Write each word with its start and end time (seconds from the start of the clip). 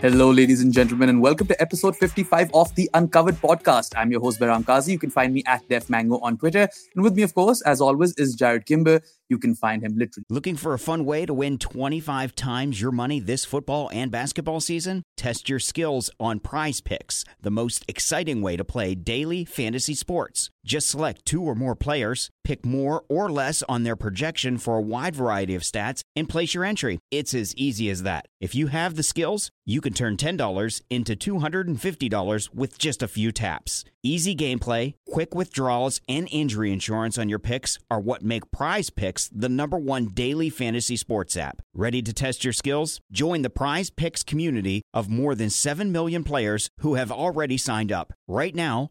Hello, 0.00 0.30
ladies 0.30 0.62
and 0.62 0.72
gentlemen, 0.72 1.10
and 1.10 1.20
welcome 1.20 1.46
to 1.46 1.60
episode 1.60 1.94
55 1.94 2.50
of 2.54 2.74
the 2.74 2.88
Uncovered 2.94 3.34
podcast. 3.34 3.92
I'm 3.94 4.10
your 4.10 4.22
host, 4.22 4.40
Behram 4.40 4.64
Kazi. 4.64 4.92
You 4.92 4.98
can 4.98 5.10
find 5.10 5.34
me 5.34 5.42
at 5.44 5.68
Def 5.68 5.90
Mango 5.90 6.18
on 6.20 6.38
Twitter. 6.38 6.70
And 6.94 7.04
with 7.04 7.14
me, 7.14 7.22
of 7.22 7.34
course, 7.34 7.60
as 7.66 7.82
always, 7.82 8.14
is 8.14 8.34
Jarrod 8.34 8.64
Kimber. 8.64 9.02
You 9.30 9.38
can 9.38 9.54
find 9.54 9.82
him 9.82 9.96
literally. 9.96 10.26
Looking 10.28 10.56
for 10.56 10.74
a 10.74 10.78
fun 10.78 11.04
way 11.04 11.24
to 11.24 11.32
win 11.32 11.56
25 11.56 12.34
times 12.34 12.80
your 12.80 12.90
money 12.90 13.20
this 13.20 13.44
football 13.44 13.88
and 13.92 14.10
basketball 14.10 14.60
season? 14.60 15.04
Test 15.16 15.48
your 15.48 15.60
skills 15.60 16.10
on 16.18 16.40
prize 16.40 16.80
picks, 16.80 17.24
the 17.40 17.50
most 17.50 17.84
exciting 17.86 18.42
way 18.42 18.56
to 18.56 18.64
play 18.64 18.96
daily 18.96 19.44
fantasy 19.44 19.94
sports. 19.94 20.50
Just 20.66 20.90
select 20.90 21.24
two 21.24 21.42
or 21.42 21.54
more 21.54 21.76
players, 21.76 22.28
pick 22.44 22.66
more 22.66 23.04
or 23.08 23.30
less 23.30 23.62
on 23.68 23.84
their 23.84 23.96
projection 23.96 24.58
for 24.58 24.76
a 24.76 24.82
wide 24.82 25.14
variety 25.14 25.54
of 25.54 25.62
stats, 25.62 26.02
and 26.16 26.28
place 26.28 26.52
your 26.52 26.64
entry. 26.64 26.98
It's 27.12 27.32
as 27.32 27.54
easy 27.54 27.88
as 27.88 28.02
that. 28.02 28.26
If 28.40 28.54
you 28.54 28.66
have 28.66 28.96
the 28.96 29.02
skills, 29.02 29.50
you 29.64 29.80
can 29.80 29.92
turn 29.92 30.16
$10 30.16 30.82
into 30.90 31.14
$250 31.14 32.54
with 32.54 32.78
just 32.78 33.02
a 33.02 33.08
few 33.08 33.30
taps. 33.30 33.84
Easy 34.02 34.34
gameplay, 34.34 34.94
quick 35.06 35.34
withdrawals, 35.34 36.00
and 36.08 36.26
injury 36.32 36.72
insurance 36.72 37.18
on 37.18 37.28
your 37.28 37.38
picks 37.38 37.78
are 37.90 38.00
what 38.00 38.22
make 38.22 38.50
Prize 38.50 38.88
Picks 38.88 39.28
the 39.28 39.50
number 39.50 39.76
one 39.76 40.06
daily 40.06 40.48
fantasy 40.48 40.96
sports 40.96 41.36
app. 41.36 41.60
Ready 41.74 42.00
to 42.00 42.12
test 42.14 42.42
your 42.42 42.54
skills? 42.54 43.02
Join 43.12 43.42
the 43.42 43.50
Prize 43.50 43.90
Picks 43.90 44.22
community 44.22 44.80
of 44.94 45.10
more 45.10 45.34
than 45.34 45.50
7 45.50 45.92
million 45.92 46.24
players 46.24 46.70
who 46.78 46.94
have 46.94 47.12
already 47.12 47.58
signed 47.58 47.92
up. 47.92 48.14
Right 48.26 48.54
now, 48.54 48.90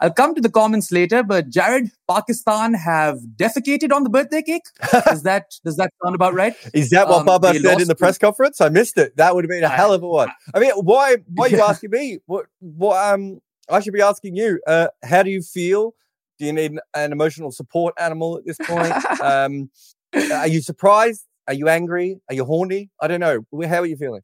I'll 0.00 0.12
come 0.12 0.34
to 0.34 0.40
the 0.40 0.50
comments 0.50 0.90
later, 0.90 1.22
but 1.22 1.50
Jarrod, 1.50 1.90
Pakistan 2.08 2.74
have 2.74 3.18
defecated 3.36 3.92
on 3.92 4.02
the 4.02 4.10
birthday 4.10 4.42
cake. 4.42 4.62
Is 5.12 5.22
that 5.24 5.52
does 5.64 5.76
that 5.76 5.92
sound 6.02 6.14
about 6.14 6.34
right? 6.34 6.54
Is 6.72 6.90
that 6.90 7.08
what 7.08 7.20
um, 7.20 7.26
Babar 7.26 7.54
said 7.54 7.80
in 7.80 7.88
the 7.88 7.94
press 7.94 8.16
conference? 8.16 8.60
I 8.60 8.70
missed 8.70 8.96
it. 8.96 9.16
That 9.16 9.34
would 9.34 9.44
have 9.44 9.50
been 9.50 9.64
a 9.64 9.68
hell 9.68 9.92
of 9.92 10.02
a 10.02 10.08
one. 10.08 10.30
I 10.54 10.60
mean, 10.60 10.72
why 10.72 11.16
why 11.34 11.46
are 11.46 11.50
you 11.50 11.62
asking 11.68 11.90
me? 11.90 12.18
What 12.26 12.46
what 12.60 13.12
um 13.12 13.40
I 13.68 13.80
should 13.80 13.92
be 13.92 14.02
asking 14.02 14.36
you. 14.36 14.60
Uh, 14.66 14.88
how 15.04 15.22
do 15.22 15.30
you 15.30 15.42
feel? 15.42 15.94
Do 16.38 16.46
you 16.46 16.52
need 16.52 16.72
an 16.94 17.12
emotional 17.12 17.52
support 17.52 17.94
animal 17.98 18.38
at 18.38 18.46
this 18.46 18.56
point? 18.62 18.94
um, 19.20 19.70
are 20.32 20.46
you 20.48 20.60
surprised? 20.60 21.26
Are 21.46 21.54
you 21.54 21.68
angry? 21.68 22.20
Are 22.28 22.34
you 22.34 22.44
horny? 22.44 22.90
I 23.00 23.06
don't 23.08 23.20
know. 23.20 23.44
How 23.66 23.80
are 23.80 23.86
you 23.86 23.96
feeling? 23.96 24.22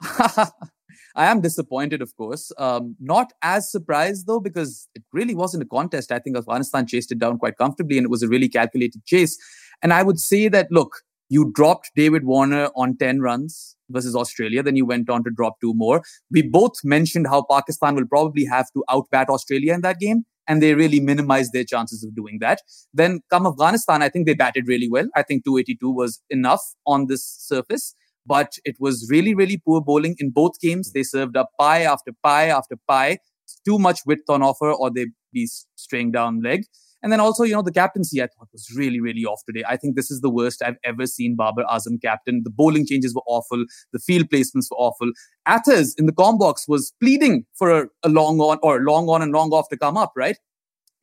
I 1.17 1.25
am 1.25 1.41
disappointed, 1.41 2.03
of 2.03 2.15
course. 2.15 2.51
Um, 2.59 2.95
not 2.99 3.33
as 3.41 3.71
surprised 3.71 4.27
though, 4.27 4.39
because 4.39 4.87
it 4.93 5.01
really 5.11 5.33
wasn't 5.33 5.63
a 5.63 5.65
contest. 5.65 6.11
I 6.11 6.19
think 6.19 6.37
Afghanistan 6.37 6.85
chased 6.85 7.11
it 7.11 7.17
down 7.17 7.39
quite 7.39 7.57
comfortably, 7.57 7.97
and 7.97 8.05
it 8.05 8.11
was 8.11 8.21
a 8.21 8.27
really 8.27 8.47
calculated 8.47 9.03
chase. 9.05 9.35
And 9.81 9.91
I 9.91 10.03
would 10.03 10.19
say 10.19 10.47
that 10.47 10.67
look, 10.71 11.01
you 11.29 11.51
dropped 11.53 11.91
David 11.95 12.23
Warner 12.23 12.69
on 12.75 12.97
10 12.97 13.19
runs 13.21 13.75
versus 13.89 14.15
Australia. 14.15 14.61
Then 14.61 14.75
you 14.75 14.85
went 14.85 15.09
on 15.09 15.23
to 15.23 15.31
drop 15.31 15.59
two 15.59 15.73
more. 15.73 16.03
We 16.31 16.43
both 16.43 16.75
mentioned 16.83 17.27
how 17.27 17.45
Pakistan 17.49 17.95
will 17.95 18.07
probably 18.07 18.45
have 18.45 18.67
to 18.73 18.83
outbat 18.89 19.27
Australia 19.27 19.73
in 19.73 19.81
that 19.81 19.99
game. 19.99 20.23
And 20.47 20.61
they 20.61 20.75
really 20.75 21.01
minimized 21.01 21.51
their 21.51 21.65
chances 21.65 22.05
of 22.05 22.15
doing 22.15 22.37
that. 22.39 22.61
Then 22.93 23.19
come 23.29 23.45
Afghanistan, 23.45 24.01
I 24.01 24.07
think 24.07 24.25
they 24.25 24.33
batted 24.33 24.67
really 24.67 24.87
well. 24.89 25.07
I 25.15 25.23
think 25.23 25.43
282 25.43 25.91
was 25.91 26.21
enough 26.29 26.61
on 26.85 27.07
this 27.07 27.25
surface 27.25 27.95
but 28.27 28.53
it 28.65 28.75
was 28.79 29.07
really, 29.09 29.33
really 29.33 29.57
poor 29.65 29.81
bowling 29.81 30.15
in 30.19 30.29
both 30.29 30.59
games. 30.59 30.91
They 30.91 31.03
served 31.03 31.37
up 31.37 31.51
pie 31.59 31.83
after 31.83 32.11
pie 32.23 32.47
after 32.47 32.75
pie, 32.87 33.19
too 33.65 33.79
much 33.79 34.01
width 34.05 34.29
on 34.29 34.43
offer, 34.43 34.71
or 34.71 34.91
they'd 34.91 35.13
be 35.33 35.47
straying 35.75 36.11
down 36.11 36.41
leg. 36.41 36.65
And 37.03 37.11
then 37.11 37.19
also, 37.19 37.43
you 37.43 37.53
know, 37.53 37.61
the 37.61 37.71
captaincy 37.71 38.21
I 38.21 38.27
thought 38.27 38.49
was 38.51 38.73
really, 38.75 38.99
really 38.99 39.23
off 39.23 39.41
today. 39.45 39.63
I 39.69 39.77
think 39.77 39.95
this 39.95 40.09
is 40.09 40.21
the 40.21 40.31
worst 40.31 40.63
I've 40.63 40.77
ever 40.83 41.05
seen 41.05 41.35
Babar 41.35 41.63
Azam 41.65 42.01
captain. 42.01 42.41
The 42.43 42.49
bowling 42.49 42.87
changes 42.87 43.13
were 43.13 43.21
awful. 43.27 43.63
The 43.93 43.99
field 43.99 44.29
placements 44.29 44.71
were 44.71 44.77
awful. 44.77 45.11
Athers 45.45 45.93
in 45.97 46.07
the 46.07 46.11
com 46.11 46.37
box 46.37 46.65
was 46.67 46.93
pleading 46.99 47.45
for 47.53 47.83
a, 47.83 47.87
a 48.03 48.09
long 48.09 48.39
on 48.39 48.57
or 48.63 48.81
long 48.81 49.07
on 49.09 49.21
and 49.21 49.31
long 49.31 49.51
off 49.51 49.69
to 49.69 49.77
come 49.77 49.95
up, 49.95 50.11
right? 50.17 50.37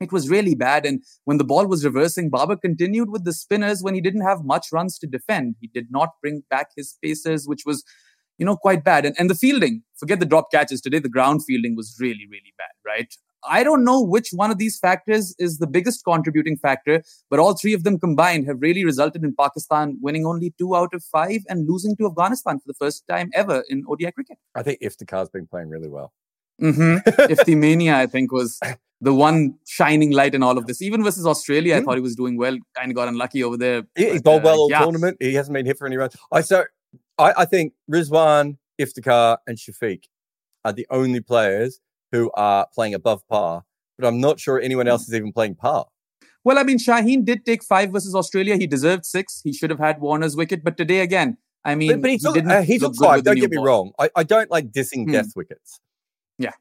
It 0.01 0.13
was 0.13 0.29
really 0.29 0.55
bad. 0.55 0.85
And 0.85 1.03
when 1.25 1.39
the 1.39 1.45
ball 1.45 1.67
was 1.67 1.85
reversing, 1.85 2.31
Babar 2.31 2.57
continued 2.57 3.11
with 3.11 3.25
the 3.25 3.33
spinners 3.33 3.83
when 3.83 3.95
he 3.95 4.01
didn't 4.01 4.23
have 4.23 4.45
much 4.45 4.67
runs 4.73 4.99
to 4.99 5.07
defend. 5.07 5.57
He 5.61 5.69
did 5.69 5.87
not 5.91 6.11
bring 6.21 6.43
back 6.51 6.69
his 6.77 6.99
pacers, 7.03 7.47
which 7.47 7.63
was, 7.65 7.85
you 8.39 8.45
know, 8.45 8.57
quite 8.57 8.85
bad. 8.85 9.07
And, 9.07 9.15
and 9.19 9.31
the 9.31 9.35
fielding, 9.35 9.83
forget 9.97 10.21
the 10.21 10.27
drop 10.27 10.51
catches 10.51 10.81
today, 10.81 10.99
the 10.99 11.09
ground 11.09 11.45
fielding 11.47 11.77
was 11.77 11.97
really, 12.01 12.27
really 12.31 12.53
bad, 12.59 12.73
right? 12.85 13.15
I 13.47 13.63
don't 13.63 13.85
know 13.85 14.03
which 14.03 14.31
one 14.33 14.51
of 14.51 14.59
these 14.59 14.79
factors 14.79 15.35
is 15.39 15.59
the 15.59 15.67
biggest 15.67 16.03
contributing 16.05 16.57
factor, 16.57 17.03
but 17.31 17.39
all 17.39 17.55
three 17.55 17.75
of 17.75 17.85
them 17.85 17.99
combined 17.99 18.47
have 18.47 18.57
really 18.61 18.85
resulted 18.85 19.23
in 19.23 19.35
Pakistan 19.39 19.99
winning 20.01 20.25
only 20.25 20.55
two 20.59 20.75
out 20.75 20.95
of 20.95 21.05
five 21.05 21.43
and 21.49 21.69
losing 21.69 21.97
to 21.97 22.07
Afghanistan 22.07 22.59
for 22.59 22.65
the 22.67 22.75
first 22.75 23.05
time 23.09 23.31
ever 23.35 23.63
in 23.69 23.85
ODI 23.89 24.13
cricket. 24.13 24.39
I 24.55 24.63
think 24.63 24.81
Iftikhar's 24.81 25.29
been 25.29 25.47
playing 25.47 25.69
really 25.69 25.89
well. 25.89 26.13
Mm-hmm. 26.61 26.97
Iftimania, 27.33 27.95
I 27.95 28.07
think, 28.07 28.33
was 28.33 28.59
the 29.05 29.15
one 29.15 29.55
shining 29.67 30.13
light 30.13 30.35
in 30.35 30.43
all 30.43 30.57
of 30.57 30.67
this. 30.67 30.81
Even 30.81 31.05
versus 31.05 31.27
Australia, 31.27 31.75
mm. 31.75 31.79
I 31.79 31.83
thought 31.83 31.97
he 31.97 32.01
was 32.01 32.17
doing 32.17 32.37
well. 32.37 32.57
Kind 32.75 32.91
of 32.91 32.97
got 32.97 33.07
unlucky 33.07 33.45
over 33.45 33.57
there. 33.57 33.83
He, 33.95 34.11
he's 34.11 34.23
bowled 34.23 34.43
well 34.43 34.59
all 34.59 34.71
yeah. 34.71 34.81
tournament. 34.81 35.19
He 35.21 35.35
hasn't 35.35 35.55
been 35.55 35.67
hit 35.67 35.79
for 35.79 35.87
any 35.87 35.97
runs. 35.97 36.17
I 36.33 36.41
so 36.41 36.65
I, 37.19 37.35
I 37.39 37.45
think 37.45 37.75
Rizwan, 37.91 38.57
Iftikhar, 38.81 39.39
and 39.47 39.59
Shafiq 39.59 40.05
are 40.65 40.73
the 40.73 40.87
only 40.91 41.21
players 41.21 41.81
who 42.13 42.31
are 42.35 42.67
playing 42.75 42.95
above 42.95 43.27
par. 43.29 43.65
But 43.99 44.09
I'm 44.09 44.21
not 44.21 44.41
sure 44.41 44.59
anyone 44.59 44.89
else 44.89 45.07
is 45.07 45.15
even 45.15 45.33
playing 45.33 45.57
par. 45.57 45.87
Well, 46.43 46.59
I 46.59 46.63
mean, 46.63 46.79
Shaheen 46.79 47.25
did 47.25 47.45
take 47.47 47.63
five 47.63 47.91
versus 47.91 48.15
Australia. 48.15 48.57
He 48.57 48.67
deserved 48.67 49.05
six. 49.07 49.41
He 49.45 49.53
should 49.53 49.71
have 49.71 49.79
had 49.79 50.01
Warner's 50.01 50.35
wicket. 50.35 50.65
But 50.65 50.77
today, 50.77 51.01
again, 51.01 51.37
I 51.65 51.75
mean, 51.75 51.93
but, 51.93 52.03
but 52.03 52.11
he 52.11 52.19
took, 52.19 52.37
uh, 52.37 52.63
he 52.63 52.79
took 52.79 52.97
five. 52.97 53.23
Don't 53.23 53.37
get 53.37 53.51
me 53.51 53.57
ball. 53.59 53.67
wrong. 53.67 53.93
I, 53.99 54.11
I 54.17 54.23
don't 54.25 54.51
like 54.51 54.73
dissing 54.73 55.05
hmm. 55.05 55.13
death 55.13 55.33
wickets. 55.37 55.81
Yeah 56.39 56.53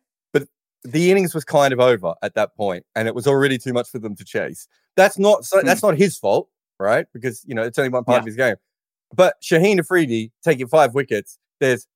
the 0.83 1.11
innings 1.11 1.33
was 1.33 1.43
kind 1.43 1.73
of 1.73 1.79
over 1.79 2.13
at 2.21 2.35
that 2.35 2.55
point, 2.55 2.85
and 2.95 3.07
it 3.07 3.15
was 3.15 3.27
already 3.27 3.57
too 3.57 3.73
much 3.73 3.89
for 3.89 3.99
them 3.99 4.15
to 4.15 4.25
chase. 4.25 4.67
That's 4.95 5.17
not 5.17 5.45
so, 5.45 5.61
that's 5.61 5.81
hmm. 5.81 5.87
not 5.87 5.97
his 5.97 6.17
fault, 6.17 6.49
right? 6.79 7.05
Because 7.13 7.43
you 7.45 7.55
know 7.55 7.63
it's 7.63 7.77
only 7.77 7.89
one 7.89 8.03
part 8.03 8.17
yeah. 8.17 8.19
of 8.19 8.25
his 8.25 8.35
game. 8.35 8.55
But 9.13 9.35
Shaheen 9.41 9.79
Afridi 9.79 10.31
taking 10.43 10.67
five 10.67 10.93
wickets, 10.93 11.37
there's 11.59 11.87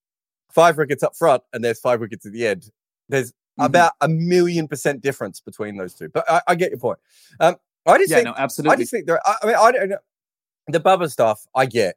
five 0.52 0.78
wickets 0.78 1.03
up 1.03 1.16
front, 1.16 1.44
and 1.53 1.64
there's 1.64 1.80
five 1.80 2.00
wickets 2.00 2.25
at 2.25 2.31
the 2.31 2.48
end. 2.48 2.72
There's 3.09 3.31
mm-hmm. 3.31 3.66
about 3.66 3.94
a 4.02 4.08
million 4.08 4.68
percent 4.68 5.02
difference 5.02 5.40
between 5.40 5.78
those 5.78 5.94
two. 5.94 6.09
But 6.09 6.30
I, 6.30 6.42
I 6.48 6.56
get 6.56 6.72
your 6.72 6.80
point. 6.80 7.00
Um, 7.40 7.56
I 7.86 7.98
just 7.98 8.09
yeah, 8.09 8.18
think, 8.18 8.25
no, 8.28 8.34
absolutely. 8.38 8.74
I 8.74 8.78
just 8.78 8.92
think 8.92 9.06
there. 9.06 9.19
I, 9.25 9.36
I 9.42 9.46
mean, 9.46 9.56
I 9.56 9.72
don't 9.72 9.90
know 9.90 9.98
the 10.68 10.80
Bubba 10.80 11.09
stuff. 11.12 11.46
I 11.56 11.66
get. 11.66 11.96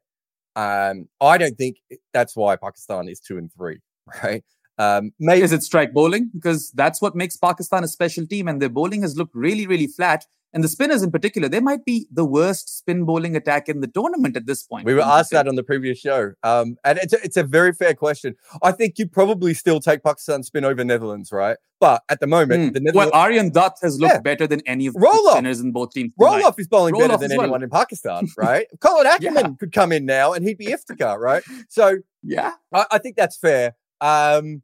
Um, 0.56 1.08
I 1.20 1.38
don't 1.38 1.56
think 1.56 1.78
that's 2.12 2.34
why 2.34 2.56
Pakistan 2.56 3.08
is 3.08 3.20
two 3.20 3.38
and 3.38 3.52
three, 3.52 3.78
right? 4.22 4.44
Um, 4.80 5.12
maybe, 5.18 5.42
is 5.42 5.52
it 5.52 5.62
strike 5.62 5.92
bowling? 5.92 6.30
Because 6.32 6.70
that's 6.70 7.02
what 7.02 7.14
makes 7.14 7.36
Pakistan 7.36 7.84
a 7.84 7.88
special 7.88 8.26
team, 8.26 8.48
and 8.48 8.62
their 8.62 8.70
bowling 8.70 9.02
has 9.02 9.14
looked 9.16 9.34
really, 9.34 9.66
really 9.66 9.86
flat. 9.86 10.24
And 10.52 10.64
the 10.64 10.68
spinners 10.68 11.02
in 11.02 11.12
particular, 11.12 11.48
they 11.48 11.60
might 11.60 11.84
be 11.84 12.08
the 12.10 12.24
worst 12.24 12.78
spin 12.78 13.04
bowling 13.04 13.36
attack 13.36 13.68
in 13.68 13.80
the 13.80 13.86
tournament 13.86 14.36
at 14.36 14.46
this 14.46 14.64
point. 14.64 14.84
We 14.84 14.94
were 14.94 15.02
asked 15.02 15.30
that 15.30 15.46
on 15.46 15.54
the 15.54 15.62
previous 15.62 15.98
show. 15.98 16.32
Um, 16.42 16.76
and 16.82 16.98
it's 16.98 17.12
a, 17.12 17.22
it's 17.22 17.36
a 17.36 17.44
very 17.44 17.72
fair 17.72 17.94
question. 17.94 18.34
I 18.62 18.72
think 18.72 18.98
you 18.98 19.06
probably 19.06 19.54
still 19.54 19.78
take 19.78 20.02
Pakistan 20.02 20.42
spin 20.42 20.64
over 20.64 20.82
Netherlands, 20.82 21.30
right? 21.30 21.56
But 21.78 22.02
at 22.08 22.18
the 22.18 22.26
moment, 22.26 22.70
mm. 22.70 22.72
the 22.72 22.80
Netherlands. 22.80 23.12
Well, 23.12 23.22
Aryan 23.22 23.50
Dutt 23.50 23.78
has 23.82 24.00
looked 24.00 24.14
yeah. 24.14 24.20
better 24.20 24.48
than 24.48 24.60
any 24.66 24.88
of 24.88 24.96
Roll 24.96 25.12
the 25.12 25.32
spinners 25.32 25.60
in 25.60 25.70
both 25.70 25.92
teams. 25.92 26.12
Roelof 26.20 26.58
is 26.58 26.66
bowling 26.66 26.94
Roll 26.94 27.06
better 27.06 27.16
than 27.18 27.36
well. 27.36 27.44
anyone 27.44 27.62
in 27.62 27.70
Pakistan, 27.70 28.26
right? 28.36 28.66
Colin 28.80 29.06
Ackerman 29.06 29.44
yeah. 29.44 29.54
could 29.60 29.72
come 29.72 29.92
in 29.92 30.04
now 30.04 30.32
and 30.32 30.44
he'd 30.44 30.58
be 30.58 30.66
Iftikhar, 30.66 31.18
right? 31.18 31.44
So, 31.68 31.98
yeah, 32.24 32.54
I, 32.74 32.86
I 32.90 32.98
think 32.98 33.16
that's 33.16 33.36
fair. 33.36 33.76
Um, 34.00 34.62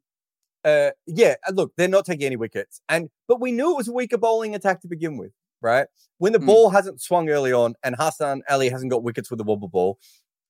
uh, 0.66 0.90
yeah, 1.06 1.36
look, 1.52 1.72
they're 1.76 1.86
not 1.86 2.04
taking 2.04 2.26
any 2.26 2.36
wickets, 2.36 2.80
and 2.88 3.08
but 3.28 3.40
we 3.40 3.52
knew 3.52 3.70
it 3.70 3.76
was 3.76 3.88
a 3.88 3.92
weaker 3.92 4.18
bowling 4.18 4.54
attack 4.54 4.80
to 4.80 4.88
begin 4.88 5.16
with, 5.16 5.30
right? 5.62 5.86
When 6.18 6.32
the 6.32 6.40
mm. 6.40 6.46
ball 6.46 6.70
hasn't 6.70 7.00
swung 7.00 7.30
early 7.30 7.52
on, 7.52 7.74
and 7.84 7.94
Hassan 7.96 8.42
Ali 8.50 8.68
hasn't 8.68 8.90
got 8.90 9.04
wickets 9.04 9.30
with 9.30 9.38
the 9.38 9.44
wobble 9.44 9.68
ball, 9.68 9.98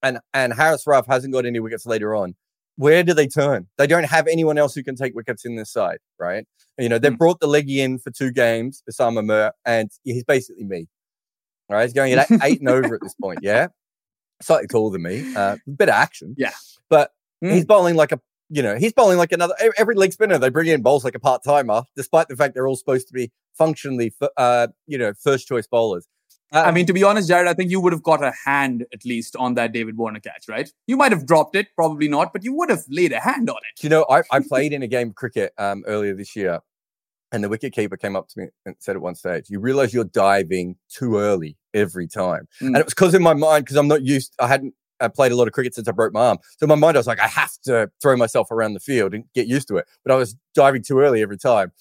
and 0.03 0.19
and 0.33 0.55
Haris 0.55 0.87
Rauf 0.87 1.07
hasn't 1.07 1.35
got 1.35 1.45
any 1.45 1.61
wickets 1.61 1.85
later 1.85 2.15
on. 2.15 2.35
Where 2.77 3.03
do 3.03 3.13
they 3.13 3.27
turn? 3.27 3.69
They 3.77 3.87
don't 3.87 4.05
have 4.05 4.27
anyone 4.27 4.57
else 4.57 4.75
who 4.75 4.83
can 4.83 4.97
take 4.97 5.15
wickets 5.15 5.45
in 5.45 5.57
this 5.57 5.71
side, 5.71 5.99
right? 6.19 6.47
You 6.79 6.89
know, 6.89 6.99
they 6.99 7.11
mm. 7.11 7.19
brought 7.19 7.41
the 7.41 7.47
leggy 7.47 7.83
in 7.83 7.99
for 7.99 8.11
two 8.11 8.31
games, 8.31 8.83
Usama 8.91 9.25
Mir, 9.25 9.53
and 9.67 9.91
he's 10.05 10.25
basically 10.25 10.65
me. 10.65 10.89
All 11.69 11.77
right, 11.77 11.83
he's 11.83 11.93
going 11.93 12.15
at 12.15 12.31
eight 12.43 12.61
and 12.61 12.71
over 12.71 12.95
at 12.95 13.03
this 13.03 13.15
point. 13.21 13.41
Yeah, 13.43 13.69
slightly 14.41 14.67
taller 14.67 14.93
than 14.93 15.03
me, 15.03 15.35
uh, 15.35 15.57
bit 15.77 15.91
of 15.91 15.95
action. 15.95 16.35
Yeah, 16.39 16.53
but 16.89 17.11
mm. 17.45 17.53
he's 17.53 17.67
bowling 17.67 17.97
like 17.97 18.13
a 18.13 18.21
you 18.49 18.63
know, 18.63 18.77
he's 18.77 18.93
bowling 18.93 19.19
like 19.19 19.33
another 19.33 19.55
every 19.77 19.95
leg 19.95 20.13
spinner 20.13 20.39
they 20.39 20.49
bring 20.49 20.69
in 20.69 20.83
bowls 20.83 21.05
like 21.05 21.15
a 21.15 21.21
part 21.21 21.43
timer, 21.43 21.83
despite 21.97 22.29
the 22.29 22.37
fact 22.37 22.55
they're 22.55 22.67
all 22.67 22.77
supposed 22.77 23.09
to 23.09 23.15
be 23.15 23.33
functionally, 23.55 24.15
uh, 24.37 24.69
you 24.87 24.99
know, 24.99 25.13
first 25.15 25.49
choice 25.49 25.67
bowlers. 25.67 26.07
I 26.53 26.71
mean, 26.71 26.87
to 26.87 26.93
be 26.93 27.03
honest, 27.03 27.29
Jarrod, 27.29 27.49
I 27.49 27.55
think 27.55 27.71
you 27.71 27.81
would 27.81 27.93
have 27.93 28.05
got 28.05 28.23
a 28.23 28.33
hand 28.45 28.87
at 28.93 29.05
least 29.05 29.35
on 29.37 29.55
that 29.55 29.73
David 29.73 29.97
Warner 29.97 30.21
catch, 30.21 30.49
right? 30.49 30.71
You 30.87 30.97
might 30.97 31.11
have 31.11 31.27
dropped 31.27 31.57
it, 31.57 31.67
probably 31.75 32.09
not, 32.09 32.33
but 32.33 32.45
you 32.45 32.55
would 32.55 32.71
have 32.71 32.85
laid 32.89 33.13
a 33.13 33.21
hand 33.21 33.51
on 33.51 33.57
it. 33.57 33.83
You 33.83 33.91
know, 33.91 34.07
I, 34.09 34.23
I 34.31 34.41
played 34.41 34.73
in 34.73 34.83
a 34.83 34.87
game 34.87 35.09
of 35.09 35.17
cricket 35.17 35.53
um, 35.59 35.83
earlier 35.87 36.15
this 36.15 36.37
year, 36.37 36.61
and 37.33 37.43
the 37.43 37.49
wicket 37.49 37.73
keeper 37.73 37.97
came 37.97 38.15
up 38.15 38.29
to 38.29 38.39
me 38.39 38.47
and 38.65 38.77
said 38.79 38.95
at 38.95 39.03
one 39.03 39.17
stage, 39.17 39.51
"You 39.51 39.59
realize 39.59 39.93
you're 39.93 40.05
diving 40.05 40.77
too 40.89 41.19
early 41.19 41.57
every 41.75 42.07
time," 42.07 42.47
mm. 42.63 42.69
and 42.69 42.77
it 42.77 42.85
was 42.85 42.95
because 42.95 43.15
in 43.15 43.23
my 43.23 43.35
mind, 43.35 43.65
because 43.65 43.77
I'm 43.77 43.89
not 43.89 44.03
used, 44.03 44.33
I 44.39 44.47
hadn't 44.47 44.75
I 45.01 45.09
played 45.09 45.33
a 45.33 45.37
lot 45.37 45.47
of 45.47 45.53
cricket 45.53 45.75
since 45.75 45.89
I 45.89 45.93
broke 45.93 46.13
my 46.13 46.29
arm. 46.29 46.39
So 46.59 46.65
in 46.65 46.69
my 46.69 46.75
mind, 46.75 46.97
I 46.97 47.01
was 47.01 47.07
like, 47.07 47.21
I 47.21 47.29
have 47.29 47.53
to 47.65 47.91
throw 48.01 48.17
myself 48.17 48.51
around 48.51 48.75
the 48.75 48.81
field 48.81 49.15
and 49.15 49.25
get 49.35 49.47
used 49.47 49.69
to 49.69 49.77
it. 49.77 49.87
But 50.05 50.13
I 50.13 50.17
was 50.17 50.37
diving 50.55 50.83
too 50.83 51.01
early 51.01 51.23
every 51.23 51.39
time. 51.39 51.73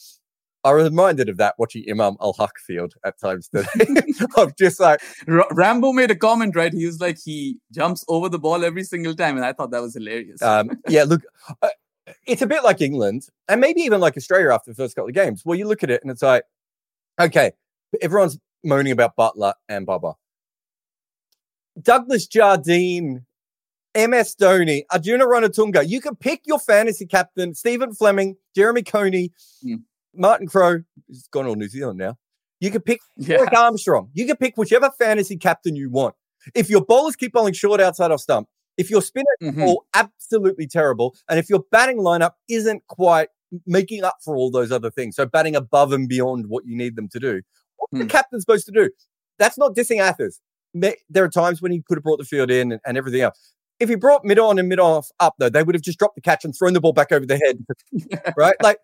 I 0.66 0.74
was 0.74 0.86
reminded 0.86 1.30
of 1.30 1.38
that 1.38 1.54
watching 1.60 1.86
Imam-ul-Haq 1.90 2.58
field 2.58 2.96
at 3.06 3.20
times 3.20 3.50
today. 3.50 3.68
I'm 4.38 4.52
just 4.58 4.80
like 4.80 5.00
R- 5.28 5.48
Rambo 5.52 5.94
made 5.94 6.10
a 6.10 6.16
comment, 6.16 6.56
right? 6.56 6.74
He 6.74 6.88
was 6.88 7.00
like, 7.00 7.20
he 7.24 7.60
jumps 7.72 8.04
over 8.08 8.30
the 8.30 8.40
ball 8.40 8.66
every 8.66 8.84
single 8.84 9.14
time, 9.14 9.38
and 9.38 9.46
I 9.46 9.54
thought 9.54 9.70
that 9.72 9.82
was 9.82 9.94
hilarious. 9.94 10.42
Um, 10.42 10.72
yeah, 10.90 11.04
look, 11.04 11.22
uh, 11.62 11.70
it's 12.26 12.42
a 12.42 12.48
bit 12.48 12.64
like 12.64 12.82
England, 12.82 13.28
and 13.48 13.62
maybe 13.62 13.82
even 13.82 14.02
like 14.02 14.18
Australia 14.18 14.52
after 14.52 14.72
the 14.72 14.76
first 14.76 14.96
couple 14.96 15.10
of 15.10 15.14
games. 15.14 15.44
Well, 15.46 15.58
you 15.58 15.68
look 15.68 15.84
at 15.84 15.92
it, 15.92 16.02
and 16.02 16.10
it's 16.10 16.24
like, 16.24 16.44
okay, 17.22 17.52
everyone's 18.02 18.40
moaning 18.64 18.92
about 18.92 19.16
Buttler 19.16 19.54
and 19.70 19.86
Babar. 19.86 20.16
Douglas 21.82 22.28
Jardine, 22.28 23.26
MS 23.96 24.36
Dhoni, 24.40 24.84
Arjuna 24.92 25.26
Ranatunga. 25.26 25.88
You 25.88 26.02
can 26.02 26.16
pick 26.16 26.42
your 26.46 26.60
fantasy 26.60 27.06
captain, 27.06 27.54
Stephen 27.54 27.94
Fleming, 27.94 28.36
Jeremy 28.56 28.84
Coney, 28.84 29.32
mm. 29.66 29.82
Martin 30.14 30.48
Crowe. 30.48 30.84
He's 31.08 31.28
gone 31.28 31.46
all 31.46 31.56
New 31.56 31.68
Zealand 31.68 31.98
now. 31.98 32.18
You 32.60 32.72
can 32.72 32.82
pick 32.82 33.00
yeah. 33.18 33.38
Eric 33.40 33.54
Armstrong. 33.54 34.10
You 34.14 34.26
can 34.26 34.38
pick 34.38 34.58
whichever 34.58 34.92
fantasy 34.98 35.38
captain 35.38 35.76
you 35.76 35.90
want. 35.90 36.16
If 36.54 36.70
your 36.70 36.82
bowlers 36.82 37.16
keep 37.16 37.34
bowling 37.34 37.54
short 37.54 37.82
outside 37.82 38.12
off 38.12 38.20
stump, 38.20 38.48
if 38.78 38.90
your 38.90 39.02
spinner 39.02 39.26
mm-hmm. 39.42 39.64
all 39.64 39.86
absolutely 39.94 40.68
terrible, 40.68 41.16
and 41.30 41.40
if 41.40 41.50
your 41.50 41.64
batting 41.72 41.98
lineup 41.98 42.32
isn't 42.50 42.86
quite 42.88 43.30
making 43.66 44.04
up 44.04 44.18
for 44.24 44.36
all 44.36 44.52
those 44.52 44.72
other 44.72 44.92
things, 44.92 45.16
so 45.16 45.26
batting 45.26 45.56
above 45.56 45.94
and 45.94 46.10
beyond 46.10 46.48
what 46.48 46.66
you 46.66 46.76
need 46.76 46.96
them 46.96 47.08
to 47.10 47.20
do, 47.20 47.42
what's 47.78 47.94
mm. 47.94 48.00
the 48.00 48.04
hmm. 48.04 48.10
captain 48.10 48.42
supposed 48.42 48.66
to 48.66 48.72
do? 48.72 48.90
That's 49.40 49.58
not 49.58 49.76
dissing 49.76 50.02
Athers. 50.02 50.42
There 50.76 51.24
are 51.24 51.30
times 51.30 51.62
when 51.62 51.72
he 51.72 51.82
could 51.82 51.98
have 51.98 52.04
brought 52.04 52.20
the 52.20 52.26
field 52.26 52.52
in 52.52 52.72
and, 52.74 52.82
and 52.86 52.98
everything 52.98 53.22
else. 53.22 53.54
If 53.80 53.90
he 53.90 53.96
brought 53.96 54.24
mid 54.24 54.40
on 54.40 54.60
and 54.60 54.70
mid 54.70 54.80
off 54.80 55.10
up, 55.20 55.36
though, 55.38 55.50
they 55.50 55.64
would 55.64 55.76
have 55.76 55.82
just 55.82 56.00
dropped 56.00 56.16
the 56.16 56.22
catch 56.22 56.46
and 56.46 56.56
thrown 56.56 56.74
the 56.74 56.82
ball 56.82 56.94
back 56.94 57.12
over 57.12 57.26
the 57.26 57.38
head, 57.38 58.34
right? 58.38 58.56
Like 58.62 58.80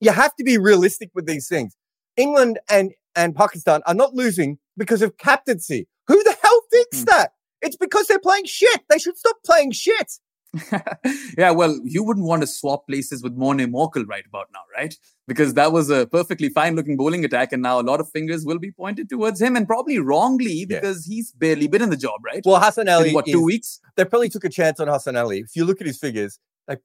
you 0.00 0.12
have 0.12 0.34
to 0.36 0.44
be 0.44 0.58
realistic 0.58 1.10
with 1.14 1.26
these 1.26 1.48
things. 1.48 1.76
England 2.16 2.58
and 2.70 2.92
and 3.16 3.34
Pakistan 3.34 3.82
are 3.86 3.94
not 3.94 4.14
losing 4.14 4.58
because 4.76 5.02
of 5.02 5.16
captaincy. 5.18 5.88
Who 6.06 6.22
the 6.22 6.36
hell 6.42 6.60
thinks 6.70 7.02
mm. 7.02 7.06
that? 7.06 7.32
It's 7.62 7.76
because 7.76 8.06
they're 8.06 8.18
playing 8.18 8.46
shit. 8.46 8.80
They 8.88 8.98
should 8.98 9.16
stop 9.16 9.36
playing 9.44 9.72
shit. 9.72 10.12
yeah, 11.38 11.50
well, 11.50 11.78
you 11.84 12.02
wouldn't 12.02 12.26
want 12.26 12.42
to 12.42 12.46
swap 12.46 12.86
places 12.86 13.22
with 13.22 13.34
Morne 13.34 13.58
Morkel 13.58 14.04
right 14.08 14.24
about 14.26 14.48
now, 14.52 14.60
right? 14.76 14.94
Because 15.28 15.54
that 15.54 15.72
was 15.72 15.90
a 15.90 16.06
perfectly 16.06 16.48
fine 16.48 16.74
looking 16.74 16.96
bowling 16.96 17.24
attack, 17.24 17.52
and 17.52 17.62
now 17.62 17.80
a 17.80 17.82
lot 17.82 18.00
of 18.00 18.10
fingers 18.10 18.44
will 18.44 18.58
be 18.58 18.72
pointed 18.72 19.08
towards 19.08 19.40
him, 19.40 19.54
and 19.54 19.66
probably 19.66 19.98
wrongly 19.98 20.64
because 20.64 21.06
yeah. 21.06 21.14
he's 21.14 21.32
barely 21.32 21.68
been 21.68 21.82
in 21.82 21.90
the 21.90 21.96
job, 21.96 22.20
right? 22.24 22.42
Well, 22.44 22.60
Hassan 22.60 22.88
Ali, 22.88 23.10
in, 23.10 23.14
what 23.14 23.26
two 23.26 23.44
weeks? 23.44 23.80
They 23.96 24.04
probably 24.04 24.28
took 24.28 24.44
a 24.44 24.48
chance 24.48 24.80
on 24.80 24.88
Hassan 24.88 25.16
Ali. 25.16 25.38
If 25.38 25.54
you 25.54 25.64
look 25.64 25.80
at 25.80 25.86
his 25.86 25.98
figures, 25.98 26.40
like, 26.66 26.80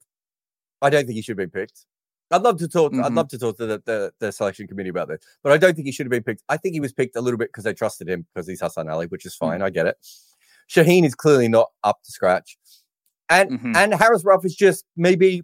I 0.82 0.92
don't 0.92 1.06
think 1.06 1.16
he 1.16 1.22
should 1.24 1.40
have 1.40 1.52
been 1.52 1.62
picked. 1.62 1.86
I'd 2.32 2.42
love 2.42 2.58
to 2.60 2.68
talk. 2.68 2.92
Mm-hmm. 2.92 3.04
I'd 3.04 3.14
love 3.14 3.30
to 3.30 3.40
talk 3.40 3.58
to 3.58 3.66
the, 3.66 3.82
the, 3.86 4.14
the, 4.20 4.32
selection 4.32 4.68
committee 4.68 4.90
about 4.90 5.08
this, 5.08 5.20
but 5.44 5.52
I 5.52 5.58
don't 5.58 5.76
think 5.76 5.86
he 5.86 5.92
should 5.92 6.06
have 6.06 6.12
been 6.12 6.24
picked. 6.24 6.44
I 6.50 6.58
think 6.58 6.74
he 6.74 6.80
was 6.80 6.94
picked 6.94 7.16
a 7.16 7.22
little 7.22 7.38
bit 7.38 7.50
because 7.50 7.64
they 7.64 7.74
trusted 7.74 8.10
him 8.10 8.26
because 8.34 8.48
he's 8.48 8.62
Hassan 8.62 8.90
Ali, 8.90 9.08
which 9.08 9.26
is 9.26 9.36
fine. 9.36 9.60
Mm-hmm. 9.60 9.64
I 9.64 9.70
get 9.72 9.88
it. 9.88 9.98
Shaheen 10.70 11.06
is 11.06 11.16
clearly 11.16 11.48
not 11.48 11.70
up 11.84 12.02
to 12.04 12.12
scratch. 12.12 12.58
And 13.30 13.52
mm-hmm. 13.52 13.76
and 13.76 13.94
Haris 13.94 14.24
Rauf 14.24 14.46
is 14.46 14.56
just 14.56 14.86
maybe 14.96 15.44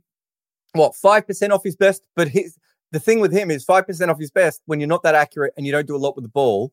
what 0.73 0.95
five 0.95 1.25
percent 1.27 1.51
off 1.51 1.63
his 1.63 1.75
best. 1.75 2.03
But 2.15 2.27
his 2.27 2.57
the 2.91 2.99
thing 2.99 3.19
with 3.19 3.31
him 3.31 3.49
is 3.49 3.63
five 3.63 3.87
percent 3.87 4.11
off 4.11 4.19
his 4.19 4.31
best 4.31 4.61
when 4.65 4.79
you're 4.79 4.87
not 4.87 5.03
that 5.03 5.15
accurate 5.15 5.53
and 5.57 5.65
you 5.65 5.71
don't 5.71 5.87
do 5.87 5.95
a 5.95 5.97
lot 5.97 6.15
with 6.15 6.23
the 6.23 6.29
ball. 6.29 6.71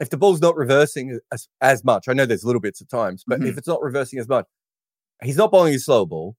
If 0.00 0.10
the 0.10 0.16
ball's 0.16 0.40
not 0.40 0.56
reversing 0.56 1.18
as, 1.32 1.48
as 1.60 1.84
much, 1.84 2.08
I 2.08 2.14
know 2.14 2.26
there's 2.26 2.44
little 2.44 2.60
bits 2.60 2.82
at 2.82 2.88
times, 2.88 3.24
but 3.26 3.38
mm-hmm. 3.38 3.48
if 3.48 3.58
it's 3.58 3.68
not 3.68 3.80
reversing 3.80 4.18
as 4.18 4.28
much, 4.28 4.44
he's 5.22 5.36
not 5.36 5.52
bowling 5.52 5.74
a 5.74 5.78
slow 5.78 6.04
ball. 6.04 6.36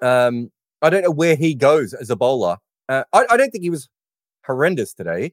Um, 0.00 0.52
I 0.82 0.90
don't 0.90 1.02
know 1.02 1.10
where 1.10 1.34
he 1.34 1.54
goes 1.56 1.94
as 1.94 2.10
a 2.10 2.16
bowler. 2.16 2.58
Uh, 2.88 3.02
I, 3.12 3.24
I 3.30 3.36
don't 3.36 3.50
think 3.50 3.64
he 3.64 3.70
was 3.70 3.88
horrendous 4.46 4.94
today, 4.94 5.32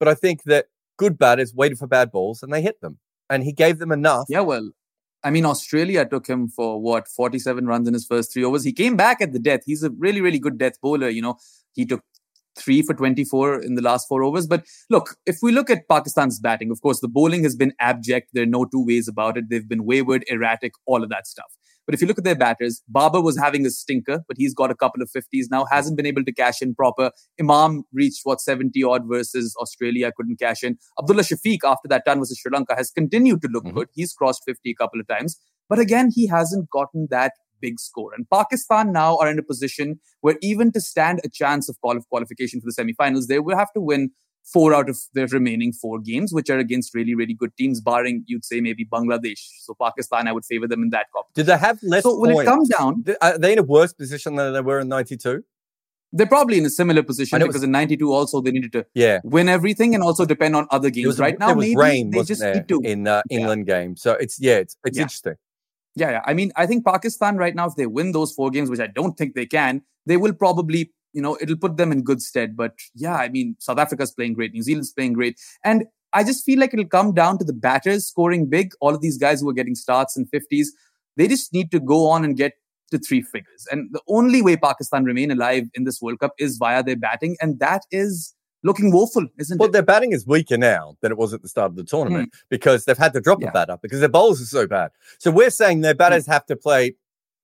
but 0.00 0.08
I 0.08 0.14
think 0.14 0.44
that 0.44 0.66
good 0.96 1.18
batters 1.18 1.54
waited 1.54 1.78
for 1.78 1.86
bad 1.86 2.10
balls 2.10 2.42
and 2.42 2.52
they 2.52 2.62
hit 2.62 2.80
them, 2.80 2.98
and 3.28 3.44
he 3.44 3.52
gave 3.52 3.78
them 3.78 3.92
enough. 3.92 4.24
Yeah, 4.30 4.40
well, 4.40 4.70
I 5.24 5.30
mean, 5.30 5.44
Australia 5.44 6.06
took 6.06 6.26
him 6.26 6.48
for 6.48 6.80
what 6.80 7.08
47 7.08 7.66
runs 7.66 7.88
in 7.88 7.94
his 7.94 8.06
first 8.06 8.32
three 8.32 8.44
overs. 8.44 8.64
He 8.64 8.72
came 8.72 8.96
back 8.96 9.20
at 9.20 9.32
the 9.32 9.38
death. 9.38 9.60
He's 9.66 9.82
a 9.82 9.90
really, 9.90 10.20
really 10.20 10.38
good 10.38 10.58
death 10.58 10.80
bowler. 10.80 11.08
You 11.08 11.22
know, 11.22 11.36
he 11.74 11.84
took 11.84 12.02
three 12.56 12.82
for 12.82 12.94
24 12.94 13.60
in 13.60 13.74
the 13.74 13.82
last 13.82 14.06
four 14.08 14.22
overs. 14.22 14.46
But 14.46 14.64
look, 14.90 15.16
if 15.26 15.38
we 15.42 15.52
look 15.52 15.70
at 15.70 15.88
Pakistan's 15.88 16.40
batting, 16.40 16.70
of 16.70 16.80
course, 16.82 17.00
the 17.00 17.08
bowling 17.08 17.42
has 17.44 17.56
been 17.56 17.72
abject. 17.80 18.30
There 18.32 18.42
are 18.42 18.46
no 18.46 18.64
two 18.64 18.84
ways 18.84 19.08
about 19.08 19.36
it. 19.36 19.48
They've 19.48 19.68
been 19.68 19.84
wayward, 19.84 20.24
erratic, 20.28 20.72
all 20.86 21.02
of 21.02 21.08
that 21.10 21.26
stuff. 21.26 21.52
But 21.88 21.94
if 21.94 22.02
you 22.02 22.06
look 22.06 22.18
at 22.18 22.24
their 22.24 22.36
batters, 22.36 22.82
Babar 22.86 23.22
was 23.22 23.38
having 23.38 23.64
a 23.64 23.70
stinker, 23.70 24.22
but 24.28 24.36
he's 24.36 24.52
got 24.52 24.70
a 24.70 24.74
couple 24.74 25.00
of 25.00 25.10
50s 25.10 25.46
now, 25.50 25.64
hasn't 25.70 25.96
been 25.96 26.04
able 26.04 26.22
to 26.22 26.32
cash 26.32 26.60
in 26.60 26.74
proper. 26.74 27.12
Imam 27.40 27.84
reached 27.94 28.20
what 28.24 28.42
70 28.42 28.84
odd 28.84 29.08
versus 29.08 29.56
Australia, 29.58 30.12
couldn't 30.14 30.38
cash 30.38 30.62
in. 30.62 30.76
Abdullah 31.00 31.22
Shafiq, 31.22 31.60
after 31.64 31.88
that 31.88 32.04
turn 32.06 32.18
versus 32.18 32.38
Sri 32.38 32.50
Lanka, 32.52 32.76
has 32.76 32.90
continued 32.90 33.40
to 33.40 33.48
look 33.48 33.64
mm-hmm. 33.64 33.78
good. 33.78 33.88
He's 33.94 34.12
crossed 34.12 34.42
50 34.44 34.70
a 34.70 34.74
couple 34.74 35.00
of 35.00 35.08
times. 35.08 35.40
But 35.70 35.78
again, 35.78 36.10
he 36.14 36.26
hasn't 36.26 36.68
gotten 36.68 37.08
that 37.10 37.32
big 37.58 37.80
score. 37.80 38.12
And 38.14 38.28
Pakistan 38.30 38.92
now 38.92 39.16
are 39.16 39.30
in 39.30 39.38
a 39.38 39.42
position 39.42 39.98
where 40.20 40.36
even 40.42 40.72
to 40.72 40.82
stand 40.82 41.20
a 41.24 41.30
chance 41.30 41.70
of 41.70 41.78
qualification 41.80 42.60
for 42.60 42.66
the 42.66 42.76
semifinals, 42.76 43.28
they 43.28 43.38
will 43.38 43.56
have 43.56 43.72
to 43.72 43.80
win 43.80 44.10
four 44.52 44.74
out 44.74 44.88
of 44.88 44.98
their 45.14 45.26
remaining 45.26 45.72
four 45.72 45.98
games, 45.98 46.32
which 46.32 46.50
are 46.50 46.58
against 46.58 46.94
really, 46.94 47.14
really 47.14 47.34
good 47.34 47.56
teams, 47.56 47.80
barring 47.80 48.24
you'd 48.26 48.44
say 48.44 48.60
maybe 48.60 48.84
Bangladesh. 48.84 49.40
So 49.60 49.74
Pakistan, 49.80 50.28
I 50.28 50.32
would 50.32 50.44
favor 50.44 50.66
them 50.66 50.82
in 50.82 50.90
that 50.90 51.06
cup. 51.14 51.28
Did 51.34 51.46
they 51.46 51.58
have 51.58 51.78
less? 51.82 52.02
So 52.02 52.18
when 52.18 52.32
points? 52.32 52.42
it 52.42 52.50
comes 52.50 52.68
down, 52.68 53.04
are 53.20 53.38
they 53.38 53.52
in 53.52 53.58
a 53.58 53.62
worse 53.62 53.92
position 53.92 54.36
than 54.36 54.52
they 54.52 54.60
were 54.60 54.80
in 54.80 54.88
'92? 54.88 55.42
They're 56.10 56.26
probably 56.26 56.56
in 56.56 56.64
a 56.64 56.70
similar 56.70 57.02
position 57.02 57.38
because 57.38 57.56
was, 57.56 57.62
in 57.64 57.70
'92 57.70 58.10
also 58.10 58.40
they 58.40 58.50
needed 58.50 58.72
to 58.72 58.86
yeah. 58.94 59.20
win 59.24 59.48
everything 59.48 59.94
and 59.94 60.02
also 60.02 60.24
depend 60.24 60.56
on 60.56 60.66
other 60.70 60.88
games. 60.88 61.06
Was, 61.06 61.18
right 61.18 61.38
now, 61.38 61.54
maybe 61.54 61.76
rain, 61.76 62.10
they 62.10 62.22
just 62.22 62.42
need 62.42 62.66
to 62.68 62.80
in 62.80 63.06
uh, 63.06 63.22
England 63.30 63.66
yeah. 63.68 63.80
game. 63.80 63.96
So 63.96 64.12
it's 64.12 64.40
yeah, 64.40 64.56
it's 64.56 64.76
it's 64.84 64.96
yeah. 64.96 65.02
interesting. 65.02 65.34
Yeah, 65.94 66.10
yeah. 66.10 66.22
I 66.24 66.32
mean, 66.32 66.52
I 66.56 66.64
think 66.66 66.84
Pakistan 66.84 67.36
right 67.36 67.54
now, 67.54 67.66
if 67.66 67.74
they 67.74 67.86
win 67.86 68.12
those 68.12 68.32
four 68.32 68.50
games, 68.50 68.70
which 68.70 68.80
I 68.80 68.86
don't 68.86 69.18
think 69.18 69.34
they 69.34 69.46
can, 69.46 69.82
they 70.06 70.16
will 70.16 70.32
probably 70.32 70.92
you 71.18 71.22
know, 71.22 71.36
it'll 71.40 71.56
put 71.56 71.76
them 71.76 71.90
in 71.90 72.02
good 72.02 72.22
stead. 72.22 72.56
But 72.56 72.74
yeah, 72.94 73.16
I 73.16 73.28
mean, 73.28 73.56
South 73.58 73.80
Africa's 73.80 74.12
playing 74.12 74.34
great, 74.34 74.52
New 74.52 74.62
Zealand's 74.62 74.92
playing 74.92 75.14
great. 75.14 75.36
And 75.64 75.84
I 76.12 76.22
just 76.22 76.44
feel 76.44 76.60
like 76.60 76.72
it'll 76.72 76.86
come 76.86 77.12
down 77.12 77.38
to 77.38 77.44
the 77.44 77.52
batters 77.52 78.06
scoring 78.06 78.46
big. 78.46 78.70
All 78.80 78.94
of 78.94 79.00
these 79.00 79.18
guys 79.18 79.40
who 79.40 79.48
are 79.50 79.52
getting 79.60 79.74
starts 79.74 80.16
in 80.16 80.26
50s, 80.26 80.68
they 81.16 81.26
just 81.26 81.52
need 81.52 81.72
to 81.72 81.80
go 81.80 82.08
on 82.08 82.24
and 82.24 82.36
get 82.36 82.52
to 82.92 82.98
three 83.00 83.22
figures. 83.22 83.66
And 83.72 83.88
the 83.90 84.00
only 84.06 84.42
way 84.42 84.56
Pakistan 84.56 85.02
remain 85.02 85.32
alive 85.32 85.64
in 85.74 85.82
this 85.82 86.00
World 86.00 86.20
Cup 86.20 86.34
is 86.38 86.56
via 86.56 86.84
their 86.84 86.94
batting. 86.94 87.36
And 87.40 87.58
that 87.58 87.82
is 87.90 88.32
looking 88.62 88.92
woeful, 88.92 89.26
isn't 89.40 89.58
well, 89.58 89.66
it? 89.66 89.70
Well, 89.70 89.72
their 89.72 89.82
batting 89.82 90.12
is 90.12 90.24
weaker 90.24 90.56
now 90.56 90.96
than 91.00 91.10
it 91.10 91.18
was 91.18 91.34
at 91.34 91.42
the 91.42 91.48
start 91.48 91.72
of 91.72 91.76
the 91.76 91.82
tournament 91.82 92.30
mm. 92.32 92.38
because 92.48 92.84
they've 92.84 92.96
had 92.96 93.12
to 93.14 93.20
drop 93.20 93.42
yeah. 93.42 93.48
a 93.48 93.52
batter 93.52 93.76
because 93.82 93.98
their 93.98 94.08
bowls 94.08 94.40
are 94.40 94.44
so 94.44 94.68
bad. 94.68 94.92
So 95.18 95.32
we're 95.32 95.50
saying 95.50 95.80
their 95.80 95.96
batters 95.96 96.26
mm. 96.26 96.32
have 96.32 96.46
to 96.46 96.54
play 96.54 96.94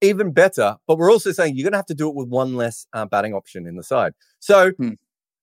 even 0.05 0.33
better. 0.33 0.77
But 0.87 0.99
we're 0.99 1.11
also 1.11 1.33
saying 1.33 1.57
you're 1.57 1.65
going 1.65 1.73
to 1.73 1.79
have 1.79 1.87
to 1.87 1.95
do 1.95 2.09
it 2.09 2.15
with 2.15 2.29
one 2.29 2.57
less 2.57 2.87
uh, 2.93 3.07
batting 3.07 3.35
option 3.35 3.67
in 3.67 3.77
the 3.77 3.83
side. 3.83 4.13
So 4.41 4.71
hmm. 4.73 4.91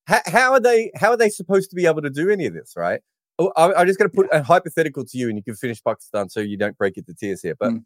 ha- 0.07 0.23
how 0.25 0.53
are 0.53 0.59
they? 0.59 0.91
How 0.95 1.11
are 1.11 1.17
they 1.17 1.29
supposed 1.29 1.69
to 1.71 1.75
be 1.75 1.85
able 1.85 2.01
to 2.01 2.09
do 2.09 2.29
any 2.29 2.45
of 2.45 2.53
this? 2.53 2.73
Right? 2.75 3.01
Oh, 3.39 3.51
I, 3.55 3.81
am 3.81 3.87
just 3.87 3.97
going 3.97 4.09
to 4.09 4.15
put 4.15 4.27
a 4.31 4.43
hypothetical 4.43 5.05
to 5.05 5.17
you, 5.17 5.27
and 5.27 5.37
you 5.37 5.43
can 5.43 5.55
finish 5.55 5.83
Pakistan 5.83 6.29
so 6.29 6.39
you 6.39 6.57
don't 6.57 6.77
break 6.77 6.97
into 6.97 7.13
tears 7.13 7.41
here. 7.41 7.55
But 7.59 7.71
hmm. 7.71 7.77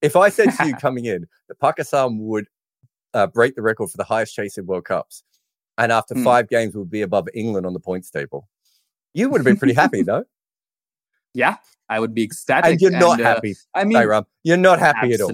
if 0.00 0.16
I 0.16 0.28
said 0.28 0.50
to 0.58 0.66
you 0.66 0.74
coming 0.80 1.04
in 1.04 1.26
that 1.48 1.60
Pakistan 1.60 2.18
would 2.18 2.46
uh, 3.14 3.26
break 3.26 3.54
the 3.54 3.62
record 3.62 3.90
for 3.90 3.96
the 3.96 4.04
highest 4.04 4.34
chase 4.34 4.58
in 4.58 4.66
World 4.66 4.84
Cups, 4.84 5.22
and 5.78 5.92
after 5.92 6.14
hmm. 6.14 6.24
five 6.24 6.48
games 6.48 6.74
would 6.74 6.90
be 6.90 7.02
above 7.02 7.28
England 7.34 7.66
on 7.66 7.72
the 7.72 7.80
points 7.80 8.10
table, 8.10 8.48
you 9.14 9.28
would 9.28 9.38
have 9.38 9.44
been 9.46 9.58
pretty 9.58 9.74
happy, 9.74 10.02
though. 10.04 10.24
Yeah, 11.34 11.56
I 11.88 12.00
would 12.00 12.14
be 12.14 12.24
ecstatic. 12.24 12.70
And 12.70 12.80
you're 12.80 12.90
not 12.90 13.20
uh, 13.20 13.24
happy. 13.24 13.54
I 13.74 13.84
mean, 13.84 14.02
you're 14.42 14.56
not 14.56 14.78
happy 14.78 15.14
at 15.14 15.20
all. 15.20 15.30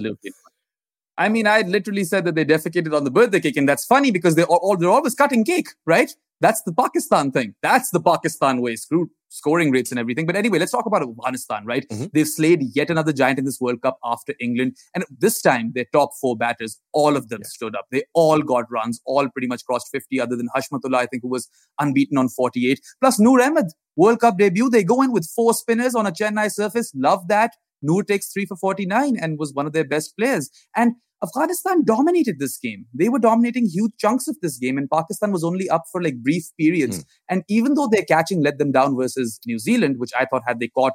I 1.19 1.27
mean, 1.27 1.47
I 1.47 1.61
literally 1.61 2.05
said 2.05 2.23
that 2.25 2.35
they 2.35 2.45
defecated 2.45 2.95
on 2.95 3.03
the 3.03 3.11
birthday 3.11 3.41
cake, 3.41 3.57
and 3.57 3.67
that's 3.67 3.85
funny 3.85 4.09
because 4.09 4.35
they're 4.35 4.45
all, 4.45 4.77
they're 4.77 4.89
always 4.89 5.13
cutting 5.13 5.43
cake, 5.43 5.67
right? 5.85 6.09
That's 6.39 6.61
the 6.61 6.71
Pakistan 6.71 7.31
thing. 7.31 7.55
That's 7.61 7.89
the 7.89 7.99
Pakistan 7.99 8.61
way. 8.61 8.77
Screw 8.77 9.11
scoring 9.27 9.69
rates 9.69 9.91
and 9.91 9.99
everything. 9.99 10.25
But 10.25 10.37
anyway, 10.37 10.59
let's 10.59 10.71
talk 10.71 10.85
about 10.85 11.03
Afghanistan, 11.03 11.65
right? 11.65 11.85
Mm-hmm. 11.89 12.05
They've 12.13 12.27
slayed 12.27 12.63
yet 12.73 12.89
another 12.89 13.11
giant 13.11 13.37
in 13.37 13.43
this 13.43 13.59
World 13.59 13.81
Cup 13.81 13.99
after 14.01 14.33
England. 14.39 14.77
And 14.95 15.03
this 15.19 15.41
time, 15.41 15.73
their 15.75 15.85
top 15.91 16.11
four 16.21 16.37
batters, 16.37 16.79
all 16.93 17.17
of 17.17 17.27
them 17.27 17.41
yeah. 17.41 17.49
stood 17.49 17.75
up. 17.75 17.87
They 17.91 18.03
all 18.13 18.41
got 18.41 18.71
runs, 18.71 19.01
all 19.05 19.27
pretty 19.27 19.47
much 19.47 19.65
crossed 19.65 19.89
50, 19.91 20.21
other 20.21 20.37
than 20.37 20.47
Hashmatullah, 20.55 20.95
I 20.95 21.05
think, 21.05 21.23
who 21.23 21.29
was 21.29 21.49
unbeaten 21.79 22.17
on 22.17 22.29
48. 22.29 22.79
Plus, 23.01 23.19
Noor 23.19 23.41
Ahmed, 23.41 23.65
World 23.97 24.21
Cup 24.21 24.37
debut. 24.37 24.69
They 24.69 24.85
go 24.85 25.01
in 25.01 25.11
with 25.11 25.29
four 25.35 25.53
spinners 25.53 25.95
on 25.95 26.07
a 26.07 26.11
Chennai 26.11 26.49
surface. 26.49 26.93
Love 26.95 27.27
that. 27.27 27.55
Noor 27.81 28.03
takes 28.03 28.31
three 28.31 28.45
for 28.45 28.55
49 28.57 29.17
and 29.21 29.37
was 29.37 29.53
one 29.53 29.65
of 29.65 29.73
their 29.73 29.85
best 29.85 30.17
players. 30.17 30.49
And 30.75 30.95
Afghanistan 31.23 31.83
dominated 31.83 32.39
this 32.39 32.57
game. 32.57 32.85
They 32.93 33.09
were 33.09 33.19
dominating 33.19 33.65
huge 33.65 33.91
chunks 33.99 34.27
of 34.27 34.37
this 34.41 34.57
game, 34.57 34.77
and 34.77 34.89
Pakistan 34.89 35.31
was 35.31 35.43
only 35.43 35.69
up 35.69 35.83
for 35.91 36.01
like 36.01 36.17
brief 36.23 36.43
periods. 36.57 36.99
Mm. 36.99 37.05
And 37.29 37.43
even 37.49 37.73
though 37.73 37.89
their 37.91 38.05
catching 38.05 38.41
let 38.41 38.57
them 38.57 38.71
down 38.71 38.95
versus 38.95 39.39
New 39.45 39.59
Zealand, 39.59 39.99
which 39.99 40.11
I 40.17 40.25
thought 40.25 40.43
had 40.47 40.59
they 40.59 40.69
caught 40.69 40.93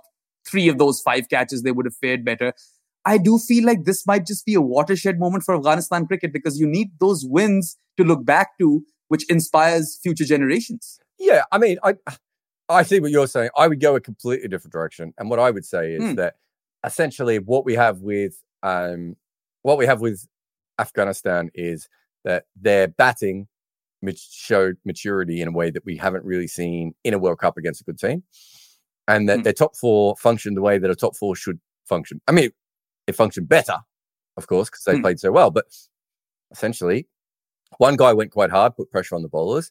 three 0.48 0.68
of 0.68 0.78
those 0.78 1.00
five 1.00 1.28
catches, 1.28 1.62
they 1.62 1.72
would 1.72 1.86
have 1.86 1.96
fared 1.96 2.24
better. 2.24 2.52
I 3.04 3.18
do 3.18 3.38
feel 3.38 3.66
like 3.66 3.84
this 3.84 4.06
might 4.06 4.26
just 4.26 4.46
be 4.46 4.54
a 4.54 4.62
watershed 4.62 5.18
moment 5.18 5.44
for 5.44 5.54
Afghanistan 5.54 6.06
cricket 6.06 6.32
because 6.32 6.58
you 6.58 6.66
need 6.66 6.88
those 7.00 7.24
wins 7.26 7.76
to 7.98 8.04
look 8.04 8.24
back 8.24 8.56
to, 8.58 8.82
which 9.08 9.28
inspires 9.28 9.98
future 10.02 10.24
generations. 10.24 10.98
Yeah, 11.18 11.42
I 11.52 11.58
mean, 11.58 11.78
I 11.82 11.96
I 12.68 12.82
see 12.82 12.98
what 12.98 13.10
you're 13.10 13.26
saying. 13.26 13.50
I 13.56 13.68
would 13.68 13.80
go 13.80 13.94
a 13.94 14.00
completely 14.00 14.48
different 14.48 14.72
direction, 14.72 15.12
and 15.18 15.28
what 15.28 15.38
I 15.38 15.50
would 15.50 15.66
say 15.66 15.92
is 15.92 16.02
mm. 16.02 16.16
that 16.16 16.36
essentially 16.84 17.38
what 17.38 17.64
we 17.64 17.74
have 17.74 18.00
with 18.00 18.42
um, 18.62 19.16
what 19.64 19.78
we 19.78 19.86
have 19.86 20.00
with 20.00 20.28
Afghanistan 20.78 21.50
is 21.54 21.88
that 22.24 22.44
their 22.54 22.86
batting 22.86 23.48
showed 24.14 24.76
maturity 24.84 25.40
in 25.40 25.48
a 25.48 25.52
way 25.52 25.70
that 25.70 25.84
we 25.86 25.96
haven't 25.96 26.24
really 26.24 26.46
seen 26.46 26.94
in 27.02 27.14
a 27.14 27.18
World 27.18 27.38
Cup 27.38 27.56
against 27.56 27.80
a 27.80 27.84
good 27.84 27.98
team, 27.98 28.22
and 29.08 29.28
that 29.28 29.40
mm. 29.40 29.44
their 29.44 29.54
top 29.54 29.74
four 29.74 30.16
functioned 30.16 30.56
the 30.56 30.62
way 30.62 30.78
that 30.78 30.90
a 30.90 30.94
top 30.94 31.16
four 31.16 31.34
should 31.34 31.58
function. 31.86 32.20
I 32.28 32.32
mean, 32.32 32.50
it 33.06 33.16
functioned 33.16 33.48
better, 33.48 33.78
of 34.36 34.46
course, 34.46 34.68
because 34.68 34.84
they 34.84 34.96
mm. 34.96 35.02
played 35.02 35.18
so 35.18 35.32
well, 35.32 35.50
but 35.50 35.64
essentially, 36.52 37.08
one 37.78 37.96
guy 37.96 38.12
went 38.12 38.32
quite 38.32 38.50
hard, 38.50 38.76
put 38.76 38.90
pressure 38.90 39.14
on 39.14 39.22
the 39.22 39.28
bowlers. 39.28 39.70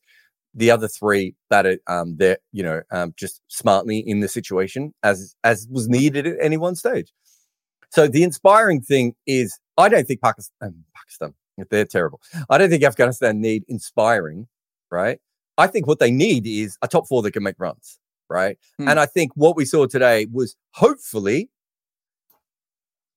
The 0.55 0.71
other 0.71 0.87
three 0.87 1.35
batted 1.51 1.81
um, 1.85 2.17
they're 2.17 2.39
you 2.51 2.63
know 2.63 2.81
um, 2.89 3.13
just 3.15 3.41
smartly 3.47 3.99
in 3.99 4.21
the 4.21 4.27
situation 4.27 4.93
as 5.03 5.35
as 5.43 5.67
was 5.69 5.87
needed 5.87 6.25
at 6.25 6.37
any 6.41 6.57
one 6.57 6.73
stage. 6.73 7.13
So 7.91 8.07
the 8.07 8.23
inspiring 8.23 8.81
thing 8.81 9.13
is 9.27 9.59
I 9.77 9.89
don't 9.89 10.07
think 10.07 10.21
Pakistan, 10.21 10.55
um, 10.61 10.83
Pakistan, 10.95 11.33
they're 11.69 11.85
terrible. 11.85 12.21
I 12.49 12.57
don't 12.57 12.69
think 12.69 12.83
Afghanistan 12.83 13.41
need 13.41 13.63
inspiring, 13.67 14.47
right? 14.91 15.19
I 15.57 15.67
think 15.67 15.87
what 15.87 15.99
they 15.99 16.11
need 16.11 16.47
is 16.47 16.77
a 16.81 16.87
top 16.87 17.07
four 17.07 17.21
that 17.23 17.31
can 17.31 17.43
make 17.43 17.55
runs, 17.59 17.99
right? 18.29 18.57
Hmm. 18.79 18.89
And 18.89 18.99
I 18.99 19.05
think 19.05 19.31
what 19.35 19.55
we 19.55 19.65
saw 19.65 19.85
today 19.85 20.27
was 20.31 20.55
hopefully 20.71 21.49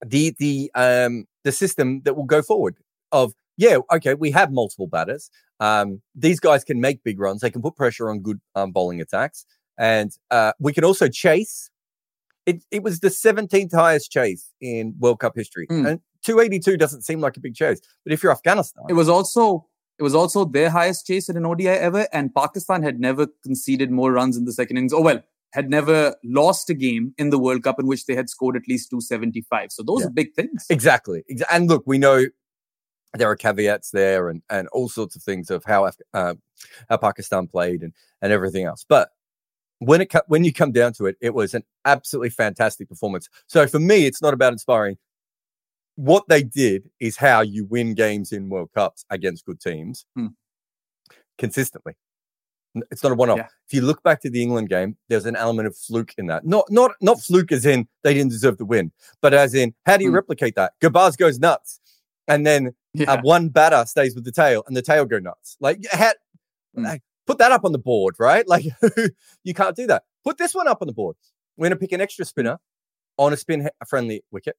the 0.05 0.35
the 0.39 0.71
um 0.75 1.25
the 1.45 1.53
system 1.53 2.03
that 2.05 2.15
will 2.15 2.25
go 2.25 2.43
forward 2.43 2.77
of 3.13 3.33
yeah, 3.57 3.79
okay, 3.93 4.15
we 4.15 4.31
have 4.33 4.53
multiple 4.53 4.87
batters. 4.87 5.31
Um, 5.61 6.03
these 6.15 6.41
guys 6.41 6.63
can 6.63 6.81
make 6.81 7.03
big 7.03 7.19
runs. 7.19 7.41
They 7.41 7.51
can 7.51 7.63
put 7.63 7.75
pressure 7.75 8.11
on 8.11 8.21
good 8.21 8.39
um, 8.55 8.71
bowling 8.71 9.01
attacks, 9.01 9.47
and 9.79 10.11
uh, 10.31 10.53
we 10.59 10.73
can 10.73 10.85
also 10.85 11.09
chase. 11.09 11.71
It, 12.45 12.65
it 12.71 12.85
was 12.85 13.01
the 13.01 13.09
17th 13.09 13.75
highest 13.75 14.13
chase 14.13 14.53
in 14.61 14.95
World 14.99 15.19
Cup 15.21 15.33
history, 15.35 15.67
mm. 15.69 15.89
and 15.89 16.01
282 16.27 16.77
doesn't 16.77 17.03
seem 17.03 17.21
like 17.21 17.37
a 17.37 17.41
big 17.41 17.55
chase, 17.55 17.81
but 18.05 18.13
if 18.13 18.23
you're 18.23 18.33
Afghanistan, 18.33 18.85
it 18.89 18.95
was 18.95 19.09
also 19.09 19.67
it 19.99 20.03
was 20.03 20.15
also 20.15 20.45
their 20.45 20.69
highest 20.69 21.07
chase 21.07 21.29
in 21.29 21.37
an 21.37 21.47
ODI 21.47 21.69
ever, 21.69 22.07
and 22.13 22.35
Pakistan 22.35 22.83
had 22.83 23.01
never 23.01 23.29
conceded 23.43 23.91
more 23.91 24.13
runs 24.13 24.37
in 24.37 24.45
the 24.45 24.53
second 24.53 24.77
innings. 24.77 24.93
Oh 24.93 25.01
well, 25.01 25.23
had 25.53 25.71
never 25.71 26.15
lost 26.25 26.69
a 26.69 26.75
game 26.75 27.15
in 27.17 27.31
the 27.31 27.39
World 27.39 27.63
Cup 27.63 27.79
in 27.79 27.87
which 27.87 28.07
they 28.07 28.15
had 28.15 28.29
scored 28.29 28.57
at 28.57 28.69
least 28.69 28.91
275. 28.91 29.73
So 29.73 29.83
those 29.83 30.01
yeah. 30.01 30.09
are 30.09 30.11
big 30.11 30.35
things. 30.35 30.67
Exactly. 30.69 31.25
And 31.51 31.69
look, 31.69 31.85
we 31.87 31.97
know 31.97 32.27
there 33.15 33.31
are 33.31 33.37
caveats 33.37 33.91
there 33.91 34.29
and, 34.29 34.43
and 34.51 34.69
all 34.69 34.89
sorts 34.89 35.17
of 35.17 35.23
things 35.23 35.51
of 35.51 35.65
how 35.65 35.91
uh, 36.13 36.35
how 36.89 36.97
Pakistan 36.97 37.47
played 37.47 37.83
and, 37.83 37.93
and 38.21 38.33
everything 38.33 38.65
else. 38.65 38.85
But 38.87 39.11
when 39.79 40.01
it 40.01 40.13
when 40.27 40.45
you 40.45 40.53
come 40.53 40.73
down 40.73 40.93
to 40.95 41.07
it, 41.07 41.17
it 41.21 41.35
was 41.35 41.55
an 41.55 41.63
absolutely 41.85 42.31
fantastic 42.31 42.89
performance. 42.89 43.29
So 43.47 43.67
for 43.67 43.79
me, 43.79 44.07
it's 44.07 44.21
not 44.21 44.35
about 44.35 44.53
inspiring 44.53 44.99
what 45.97 46.25
they 46.29 46.43
did 46.43 46.91
is 47.01 47.17
how 47.17 47.41
you 47.41 47.65
win 47.65 47.95
games 47.95 48.33
in 48.33 48.49
World 48.49 48.71
Cups 48.75 49.05
against 49.11 49.45
good 49.45 49.61
teams 49.61 50.07
hmm. 50.15 50.29
consistently. 51.39 51.95
It's 52.91 53.03
not 53.03 53.13
a 53.13 53.15
one-off. 53.15 53.39
Yeah. 53.39 53.47
If 53.67 53.73
you 53.73 53.81
look 53.81 54.03
back 54.03 54.21
to 54.21 54.31
the 54.31 54.43
England 54.43 54.69
game, 54.69 54.99
there's 55.09 55.25
an 55.25 55.35
element 55.35 55.67
of 55.67 55.75
fluke 55.75 56.13
in 56.19 56.27
that. 56.27 56.45
Not 56.45 56.67
not 56.71 56.93
not 57.01 57.21
fluke 57.21 57.51
as 57.51 57.65
in 57.65 57.89
they 58.05 58.13
didn't 58.13 58.31
deserve 58.31 58.59
the 58.59 58.67
win, 58.67 58.93
but 59.23 59.33
as 59.33 59.55
in 59.55 59.75
how 59.87 59.97
do 59.97 60.05
you 60.05 60.11
hmm. 60.11 60.17
replicate 60.17 60.55
that? 60.57 60.75
Gurbaz 60.83 61.17
goes 61.17 61.39
nuts, 61.39 61.81
and 62.29 62.47
then 62.47 62.75
yeah. 62.93 63.13
uh, 63.13 63.23
one 63.23 63.49
batter 63.49 63.85
stays 63.87 64.15
with 64.15 64.25
the 64.25 64.33
tail, 64.33 64.63
and 64.67 64.77
the 64.77 64.83
tail 64.83 65.07
go 65.07 65.19
nuts. 65.19 65.57
Like, 65.61 65.81
how, 65.91 66.13
hmm. 66.75 66.85
like 66.85 67.03
put 67.27 67.39
that 67.39 67.53
up 67.53 67.65
on 67.65 67.73
the 67.73 67.79
board, 67.79 68.17
right? 68.19 68.47
Like 68.49 68.67
you 69.45 69.55
can't 69.55 69.77
do 69.77 69.87
that. 69.87 70.05
Put 70.25 70.37
this 70.37 70.55
one 70.55 70.69
up 70.69 70.79
on 70.83 70.87
the 70.87 70.95
board. 70.95 71.17
We're 71.57 71.69
going 71.69 71.79
to 71.79 71.81
pick 71.81 71.93
an 71.93 72.03
extra 72.03 72.27
spinner 72.27 72.59
on 73.17 73.33
a 73.33 73.37
spin 73.37 73.71
friendly 73.87 74.23
wicket. 74.31 74.57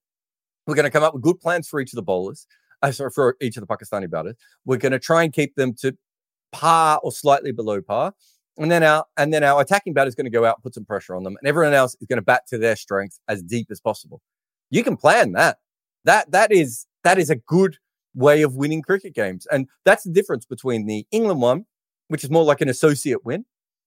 We're 0.68 0.74
going 0.74 0.84
to 0.84 0.90
come 0.90 1.02
up 1.02 1.14
with 1.14 1.22
good 1.22 1.40
plans 1.40 1.66
for 1.66 1.80
each 1.80 1.94
of 1.94 1.96
the 1.96 2.02
bowlers, 2.02 2.46
uh, 2.82 2.92
sorry, 2.92 3.10
for 3.10 3.36
each 3.40 3.56
of 3.56 3.66
the 3.66 3.66
Pakistani 3.66 4.08
batters. 4.08 4.36
We're 4.66 4.76
going 4.76 4.92
to 4.92 4.98
try 4.98 5.22
and 5.22 5.32
keep 5.32 5.54
them 5.54 5.72
to 5.80 5.96
par 6.52 7.00
or 7.02 7.10
slightly 7.10 7.52
below 7.52 7.80
par. 7.80 8.12
And 8.58 8.70
then 8.70 8.82
our 8.82 9.06
and 9.16 9.32
then 9.32 9.42
our 9.44 9.62
attacking 9.62 9.94
batter 9.94 10.08
is 10.08 10.14
going 10.14 10.26
to 10.26 10.30
go 10.30 10.44
out 10.44 10.56
and 10.56 10.62
put 10.62 10.74
some 10.74 10.84
pressure 10.84 11.16
on 11.16 11.22
them, 11.22 11.36
and 11.40 11.48
everyone 11.48 11.72
else 11.72 11.96
is 12.00 12.06
going 12.06 12.18
to 12.18 12.22
bat 12.22 12.42
to 12.48 12.58
their 12.58 12.76
strength 12.76 13.18
as 13.28 13.42
deep 13.42 13.68
as 13.70 13.80
possible. 13.80 14.20
You 14.70 14.84
can 14.84 14.96
plan 14.96 15.32
that. 15.32 15.58
That 16.04 16.32
that 16.32 16.52
is 16.52 16.86
that 17.02 17.18
is 17.18 17.30
a 17.30 17.36
good 17.36 17.78
way 18.14 18.42
of 18.42 18.56
winning 18.56 18.82
cricket 18.82 19.14
games, 19.14 19.46
and 19.50 19.68
that's 19.84 20.02
the 20.02 20.10
difference 20.10 20.44
between 20.44 20.86
the 20.86 21.06
England 21.12 21.40
one, 21.40 21.66
which 22.08 22.24
is 22.24 22.30
more 22.30 22.44
like 22.44 22.60
an 22.60 22.68
associate 22.68 23.24
win, 23.24 23.46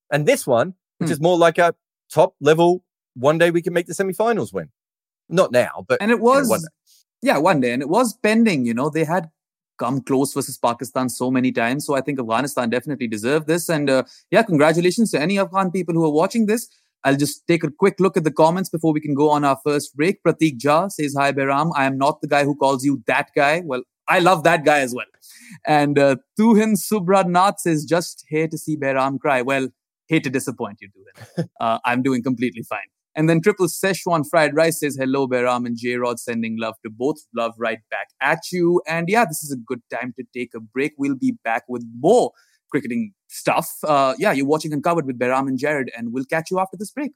and 0.09 0.25
this 0.25 0.47
one, 0.47 0.73
which 0.97 1.09
hmm. 1.09 1.13
is 1.13 1.19
more 1.19 1.37
like 1.37 1.57
a 1.57 1.75
top 2.09 2.33
level. 2.39 2.83
One 3.13 3.37
day 3.37 3.51
we 3.51 3.61
can 3.61 3.73
make 3.73 3.87
the 3.87 3.93
semi-finals 3.93 4.53
win. 4.53 4.69
Not 5.31 5.51
now, 5.51 5.85
but 5.87 6.01
and 6.01 6.11
it 6.11 6.19
was 6.19 6.43
you 6.43 6.43
know, 6.43 6.49
one 6.49 6.61
yeah, 7.21 7.37
one 7.37 7.59
day, 7.61 7.71
and 7.71 7.81
it 7.81 7.89
was 7.89 8.13
pending. 8.13 8.65
You 8.65 8.73
know, 8.73 8.89
they 8.89 9.03
had 9.03 9.29
come 9.77 10.01
close 10.01 10.33
versus 10.33 10.57
Pakistan 10.57 11.09
so 11.09 11.31
many 11.31 11.51
times. 11.51 11.85
So 11.85 11.95
I 11.95 12.01
think 12.01 12.19
Afghanistan 12.19 12.69
definitely 12.69 13.07
deserved 13.07 13.47
this. 13.47 13.67
And 13.69 13.89
uh, 13.89 14.03
yeah, 14.29 14.43
congratulations 14.43 15.11
to 15.11 15.19
any 15.19 15.39
Afghan 15.39 15.71
people 15.71 15.95
who 15.95 16.05
are 16.05 16.11
watching 16.11 16.45
this. 16.45 16.69
I'll 17.03 17.15
just 17.15 17.47
take 17.47 17.63
a 17.63 17.71
quick 17.71 17.99
look 17.99 18.15
at 18.15 18.23
the 18.23 18.31
comments 18.31 18.69
before 18.69 18.93
we 18.93 19.01
can 19.01 19.15
go 19.15 19.31
on 19.31 19.43
our 19.43 19.59
first 19.63 19.95
break. 19.95 20.23
Pratik 20.23 20.59
Jha 20.59 20.91
says, 20.91 21.15
Hi, 21.17 21.31
Behram. 21.31 21.71
I 21.75 21.85
am 21.85 21.97
not 21.97 22.21
the 22.21 22.27
guy 22.27 22.43
who 22.43 22.55
calls 22.55 22.85
you 22.85 23.01
that 23.07 23.29
guy. 23.35 23.63
Well, 23.65 23.81
I 24.07 24.19
love 24.19 24.43
that 24.43 24.65
guy 24.65 24.79
as 24.81 24.93
well. 24.93 25.07
And 25.65 25.97
uh, 25.97 26.17
Tuhin 26.39 26.75
Subranath 26.77 27.59
says, 27.59 27.85
Just 27.85 28.25
here 28.27 28.47
to 28.47 28.57
see 28.57 28.77
Behram 28.77 29.19
cry. 29.19 29.41
Well, 29.41 29.69
hate 30.07 30.23
to 30.25 30.29
disappoint 30.29 30.79
you, 30.81 30.89
Tuhin. 30.89 31.47
Uh, 31.59 31.79
I'm 31.85 32.01
doing 32.01 32.23
completely 32.23 32.63
fine. 32.63 32.89
And 33.15 33.29
then 33.29 33.41
Triple 33.41 33.67
Szechuan 33.67 34.23
Fried 34.29 34.55
Rice 34.55 34.79
says, 34.79 34.97
Hello, 34.99 35.27
Behram 35.27 35.65
and 35.65 35.77
J 35.77 35.95
Rod, 35.95 36.19
sending 36.19 36.57
love 36.59 36.75
to 36.83 36.89
both. 36.89 37.17
Love 37.35 37.53
right 37.57 37.79
back 37.89 38.07
at 38.21 38.39
you. 38.51 38.81
And 38.87 39.09
yeah, 39.09 39.25
this 39.25 39.43
is 39.43 39.51
a 39.51 39.57
good 39.57 39.81
time 39.91 40.13
to 40.17 40.25
take 40.33 40.51
a 40.55 40.59
break. 40.59 40.93
We'll 40.97 41.15
be 41.15 41.35
back 41.43 41.63
with 41.67 41.85
more 41.99 42.31
cricketing 42.71 43.13
stuff. 43.27 43.69
Uh, 43.83 44.15
yeah, 44.17 44.31
you're 44.31 44.45
watching 44.45 44.71
Uncovered 44.71 45.05
with 45.05 45.19
Behram 45.19 45.47
and 45.47 45.59
Jarrod, 45.59 45.87
and 45.95 46.13
we'll 46.13 46.25
catch 46.25 46.49
you 46.51 46.59
after 46.59 46.77
this 46.77 46.91
break. 46.91 47.11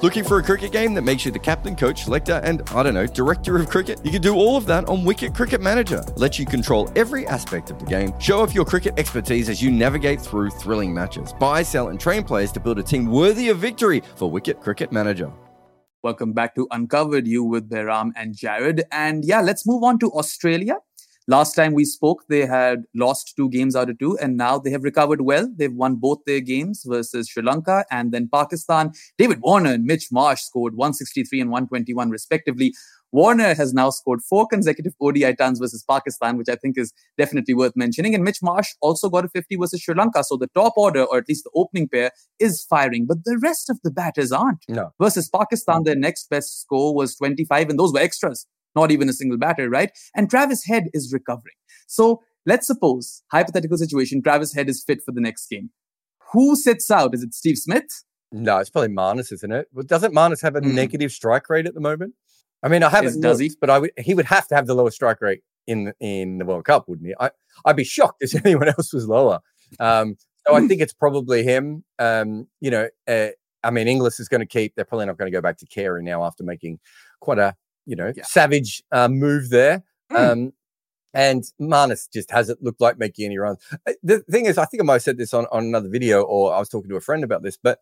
Looking 0.00 0.22
for 0.22 0.38
a 0.38 0.42
cricket 0.44 0.70
game 0.70 0.94
that 0.94 1.02
makes 1.02 1.24
you 1.24 1.32
the 1.32 1.40
captain, 1.40 1.74
coach, 1.74 2.04
selector, 2.04 2.40
and 2.44 2.62
I 2.70 2.84
don't 2.84 2.94
know, 2.94 3.08
director 3.08 3.56
of 3.56 3.68
cricket? 3.68 4.00
You 4.04 4.12
can 4.12 4.22
do 4.22 4.36
all 4.36 4.56
of 4.56 4.64
that 4.66 4.88
on 4.88 5.04
Wicket 5.04 5.34
Cricket 5.34 5.60
Manager. 5.60 6.04
Let 6.16 6.38
you 6.38 6.46
control 6.46 6.88
every 6.94 7.26
aspect 7.26 7.68
of 7.72 7.80
the 7.80 7.84
game. 7.84 8.12
Show 8.20 8.38
off 8.38 8.54
your 8.54 8.64
cricket 8.64 8.94
expertise 8.96 9.48
as 9.48 9.60
you 9.60 9.72
navigate 9.72 10.20
through 10.20 10.50
thrilling 10.50 10.94
matches. 10.94 11.32
Buy, 11.32 11.64
sell, 11.64 11.88
and 11.88 11.98
train 11.98 12.22
players 12.22 12.52
to 12.52 12.60
build 12.60 12.78
a 12.78 12.82
team 12.84 13.06
worthy 13.06 13.48
of 13.48 13.58
victory 13.58 14.04
for 14.14 14.30
Wicket 14.30 14.60
Cricket 14.60 14.92
Manager. 14.92 15.32
Welcome 16.04 16.32
back 16.32 16.54
to 16.54 16.68
Uncovered 16.70 17.26
You 17.26 17.42
with 17.42 17.68
Behram 17.68 18.12
and 18.14 18.36
Jarrod. 18.36 18.82
And 18.92 19.24
yeah, 19.24 19.40
let's 19.40 19.66
move 19.66 19.82
on 19.82 19.98
to 19.98 20.12
Australia. 20.12 20.76
Last 21.30 21.54
time 21.54 21.74
we 21.74 21.84
spoke, 21.84 22.24
they 22.30 22.46
had 22.46 22.84
lost 22.94 23.34
two 23.36 23.50
games 23.50 23.76
out 23.76 23.90
of 23.90 23.98
two, 23.98 24.16
and 24.16 24.38
now 24.38 24.58
they 24.58 24.70
have 24.70 24.82
recovered 24.82 25.20
well. 25.20 25.46
They've 25.54 25.70
won 25.70 25.96
both 25.96 26.20
their 26.24 26.40
games 26.40 26.84
versus 26.86 27.28
Sri 27.28 27.42
Lanka 27.42 27.84
and 27.90 28.12
then 28.12 28.30
Pakistan. 28.32 28.92
David 29.18 29.42
Warner 29.42 29.74
and 29.74 29.84
Mitch 29.84 30.08
Marsh 30.10 30.40
scored 30.40 30.74
163 30.74 31.42
and 31.42 31.50
121, 31.50 32.08
respectively. 32.08 32.72
Warner 33.12 33.54
has 33.54 33.74
now 33.74 33.90
scored 33.90 34.22
four 34.22 34.46
consecutive 34.46 34.94
ODI 35.02 35.34
tons 35.34 35.58
versus 35.58 35.84
Pakistan, 35.86 36.38
which 36.38 36.48
I 36.48 36.56
think 36.56 36.78
is 36.78 36.94
definitely 37.18 37.52
worth 37.52 37.76
mentioning. 37.76 38.14
And 38.14 38.24
Mitch 38.24 38.42
Marsh 38.42 38.70
also 38.80 39.10
got 39.10 39.26
a 39.26 39.28
50 39.28 39.56
versus 39.56 39.82
Sri 39.82 39.94
Lanka. 39.94 40.24
So 40.24 40.38
the 40.38 40.48
top 40.54 40.78
order, 40.78 41.04
or 41.04 41.18
at 41.18 41.28
least 41.28 41.44
the 41.44 41.50
opening 41.54 41.88
pair, 41.88 42.10
is 42.38 42.64
firing. 42.64 43.04
But 43.04 43.24
the 43.24 43.38
rest 43.42 43.68
of 43.68 43.78
the 43.84 43.90
batters 43.90 44.32
aren't. 44.32 44.64
No. 44.66 44.94
Versus 44.98 45.28
Pakistan, 45.28 45.82
their 45.84 45.94
next 45.94 46.30
best 46.30 46.62
score 46.62 46.94
was 46.94 47.16
25, 47.16 47.68
and 47.68 47.78
those 47.78 47.92
were 47.92 48.00
extras 48.00 48.46
not 48.80 48.90
even 48.90 49.08
a 49.08 49.12
single 49.12 49.38
batter, 49.38 49.68
right? 49.68 49.90
And 50.16 50.28
Travis 50.30 50.64
Head 50.64 50.84
is 50.92 51.12
recovering. 51.12 51.54
So 51.86 52.22
let's 52.46 52.66
suppose, 52.66 53.22
hypothetical 53.32 53.76
situation, 53.78 54.22
Travis 54.22 54.54
Head 54.54 54.68
is 54.68 54.82
fit 54.86 55.00
for 55.04 55.12
the 55.12 55.20
next 55.20 55.48
game. 55.48 55.70
Who 56.32 56.56
sits 56.56 56.90
out? 56.90 57.14
Is 57.14 57.22
it 57.22 57.34
Steve 57.34 57.58
Smith? 57.58 57.88
No, 58.30 58.58
it's 58.58 58.70
probably 58.70 58.94
Marnus, 58.94 59.32
isn't 59.32 59.50
it? 59.52 59.66
Well, 59.72 59.84
doesn't 59.86 60.14
Marnus 60.14 60.42
have 60.42 60.54
a 60.56 60.60
Mm. 60.60 60.74
negative 60.74 61.10
strike 61.12 61.48
rate 61.48 61.66
at 61.66 61.74
the 61.74 61.80
moment? 61.80 62.14
I 62.62 62.68
mean, 62.68 62.82
I 62.82 62.90
haven't 62.90 63.08
Is- 63.10 63.16
does 63.18 63.38
he? 63.38 63.50
but 63.60 63.70
I 63.70 63.78
would, 63.78 63.90
he 63.98 64.14
would 64.14 64.26
have 64.26 64.46
to 64.48 64.54
have 64.54 64.66
the 64.66 64.74
lowest 64.74 64.96
strike 64.96 65.20
rate 65.22 65.42
in 65.66 65.92
in 66.00 66.38
the 66.38 66.44
World 66.44 66.64
Cup, 66.64 66.88
wouldn't 66.88 67.08
he? 67.08 67.14
I, 67.18 67.30
I'd 67.64 67.76
be 67.76 67.84
shocked 67.84 68.18
if 68.22 68.34
anyone 68.44 68.68
else 68.68 68.92
was 68.92 69.06
lower. 69.06 69.38
Um, 69.80 70.16
so 70.46 70.54
I 70.54 70.66
think 70.66 70.80
it's 70.80 70.92
probably 70.94 71.42
him. 71.42 71.84
Um, 71.98 72.48
you 72.60 72.70
know, 72.70 72.88
uh, 73.06 73.28
I 73.62 73.70
mean, 73.70 73.86
Inglis 73.88 74.18
is 74.20 74.28
going 74.28 74.40
to 74.40 74.46
keep. 74.46 74.74
They're 74.74 74.84
probably 74.84 75.06
not 75.06 75.18
going 75.18 75.30
to 75.30 75.36
go 75.36 75.42
back 75.42 75.56
to 75.58 75.66
Carey 75.66 76.02
now 76.02 76.22
after 76.24 76.42
making 76.44 76.78
quite 77.20 77.38
a 77.38 77.54
you 77.88 77.96
know 77.96 78.12
Yeah. 78.14 78.24
savage 78.24 78.82
uh, 78.92 79.08
move 79.08 79.50
there. 79.50 79.82
Mm. 80.12 80.16
Um, 80.32 80.52
and 81.14 81.42
Marnus 81.60 82.06
just 82.12 82.30
hasn't 82.30 82.62
looked 82.62 82.80
like 82.82 82.98
making 82.98 83.24
any 83.26 83.38
runs. 83.38 83.58
Uh, 83.86 83.94
The 84.02 84.20
thing 84.30 84.46
is, 84.46 84.58
I 84.58 84.66
think 84.66 84.82
I 84.82 84.84
might 84.84 84.94
have 84.94 85.02
said 85.02 85.18
this 85.18 85.32
on, 85.34 85.46
on 85.50 85.64
another 85.64 85.88
video, 85.88 86.22
or 86.22 86.54
I 86.54 86.58
was 86.58 86.68
talking 86.68 86.90
to 86.90 86.96
a 86.96 87.00
friend 87.00 87.24
about 87.24 87.42
this, 87.42 87.58
but 87.60 87.78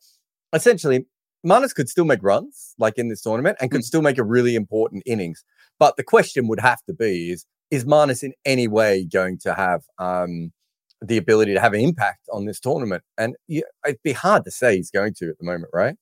essentially, 0.52 1.06
Marnus 1.44 1.74
could 1.74 1.88
still 1.88 2.04
make 2.04 2.22
runs 2.22 2.74
like 2.78 2.98
in 2.98 3.08
this 3.08 3.22
tournament 3.22 3.58
and 3.60 3.70
could 3.70 3.84
still 3.84 4.02
make 4.02 4.18
a 4.18 4.24
really 4.24 4.54
important 4.54 5.02
innings. 5.06 5.44
But 5.78 5.96
the 5.96 6.04
question 6.04 6.48
would 6.48 6.60
have 6.60 6.82
to 6.84 6.94
be 6.94 7.30
is, 7.32 7.44
is 7.70 7.84
Marnus 7.84 8.22
in 8.22 8.32
any 8.44 8.68
way 8.68 9.04
going 9.04 9.38
to 9.40 9.54
have 9.54 9.82
um, 9.98 10.52
the 11.00 11.16
ability 11.16 11.52
to 11.54 11.60
have 11.60 11.74
an 11.74 11.80
impact 11.80 12.28
on 12.32 12.46
this 12.46 12.60
tournament? 12.60 13.02
And 13.18 13.36
yeah, 13.48 13.62
it'd 13.84 14.02
be 14.02 14.12
hard 14.12 14.44
to 14.44 14.50
say 14.50 14.76
he's 14.76 14.90
going 14.90 15.14
to 15.18 15.28
at 15.28 15.38
the 15.38 15.44
moment, 15.44 15.70
right? 15.72 15.96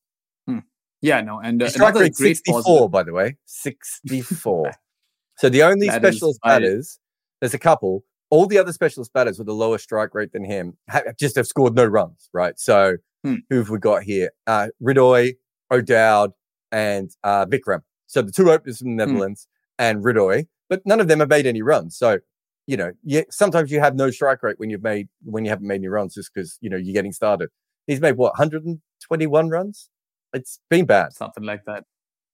Yeah, 1.05 1.21
no, 1.21 1.39
and 1.39 1.63
uh, 1.63 1.69
strike 1.69 1.91
another 1.91 2.05
rate 2.05 2.15
great 2.15 2.37
64, 2.39 2.63
positive. 2.63 2.91
by 2.91 3.03
the 3.03 3.13
way. 3.13 3.37
64. 3.45 4.73
so 5.37 5.49
the 5.51 5.63
only 5.63 5.89
That 5.89 6.03
is 6.03 6.15
specialist 6.15 6.41
high. 6.43 6.55
batters, 6.55 6.99
there's 7.41 7.53
a 7.53 7.59
couple, 7.59 8.05
all 8.31 8.47
the 8.47 8.57
other 8.57 8.73
specialist 8.73 9.13
batters 9.13 9.39
with 9.39 9.47
a 9.49 9.53
lower 9.53 9.77
strike 9.77 10.15
rate 10.15 10.33
than 10.33 10.45
him 10.45 10.79
ha- 10.89 11.03
just 11.21 11.37
have 11.37 11.47
scored 11.47 11.75
no 11.75 11.85
runs, 11.85 12.31
right? 12.33 12.59
So 12.59 12.97
Hmm. 13.23 13.35
who 13.51 13.59
have 13.59 13.69
we 13.69 13.79
got 13.79 14.03
here? 14.03 14.31
Uh, 14.47 14.69
Ridoy, 14.83 15.35
O'Dowd, 15.71 16.33
and 16.73 17.11
uh, 17.23 17.45
Vikram. 17.47 17.83
So 18.07 18.23
the 18.23 18.33
two 18.33 18.51
openers 18.51 18.79
from 18.79 18.97
the 18.97 19.05
Hmm. 19.05 19.11
Netherlands 19.13 19.47
and 19.79 20.03
Ridoy, 20.03 20.47
but 20.71 20.81
none 20.87 21.01
of 21.01 21.09
them 21.09 21.21
have 21.21 21.29
made 21.29 21.47
any 21.47 21.61
runs. 21.61 21.99
So, 21.99 22.21
you 22.67 22.79
know, 22.79 22.93
yeah, 23.03 23.23
sometimes 23.31 23.71
you 23.71 23.81
have 23.81 23.95
no 23.95 24.11
strike 24.11 24.43
rate 24.43 24.59
when 24.59 24.71
you've 24.71 24.83
made, 24.83 25.09
when 25.23 25.45
you 25.45 25.51
haven't 25.51 25.67
made 25.67 25.77
any 25.77 25.89
runs 25.89 26.15
just 26.15 26.31
because, 26.33 26.57
you 26.63 26.71
know, 26.71 26.79
you're 26.79 26.95
getting 26.95 27.13
started. 27.13 27.51
He's 27.87 28.01
made 28.01 28.17
what, 28.17 28.33
121 28.39 29.51
runs? 29.51 29.91
It's 30.35 30.59
been 30.69 30.85
bad. 30.87 31.13
something 31.15 31.45
like 31.45 31.65
that. 31.67 31.85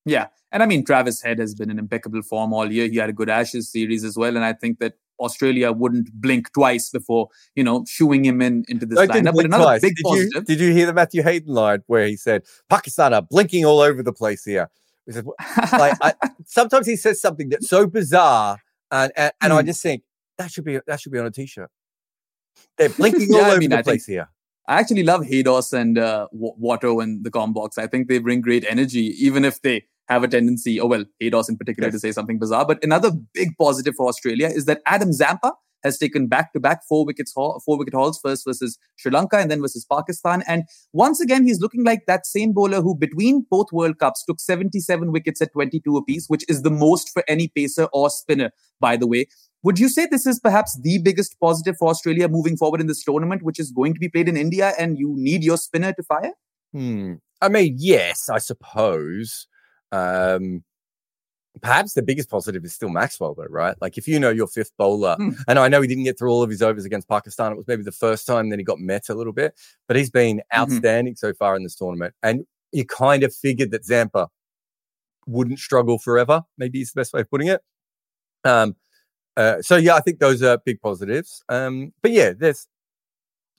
Yeah, 0.06 0.28
and 0.50 0.62
I 0.62 0.66
mean 0.66 0.84
Travis 0.84 1.20
Head 1.22 1.38
has 1.38 1.54
been 1.54 1.70
in 1.70 1.78
impeccable 1.78 2.22
form 2.22 2.52
all 2.54 2.72
year. 2.72 2.88
He 2.88 2.96
had 2.96 3.10
a 3.10 3.12
good 3.12 3.28
Ashes 3.28 3.70
series 3.70 4.02
as 4.02 4.16
well, 4.16 4.34
and 4.34 4.44
I 4.44 4.54
think 4.54 4.78
that 4.78 4.94
Australia 5.20 5.70
wouldn't 5.72 6.08
blink 6.14 6.50
twice 6.54 6.88
before 6.88 7.28
you 7.54 7.62
know 7.62 7.84
shooing 7.86 8.24
him 8.24 8.40
in 8.40 8.64
into 8.68 8.86
this 8.86 8.96
No, 8.96 9.06
didn't 9.06 9.26
lineup. 9.26 9.34
But 9.36 9.44
another 9.44 9.64
twice. 9.64 9.80
big 9.82 9.96
did 9.96 10.02
positive. 10.04 10.30
You, 10.34 10.40
did 10.42 10.60
you 10.60 10.72
hear 10.72 10.86
the 10.86 10.94
Matthew 10.94 11.22
Hayden 11.22 11.52
line 11.52 11.82
where 11.86 12.06
he 12.06 12.16
said 12.16 12.44
Pakistan 12.70 13.12
are 13.12 13.20
blinking 13.22 13.64
all 13.66 13.80
over 13.80 14.02
the 14.02 14.12
place 14.14 14.42
here? 14.44 14.70
He 15.06 15.12
said, 15.12 15.26
like 15.72 15.98
I, 16.00 16.14
sometimes 16.46 16.86
he 16.86 16.96
says 16.96 17.20
something 17.20 17.50
that's 17.50 17.68
so 17.68 17.86
bizarre, 17.86 18.56
and 18.90 19.12
and, 19.16 19.32
and 19.42 19.52
I 19.52 19.60
Hmm. 19.60 19.66
just 19.66 19.82
think 19.82 20.02
that 20.38 20.50
should 20.50 20.64
be 20.64 20.80
that 20.86 20.98
should 21.00 21.12
be 21.12 21.18
on 21.18 21.26
a 21.26 21.30
t-shirt. 21.30 21.70
They're 22.78 22.88
blinking 22.88 23.28
Yeah, 23.30 23.38
all 23.40 23.44
I 23.44 23.50
over 23.50 23.58
mean, 23.60 23.70
the 23.70 23.76
I 23.76 23.78
think- 23.82 23.84
place 23.84 24.06
here. 24.06 24.30
I 24.70 24.78
actually 24.78 25.02
love 25.02 25.22
Haydos 25.22 25.72
and 25.72 25.98
uh, 25.98 26.28
Watto 26.32 27.02
and 27.02 27.24
the 27.24 27.30
Combox. 27.30 27.76
I 27.76 27.88
think 27.88 28.06
they 28.08 28.20
bring 28.20 28.40
great 28.40 28.64
energy, 28.68 29.06
even 29.18 29.44
if 29.44 29.60
they 29.62 29.86
have 30.08 30.22
a 30.22 30.28
tendency, 30.28 30.80
oh 30.80 30.86
well, 30.86 31.04
Haydos 31.20 31.48
in 31.48 31.56
particular, 31.56 31.88
Yes. 31.88 31.94
to 31.94 31.98
say 31.98 32.12
something 32.12 32.38
bizarre. 32.38 32.64
But 32.64 32.82
another 32.84 33.10
big 33.34 33.56
positive 33.58 33.96
for 33.96 34.06
Australia 34.08 34.46
is 34.46 34.66
that 34.66 34.80
Adam 34.86 35.12
Zampa 35.12 35.54
has 35.82 35.98
taken 35.98 36.28
back-to-back 36.28 36.82
four 36.88 37.04
wickets, 37.04 37.32
haul, 37.34 37.60
four 37.64 37.78
wicket 37.78 37.94
hauls, 37.94 38.20
first 38.22 38.44
versus 38.46 38.78
Sri 38.96 39.10
Lanka 39.10 39.38
and 39.38 39.50
then 39.50 39.60
versus 39.60 39.86
Pakistan. 39.90 40.44
And 40.46 40.64
once 40.92 41.20
again, 41.20 41.44
he's 41.44 41.60
looking 41.60 41.84
like 41.84 42.02
that 42.06 42.26
same 42.26 42.52
bowler 42.52 42.80
who, 42.80 42.94
between 42.94 43.46
both 43.50 43.72
World 43.72 43.98
Cups, 43.98 44.24
took 44.24 44.40
77 44.40 45.10
wickets 45.10 45.40
at 45.40 45.52
22 45.52 45.96
apiece, 45.96 46.26
which 46.28 46.44
is 46.48 46.62
the 46.62 46.70
most 46.70 47.10
for 47.10 47.24
any 47.26 47.48
pacer 47.48 47.88
or 47.92 48.10
spinner, 48.10 48.50
by 48.78 48.96
the 48.96 49.06
way. 49.06 49.26
Would 49.62 49.78
you 49.78 49.88
say 49.88 50.06
this 50.06 50.26
is 50.26 50.40
perhaps 50.40 50.78
the 50.82 50.98
biggest 50.98 51.38
positive 51.40 51.76
for 51.78 51.88
Australia 51.88 52.28
moving 52.28 52.56
forward 52.56 52.80
in 52.80 52.86
this 52.86 53.04
tournament, 53.04 53.42
which 53.42 53.60
is 53.60 53.70
going 53.70 53.92
to 53.94 54.00
be 54.00 54.08
played 54.08 54.28
in 54.28 54.36
India, 54.36 54.72
and 54.78 54.98
you 54.98 55.12
need 55.16 55.44
your 55.44 55.58
spinner 55.58 55.92
to 55.92 56.02
fire? 56.02 56.32
Hmm. 56.72 57.14
I 57.42 57.48
mean, 57.48 57.76
yes, 57.78 58.28
I 58.28 58.38
suppose. 58.38 59.46
Um, 59.92 60.62
perhaps 61.60 61.94
the 61.94 62.02
biggest 62.02 62.30
positive 62.30 62.64
is 62.64 62.72
still 62.72 62.88
Maxwell, 62.90 63.34
though, 63.34 63.44
right? 63.50 63.74
Like 63.80 63.98
if 63.98 64.06
you 64.08 64.18
know 64.20 64.30
your 64.30 64.46
fifth 64.46 64.72
bowler, 64.78 65.16
Hmm. 65.16 65.30
and 65.48 65.58
I 65.58 65.68
know 65.68 65.82
he 65.82 65.88
didn't 65.88 66.04
get 66.04 66.18
through 66.18 66.30
all 66.30 66.42
of 66.42 66.48
his 66.50 66.62
overs 66.62 66.84
against 66.84 67.08
Pakistan. 67.08 67.52
It 67.52 67.56
was 67.56 67.66
maybe 67.66 67.82
the 67.82 67.92
first 67.92 68.26
time 68.26 68.48
that 68.50 68.58
he 68.58 68.64
got 68.64 68.78
met 68.78 69.08
a 69.08 69.14
little 69.14 69.32
bit, 69.32 69.54
but 69.88 69.96
he's 69.96 70.10
been 70.10 70.38
Mm-hmm. 70.38 70.60
outstanding 70.60 71.16
so 71.16 71.34
far 71.34 71.56
in 71.56 71.64
this 71.64 71.74
tournament. 71.74 72.14
And 72.22 72.46
you 72.72 72.86
kind 72.86 73.22
of 73.24 73.34
figured 73.34 73.72
that 73.72 73.84
Zampa 73.84 74.28
wouldn't 75.26 75.58
struggle 75.58 75.98
forever. 75.98 76.42
Maybe 76.56 76.80
is 76.80 76.92
the 76.92 77.00
best 77.00 77.12
way 77.12 77.20
of 77.20 77.30
putting 77.30 77.48
it. 77.48 77.60
Um, 78.44 78.76
uh, 79.36 79.62
so 79.62 79.76
yeah, 79.76 79.94
I 79.94 80.00
think 80.00 80.18
those 80.18 80.42
are 80.42 80.58
big 80.58 80.80
positives. 80.80 81.42
Um, 81.48 81.92
but 82.02 82.10
yeah, 82.12 82.32
there's 82.36 82.66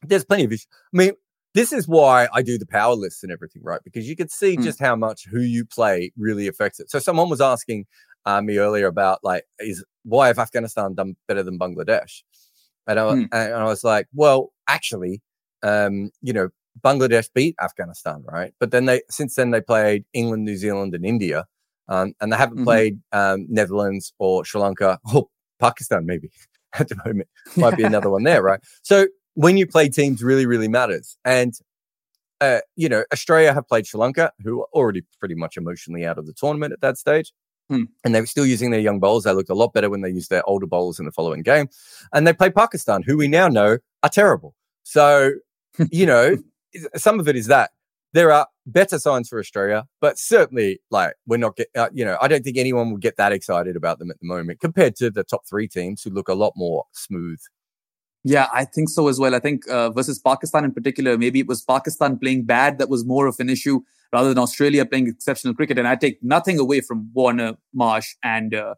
there's 0.03 0.25
plenty 0.25 0.45
of 0.45 0.51
issues. 0.51 0.67
I 0.93 0.97
mean, 0.97 1.11
this 1.53 1.73
is 1.73 1.87
why 1.87 2.27
I 2.33 2.41
do 2.41 2.57
the 2.57 2.65
power 2.65 2.95
lists 2.95 3.23
and 3.23 3.31
everything, 3.31 3.61
right? 3.63 3.81
Because 3.83 4.07
you 4.07 4.15
can 4.15 4.29
see 4.29 4.57
Mm. 4.57 4.63
just 4.63 4.79
how 4.79 4.95
much 4.95 5.25
who 5.25 5.41
you 5.41 5.65
play 5.65 6.11
really 6.17 6.47
affects 6.47 6.79
it. 6.79 6.89
So 6.89 6.99
someone 6.99 7.29
was 7.29 7.41
asking 7.41 7.85
uh, 8.25 8.41
me 8.41 8.57
earlier 8.57 8.87
about 8.87 9.19
like, 9.23 9.43
is 9.59 9.83
why 10.03 10.27
have 10.27 10.39
Afghanistan 10.39 10.93
done 10.93 11.15
better 11.27 11.43
than 11.43 11.59
Bangladesh? 11.59 12.23
And 12.87 12.99
I, 12.99 13.03
Mm. 13.03 13.29
and 13.31 13.53
I 13.53 13.63
was 13.65 13.83
like, 13.83 14.07
well, 14.13 14.51
actually, 14.67 15.21
um, 15.61 16.09
you 16.21 16.33
know, 16.33 16.49
Bangladesh 16.81 17.29
beat 17.33 17.55
Afghanistan, 17.61 18.23
right? 18.25 18.53
But 18.59 18.71
then 18.71 18.85
they 18.85 19.01
since 19.09 19.35
then 19.35 19.51
they 19.51 19.61
played 19.61 20.05
England, 20.13 20.45
New 20.45 20.55
Zealand, 20.55 20.95
and 20.95 21.05
India, 21.05 21.45
um, 21.89 22.13
and 22.21 22.31
they 22.31 22.37
haven't 22.37 22.59
Mhm. 22.59 22.63
played 22.63 22.99
um, 23.11 23.45
Netherlands 23.49 24.13
or 24.19 24.45
Sri 24.45 24.61
Lanka 24.61 24.99
or 25.13 25.27
Pakistan, 25.61 26.05
maybe 26.05 26.29
at 26.79 26.89
the 26.89 26.95
moment 27.05 27.29
might 27.55 27.77
be 27.77 27.83
another 27.83 28.09
one 28.09 28.23
there, 28.23 28.41
right? 28.41 28.59
So 28.81 29.07
when 29.35 29.57
you 29.57 29.65
play 29.67 29.89
teams 29.89 30.23
really, 30.23 30.45
really 30.45 30.67
matters. 30.67 31.17
And, 31.23 31.53
uh, 32.41 32.59
you 32.75 32.89
know, 32.89 33.03
Australia 33.13 33.53
have 33.53 33.67
played 33.67 33.87
Sri 33.87 33.99
Lanka, 33.99 34.31
who 34.43 34.61
are 34.61 34.67
already 34.73 35.03
pretty 35.19 35.35
much 35.35 35.57
emotionally 35.57 36.05
out 36.05 36.17
of 36.17 36.25
the 36.25 36.33
tournament 36.33 36.73
at 36.73 36.81
that 36.81 36.97
stage. 36.97 37.31
Hmm. 37.69 37.83
And 38.03 38.13
they 38.13 38.19
were 38.19 38.27
still 38.27 38.45
using 38.45 38.71
their 38.71 38.81
young 38.81 38.99
bowlers. 38.99 39.23
They 39.23 39.31
looked 39.31 39.49
a 39.49 39.55
lot 39.55 39.73
better 39.73 39.89
when 39.89 40.01
they 40.01 40.09
used 40.09 40.29
their 40.29 40.47
older 40.49 40.67
bowlers 40.67 40.99
in 40.99 41.05
the 41.05 41.11
following 41.11 41.41
game. 41.41 41.69
And 42.13 42.27
they 42.27 42.33
played 42.33 42.55
Pakistan, 42.55 43.03
who 43.03 43.15
we 43.15 43.27
now 43.27 43.47
know 43.47 43.77
are 44.03 44.09
terrible. 44.09 44.55
So, 44.83 45.33
you 45.91 46.05
know, 46.05 46.37
some 46.95 47.19
of 47.19 47.27
it 47.27 47.35
is 47.35 47.47
that 47.47 47.71
there 48.13 48.31
are 48.31 48.47
better 48.65 48.99
signs 48.99 49.29
for 49.29 49.39
Australia, 49.39 49.85
but 49.99 50.19
certainly, 50.19 50.79
like, 50.91 51.13
we're 51.25 51.37
not 51.37 51.55
get, 51.55 51.69
uh, 51.75 51.89
you 51.93 52.05
know, 52.05 52.17
I 52.21 52.27
don't 52.27 52.43
think 52.43 52.57
anyone 52.57 52.91
would 52.91 53.01
get 53.01 53.17
that 53.17 53.31
excited 53.31 53.75
about 53.75 53.99
them 53.99 54.11
at 54.11 54.19
the 54.19 54.27
moment 54.27 54.59
compared 54.59 54.95
to 54.97 55.09
the 55.09 55.23
top 55.23 55.41
three 55.49 55.67
teams 55.67 56.03
who 56.03 56.09
look 56.09 56.27
a 56.27 56.33
lot 56.33 56.53
more 56.55 56.85
smooth. 56.91 57.39
Yeah, 58.23 58.47
I 58.53 58.65
think 58.65 58.89
so 58.89 59.07
as 59.07 59.19
well. 59.19 59.33
I 59.33 59.39
think 59.39 59.67
uh, 59.67 59.89
versus 59.89 60.19
Pakistan 60.19 60.63
in 60.63 60.73
particular, 60.73 61.17
maybe 61.17 61.39
it 61.39 61.47
was 61.47 61.63
Pakistan 61.63 62.19
playing 62.19 62.45
bad 62.45 62.77
that 62.77 62.89
was 62.89 63.03
more 63.03 63.25
of 63.25 63.39
an 63.39 63.49
issue 63.49 63.81
rather 64.13 64.29
than 64.29 64.37
Australia 64.37 64.85
playing 64.85 65.07
exceptional 65.07 65.55
cricket. 65.55 65.79
And 65.79 65.87
I 65.87 65.95
take 65.95 66.21
nothing 66.21 66.59
away 66.59 66.81
from 66.81 67.09
Warner, 67.13 67.55
Marsh, 67.73 68.13
and 68.23 68.53
uh, 68.53 68.75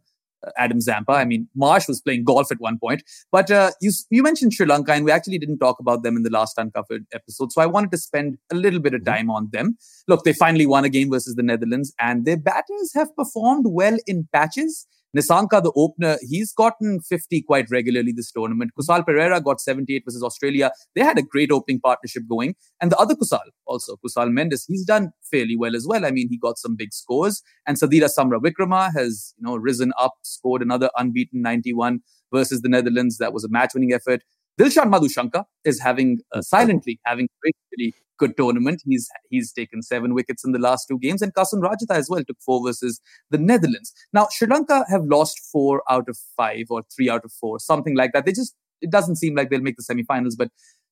Adam 0.58 0.82
Zampa. 0.82 1.14
I 1.14 1.26
mean, 1.26 1.48
Marsh 1.56 1.88
was 1.88 2.02
playing 2.02 2.24
golf 2.24 2.52
at 2.52 2.60
one 2.60 2.80
point. 2.80 3.04
But 3.32 3.52
uh, 3.52 3.72
you 3.82 3.92
you 4.10 4.24
mentioned 4.24 4.54
Sri 4.54 4.66
Lanka, 4.66 4.94
and 4.94 5.06
we 5.06 5.12
actually 5.12 5.38
didn't 5.38 5.60
talk 5.60 5.80
about 5.80 6.04
them 6.04 6.16
in 6.18 6.24
the 6.24 6.30
last 6.30 6.58
uncovered 6.58 7.06
episode. 7.14 7.52
So 7.52 7.62
I 7.62 7.66
wanted 7.66 7.92
to 7.92 7.98
spend 7.98 8.38
a 8.52 8.56
little 8.56 8.80
bit 8.80 8.94
of 8.94 9.06
time 9.06 9.30
on 9.30 9.50
them. 9.52 9.78
Look, 10.08 10.24
they 10.24 10.34
finally 10.34 10.66
won 10.66 10.86
a 10.86 10.90
game 10.90 11.10
versus 11.10 11.36
the 11.36 11.44
Netherlands, 11.44 11.94
and 12.00 12.26
their 12.26 12.38
batters 12.38 12.92
have 12.96 13.16
performed 13.16 13.66
well 13.68 13.98
in 14.08 14.28
patches. 14.34 14.88
Nisanka, 15.16 15.62
the 15.62 15.72
opener, 15.76 16.18
he's 16.22 16.52
gotten 16.54 17.00
50 17.02 17.44
quite 17.44 17.70
regularly 17.70 18.12
this 18.12 18.32
tournament. 18.32 18.72
Kusal 18.80 19.06
Perera 19.06 19.44
got 19.44 19.62
78 19.62 20.04
versus 20.06 20.24
Australia. 20.24 20.72
They 20.96 21.02
had 21.02 21.20
a 21.20 21.22
great 21.22 21.52
opening 21.52 21.80
partnership 21.80 22.24
going. 22.28 22.56
And 22.82 22.92
the 22.92 22.98
other 22.98 23.16
Kusal, 23.16 23.42
also 23.66 23.96
Kusal 23.98 24.30
Mendis, 24.30 24.64
he's 24.68 24.86
done 24.86 25.12
fairly 25.30 25.56
well 25.56 25.76
as 25.76 25.86
well. 25.88 26.06
I 26.06 26.12
mean, 26.12 26.30
he 26.30 26.38
got 26.38 26.58
some 26.58 26.76
big 26.76 26.94
scores. 26.94 27.44
And 27.68 27.78
Sadeera 27.78 28.10
Samarawickrama 28.10 28.92
has, 28.96 29.34
you 29.38 29.46
know, 29.46 29.56
risen 29.56 29.94
up, 30.00 30.14
scored 30.24 30.62
another 30.62 30.90
unbeaten 30.98 31.42
91 31.42 32.02
versus 32.34 32.62
the 32.62 32.70
Netherlands. 32.70 33.18
That 33.20 33.34
was 33.34 33.44
a 33.44 33.50
match-winning 33.50 33.94
effort. 33.94 34.24
Dilshan 34.60 34.92
Madhushanka 34.92 35.46
is 35.66 35.80
having 35.80 36.20
uh, 36.32 36.42
silently 36.42 37.00
having 37.06 37.26
a 37.26 37.52
really, 37.78 37.94
good 38.20 38.38
tournament. 38.38 38.82
He's 38.86 39.10
he's 39.30 39.52
taken 39.52 39.82
seven 39.82 40.14
wickets 40.14 40.46
in 40.46 40.52
the 40.52 40.60
last 40.60 40.86
two 40.88 41.00
games, 41.00 41.22
and 41.24 41.34
Kasun 41.34 41.62
Rajitha 41.62 41.96
as 41.96 42.10
well 42.10 42.24
took 42.24 42.38
four 42.46 42.64
versus 42.66 43.02
the 43.32 43.38
Netherlands. 43.40 43.92
Now 44.14 44.28
Sri 44.32 44.48
Lanka 44.48 44.86
have 44.90 45.04
lost 45.06 45.40
four 45.52 45.82
out 45.90 46.08
of 46.08 46.18
five 46.38 46.68
or 46.70 46.84
three 46.96 47.10
out 47.10 47.26
of 47.26 47.32
four, 47.32 47.60
something 47.60 47.96
like 47.96 48.14
that. 48.14 48.26
They 48.26 48.32
just 48.32 48.56
it 48.82 48.92
doesn't 48.92 49.16
seem 49.16 49.36
like 49.36 49.50
they'll 49.50 49.62
make 49.62 49.78
the 49.78 49.84
semi-finals. 49.84 50.36
But 50.36 50.50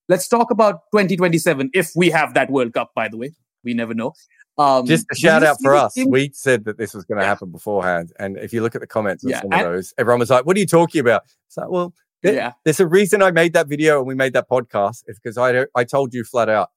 let's 0.10 0.28
talk 0.28 0.50
about 0.50 0.76
2027 0.93 1.69
if 1.74 1.91
we 1.95 2.10
have 2.10 2.34
that 2.34 2.50
World 2.50 2.74
Cup. 2.74 2.91
By 2.95 3.08
the 3.10 3.17
way, 3.17 3.32
we 3.63 3.74
never 3.76 3.93
know. 3.93 4.13
Um, 4.58 4.86
Just 4.86 5.06
a 5.12 5.15
shout 5.15 5.43
out 5.43 5.58
for 5.62 5.76
us. 5.76 5.93
team- 5.93 6.10
We 6.10 6.32
said 6.34 6.65
that 6.65 6.78
this 6.78 6.93
was 6.93 7.06
going 7.06 7.17
to 7.19 7.24
Yeah. 7.24 7.30
happen 7.30 7.52
beforehand. 7.52 8.12
And 8.19 8.38
if 8.38 8.52
you 8.54 8.62
look 8.62 8.76
at 8.76 8.82
the 8.82 8.88
comments 8.88 9.24
of 9.24 9.30
Yeah, 9.30 9.41
some 9.41 9.54
of 9.54 9.60
those, 9.60 9.93
everyone 9.97 10.19
was 10.19 10.30
like, 10.30 10.45
What 10.45 10.58
are 10.58 10.60
you 10.60 10.65
talking 10.65 11.00
about? 11.02 11.24
It's 11.47 11.58
like, 11.58 11.69
well, 11.69 11.93
Yeah. 12.24 12.54
there's 12.64 12.80
a 12.80 12.88
reason 12.88 13.22
I 13.22 13.32
made 13.32 13.54
that 13.54 13.68
video 13.68 13.98
and 14.00 14.08
we 14.08 14.16
made 14.16 14.34
that 14.34 14.50
podcast. 14.50 15.04
It's 15.08 15.20
because 15.20 15.38
I, 15.38 15.66
I 15.76 15.84
told 15.84 16.14
you 16.14 16.24
flat 16.24 16.50
out, 16.50 16.70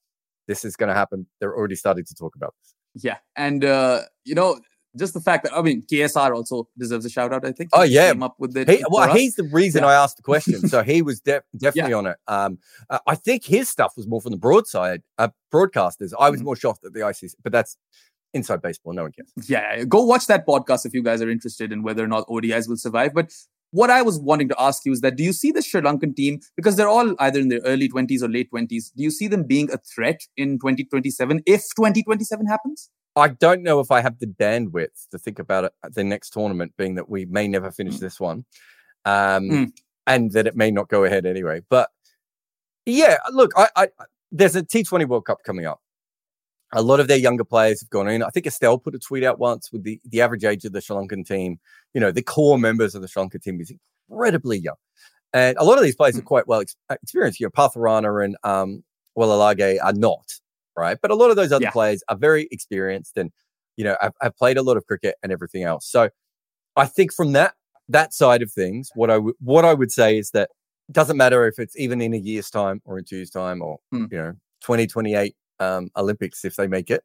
this 0.47 0.65
is 0.65 0.77
going 0.77 0.89
to 0.89 0.95
happen. 0.95 1.27
They're 1.41 1.57
already 1.57 1.75
starting 1.77 2.05
to 2.05 2.15
talk 2.15 2.35
about 2.37 2.55
this. 2.63 2.75
Yeah, 3.05 3.17
and 3.37 3.65
uh, 3.65 4.03
you 4.25 4.35
know, 4.35 4.61
just 4.97 5.13
the 5.15 5.21
fact 5.21 5.43
that 5.45 5.53
I 5.53 5.63
mean, 5.63 5.83
KSR 5.91 6.33
also 6.35 6.69
deserves 6.79 7.05
a 7.05 7.11
shout 7.11 7.33
out. 7.33 7.45
I 7.45 7.51
think. 7.51 7.71
Oh 7.73 7.83
yeah, 7.83 8.13
came 8.13 8.23
up 8.23 8.37
with 8.39 8.57
it. 8.57 8.69
He, 8.71 8.85
well, 8.89 9.13
he's 9.13 9.35
the 9.35 9.43
reason 9.53 9.83
Yeah. 9.83 9.89
I 9.89 9.95
asked 9.95 10.17
the 10.19 10.23
question. 10.23 10.61
So 10.69 10.83
he 10.85 11.03
was 11.03 11.19
de- 11.21 11.43
definitely 11.57 11.91
Yeah. 11.91 11.97
on 11.97 12.07
it. 12.07 12.17
Um, 12.29 12.59
uh, 12.89 12.99
I 13.07 13.17
think 13.17 13.45
his 13.45 13.69
stuff 13.69 13.95
was 13.97 14.07
more 14.07 14.21
from 14.21 14.31
the 14.31 14.39
broadside 14.39 15.03
uh, 15.19 15.29
broadcasters. 15.53 16.13
I 16.21 16.31
was 16.31 16.41
Mhm. 16.41 16.45
more 16.45 16.57
shocked 16.57 16.85
at 16.85 16.93
the 16.93 17.01
ICC, 17.01 17.35
but 17.43 17.51
that's 17.51 17.77
inside 18.33 18.63
baseball. 18.63 18.93
No 18.93 19.03
one 19.03 19.13
cares. 19.13 19.33
yeah, 19.49 19.83
go 19.85 20.05
watch 20.05 20.27
that 20.29 20.47
podcast 20.47 20.87
if 20.87 20.95
you 20.95 21.03
guys 21.03 21.21
are 21.23 21.31
interested 21.31 21.73
in 21.73 21.83
whether 21.83 22.05
or 22.05 22.09
not 22.09 22.27
ODIs 22.29 22.69
will 22.69 22.77
survive. 22.77 23.13
But 23.15 23.33
what 23.75 23.91
I 23.91 24.03
was 24.03 24.21
wanting 24.21 24.49
to 24.51 24.55
ask 24.59 24.85
you 24.85 24.93
is 24.93 25.01
that 25.01 25.17
do 25.17 25.25
you 25.25 25.33
see 25.33 25.51
the 25.51 25.61
Sri 25.61 25.81
Lankan 25.81 26.15
team 26.15 26.39
because 26.55 26.77
they're 26.77 26.89
all 26.89 27.13
either 27.19 27.41
in 27.41 27.49
their 27.49 27.59
early 27.65 27.89
twenties 27.89 28.23
or 28.23 28.29
late 28.29 28.49
twenties? 28.51 28.93
Do 28.97 29.03
you 29.03 29.11
see 29.11 29.27
them 29.27 29.43
being 29.43 29.69
a 29.73 29.79
threat 29.79 30.21
in 30.37 30.59
2027 30.61 31.43
if 31.45 31.63
2027 31.77 32.47
happens? 32.47 32.89
I 33.17 33.29
don't 33.29 33.65
know 33.65 33.81
if 33.81 33.91
I 33.91 34.01
have 34.01 34.21
the 34.21 34.29
bandwidth 34.29 35.09
to 35.11 35.19
think 35.19 35.41
about 35.41 35.65
it 35.65 35.73
at 35.85 35.95
the 35.95 36.05
next 36.05 36.31
tournament, 36.31 36.73
being 36.77 36.95
that 36.95 37.09
we 37.09 37.25
may 37.25 37.49
never 37.49 37.73
finish 37.73 37.99
this 37.99 38.21
one, 38.21 38.45
um, 39.05 39.51
Mm. 39.51 39.73
and 40.07 40.31
that 40.33 40.47
it 40.47 40.55
may 40.55 40.71
not 40.71 40.89
go 40.89 41.03
ahead 41.03 41.27
anyway. 41.27 41.61
But 41.69 41.91
yeah, 42.87 43.17
look, 43.33 43.51
I, 43.57 43.69
I 43.75 43.89
there's 44.31 44.55
a 44.55 44.63
T20 44.63 45.09
World 45.09 45.25
Cup 45.27 45.43
coming 45.45 45.67
up. 45.67 45.81
A 46.73 46.83
lot 46.83 47.01
of 47.01 47.09
their 47.09 47.17
younger 47.19 47.45
players 47.45 47.81
have 47.81 47.91
gone 47.91 48.09
in. 48.09 48.23
I 48.23 48.31
think 48.31 48.47
Estelle 48.47 48.79
put 48.79 48.95
a 48.95 48.99
tweet 49.01 49.23
out 49.25 49.39
once 49.39 49.73
with 49.73 49.83
the, 49.85 50.01
the 50.05 50.21
average 50.21 50.45
age 50.45 50.65
of 50.65 50.73
the 50.73 50.81
Sri 50.81 50.97
Lankan 50.97 51.27
team. 51.27 51.59
You 51.95 52.01
know, 52.01 52.11
the 52.11 52.23
core 52.23 52.59
members 52.59 52.95
of 52.95 53.03
the 53.03 53.09
Sri 53.09 53.23
Lankan 53.23 53.41
team 53.43 53.61
is 53.61 53.73
incredibly 54.11 54.59
young. 54.59 54.75
And 55.33 55.57
a 55.59 55.65
lot 55.65 55.79
of 55.79 55.85
these 55.85 55.97
players 55.97 56.17
are 56.19 56.23
Mm. 56.23 56.27
quite 56.27 56.47
well 56.47 56.61
ex- 56.61 56.77
experienced. 56.91 57.41
You 57.41 57.47
know, 57.47 57.51
Pathirana 57.51 58.25
and 58.25 58.37
um, 58.45 58.85
are 59.17 59.93
not, 59.93 60.33
right? 60.77 60.99
But 61.01 61.11
a 61.11 61.15
lot 61.15 61.31
of 61.31 61.37
those 61.37 61.53
other 61.53 61.65
Yeah. 61.65 61.71
players 61.71 62.03
are 62.09 62.17
very 62.17 62.49
experienced 62.51 63.17
and, 63.17 63.33
you 63.77 63.85
know, 63.85 63.97
have, 64.01 64.13
have 64.21 64.37
played 64.37 64.57
a 64.59 64.63
lot 64.63 64.77
of 64.77 64.87
cricket 64.87 65.17
and 65.23 65.33
everything 65.33 65.63
else. 65.63 65.87
So 65.91 66.11
I 66.77 66.87
think 66.87 67.13
from 67.13 67.33
that 67.33 67.55
that 67.89 68.15
side 68.15 68.41
of 68.43 68.51
things, 68.51 68.91
what 68.95 69.11
I 69.11 69.19
would 69.19 69.35
what 69.41 69.65
I 69.65 69.75
would 69.75 69.93
say 69.93 70.17
is 70.19 70.31
that 70.31 70.51
it 70.89 70.93
doesn't 70.93 71.17
matter 71.17 71.47
if 71.47 71.59
it's 71.59 71.77
even 71.79 72.01
in 72.01 72.15
a 72.15 72.17
year's 72.17 72.49
time 72.51 72.81
or 72.85 72.99
in 72.99 73.05
two 73.05 73.17
years' 73.17 73.31
time 73.31 73.61
or 73.63 73.79
Hmm. 73.91 74.07
you 74.11 74.19
know, 74.19 74.33
2028 74.63 75.37
um, 75.61 75.91
Olympics 75.97 76.45
if 76.45 76.57
they 76.57 76.67
make 76.67 76.91
it. 76.91 77.03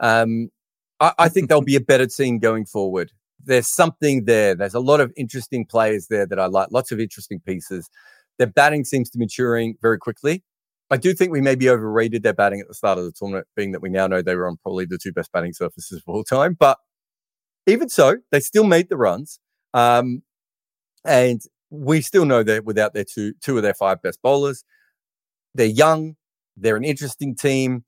Um, 0.00 0.50
I, 0.98 1.12
I 1.18 1.28
think 1.28 1.48
there'll 1.48 1.62
be 1.62 1.76
a 1.76 1.80
better 1.80 2.06
team 2.06 2.38
going 2.38 2.66
forward. 2.66 3.12
There's 3.44 3.68
something 3.68 4.24
there. 4.24 4.54
There's 4.54 4.74
a 4.74 4.80
lot 4.80 5.00
of 5.00 5.12
interesting 5.16 5.64
players 5.64 6.08
there 6.08 6.26
that 6.26 6.38
I 6.38 6.46
like, 6.46 6.68
lots 6.70 6.92
of 6.92 7.00
interesting 7.00 7.40
pieces. 7.40 7.88
Their 8.38 8.46
batting 8.46 8.84
seems 8.84 9.10
to 9.10 9.18
be 9.18 9.24
maturing 9.24 9.76
very 9.82 9.98
quickly. 9.98 10.42
I 10.90 10.96
do 10.96 11.14
think 11.14 11.30
we 11.30 11.40
maybe 11.40 11.68
overrated 11.68 12.22
their 12.22 12.32
batting 12.32 12.60
at 12.60 12.68
the 12.68 12.74
start 12.74 12.98
of 12.98 13.04
the 13.04 13.12
tournament, 13.12 13.46
being 13.54 13.72
that 13.72 13.80
we 13.80 13.88
now 13.88 14.06
know 14.06 14.22
they 14.22 14.34
were 14.34 14.48
on 14.48 14.56
probably 14.62 14.86
the 14.86 14.98
two 14.98 15.12
best 15.12 15.30
batting 15.32 15.52
surfaces 15.52 15.98
of 15.98 16.02
all 16.06 16.24
time. 16.24 16.56
But 16.58 16.78
even 17.66 17.88
so, 17.88 18.16
they 18.32 18.40
still 18.40 18.64
made 18.64 18.88
the 18.88 18.96
runs. 18.96 19.38
Um, 19.72 20.22
and 21.04 21.40
we 21.70 22.00
still 22.00 22.24
know 22.24 22.42
that 22.42 22.64
without 22.64 22.92
their 22.92 23.04
two 23.04 23.34
two 23.40 23.56
of 23.56 23.62
their 23.62 23.74
five 23.74 24.02
best 24.02 24.20
bowlers, 24.22 24.64
they're 25.54 25.66
young. 25.66 26.16
They're 26.56 26.76
an 26.76 26.84
interesting 26.84 27.36
team. 27.36 27.84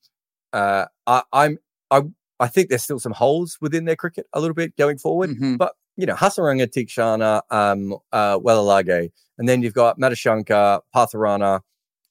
Uh, 0.52 0.86
I, 1.06 1.22
I'm 1.32 1.58
I 1.90 2.02
I 2.42 2.48
think 2.48 2.68
there's 2.68 2.82
still 2.82 2.98
some 2.98 3.12
holes 3.12 3.56
within 3.60 3.84
their 3.86 3.96
cricket 3.96 4.26
a 4.34 4.40
little 4.40 4.54
bit 4.54 4.76
going 4.76 4.98
forward. 4.98 5.30
Mhm. 5.30 5.58
But 5.58 5.74
you 5.96 6.06
know, 6.06 6.14
Hasaranga, 6.14 6.66
Theekshana, 6.74 7.42
um, 7.50 7.96
uh, 8.12 8.38
Wellalage, 8.38 9.10
and 9.38 9.48
then 9.48 9.62
you've 9.62 9.74
got 9.74 9.98
Madhushanka, 9.98 10.80
Pathirana, 10.94 11.60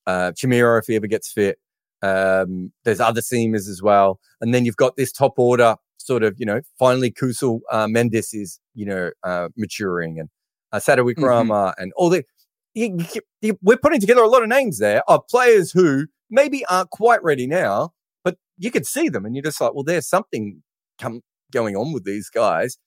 uh, 0.08 0.32
Chameera 0.40 0.80
if 0.80 0.86
he 0.88 0.96
ever 0.96 1.08
gets 1.08 1.32
fit. 1.32 1.58
Um, 2.04 2.72
there's 2.84 3.00
other 3.00 3.22
seamers 3.22 3.68
as 3.70 3.82
well, 3.82 4.20
and 4.40 4.54
then 4.54 4.66
you've 4.66 4.76
got 4.78 4.96
this 4.98 5.12
top 5.12 5.38
order 5.38 5.76
sort 5.98 6.24
of, 6.24 6.36
you 6.40 6.46
know, 6.46 6.62
finally 6.80 7.12
Kusal 7.12 7.60
uh, 7.72 7.86
Mendis 7.86 8.34
is, 8.34 8.60
you 8.74 8.86
know, 8.86 9.12
uh, 9.24 9.50
maturing, 9.58 10.20
and 10.20 10.30
uh, 10.72 10.78
Sadawikrama, 10.80 11.74
and 11.78 11.92
all 11.96 12.10
the. 12.10 12.24
You, 12.74 12.98
you- 13.14 13.22
you- 13.42 13.60
we're 13.62 13.78
putting 13.78 14.00
together 14.00 14.22
a 14.22 14.30
lot 14.30 14.44
of 14.44 14.50
names 14.50 14.78
there 14.80 15.04
of 15.10 15.28
players 15.28 15.72
who 15.72 16.06
maybe 16.30 16.64
aren't 16.68 16.90
quite 16.92 17.22
ready 17.24 17.46
now, 17.48 17.94
you 18.62 18.70
could 18.70 18.86
see 18.86 19.10
them, 19.10 19.26
and 19.26 19.36
you're 19.36 19.44
just 19.44 19.60
like, 19.60 19.74
well, 19.74 19.84
there's 19.84 20.08
something 20.08 20.62
come 21.00 21.22
going 21.52 21.76
on 21.76 21.92
with 21.94 22.06
these 22.06 22.30
guys. 22.30 22.78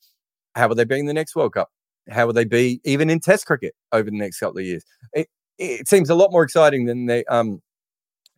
How 0.55 0.69
will 0.69 0.77
they 0.77 0.85
be 0.85 1.01
in 1.01 1.07
the 1.07 1.13
next 1.13 1.35
World 1.35 1.55
Cup? 1.55 1.69
How 2.09 2.27
will 2.27 2.33
they 2.33 2.45
be 2.45 2.81
even 2.85 3.11
in 3.11 3.19
Test 3.19 3.45
cricket 3.45 3.75
over 3.91 4.09
the 4.09 4.17
next 4.17 4.39
couple 4.39 4.59
of 4.61 4.65
years? 4.65 4.85
It, 5.13 5.27
it 5.59 5.89
seems 5.89 6.09
a 6.09 6.15
lot 6.15 6.31
more 6.31 6.45
exciting 6.45 6.87
than 6.87 7.07
they, 7.07 7.25
um, 7.25 7.61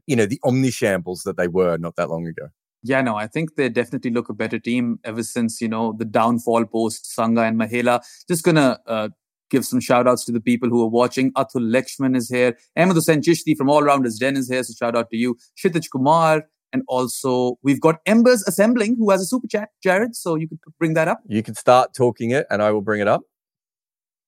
you 0.07 0.17
know, 0.17 0.25
the 0.25 0.41
omni 0.45 0.71
shambles 0.71 1.23
that 1.25 1.37
they 1.37 1.47
were 1.47 1.77
not 1.77 1.97
that 1.97 2.09
long 2.09 2.27
ago. 2.27 2.49
Yeah, 2.83 3.03
no, 3.03 3.17
I 3.17 3.27
think 3.27 3.57
they 3.57 3.69
definitely 3.69 4.13
look 4.13 4.31
a 4.31 4.35
better 4.35 4.59
team 4.59 4.99
ever 5.05 5.23
since, 5.23 5.61
you 5.61 5.69
know, 5.69 5.93
the 5.93 6.05
downfall 6.07 6.65
post 6.67 7.13
Sanga 7.15 7.43
and 7.43 7.61
Mahela. 7.61 8.01
Just 8.29 8.45
gonna 8.45 8.79
uh, 8.87 9.09
give 9.51 9.67
some 9.67 9.81
shout 9.81 10.09
outs 10.09 10.25
to 10.25 10.33
the 10.33 10.41
people 10.41 10.71
who 10.71 10.83
are 10.83 10.89
watching. 10.89 11.33
Atul 11.33 11.71
Lekshman 11.71 12.17
is 12.17 12.31
here. 12.31 12.57
Ahmed 12.77 12.97
Hussain 12.97 13.21
Chishti 13.21 13.57
from 13.57 13.69
All 13.69 13.83
Rounders 13.83 14.19
Den 14.19 14.37
is 14.37 14.49
here. 14.49 14.63
So 14.63 14.73
shout 14.73 14.97
out 14.97 15.11
to 15.11 15.17
you. 15.17 15.37
Shitij 15.63 15.91
Kumar. 15.91 16.45
And 16.73 16.83
also 16.89 17.59
we've 17.63 17.81
got 17.81 17.97
Embers 18.07 18.43
Assembling 18.47 18.97
who 18.99 19.11
has 19.11 19.21
a 19.21 19.27
super 19.27 19.47
chat, 19.47 19.71
Jarrod. 19.85 20.15
So 20.15 20.35
you 20.35 20.49
could 20.49 20.59
bring 20.79 20.95
that 20.95 21.09
up. 21.09 21.21
You 21.27 21.43
can 21.43 21.55
start 21.55 21.95
talking 21.95 22.31
it, 22.31 22.47
and 22.51 22.63
I 22.63 22.71
will 22.71 22.83
bring 22.83 23.01
it 23.01 23.09
up. 23.09 23.23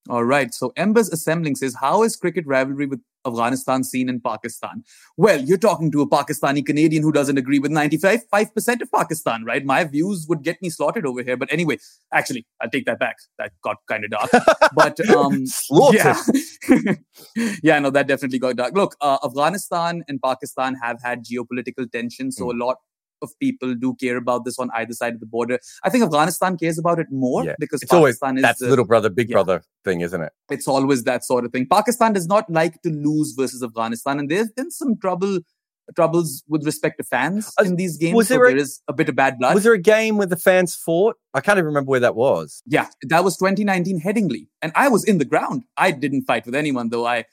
All 0.09 0.25
right. 0.25 0.55
So 0.55 0.73
Embers 0.77 1.11
Assembling 1.11 1.55
says, 1.57 1.77
How 1.79 2.03
is 2.03 2.17
cricket 2.17 2.47
rivalry 2.47 2.87
with 2.87 3.01
Afghanistan 3.27 3.85
seen 3.85 4.09
in 4.09 4.21
Pakistan? 4.21 4.83
Well, 5.19 5.41
you're 5.41 5.59
talking 5.59 5.93
to 5.93 6.01
a 6.01 6.09
Pakistani 6.09 6.65
Canadian 6.65 7.03
who 7.03 7.13
doesn't 7.13 7.37
agree 7.37 7.59
with 7.59 7.71
95% 7.71 8.81
of 8.81 8.91
Pakistan, 8.91 9.45
right? 9.45 9.65
My 9.65 9.85
views 9.85 10.27
would 10.29 10.43
get 10.43 10.63
me 10.63 10.71
slaughtered 10.71 11.05
over 11.05 11.23
here. 11.23 11.37
But 11.37 11.53
anyway, 11.53 11.79
actually, 12.13 12.47
I'll 12.61 12.71
take 12.71 12.87
that 12.87 12.99
back. 12.99 13.17
That 13.39 13.53
got 13.63 13.77
kind 13.87 14.05
of 14.05 14.11
dark. 14.11 14.31
But 14.75 14.99
um, 15.11 15.45
yeah. 15.93 16.17
yeah, 17.63 17.79
no, 17.79 17.91
that 17.91 18.07
definitely 18.09 18.39
got 18.39 18.57
dark. 18.57 18.75
Look, 18.75 18.97
uh, 19.03 19.19
Afghanistan 19.23 20.05
and 20.09 20.21
Pakistan 20.23 20.75
have 20.83 21.03
had 21.03 21.25
geopolitical 21.25 21.91
tension, 21.91 22.33
so 22.33 22.51
a 22.51 22.57
lot 22.57 22.79
of 23.23 23.31
people 23.41 23.75
do 23.75 23.95
care 24.01 24.17
about 24.17 24.45
this 24.45 24.59
on 24.59 24.71
either 24.75 24.93
side 24.93 25.15
of 25.15 25.21
the 25.21 25.27
border. 25.27 25.59
I 25.85 25.91
think 25.91 26.05
Afghanistan 26.05 26.57
cares 26.57 26.79
about 26.79 26.99
it 26.99 27.09
more 27.11 27.45
Yeah. 27.45 27.55
because 27.59 27.83
It's 27.83 27.93
always 27.93 28.15
Pakistan 28.19 28.37
is 28.39 28.43
that's 28.43 28.61
the- 28.61 28.69
little 28.69 28.85
brother, 28.85 29.11
big 29.11 29.29
yeah. 29.31 29.35
brother 29.35 29.63
thing, 29.85 30.01
isn't 30.01 30.21
it? 30.21 30.33
it's 30.51 30.69
always 30.69 31.05
that 31.05 31.25
sort 31.25 31.45
of 31.45 31.53
thing. 31.53 31.67
Pakistan 31.71 32.13
does 32.13 32.27
not 32.27 32.49
like 32.51 32.81
to 32.83 32.91
lose 32.91 33.33
versus 33.37 33.63
Afghanistan, 33.63 34.19
and 34.19 34.29
there's 34.31 34.51
been 34.51 34.71
some 34.71 34.97
trouble 34.99 35.39
troubles 35.97 36.43
with 36.49 36.65
respect 36.67 36.99
to 36.99 37.05
fans 37.05 37.51
in 37.65 37.77
these 37.77 37.97
games. 37.97 38.15
was 38.15 38.29
so 38.29 38.35
a- 38.35 38.39
there 38.49 38.57
is 38.57 38.83
a 38.89 38.93
bit 38.93 39.09
of 39.09 39.17
bad 39.17 39.39
blood. 39.39 39.55
Was 39.55 39.65
there 39.65 39.73
a 39.73 39.79
game 39.81 40.19
where 40.19 40.27
the 40.27 40.37
fans 40.37 40.75
fought? 40.75 41.17
I 41.33 41.41
can't 41.41 41.57
even 41.57 41.67
remember 41.67 41.89
where 41.89 42.01
that 42.01 42.15
was. 42.15 42.63
Yeah, 42.67 42.89
that 43.05 43.25
was 43.25 43.37
2019 43.39 44.01
Headingley, 44.03 44.49
and 44.61 44.71
I 44.75 44.89
was 44.89 45.05
in 45.05 45.17
the 45.19 45.25
ground. 45.25 45.65
I 45.79 45.91
didn't 45.93 46.25
fight 46.25 46.45
with 46.45 46.55
anyone, 46.55 46.91
though. 46.91 47.07
I 47.07 47.25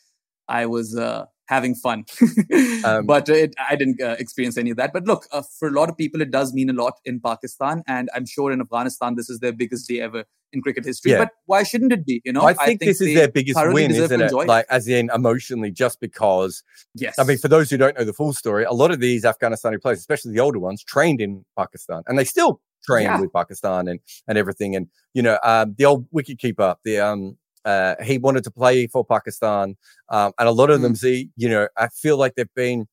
I 0.47 0.67
was 0.67 0.95
uh, 0.97 1.25
having 1.47 1.75
fun, 1.75 2.05
Um, 2.85 3.05
but 3.05 3.27
it, 3.29 3.55
I 3.69 3.75
didn't 3.75 4.01
uh, 4.01 4.15
experience 4.19 4.57
any 4.57 4.69
of 4.69 4.77
that. 4.77 4.93
But 4.93 5.05
look, 5.05 5.27
uh, 5.31 5.41
for 5.59 5.67
a 5.67 5.71
lot 5.71 5.89
of 5.89 5.97
people, 5.97 6.21
it 6.21 6.29
does 6.29 6.53
mean 6.53 6.69
a 6.69 6.73
lot 6.73 6.99
in 7.05 7.19
Pakistan, 7.19 7.83
and 7.87 8.09
I'm 8.15 8.25
sure 8.25 8.51
in 8.51 8.61
Afghanistan, 8.61 9.15
this 9.15 9.29
is 9.29 9.39
their 9.39 9.53
biggest 9.53 9.87
day 9.87 10.01
ever 10.01 10.25
in 10.53 10.61
cricket 10.61 10.85
history. 10.85 11.11
Yeah. 11.11 11.19
But 11.19 11.29
why 11.45 11.63
shouldn't 11.63 11.91
it 11.91 12.05
be? 12.05 12.21
You 12.25 12.33
know, 12.33 12.43
I, 12.43 12.53
think 12.53 12.79
this 12.79 13.01
is 13.01 13.15
their 13.15 13.29
biggest 13.29 13.59
win, 13.59 13.91
isn't 13.91 14.21
it? 14.21 14.31
it. 14.31 14.33
Like, 14.33 14.65
as 14.69 14.87
in 14.87 15.09
emotionally, 15.13 15.71
just 15.71 15.99
because. 15.99 16.63
Yes, 16.93 17.17
I 17.19 17.23
mean, 17.23 17.37
for 17.37 17.47
those 17.47 17.69
who 17.69 17.77
don't 17.77 17.97
know 17.97 18.05
the 18.05 18.13
full 18.13 18.33
story, 18.33 18.63
a 18.63 18.73
lot 18.73 18.91
of 18.91 18.99
these 18.99 19.23
Afghanistani 19.23 19.81
players, 19.81 19.99
especially 19.99 20.33
the 20.33 20.39
older 20.39 20.59
ones, 20.59 20.83
trained 20.83 21.21
in 21.21 21.45
Pakistan, 21.57 22.03
and 22.07 22.17
they 22.17 22.25
still 22.25 22.61
train 22.85 23.03
Yeah. 23.03 23.19
with 23.19 23.33
Pakistan 23.33 23.87
and 23.87 23.99
and 24.27 24.37
everything. 24.37 24.75
And 24.75 24.87
you 25.13 25.21
know, 25.21 25.39
um, 25.43 25.75
the 25.77 25.85
old 25.85 26.09
wicketkeeper, 26.11 26.75
the 26.83 26.99
um, 26.99 27.37
uh, 27.65 27.95
he 28.03 28.17
wanted 28.17 28.43
to 28.45 28.51
play 28.51 28.87
for 28.87 29.03
Pakistan, 29.03 29.75
um, 30.09 30.31
and 30.39 30.47
a 30.47 30.51
lot 30.51 30.69
of 30.69 30.79
Mm. 30.79 30.83
them 30.83 30.95
see, 30.95 31.29
you 31.35 31.49
know, 31.49 31.67
I 31.77 31.87
feel 31.89 32.17
like 32.17 32.35
they've 32.35 32.53
been 32.55 32.87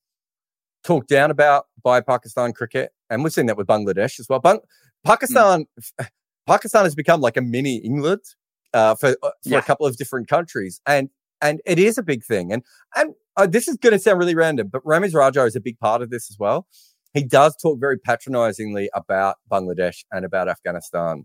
talked 0.84 1.08
down 1.08 1.30
about 1.30 1.66
by 1.82 2.00
Pakistan 2.00 2.52
cricket, 2.52 2.92
and 3.10 3.22
we've 3.22 3.32
seen 3.32 3.46
that 3.46 3.56
with 3.56 3.66
Bangladesh 3.66 4.18
as 4.18 4.26
well. 4.28 4.40
Bang- 4.40 4.60
Pakistan, 5.04 5.66
Pakistan 6.46 6.84
has 6.84 6.94
become 6.94 7.20
like 7.20 7.36
a 7.36 7.42
mini 7.42 7.76
England 7.76 8.20
uh, 8.72 8.94
for 8.94 9.10
uh, 9.22 9.30
for 9.42 9.50
Yeah. 9.50 9.58
a 9.58 9.62
couple 9.62 9.86
of 9.86 9.96
different 9.96 10.28
countries, 10.28 10.80
and 10.86 11.10
and 11.40 11.60
it 11.66 11.78
is 11.78 11.98
a 11.98 12.02
big 12.02 12.24
thing. 12.24 12.52
And 12.52 12.62
and 12.96 13.14
uh, 13.36 13.46
this 13.46 13.68
is 13.68 13.76
going 13.76 13.92
to 13.92 13.98
sound 13.98 14.18
really 14.18 14.34
random, 14.34 14.68
but 14.68 14.82
Ramiz 14.84 15.14
Raja 15.14 15.44
is 15.44 15.56
a 15.56 15.60
big 15.60 15.78
part 15.78 16.02
of 16.02 16.10
this 16.10 16.30
as 16.30 16.38
well. 16.38 16.66
He 17.14 17.22
does 17.24 17.54
talk 17.56 17.78
very 17.78 17.98
patronizingly 17.98 18.88
about 18.94 19.36
Bangladesh 19.50 20.04
and 20.12 20.24
about 20.24 20.48
Afghanistan. 20.48 21.24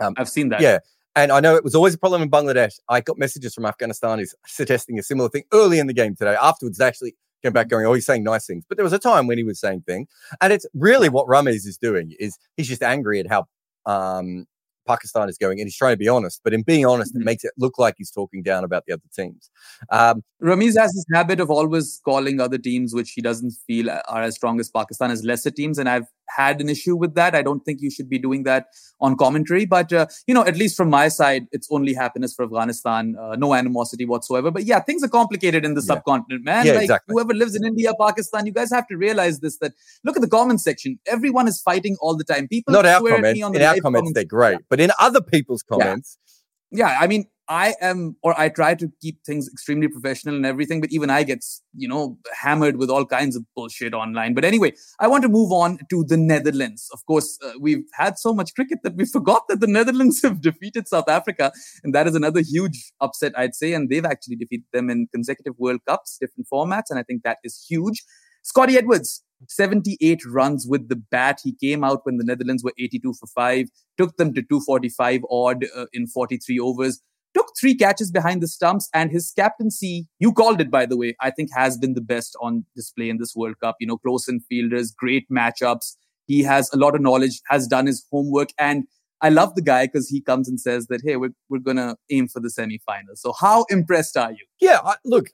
I've 0.00 0.28
seen 0.28 0.50
that. 0.50 0.60
Yeah. 0.60 0.78
And 1.16 1.32
I 1.32 1.40
know 1.40 1.56
it 1.56 1.64
was 1.64 1.74
always 1.74 1.94
a 1.94 1.98
problem 1.98 2.20
in 2.20 2.30
Bangladesh. 2.30 2.78
I 2.90 3.00
got 3.00 3.16
messages 3.16 3.54
from 3.54 3.64
Afghanistanis 3.64 4.34
suggesting 4.46 4.98
a 4.98 5.02
similar 5.02 5.30
thing 5.30 5.44
early 5.52 5.78
in 5.78 5.86
the 5.86 5.94
game 5.94 6.14
today. 6.14 6.36
Afterwards, 6.40 6.76
they 6.76 6.84
actually 6.84 7.14
came 7.42 7.54
back 7.54 7.68
going, 7.68 7.86
oh, 7.86 7.94
he's 7.94 8.04
saying 8.04 8.22
nice 8.22 8.46
things. 8.46 8.64
But 8.68 8.76
there 8.76 8.84
was 8.84 8.92
a 8.92 8.98
time 8.98 9.26
when 9.26 9.38
he 9.38 9.44
was 9.44 9.58
saying 9.58 9.84
things. 9.86 10.08
And 10.42 10.52
it's 10.52 10.66
really 10.74 11.08
what 11.08 11.26
Ramiz 11.26 11.66
is 11.66 11.78
doing 11.80 12.14
is 12.20 12.36
he's 12.58 12.68
just 12.68 12.82
angry 12.82 13.18
at 13.18 13.28
how 13.28 13.46
um, 13.86 14.46
Pakistan 14.86 15.28
is 15.30 15.38
going, 15.38 15.58
and 15.58 15.66
he's 15.66 15.76
trying 15.76 15.94
to 15.94 15.98
be 15.98 16.08
honest. 16.08 16.42
But 16.44 16.52
in 16.52 16.62
being 16.62 16.84
honest, 16.84 17.12
mm-hmm. 17.12 17.22
it 17.22 17.24
makes 17.24 17.44
it 17.44 17.52
look 17.56 17.78
like 17.78 17.94
he's 17.96 18.10
talking 18.10 18.42
down 18.42 18.62
about 18.62 18.84
the 18.86 18.92
other 18.92 19.02
teams. 19.14 19.50
Um, 19.90 20.22
Ramiz 20.42 20.78
has 20.78 20.92
this 20.92 21.04
habit 21.14 21.40
of 21.40 21.50
always 21.50 22.00
calling 22.04 22.40
other 22.40 22.58
teams 22.58 22.94
which 22.94 23.12
he 23.12 23.22
doesn't 23.22 23.52
feel 23.66 23.90
are 23.90 24.22
as 24.22 24.34
strong 24.34 24.60
as 24.60 24.70
Pakistan 24.70 25.10
as 25.10 25.24
lesser 25.24 25.50
teams, 25.50 25.78
and 25.78 25.88
I've 25.88 26.08
had 26.28 26.60
an 26.60 26.68
issue 26.68 26.96
with 26.96 27.14
that. 27.14 27.34
I 27.34 27.42
don't 27.42 27.60
think 27.64 27.80
you 27.80 27.90
should 27.90 28.08
be 28.08 28.18
doing 28.18 28.44
that 28.44 28.66
on 29.00 29.16
commentary, 29.16 29.66
but 29.66 29.92
uh, 29.92 30.06
you 30.26 30.34
know, 30.34 30.44
at 30.44 30.56
least 30.56 30.76
from 30.76 30.90
my 30.90 31.08
side, 31.08 31.46
it's 31.52 31.68
only 31.70 31.94
happiness 31.94 32.34
for 32.34 32.44
Afghanistan, 32.44 33.16
uh, 33.20 33.36
no 33.36 33.54
animosity 33.54 34.04
whatsoever. 34.04 34.50
But 34.50 34.64
yeah, 34.64 34.80
things 34.80 35.02
are 35.02 35.08
complicated 35.08 35.64
in 35.64 35.74
the 35.74 35.80
yeah. 35.80 35.94
subcontinent, 35.94 36.44
man. 36.44 36.66
Yeah, 36.66 36.72
like 36.72 36.82
exactly. 36.82 37.12
whoever 37.12 37.34
lives 37.34 37.54
in 37.54 37.64
India, 37.64 37.92
Pakistan, 37.98 38.46
you 38.46 38.52
guys 38.52 38.70
have 38.70 38.86
to 38.88 38.96
realize 38.96 39.40
this. 39.40 39.58
That 39.58 39.72
look 40.04 40.16
at 40.16 40.22
the 40.22 40.28
comment 40.28 40.60
section. 40.60 40.98
Everyone 41.06 41.48
is 41.48 41.60
fighting 41.60 41.96
all 42.00 42.16
the 42.16 42.24
time. 42.24 42.48
People 42.48 42.72
not 42.72 42.86
our 42.86 43.00
comments. 43.00 43.38
in 43.38 43.44
our 43.44 43.52
comments, 43.52 43.82
comments, 43.82 44.12
they're 44.14 44.24
great, 44.24 44.58
but 44.68 44.80
in 44.80 44.90
other 44.98 45.20
people's 45.20 45.62
comments. 45.62 46.18
Yeah. 46.18 46.26
Yeah, 46.72 46.98
I 47.00 47.06
mean, 47.06 47.26
I 47.48 47.74
am, 47.80 48.16
or 48.22 48.38
I 48.38 48.48
try 48.48 48.74
to 48.74 48.90
keep 49.00 49.24
things 49.24 49.48
extremely 49.48 49.88
professional 49.88 50.34
and 50.34 50.44
everything, 50.44 50.80
but 50.80 50.90
even 50.90 51.10
I 51.10 51.22
get, 51.22 51.44
you 51.76 51.86
know, 51.86 52.18
hammered 52.32 52.76
with 52.76 52.90
all 52.90 53.06
kinds 53.06 53.36
of 53.36 53.44
bullshit 53.54 53.94
online. 53.94 54.34
But 54.34 54.44
anyway, 54.44 54.72
I 54.98 55.06
want 55.06 55.22
to 55.22 55.28
move 55.28 55.52
on 55.52 55.78
to 55.90 56.04
the 56.04 56.16
Netherlands. 56.16 56.88
Of 56.92 57.06
course, 57.06 57.38
uh, 57.44 57.52
we've 57.60 57.84
had 57.94 58.18
so 58.18 58.34
much 58.34 58.54
cricket 58.54 58.80
that 58.82 58.96
we 58.96 59.04
forgot 59.16 59.44
that 59.48 59.60
the 59.60 59.68
Netherlands 59.68 60.22
have 60.22 60.40
defeated 60.40 60.88
South 60.88 61.08
Africa. 61.08 61.52
And 61.84 61.94
that 61.94 62.06
is 62.06 62.16
another 62.16 62.40
huge 62.40 62.92
upset, 63.00 63.32
I'd 63.38 63.54
say. 63.54 63.72
And 63.74 63.88
they've 63.88 64.04
actually 64.04 64.36
defeated 64.36 64.66
them 64.72 64.90
in 64.90 65.06
consecutive 65.14 65.54
World 65.56 65.80
Cups, 65.86 66.18
different 66.20 66.48
formats. 66.52 66.90
And 66.90 66.98
I 66.98 67.04
think 67.04 67.22
that 67.22 67.38
is 67.44 67.64
huge. 67.68 68.02
Scotty 68.42 68.76
Edwards, 68.76 69.24
78 69.48 70.20
runs 70.26 70.66
with 70.68 70.88
the 70.88 70.96
bat. 70.96 71.40
He 71.44 71.52
came 71.52 71.84
out 71.84 72.00
when 72.04 72.16
the 72.16 72.24
Netherlands 72.24 72.64
were 72.64 72.72
82 72.78 73.14
for 73.14 73.26
5, 73.26 73.68
took 73.98 74.16
them 74.16 74.34
to 74.34 74.42
245 74.42 75.22
odd 75.30 75.66
uh, 75.76 75.86
in 75.92 76.06
43 76.08 76.58
overs 76.58 77.02
took 77.36 77.52
three 77.60 77.74
catches 77.74 78.10
behind 78.10 78.42
the 78.42 78.48
stumps, 78.48 78.88
and 78.94 79.10
his 79.10 79.32
captaincy, 79.36 80.08
you 80.18 80.32
called 80.32 80.60
it, 80.60 80.70
by 80.70 80.86
the 80.86 80.96
way, 80.96 81.14
I 81.20 81.30
think 81.30 81.50
has 81.54 81.76
been 81.76 81.92
the 81.92 82.00
best 82.00 82.34
on 82.40 82.64
display 82.74 83.10
in 83.10 83.18
this 83.18 83.34
World 83.36 83.56
Cup. 83.62 83.76
You 83.78 83.86
know, 83.86 83.98
close 83.98 84.26
in 84.26 84.40
fielders, 84.40 84.90
great 84.90 85.28
matchups. 85.30 85.96
He 86.26 86.42
has 86.42 86.72
a 86.72 86.76
lot 86.76 86.94
of 86.94 87.02
knowledge, 87.02 87.40
has 87.48 87.66
done 87.66 87.86
his 87.86 88.06
homework, 88.10 88.50
and 88.58 88.84
I 89.20 89.28
love 89.28 89.54
the 89.54 89.62
guy 89.62 89.86
because 89.86 90.08
he 90.08 90.20
comes 90.20 90.48
and 90.48 90.58
says 90.58 90.86
that, 90.86 91.00
hey, 91.04 91.16
we're, 91.16 91.34
we're 91.48 91.58
going 91.58 91.76
to 91.76 91.96
aim 92.10 92.28
for 92.28 92.40
the 92.40 92.48
semifinals. 92.48 93.18
So, 93.18 93.32
how 93.32 93.66
impressed 93.68 94.16
are 94.16 94.32
you? 94.32 94.44
Yeah, 94.60 94.80
I, 94.82 94.94
look, 95.04 95.26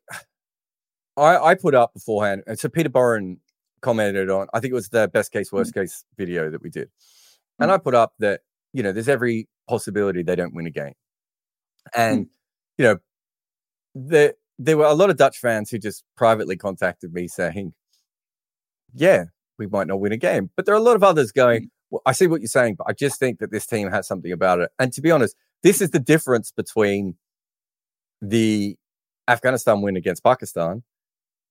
I, 1.16 1.36
I 1.36 1.54
put 1.54 1.74
up 1.74 1.94
beforehand, 1.94 2.42
and 2.46 2.58
so 2.58 2.68
Peter 2.68 2.90
Borren 2.90 3.36
commented 3.80 4.28
on, 4.28 4.48
I 4.52 4.60
think 4.60 4.72
it 4.72 4.74
was 4.74 4.88
the 4.88 5.08
best 5.08 5.32
case, 5.32 5.52
worst 5.52 5.72
mm-hmm. 5.72 5.82
case 5.82 6.04
video 6.16 6.50
that 6.50 6.62
we 6.62 6.70
did. 6.70 6.88
And 7.58 7.70
mm-hmm. 7.70 7.74
I 7.74 7.78
put 7.78 7.94
up 7.94 8.14
that, 8.18 8.40
you 8.72 8.82
know, 8.82 8.92
there's 8.92 9.08
every 9.08 9.48
possibility 9.68 10.22
they 10.22 10.36
don't 10.36 10.54
win 10.54 10.66
a 10.66 10.70
game. 10.70 10.94
And, 11.94 12.28
you 12.78 12.84
know, 12.84 12.98
there, 13.94 14.34
there 14.58 14.76
were 14.76 14.84
a 14.84 14.94
lot 14.94 15.10
of 15.10 15.16
Dutch 15.16 15.38
fans 15.38 15.70
who 15.70 15.78
just 15.78 16.04
privately 16.16 16.56
contacted 16.56 17.12
me 17.12 17.28
saying, 17.28 17.74
yeah, 18.94 19.24
we 19.58 19.66
might 19.66 19.86
not 19.86 20.00
win 20.00 20.12
a 20.12 20.16
game. 20.16 20.50
But 20.56 20.66
there 20.66 20.74
are 20.74 20.78
a 20.78 20.82
lot 20.82 20.96
of 20.96 21.02
others 21.02 21.32
going, 21.32 21.70
well, 21.90 22.02
I 22.06 22.12
see 22.12 22.26
what 22.26 22.40
you're 22.40 22.48
saying, 22.48 22.76
but 22.76 22.86
I 22.88 22.92
just 22.92 23.18
think 23.18 23.38
that 23.40 23.50
this 23.50 23.66
team 23.66 23.90
has 23.90 24.06
something 24.06 24.32
about 24.32 24.60
it. 24.60 24.70
And 24.78 24.92
to 24.94 25.02
be 25.02 25.10
honest, 25.10 25.36
this 25.62 25.80
is 25.80 25.90
the 25.90 26.00
difference 26.00 26.50
between 26.50 27.16
the 28.20 28.76
Afghanistan 29.28 29.82
win 29.82 29.96
against 29.96 30.24
Pakistan 30.24 30.82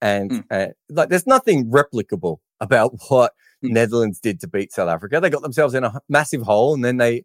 and 0.01 0.31
mm. 0.31 0.43
uh, 0.49 0.71
like 0.89 1.09
there's 1.09 1.27
nothing 1.27 1.69
replicable 1.69 2.37
about 2.59 2.93
what 3.09 3.33
mm. 3.63 3.69
Netherlands 3.69 4.19
did 4.19 4.39
to 4.41 4.47
beat 4.47 4.73
South 4.73 4.89
Africa. 4.89 5.19
They 5.19 5.29
got 5.29 5.43
themselves 5.43 5.73
in 5.73 5.83
a 5.83 6.01
massive 6.09 6.41
hole 6.41 6.73
and 6.73 6.83
then 6.83 6.97
they 6.97 7.23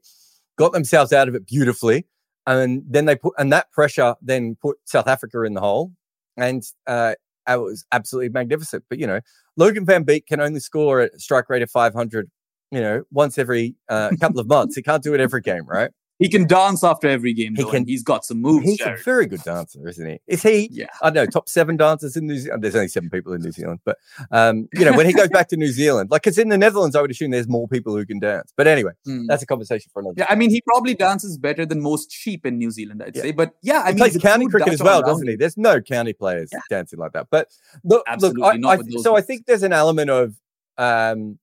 got 0.57 0.73
themselves 0.73 1.13
out 1.13 1.29
of 1.29 1.35
it 1.35 1.47
beautifully 1.47 2.07
and 2.47 2.83
then 2.89 3.05
they 3.07 3.17
put 3.17 3.35
and 3.39 3.53
that 3.53 3.71
pressure 3.73 4.15
then 4.23 4.57
put 4.61 4.79
South 4.85 5.09
Africa 5.09 5.43
in 5.43 5.55
the 5.55 5.61
hole, 5.61 5.93
and 6.37 6.63
uh, 6.87 7.15
it 7.49 7.61
was 7.61 7.85
absolutely 7.93 8.31
magnificent. 8.31 8.85
But 8.89 8.99
you 8.99 9.07
know, 9.07 9.21
Logan 9.57 9.85
Van 9.85 10.05
Beek 10.05 10.27
can 10.27 10.41
only 10.41 10.61
score 10.61 11.03
a 11.03 11.19
strike 11.19 11.49
rate 11.51 11.63
of 11.63 11.71
500, 11.71 12.31
you 12.71 12.81
know, 12.81 13.05
once 13.11 13.39
every 13.39 13.75
uh, 13.89 14.11
couple 14.21 14.41
of 14.41 14.47
months. 14.47 14.77
He 14.77 14.83
can't 14.83 15.03
do 15.03 15.15
it 15.15 15.21
every 15.21 15.41
game, 15.41 15.67
right? 15.67 15.91
He 16.19 16.29
can 16.29 16.47
dance 16.47 16.83
after 16.83 17.09
every 17.09 17.35
game. 17.35 17.55
He 17.55 17.65
can. 17.65 17.87
He's 17.87 18.03
got 18.03 18.25
some 18.25 18.41
moves. 18.41 18.65
He's 18.65 18.81
Jarrod. 18.81 19.01
a 19.01 19.03
very 19.03 19.27
good 19.27 19.43
dancer, 19.43 19.87
isn't 19.87 20.09
he? 20.09 20.19
Is 20.27 20.43
he? 20.43 20.69
Yeah. 20.73 20.87
I 21.03 21.11
don't 21.11 21.25
know 21.25 21.27
top 21.27 21.49
seven 21.49 21.77
dancers 21.77 22.17
in 22.17 22.27
New 22.27 22.39
Zealand. 22.39 22.65
There's 22.65 22.75
only 22.75 22.89
seven 22.89 23.11
people 23.11 23.35
in 23.35 23.43
New 23.43 23.53
Zealand, 23.53 23.81
but 23.85 23.99
um, 24.31 24.69
you 24.73 24.85
know 24.85 24.97
when 24.97 25.07
he 25.07 25.13
goes 25.13 25.29
back 25.29 25.49
to 25.49 25.57
New 25.57 25.69
Zealand, 25.69 26.11
like 26.11 26.27
it's 26.27 26.39
in 26.39 26.49
the 26.49 26.57
Netherlands, 26.57 26.97
I 26.97 27.03
would 27.03 27.11
assume 27.11 27.33
there's 27.33 27.49
more 27.49 27.69
people 27.69 27.95
who 27.95 28.07
can 28.07 28.19
dance. 28.19 28.53
But 28.57 28.67
anyway, 28.67 28.93
mm. 29.07 29.27
that's 29.29 29.43
a 29.43 29.47
conversation 29.47 29.91
for 29.93 30.01
another. 30.01 30.15
Yeah, 30.19 30.27
I 30.31 30.37
mean 30.37 30.51
he 30.51 30.63
probably 30.63 30.95
dances 30.95 31.37
better 31.37 31.67
than 31.67 31.83
most 31.83 32.11
sheep 32.11 32.47
in 32.47 32.57
New 32.57 32.71
Zealand, 32.71 33.03
I'd 33.03 33.15
yeah. 33.15 33.23
say. 33.23 33.33
But 33.33 33.55
yeah, 33.63 33.83
I 33.85 33.89
he 33.89 33.95
mean 33.95 33.99
plays 33.99 34.17
county 34.17 34.47
cricket 34.47 34.73
as 34.73 34.83
well, 34.83 35.03
doesn't 35.03 35.29
he? 35.29 35.37
There's 35.37 35.59
no 35.59 35.83
county 35.83 36.15
players 36.15 36.49
yeah. 36.53 36.61
dancing 36.71 36.99
like 36.99 37.13
that. 37.13 37.27
But 37.31 37.49
look, 37.85 38.05
Absolutely 38.07 38.41
look, 38.41 38.65
I, 38.65 38.73
I, 38.73 39.03
so 39.03 39.17
I 39.17 39.21
think 39.21 39.45
there's 39.47 39.63
an 39.63 39.73
element 39.73 40.11
of 40.11 40.37
um, 40.79 41.39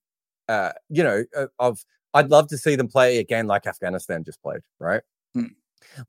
uh, 0.47 0.71
you 0.89 1.03
know, 1.03 1.23
of 1.59 1.83
I'd 2.13 2.29
love 2.29 2.47
to 2.49 2.57
see 2.57 2.75
them 2.75 2.87
play 2.87 3.17
again 3.17 3.47
like 3.47 3.65
Afghanistan 3.65 4.23
just 4.23 4.41
played, 4.41 4.61
right? 4.79 5.01
Mm. 5.35 5.51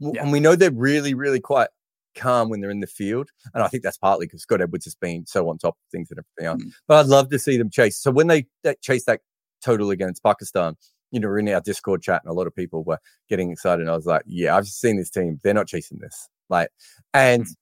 Yeah. 0.00 0.22
And 0.22 0.32
we 0.32 0.40
know 0.40 0.54
they're 0.54 0.70
really, 0.70 1.14
really 1.14 1.40
quite 1.40 1.68
calm 2.14 2.48
when 2.48 2.60
they're 2.60 2.70
in 2.70 2.80
the 2.80 2.86
field. 2.86 3.30
And 3.52 3.62
I 3.62 3.68
think 3.68 3.82
that's 3.82 3.98
partly 3.98 4.26
because 4.26 4.42
Scott 4.42 4.60
Edwards 4.60 4.84
has 4.84 4.94
been 4.94 5.26
so 5.26 5.48
on 5.48 5.58
top 5.58 5.74
of 5.74 5.90
things 5.90 6.10
and 6.10 6.20
everything 6.20 6.46
else. 6.46 6.62
Mm. 6.62 6.74
But 6.86 6.98
I'd 6.98 7.06
love 7.06 7.28
to 7.30 7.38
see 7.38 7.56
them 7.56 7.70
chase. 7.70 7.98
So 7.98 8.10
when 8.10 8.28
they, 8.28 8.46
they 8.62 8.76
chase 8.80 9.04
that 9.04 9.20
total 9.64 9.90
against 9.90 10.22
Pakistan, 10.22 10.76
you 11.10 11.20
know, 11.20 11.28
we're 11.28 11.38
in 11.38 11.48
our 11.48 11.60
Discord 11.60 12.02
chat 12.02 12.22
and 12.24 12.30
a 12.30 12.34
lot 12.34 12.46
of 12.46 12.54
people 12.54 12.84
were 12.84 12.98
getting 13.28 13.50
excited. 13.50 13.82
And 13.82 13.90
I 13.90 13.96
was 13.96 14.06
like, 14.06 14.22
yeah, 14.26 14.56
I've 14.56 14.66
seen 14.66 14.96
this 14.96 15.10
team. 15.10 15.40
They're 15.42 15.54
not 15.54 15.68
chasing 15.68 15.98
this. 15.98 16.28
Like, 16.48 16.68
and 17.12 17.44
mm. 17.44 17.54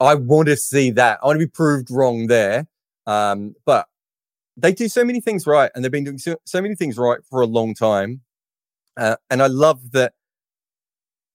I 0.00 0.14
want 0.14 0.48
to 0.48 0.56
see 0.56 0.90
that. 0.92 1.20
I 1.22 1.26
want 1.26 1.40
to 1.40 1.46
be 1.46 1.50
proved 1.50 1.90
wrong 1.90 2.26
there. 2.26 2.66
Um, 3.06 3.54
but 3.64 3.86
they 4.56 4.72
do 4.72 4.88
so 4.88 5.04
many 5.04 5.20
things 5.20 5.46
right 5.46 5.70
and 5.74 5.84
they've 5.84 5.92
been 5.92 6.04
doing 6.04 6.18
so, 6.18 6.36
so 6.44 6.62
many 6.62 6.74
things 6.74 6.96
right 6.96 7.20
for 7.28 7.40
a 7.40 7.46
long 7.46 7.74
time. 7.74 8.22
Uh, 8.96 9.16
and 9.30 9.42
I 9.42 9.46
love 9.46 9.92
that 9.92 10.14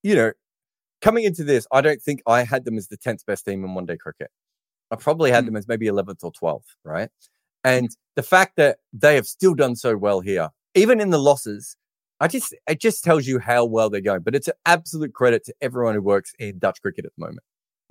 you 0.02 0.14
know, 0.16 0.32
coming 1.00 1.24
into 1.24 1.44
this, 1.44 1.66
I 1.72 1.80
don't 1.80 2.02
think 2.02 2.22
I 2.26 2.44
had 2.44 2.64
them 2.64 2.76
as 2.76 2.88
the 2.88 2.98
10th 2.98 3.24
best 3.26 3.44
team 3.44 3.64
in 3.64 3.74
one 3.74 3.86
day 3.86 3.96
cricket. 3.96 4.30
I 4.90 4.96
probably 4.96 5.30
had 5.30 5.44
mm. 5.44 5.48
them 5.48 5.56
as 5.56 5.68
maybe 5.68 5.86
11th 5.86 6.22
or 6.22 6.32
12th, 6.32 6.74
right? 6.84 7.08
And 7.64 7.90
the 8.16 8.22
fact 8.22 8.56
that 8.56 8.78
they 8.92 9.14
have 9.14 9.26
still 9.26 9.54
done 9.54 9.76
so 9.76 9.96
well 9.96 10.20
here, 10.20 10.50
even 10.74 11.00
in 11.00 11.10
the 11.10 11.18
losses, 11.18 11.76
I 12.20 12.28
just 12.28 12.54
it 12.68 12.80
just 12.80 13.04
tells 13.04 13.26
you 13.26 13.38
how 13.38 13.64
well 13.64 13.90
they're 13.90 14.00
going. 14.00 14.22
But 14.22 14.34
it's 14.34 14.48
an 14.48 14.54
absolute 14.66 15.12
credit 15.12 15.44
to 15.44 15.54
everyone 15.60 15.94
who 15.94 16.02
works 16.02 16.32
in 16.38 16.58
Dutch 16.58 16.80
cricket 16.82 17.04
at 17.04 17.12
the 17.16 17.20
moment. 17.20 17.40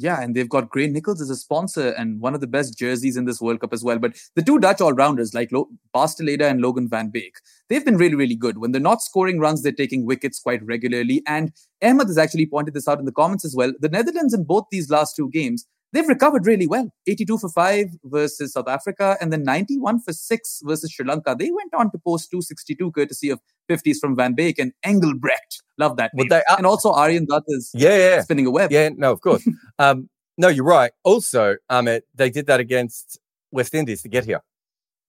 Yeah, 0.02 0.20
and 0.20 0.36
they've 0.36 0.50
got 0.50 0.70
Gray 0.70 0.88
Nicolls 0.88 1.22
as 1.22 1.30
a 1.30 1.36
sponsor 1.36 1.90
and 1.90 2.20
one 2.20 2.34
of 2.34 2.42
the 2.42 2.48
best 2.48 2.76
jerseys 2.76 3.18
in 3.18 3.26
this 3.26 3.40
World 3.40 3.60
Cup 3.60 3.72
as 3.72 3.84
well. 3.84 4.00
But 4.00 4.18
the 4.36 4.42
two 4.42 4.58
Dutch 4.58 4.82
all 4.82 4.94
rounders 4.94 5.36
like 5.36 5.52
Lo- 5.52 5.70
Bas 5.94 6.16
de 6.16 6.24
Leede 6.24 6.42
and 6.42 6.60
Logan 6.60 6.90
Van 6.90 7.10
Beek, 7.10 7.36
they've 7.70 7.86
been 7.86 7.98
really, 7.98 8.16
really 8.16 8.36
good. 8.36 8.58
When 8.58 8.72
they're 8.72 8.82
not 8.82 9.04
scoring 9.04 9.40
runs, 9.40 9.62
they're 9.62 9.72
taking 9.72 10.08
wickets 10.08 10.40
quite 10.40 10.66
regularly. 10.66 11.22
And 11.28 11.52
Ahmed 11.84 12.08
has 12.08 12.18
actually 12.18 12.48
pointed 12.48 12.74
this 12.74 12.88
out 12.88 12.98
in 12.98 13.06
the 13.06 13.12
comments 13.12 13.46
as 13.46 13.56
well. 13.56 13.74
The 13.80 13.90
Netherlands 13.90 14.34
in 14.34 14.44
both 14.44 14.66
these 14.72 14.90
last 14.90 15.16
two 15.16 15.30
games, 15.30 15.68
they've 15.94 16.08
recovered 16.08 16.46
really 16.46 16.68
well 16.68 16.90
82 17.08 17.38
for 17.38 17.50
5 17.50 17.88
versus 18.06 18.54
South 18.54 18.68
Africa 18.68 19.18
and 19.20 19.32
then 19.32 19.44
91 19.44 20.02
for 20.02 20.14
6 20.14 20.62
versus 20.64 20.92
Sri 20.92 21.06
Lanka. 21.06 21.36
They 21.38 21.52
went 21.52 21.74
on 21.74 21.92
to 21.92 21.98
post 21.98 22.32
262 22.32 22.92
courtesy 22.92 23.30
of 23.30 23.40
50s 23.70 23.98
from 24.00 24.16
Van 24.16 24.34
Beek 24.34 24.60
and 24.60 24.74
Engelbrecht. 24.84 25.62
Love 25.78 25.98
that. 25.98 26.12
And 26.58 26.66
also 26.66 26.92
Aryan 26.92 27.26
Dutt 27.26 27.44
is 27.48 27.72
yeah, 27.74 27.98
yeah, 27.98 28.22
spinning 28.22 28.46
a 28.46 28.52
web. 28.52 28.72
Yeah, 28.72 28.90
no, 28.96 29.12
of 29.12 29.22
course. 29.22 29.48
um, 29.80 30.10
no, 30.38 30.48
you're 30.48 30.66
right. 30.66 30.92
Also, 31.04 31.58
um, 31.70 31.88
it, 31.88 32.06
they 32.16 32.30
did 32.30 32.48
that 32.48 32.60
against 32.60 33.20
West 33.52 33.74
Indies 33.74 34.02
to 34.04 34.10
get 34.10 34.26
here. 34.26 34.42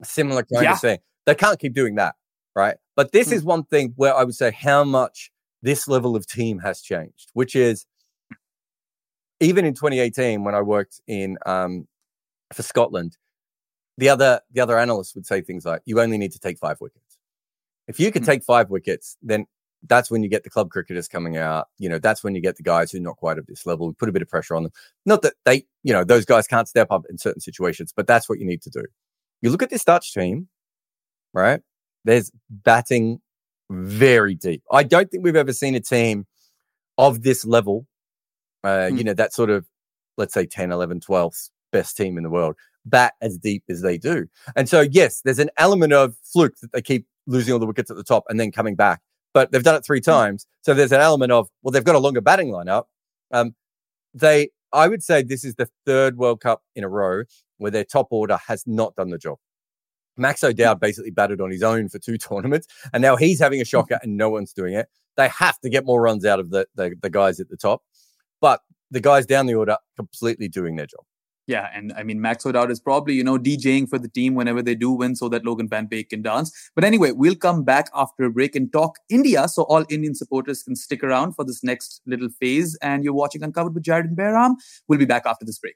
A 0.00 0.04
similar 0.04 0.42
kind 0.42 0.64
yeah. 0.64 0.72
of 0.72 0.80
thing. 0.80 0.98
They 1.26 1.34
can't 1.34 1.58
keep 1.58 1.74
doing 1.74 1.94
that, 1.96 2.16
right? 2.56 2.76
But 2.96 3.12
this 3.12 3.28
mm. 3.28 3.34
is 3.34 3.44
one 3.44 3.64
thing 3.64 3.92
where 3.96 4.14
I 4.14 4.24
would 4.24 4.34
say 4.34 4.50
how 4.50 4.84
much 4.84 5.30
this 5.62 5.86
level 5.86 6.16
of 6.16 6.26
team 6.26 6.58
has 6.58 6.80
changed, 6.80 7.30
which 7.34 7.54
is 7.54 7.86
even 9.42 9.64
in 9.64 9.74
2018 9.74 10.44
when 10.44 10.54
I 10.54 10.62
worked 10.62 11.00
in 11.06 11.36
um, 11.44 11.88
for 12.52 12.62
Scotland, 12.62 13.16
the 13.98 14.08
other 14.08 14.40
the 14.52 14.60
other 14.60 14.78
analysts 14.78 15.14
would 15.14 15.26
say 15.26 15.42
things 15.42 15.66
like, 15.66 15.82
"You 15.84 16.00
only 16.00 16.16
need 16.16 16.32
to 16.32 16.38
take 16.38 16.58
five 16.58 16.80
wickets." 16.80 17.18
If 17.88 18.00
you 18.00 18.10
could 18.12 18.22
mm. 18.22 18.26
take 18.26 18.44
five 18.44 18.70
wickets, 18.70 19.16
then 19.20 19.46
that's 19.88 20.10
when 20.10 20.22
you 20.22 20.28
get 20.28 20.44
the 20.44 20.50
club 20.50 20.70
cricketers 20.70 21.08
coming 21.08 21.36
out. 21.36 21.68
You 21.78 21.88
know, 21.88 21.98
that's 21.98 22.22
when 22.22 22.34
you 22.34 22.40
get 22.40 22.56
the 22.56 22.62
guys 22.62 22.92
who 22.92 22.98
are 22.98 23.02
not 23.02 23.16
quite 23.16 23.38
at 23.38 23.46
this 23.48 23.66
level. 23.66 23.88
We 23.88 23.94
put 23.94 24.08
a 24.08 24.12
bit 24.12 24.22
of 24.22 24.28
pressure 24.28 24.54
on 24.54 24.62
them. 24.62 24.72
Not 25.04 25.22
that 25.22 25.34
they, 25.44 25.64
you 25.82 25.92
know, 25.92 26.04
those 26.04 26.24
guys 26.24 26.46
can't 26.46 26.68
step 26.68 26.88
up 26.90 27.04
in 27.10 27.18
certain 27.18 27.40
situations, 27.40 27.92
but 27.94 28.06
that's 28.06 28.28
what 28.28 28.38
you 28.38 28.46
need 28.46 28.62
to 28.62 28.70
do. 28.70 28.84
You 29.40 29.50
look 29.50 29.62
at 29.62 29.70
this 29.70 29.84
Dutch 29.84 30.14
team, 30.14 30.48
right? 31.34 31.60
There's 32.04 32.30
batting 32.48 33.20
very 33.70 34.34
deep. 34.36 34.62
I 34.70 34.84
don't 34.84 35.10
think 35.10 35.24
we've 35.24 35.36
ever 35.36 35.52
seen 35.52 35.74
a 35.74 35.80
team 35.80 36.26
of 36.98 37.22
this 37.22 37.44
level, 37.44 37.86
uh, 38.64 38.88
mm. 38.90 38.98
you 38.98 39.04
know, 39.04 39.14
that 39.14 39.32
sort 39.32 39.50
of, 39.50 39.66
let's 40.16 40.34
say 40.34 40.46
10, 40.46 40.72
11, 40.72 41.00
12th 41.00 41.50
best 41.72 41.96
team 41.96 42.16
in 42.16 42.22
the 42.22 42.30
world, 42.30 42.56
bat 42.84 43.14
as 43.20 43.38
deep 43.38 43.64
as 43.68 43.82
they 43.82 43.98
do. 43.98 44.26
And 44.56 44.68
so, 44.68 44.80
yes, 44.80 45.22
there's 45.22 45.38
an 45.38 45.50
element 45.56 45.92
of 45.92 46.14
fluke 46.22 46.54
that 46.60 46.72
they 46.72 46.82
keep 46.82 47.06
losing 47.26 47.52
all 47.52 47.58
the 47.58 47.66
wickets 47.66 47.90
at 47.90 47.96
the 47.96 48.04
top 48.04 48.24
and 48.28 48.38
then 48.38 48.52
coming 48.52 48.74
back. 48.74 49.00
but 49.34 49.50
they've 49.50 49.62
done 49.62 49.74
it 49.74 49.84
three 49.84 50.00
times. 50.00 50.46
So 50.60 50.74
there's 50.74 50.92
an 50.92 51.00
element 51.00 51.32
of, 51.32 51.48
well, 51.62 51.72
they've 51.72 51.84
got 51.84 51.94
a 51.94 51.98
longer 51.98 52.20
batting 52.20 52.48
lineup. 52.48 52.84
Um, 53.30 53.54
they, 54.12 54.50
I 54.72 54.88
would 54.88 55.02
say 55.02 55.22
this 55.22 55.44
is 55.44 55.54
the 55.54 55.68
third 55.86 56.18
World 56.18 56.40
Cup 56.40 56.62
in 56.76 56.84
a 56.84 56.88
row 56.88 57.24
where 57.56 57.70
their 57.70 57.84
top 57.84 58.08
order 58.10 58.38
has 58.46 58.64
not 58.66 58.94
done 58.94 59.08
the 59.08 59.18
job. 59.18 59.38
Max 60.16 60.44
O'Dowd 60.44 60.80
basically 60.80 61.10
batted 61.10 61.40
on 61.40 61.50
his 61.50 61.62
own 61.62 61.88
for 61.88 61.98
two 61.98 62.18
tournaments, 62.18 62.66
and 62.92 63.02
now 63.02 63.16
he's 63.16 63.40
having 63.40 63.60
a 63.60 63.64
shocker 63.64 63.98
and 64.02 64.16
no 64.16 64.28
one's 64.28 64.52
doing 64.52 64.74
it. 64.74 64.88
They 65.16 65.28
have 65.28 65.58
to 65.60 65.68
get 65.68 65.84
more 65.84 66.00
runs 66.00 66.24
out 66.24 66.40
of 66.40 66.50
the, 66.50 66.66
the, 66.74 66.94
the 67.00 67.10
guys 67.10 67.38
at 67.40 67.48
the 67.48 67.56
top, 67.56 67.82
but 68.42 68.60
the 68.90 69.00
guys 69.00 69.24
down 69.24 69.46
the 69.46 69.54
order 69.54 69.78
completely 69.96 70.48
doing 70.48 70.76
their 70.76 70.86
job. 70.86 71.00
Yeah, 71.48 71.68
and 71.74 71.92
I 71.96 72.02
mean 72.04 72.20
Max 72.20 72.46
O'Dowd 72.46 72.70
is 72.70 72.78
probably 72.78 73.14
you 73.14 73.24
know 73.24 73.36
DJing 73.36 73.88
for 73.88 73.98
the 73.98 74.08
team 74.08 74.34
whenever 74.34 74.62
they 74.62 74.76
do 74.76 74.92
win, 74.92 75.16
so 75.16 75.28
that 75.30 75.44
Logan 75.44 75.68
Van 75.68 75.86
Beek 75.86 76.10
can 76.10 76.22
dance. 76.22 76.52
But 76.76 76.84
anyway, 76.84 77.10
we'll 77.12 77.34
come 77.34 77.64
back 77.64 77.88
after 77.94 78.24
a 78.24 78.30
break 78.30 78.54
and 78.54 78.72
talk 78.72 78.96
India, 79.08 79.48
so 79.48 79.62
all 79.64 79.84
Indian 79.88 80.14
supporters 80.14 80.62
can 80.62 80.76
stick 80.76 81.02
around 81.02 81.32
for 81.32 81.44
this 81.44 81.64
next 81.64 82.00
little 82.06 82.28
phase. 82.40 82.78
And 82.80 83.02
you're 83.02 83.12
watching 83.12 83.42
Uncovered 83.42 83.74
with 83.74 83.82
Jarrod 83.82 84.04
and 84.04 84.16
Behram. 84.16 84.54
We'll 84.86 85.00
be 85.00 85.04
back 85.04 85.26
after 85.26 85.44
this 85.44 85.58
break. 85.58 85.74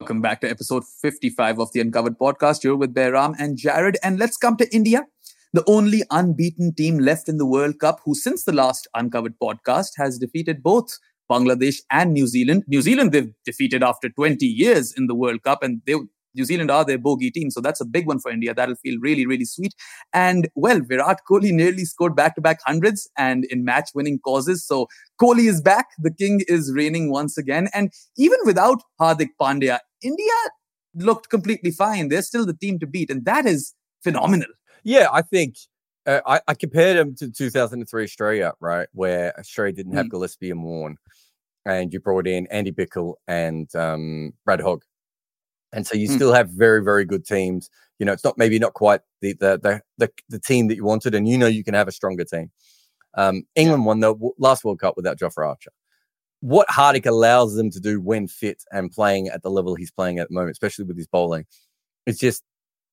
Welcome 0.00 0.20
back 0.20 0.42
to 0.42 0.50
episode 0.50 0.84
55 1.00 1.58
of 1.58 1.72
the 1.72 1.80
Uncovered 1.80 2.18
podcast. 2.18 2.62
You're 2.62 2.76
with 2.76 2.92
Behram 2.92 3.34
and 3.38 3.56
Jarrod, 3.56 3.96
and 4.02 4.18
let's 4.18 4.36
come 4.36 4.56
to 4.58 4.74
India 4.74 5.06
the 5.54 5.64
only 5.66 6.02
unbeaten 6.10 6.74
team 6.74 6.98
left 6.98 7.28
in 7.28 7.36
the 7.36 7.44
World 7.46 7.78
Cup, 7.78 8.00
who 8.04 8.14
since 8.14 8.44
the 8.44 8.52
last 8.52 8.88
Uncovered 8.94 9.34
podcast 9.38 9.90
has 9.96 10.18
defeated 10.18 10.62
both 10.62 10.98
Bangladesh 11.30 11.76
and 11.90 12.12
New 12.12 12.26
Zealand. 12.26 12.64
New 12.66 12.82
Zealand 12.82 13.12
they've 13.12 13.32
defeated 13.44 13.82
after 13.82 14.08
20 14.08 14.44
years 14.46 14.92
in 14.96 15.06
the 15.06 15.14
World 15.14 15.42
Cup, 15.42 15.62
and 15.62 15.80
they 15.86 15.94
New 16.34 16.44
Zealand 16.44 16.70
are 16.70 16.84
their 16.84 16.98
bogey 16.98 17.30
team. 17.30 17.50
So 17.50 17.60
that's 17.60 17.80
a 17.80 17.84
big 17.84 18.06
one 18.06 18.18
for 18.18 18.30
India. 18.30 18.54
That'll 18.54 18.76
feel 18.76 18.98
really, 19.00 19.26
really 19.26 19.44
sweet. 19.44 19.74
And 20.12 20.48
well, 20.54 20.80
Virat 20.80 21.20
Kohli 21.28 21.52
nearly 21.52 21.84
scored 21.84 22.16
back 22.16 22.34
to 22.36 22.40
back 22.40 22.60
hundreds 22.64 23.08
and 23.16 23.44
in 23.46 23.64
match 23.64 23.90
winning 23.94 24.18
causes. 24.24 24.66
So 24.66 24.86
Kohli 25.20 25.48
is 25.48 25.60
back. 25.60 25.88
The 25.98 26.12
king 26.12 26.40
is 26.48 26.72
reigning 26.74 27.10
once 27.10 27.36
again. 27.36 27.68
And 27.74 27.92
even 28.16 28.38
without 28.44 28.82
Hardik 29.00 29.30
Pandya, 29.40 29.78
India 30.02 30.32
looked 30.94 31.30
completely 31.30 31.70
fine. 31.70 32.08
They're 32.08 32.22
still 32.22 32.46
the 32.46 32.54
team 32.54 32.78
to 32.80 32.86
beat. 32.86 33.10
And 33.10 33.24
that 33.24 33.46
is 33.46 33.74
phenomenal. 34.02 34.48
Yeah, 34.84 35.08
I 35.12 35.22
think 35.22 35.54
uh, 36.06 36.20
I, 36.26 36.40
I, 36.48 36.54
compared 36.54 36.96
him 36.96 37.14
to 37.16 37.30
2003 37.30 38.02
Australia, 38.02 38.52
right, 38.60 38.88
where 38.92 39.38
Australia 39.38 39.72
didn't 39.72 39.92
have 39.92 40.06
mm. 40.06 40.10
Gillespie 40.10 40.50
and 40.50 40.64
Warne, 40.64 40.96
and 41.64 41.92
you 41.92 42.00
brought 42.00 42.26
in 42.26 42.46
Andy 42.48 42.72
Bichel 42.72 43.14
and 43.26 43.74
um, 43.74 44.32
Brad 44.44 44.60
Hogg, 44.60 44.82
and 45.72 45.86
so 45.86 45.96
you 45.96 46.08
mm. 46.08 46.14
still 46.14 46.32
have 46.32 46.50
very 46.50 46.82
very 46.82 47.04
good 47.04 47.24
teams. 47.24 47.70
You 47.98 48.06
know, 48.06 48.12
it's 48.12 48.24
not 48.24 48.38
maybe 48.38 48.58
not 48.58 48.74
quite 48.74 49.00
the 49.20 49.34
the 49.34 49.58
the 49.62 49.82
the, 49.98 50.10
the 50.28 50.40
team 50.40 50.68
that 50.68 50.76
you 50.76 50.84
wanted, 50.84 51.14
and 51.14 51.28
you 51.28 51.38
know 51.38 51.46
you 51.46 51.64
can 51.64 51.74
have 51.74 51.88
a 51.88 51.92
stronger 51.92 52.24
team. 52.24 52.50
Um, 53.14 53.44
England 53.54 53.82
yeah. 53.82 53.86
won 53.86 54.00
the 54.00 54.14
last 54.38 54.64
World 54.64 54.80
Cup 54.80 54.96
without 54.96 55.18
Jofra 55.18 55.46
Archer. 55.46 55.72
What 56.40 56.66
Hardik 56.68 57.06
allows 57.06 57.54
them 57.54 57.70
to 57.70 57.78
do 57.78 58.00
when 58.00 58.26
fit 58.26 58.62
and 58.72 58.90
playing 58.90 59.28
at 59.28 59.42
the 59.42 59.50
level 59.50 59.76
he's 59.76 59.92
playing 59.92 60.18
at 60.18 60.28
the 60.28 60.34
moment, 60.34 60.52
especially 60.52 60.84
with 60.84 60.96
his 60.96 61.06
bowling, 61.06 61.44
it's 62.06 62.18
just 62.18 62.42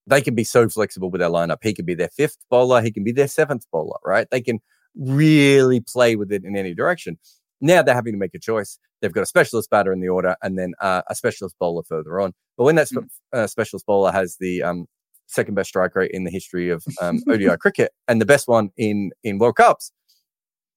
they 0.05 0.21
can 0.21 0.35
be 0.35 0.43
so 0.43 0.69
flexible 0.69 1.09
with 1.09 1.19
their 1.19 1.29
lineup. 1.29 1.57
He 1.63 1.73
can 1.73 1.85
be 1.85 1.95
their 1.95 2.09
fifth 2.09 2.37
bowler, 2.49 2.81
he 2.81 2.91
can 2.91 3.03
be 3.03 3.11
their 3.11 3.27
seventh 3.27 3.65
bowler, 3.71 3.97
right? 4.05 4.27
They 4.29 4.41
can 4.41 4.59
really 4.95 5.79
play 5.79 6.15
with 6.15 6.31
it 6.31 6.43
in 6.43 6.55
any 6.55 6.73
direction. 6.73 7.17
Now 7.61 7.81
they're 7.81 7.95
having 7.95 8.13
to 8.13 8.19
make 8.19 8.33
a 8.33 8.39
choice. 8.39 8.79
They've 9.01 9.13
got 9.13 9.21
a 9.21 9.27
specialist 9.27 9.69
batter 9.69 9.91
in 9.93 9.99
the 9.99 10.09
order 10.09 10.35
and 10.41 10.57
then 10.57 10.73
uh, 10.81 11.01
a 11.07 11.15
specialist 11.15 11.55
bowler 11.59 11.83
further 11.83 12.19
on. 12.19 12.33
But 12.57 12.65
when 12.65 12.75
that 12.75 12.87
mm. 12.87 13.07
uh, 13.33 13.47
specialist 13.47 13.85
bowler 13.85 14.11
has 14.11 14.37
the 14.39 14.63
um, 14.63 14.87
second 15.27 15.55
best 15.55 15.69
strike 15.69 15.95
rate 15.95 16.11
in 16.11 16.23
the 16.23 16.31
history 16.31 16.69
of 16.69 16.83
um, 17.01 17.21
ODI 17.27 17.57
cricket 17.59 17.91
and 18.07 18.21
the 18.21 18.25
best 18.25 18.47
one 18.47 18.71
in 18.77 19.11
in 19.23 19.37
World 19.37 19.55
Cups, 19.55 19.91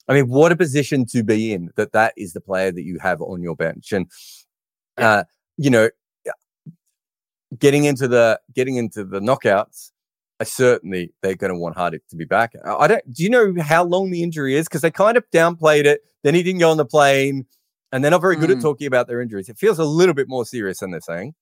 I 0.08 0.14
mean, 0.14 0.28
what 0.28 0.52
a 0.52 0.56
position 0.56 1.06
to 1.06 1.22
be 1.22 1.52
in 1.52 1.70
that 1.76 1.92
that 1.92 2.12
is 2.16 2.32
the 2.32 2.40
player 2.40 2.72
that 2.72 2.82
you 2.82 2.98
have 3.00 3.20
on 3.20 3.42
your 3.42 3.54
bench. 3.54 3.92
And, 3.92 4.10
uh, 4.98 5.24
you 5.56 5.70
know, 5.70 5.90
getting 7.58 7.84
into 7.84 8.08
the 8.08 8.40
getting 8.54 8.76
into 8.76 9.04
the 9.04 9.20
knockouts, 9.20 9.91
I 10.42 10.44
certainly 10.44 11.14
they're 11.22 11.36
going 11.36 11.52
to 11.52 11.56
want 11.56 11.76
Hardik 11.76 12.00
to 12.10 12.16
be 12.16 12.24
back. 12.24 12.54
I 12.64 12.88
don't. 12.88 13.14
Do 13.14 13.22
you 13.22 13.30
know 13.30 13.54
how 13.62 13.84
long 13.84 14.10
the 14.10 14.24
injury 14.24 14.56
is? 14.56 14.66
Because 14.66 14.80
they 14.80 14.90
kind 14.90 15.16
of 15.16 15.22
downplayed 15.30 15.84
it. 15.84 16.00
Then 16.24 16.34
he 16.34 16.42
didn't 16.42 16.58
go 16.58 16.68
on 16.68 16.78
the 16.78 16.84
plane, 16.84 17.46
and 17.92 18.02
they're 18.02 18.10
not 18.10 18.20
very 18.20 18.34
good 18.34 18.50
mm. 18.50 18.56
at 18.56 18.60
talking 18.60 18.88
about 18.88 19.06
their 19.06 19.20
injuries. 19.20 19.48
It 19.48 19.56
feels 19.56 19.78
a 19.78 19.84
little 19.84 20.14
bit 20.14 20.28
more 20.28 20.44
serious 20.44 20.80
than 20.80 20.90
they're 20.90 21.00
saying. 21.00 21.34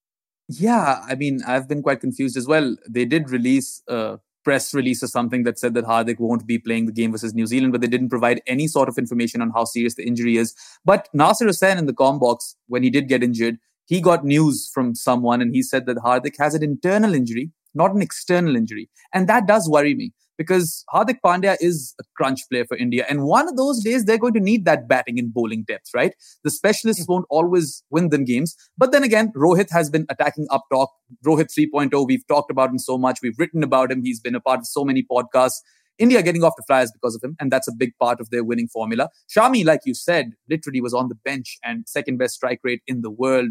Yeah, 0.50 1.02
I 1.08 1.14
mean, 1.14 1.40
I've 1.46 1.66
been 1.66 1.82
quite 1.82 2.00
confused 2.00 2.36
as 2.36 2.46
well. 2.46 2.76
They 2.86 3.06
did 3.06 3.30
release 3.30 3.82
a 3.88 4.18
press 4.44 4.74
release 4.74 5.02
or 5.02 5.06
something 5.06 5.44
that 5.44 5.58
said 5.58 5.72
that 5.74 5.86
Hardik 5.86 6.18
won't 6.18 6.46
be 6.46 6.58
playing 6.58 6.84
the 6.84 6.92
game 6.92 7.12
versus 7.12 7.32
New 7.32 7.46
Zealand, 7.46 7.72
but 7.72 7.80
they 7.80 7.86
didn't 7.86 8.10
provide 8.10 8.42
any 8.46 8.66
sort 8.66 8.90
of 8.90 8.98
information 8.98 9.40
on 9.40 9.50
how 9.50 9.64
serious 9.64 9.94
the 9.94 10.06
injury 10.06 10.36
is. 10.36 10.54
But 10.84 11.08
Nasser 11.14 11.46
Hussain 11.46 11.78
in 11.78 11.86
the 11.86 11.94
com 11.94 12.18
box, 12.18 12.54
when 12.66 12.82
he 12.82 12.90
did 12.90 13.08
get 13.08 13.22
injured, 13.22 13.56
he 13.86 14.02
got 14.02 14.26
news 14.26 14.70
from 14.74 14.94
someone 14.94 15.40
and 15.40 15.54
he 15.54 15.62
said 15.62 15.86
that 15.86 15.96
Hardik 15.96 16.36
has 16.38 16.54
an 16.54 16.62
internal 16.62 17.14
injury, 17.14 17.50
not 17.74 17.94
an 17.94 18.02
external 18.02 18.56
injury. 18.56 18.88
And 19.12 19.28
that 19.28 19.46
does 19.46 19.68
worry 19.68 19.94
me 19.94 20.12
because 20.40 20.86
Hardik 20.90 21.18
Pandya 21.22 21.58
is 21.60 21.94
a 22.00 22.04
crunch 22.16 22.48
player 22.48 22.64
for 22.64 22.74
India. 22.78 23.04
And 23.10 23.24
one 23.24 23.46
of 23.46 23.58
those 23.58 23.84
days, 23.84 24.06
they're 24.06 24.16
going 24.16 24.32
to 24.32 24.40
need 24.40 24.64
that 24.64 24.88
batting 24.88 25.18
and 25.18 25.34
bowling 25.34 25.64
depth, 25.64 25.90
right? 25.94 26.14
The 26.44 26.50
specialists 26.50 27.04
hmm. 27.04 27.12
won't 27.12 27.26
always 27.28 27.82
win 27.90 28.08
them 28.08 28.24
games. 28.24 28.56
But 28.78 28.90
then 28.90 29.04
again, 29.04 29.32
Rohit 29.36 29.70
has 29.70 29.90
been 29.90 30.06
attacking 30.08 30.46
up 30.48 30.64
top. 30.72 30.92
Rohit 31.26 31.52
3.0, 31.54 32.06
we've 32.06 32.26
talked 32.26 32.50
about 32.50 32.70
him 32.70 32.78
so 32.78 32.96
much. 32.96 33.18
We've 33.22 33.38
written 33.38 33.62
about 33.62 33.92
him. 33.92 34.02
He's 34.02 34.18
been 34.18 34.34
a 34.34 34.40
part 34.40 34.60
of 34.60 34.66
so 34.66 34.82
many 34.82 35.04
podcasts. 35.12 35.58
India 35.98 36.22
getting 36.22 36.42
off 36.42 36.54
the 36.56 36.64
flyers 36.66 36.90
because 36.90 37.14
of 37.14 37.22
him, 37.22 37.36
and 37.38 37.52
that's 37.52 37.68
a 37.68 37.74
big 37.76 37.92
part 38.00 38.18
of 38.18 38.30
their 38.30 38.42
winning 38.42 38.68
formula. 38.68 39.10
Shami, 39.28 39.66
like 39.66 39.80
you 39.84 39.92
said, 39.92 40.32
literally 40.48 40.80
was 40.80 40.94
on 40.94 41.10
the 41.10 41.14
bench 41.14 41.58
and 41.62 41.86
second 41.86 42.16
best 42.16 42.36
strike 42.36 42.60
rate 42.64 42.80
in 42.86 43.02
the 43.02 43.10
world 43.10 43.50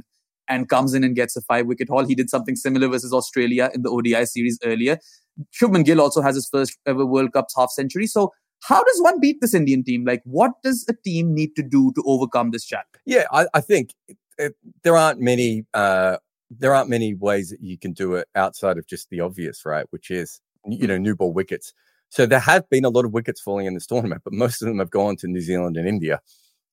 and 0.50 0.68
comes 0.68 0.94
in 0.94 1.04
and 1.04 1.16
gets 1.16 1.36
a 1.38 1.42
five 1.42 1.68
wicket 1.68 1.88
haul. 1.88 2.06
He 2.06 2.16
did 2.16 2.30
something 2.30 2.56
similar 2.56 2.88
versus 2.88 3.14
Australia 3.14 3.70
in 3.74 3.84
the 3.84 3.90
ODI 3.90 4.26
series 4.26 4.60
earlier. 4.64 4.98
Shubman 5.54 5.86
Gill 5.86 6.02
also 6.02 6.22
has 6.22 6.36
his 6.36 6.50
first 6.50 6.78
ever 6.86 7.06
World 7.06 7.32
Cup's 7.32 7.54
half 7.56 7.70
century. 7.70 8.08
So 8.08 8.34
how 8.62 8.84
does 8.84 9.02
one 9.02 9.20
beat 9.20 9.38
this 9.42 9.54
Indian 9.54 9.84
team? 9.84 10.06
Like, 10.06 10.22
what 10.26 10.52
does 10.64 10.86
a 10.90 10.94
team 10.94 11.34
need 11.34 11.56
to 11.56 11.64
do 11.64 11.92
to 11.96 12.04
overcome 12.06 12.52
this 12.52 12.66
challenge? 12.66 12.88
Yeah, 13.06 13.24
I, 13.32 13.48
I 13.54 13.62
think 13.62 13.94
it, 14.08 14.18
it, 14.38 14.56
there 14.84 14.98
aren't 14.98 15.22
many. 15.22 15.66
Uh, 15.74 16.18
there 16.52 16.74
aren't 16.74 16.90
many 16.90 17.14
ways 17.14 17.52
that 17.52 17.62
you 17.62 17.78
can 17.78 17.94
do 17.94 18.16
it 18.16 18.28
outside 18.36 18.78
of 18.78 18.88
just 18.88 19.10
the 19.10 19.22
obvious, 19.22 19.66
right? 19.66 19.86
Which 19.92 20.12
is 20.12 20.42
you 20.66 20.88
know 20.88 20.98
new 20.98 21.16
ball 21.16 21.32
wickets. 21.32 21.74
So 22.10 22.26
there 22.26 22.40
have 22.40 22.68
been 22.70 22.86
a 22.86 22.90
lot 22.90 23.06
of 23.06 23.14
wickets 23.14 23.40
falling 23.40 23.68
in 23.68 23.76
this 23.76 23.86
tournament, 23.86 24.24
but 24.24 24.34
most 24.34 24.62
of 24.62 24.68
them 24.68 24.80
have 24.80 24.90
gone 24.90 25.16
to 25.18 25.28
New 25.28 25.42
Zealand 25.42 25.78
and 25.78 25.88
India. 25.88 26.20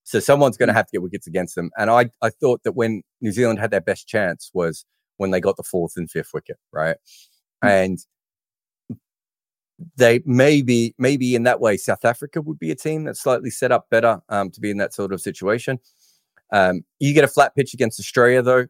So 0.07 0.21
someone's 0.21 0.57
going 0.57 0.69
to 0.69 0.73
mm. 0.73 0.77
have 0.77 0.87
to 0.87 0.93
get 0.93 1.03
wickets 1.03 1.27
against 1.27 1.57
them. 1.57 1.71
And 1.77 1.91
I, 1.91 2.11
I 2.23 2.31
thought 2.31 2.63
that 2.63 2.73
when 2.73 3.03
New 3.21 3.33
Zealand 3.33 3.59
had 3.59 3.73
their 3.73 3.81
best 3.81 4.07
chance 4.07 4.51
was 4.55 4.85
when 5.17 5.33
they 5.33 5.41
got 5.41 5.57
the 5.57 5.65
fourth 5.65 5.95
and 5.97 6.09
fifth 6.09 6.31
wicket, 6.33 6.59
right? 6.73 6.97
Mm-hmm. 7.65 7.69
And 7.69 7.99
they 9.97 10.23
maybe, 10.25 10.95
maybe 10.97 11.35
in 11.35 11.43
that 11.43 11.61
way, 11.61 11.77
South 11.77 12.05
Africa 12.05 12.41
would 12.41 12.59
be 12.59 12.71
a 12.71 12.77
team 12.77 13.03
that's 13.03 13.21
slightly 13.21 13.51
set 13.51 13.73
up 13.73 13.91
better 13.91 14.21
um, 14.29 14.51
to 14.51 14.61
be 14.61 14.71
in 14.71 14.79
that 14.79 14.95
sort 14.95 15.13
of 15.13 15.21
situation. 15.21 15.81
Um, 16.53 16.85
you 17.01 17.13
get 17.13 17.25
a 17.25 17.29
flat 17.29 17.57
pitch 17.57 17.75
against 17.75 17.99
Australia, 17.99 18.43
though. 18.43 18.67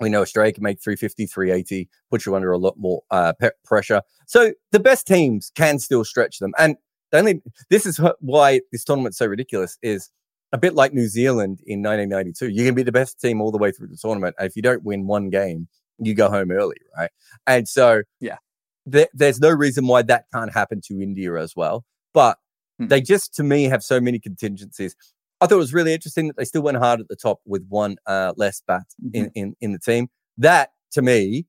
We 0.00 0.08
know 0.08 0.20
Australia 0.20 0.52
can 0.52 0.64
make 0.64 0.82
350, 0.82 1.26
380, 1.26 1.88
put 2.10 2.26
you 2.26 2.34
under 2.34 2.50
a 2.50 2.58
lot 2.58 2.74
more 2.76 3.02
uh, 3.12 3.34
pe- 3.40 3.50
pressure. 3.64 4.02
So 4.26 4.52
the 4.72 4.80
best 4.80 5.06
teams 5.06 5.52
can 5.54 5.78
still 5.78 6.04
stretch 6.04 6.40
them. 6.40 6.52
And 6.58 6.76
the 7.12 7.18
only, 7.18 7.42
this 7.70 7.86
is 7.86 8.00
why 8.18 8.62
this 8.72 8.82
tournament's 8.82 9.16
so 9.16 9.26
ridiculous 9.26 9.78
is 9.80 10.10
a 10.52 10.58
bit 10.58 10.74
like 10.74 10.92
New 10.92 11.08
Zealand 11.08 11.60
in 11.66 11.82
1992. 11.82 12.48
You 12.48 12.64
can 12.64 12.74
be 12.74 12.82
the 12.82 12.92
best 12.92 13.20
team 13.20 13.40
all 13.40 13.50
the 13.50 13.58
way 13.58 13.72
through 13.72 13.88
the 13.88 13.96
tournament. 13.96 14.36
And 14.38 14.48
if 14.48 14.56
you 14.56 14.62
don't 14.62 14.84
win 14.84 15.06
one 15.06 15.30
game, 15.30 15.68
you 15.98 16.14
go 16.14 16.30
home 16.30 16.50
early, 16.50 16.76
right? 16.96 17.10
And 17.46 17.68
so, 17.68 18.02
yeah, 18.20 18.36
there, 18.84 19.08
there's 19.12 19.40
no 19.40 19.50
reason 19.50 19.86
why 19.86 20.02
that 20.02 20.26
can't 20.32 20.52
happen 20.52 20.80
to 20.86 21.00
India 21.00 21.34
as 21.34 21.54
well. 21.56 21.84
But 22.14 22.38
hmm. 22.78 22.86
they 22.86 23.00
just, 23.00 23.34
to 23.34 23.42
me, 23.42 23.64
have 23.64 23.82
so 23.82 24.00
many 24.00 24.18
contingencies. 24.18 24.94
I 25.40 25.46
thought 25.46 25.56
it 25.56 25.58
was 25.58 25.74
really 25.74 25.92
interesting 25.92 26.28
that 26.28 26.36
they 26.36 26.44
still 26.44 26.62
went 26.62 26.78
hard 26.78 27.00
at 27.00 27.08
the 27.08 27.16
top 27.16 27.40
with 27.44 27.66
one 27.68 27.96
uh, 28.06 28.32
less 28.36 28.62
bat 28.66 28.86
mm-hmm. 29.04 29.14
in, 29.14 29.30
in, 29.34 29.56
in 29.60 29.72
the 29.72 29.78
team. 29.78 30.08
That, 30.38 30.70
to 30.92 31.02
me, 31.02 31.46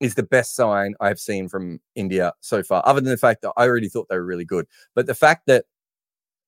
is 0.00 0.14
the 0.14 0.22
best 0.22 0.56
sign 0.56 0.94
I've 1.00 1.20
seen 1.20 1.48
from 1.48 1.80
India 1.94 2.32
so 2.40 2.62
far, 2.62 2.82
other 2.86 3.00
than 3.00 3.10
the 3.10 3.18
fact 3.18 3.42
that 3.42 3.52
I 3.56 3.66
already 3.66 3.88
thought 3.88 4.08
they 4.08 4.16
were 4.16 4.24
really 4.24 4.46
good. 4.46 4.66
But 4.94 5.06
the 5.06 5.14
fact 5.14 5.42
that 5.46 5.66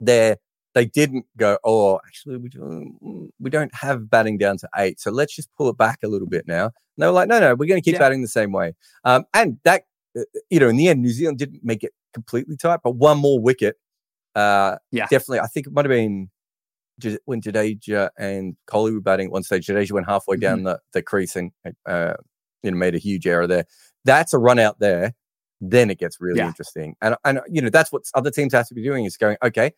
they're 0.00 0.38
they 0.74 0.86
didn't 0.86 1.26
go, 1.36 1.58
oh, 1.64 2.00
actually, 2.06 2.36
we 2.38 2.48
don't, 2.48 3.30
we 3.38 3.50
don't 3.50 3.74
have 3.74 4.08
batting 4.08 4.38
down 4.38 4.56
to 4.58 4.68
eight. 4.76 5.00
So 5.00 5.10
let's 5.10 5.34
just 5.34 5.52
pull 5.54 5.68
it 5.68 5.76
back 5.76 5.98
a 6.02 6.08
little 6.08 6.28
bit 6.28 6.46
now. 6.46 6.64
And 6.64 6.72
they 6.98 7.06
were 7.06 7.12
like, 7.12 7.28
no, 7.28 7.40
no, 7.40 7.54
we're 7.54 7.68
going 7.68 7.80
to 7.80 7.84
keep 7.84 7.94
yeah. 7.94 7.98
batting 7.98 8.22
the 8.22 8.28
same 8.28 8.52
way. 8.52 8.74
Um, 9.04 9.24
and 9.34 9.58
that, 9.64 9.84
uh, 10.16 10.22
you 10.50 10.60
know, 10.60 10.68
in 10.68 10.76
the 10.76 10.88
end, 10.88 11.02
New 11.02 11.10
Zealand 11.10 11.38
didn't 11.38 11.60
make 11.62 11.82
it 11.84 11.92
completely 12.14 12.56
tight, 12.56 12.80
but 12.82 12.96
one 12.96 13.18
more 13.18 13.40
wicket. 13.40 13.76
Uh, 14.34 14.76
yeah. 14.90 15.06
Definitely. 15.10 15.40
I 15.40 15.46
think 15.46 15.66
it 15.66 15.72
might 15.72 15.84
have 15.84 15.90
been 15.90 16.30
when 17.24 17.40
Jadeja 17.40 18.10
and 18.18 18.56
Kohli 18.66 18.94
were 18.94 19.00
batting 19.00 19.26
at 19.26 19.32
one 19.32 19.42
stage. 19.42 19.66
Jadeja 19.66 19.92
went 19.92 20.08
halfway 20.08 20.36
down 20.36 20.58
mm-hmm. 20.58 20.66
the, 20.66 20.80
the 20.92 21.02
crease 21.02 21.36
and, 21.36 21.50
uh, 21.86 22.14
you 22.62 22.70
know, 22.70 22.76
made 22.76 22.94
a 22.94 22.98
huge 22.98 23.26
error 23.26 23.46
there. 23.46 23.64
That's 24.04 24.32
a 24.32 24.38
run 24.38 24.58
out 24.58 24.78
there 24.78 25.14
then 25.62 25.90
it 25.90 25.98
gets 25.98 26.20
really 26.20 26.38
Yeah. 26.38 26.48
interesting. 26.48 26.96
And 27.00 27.14
and 27.24 27.40
you 27.48 27.62
know 27.62 27.70
that's 27.70 27.92
what 27.92 28.02
other 28.14 28.30
teams 28.30 28.52
have 28.52 28.66
to 28.66 28.74
be 28.74 28.82
doing 28.82 29.04
is 29.04 29.16
going, 29.16 29.36
okay, 29.42 29.72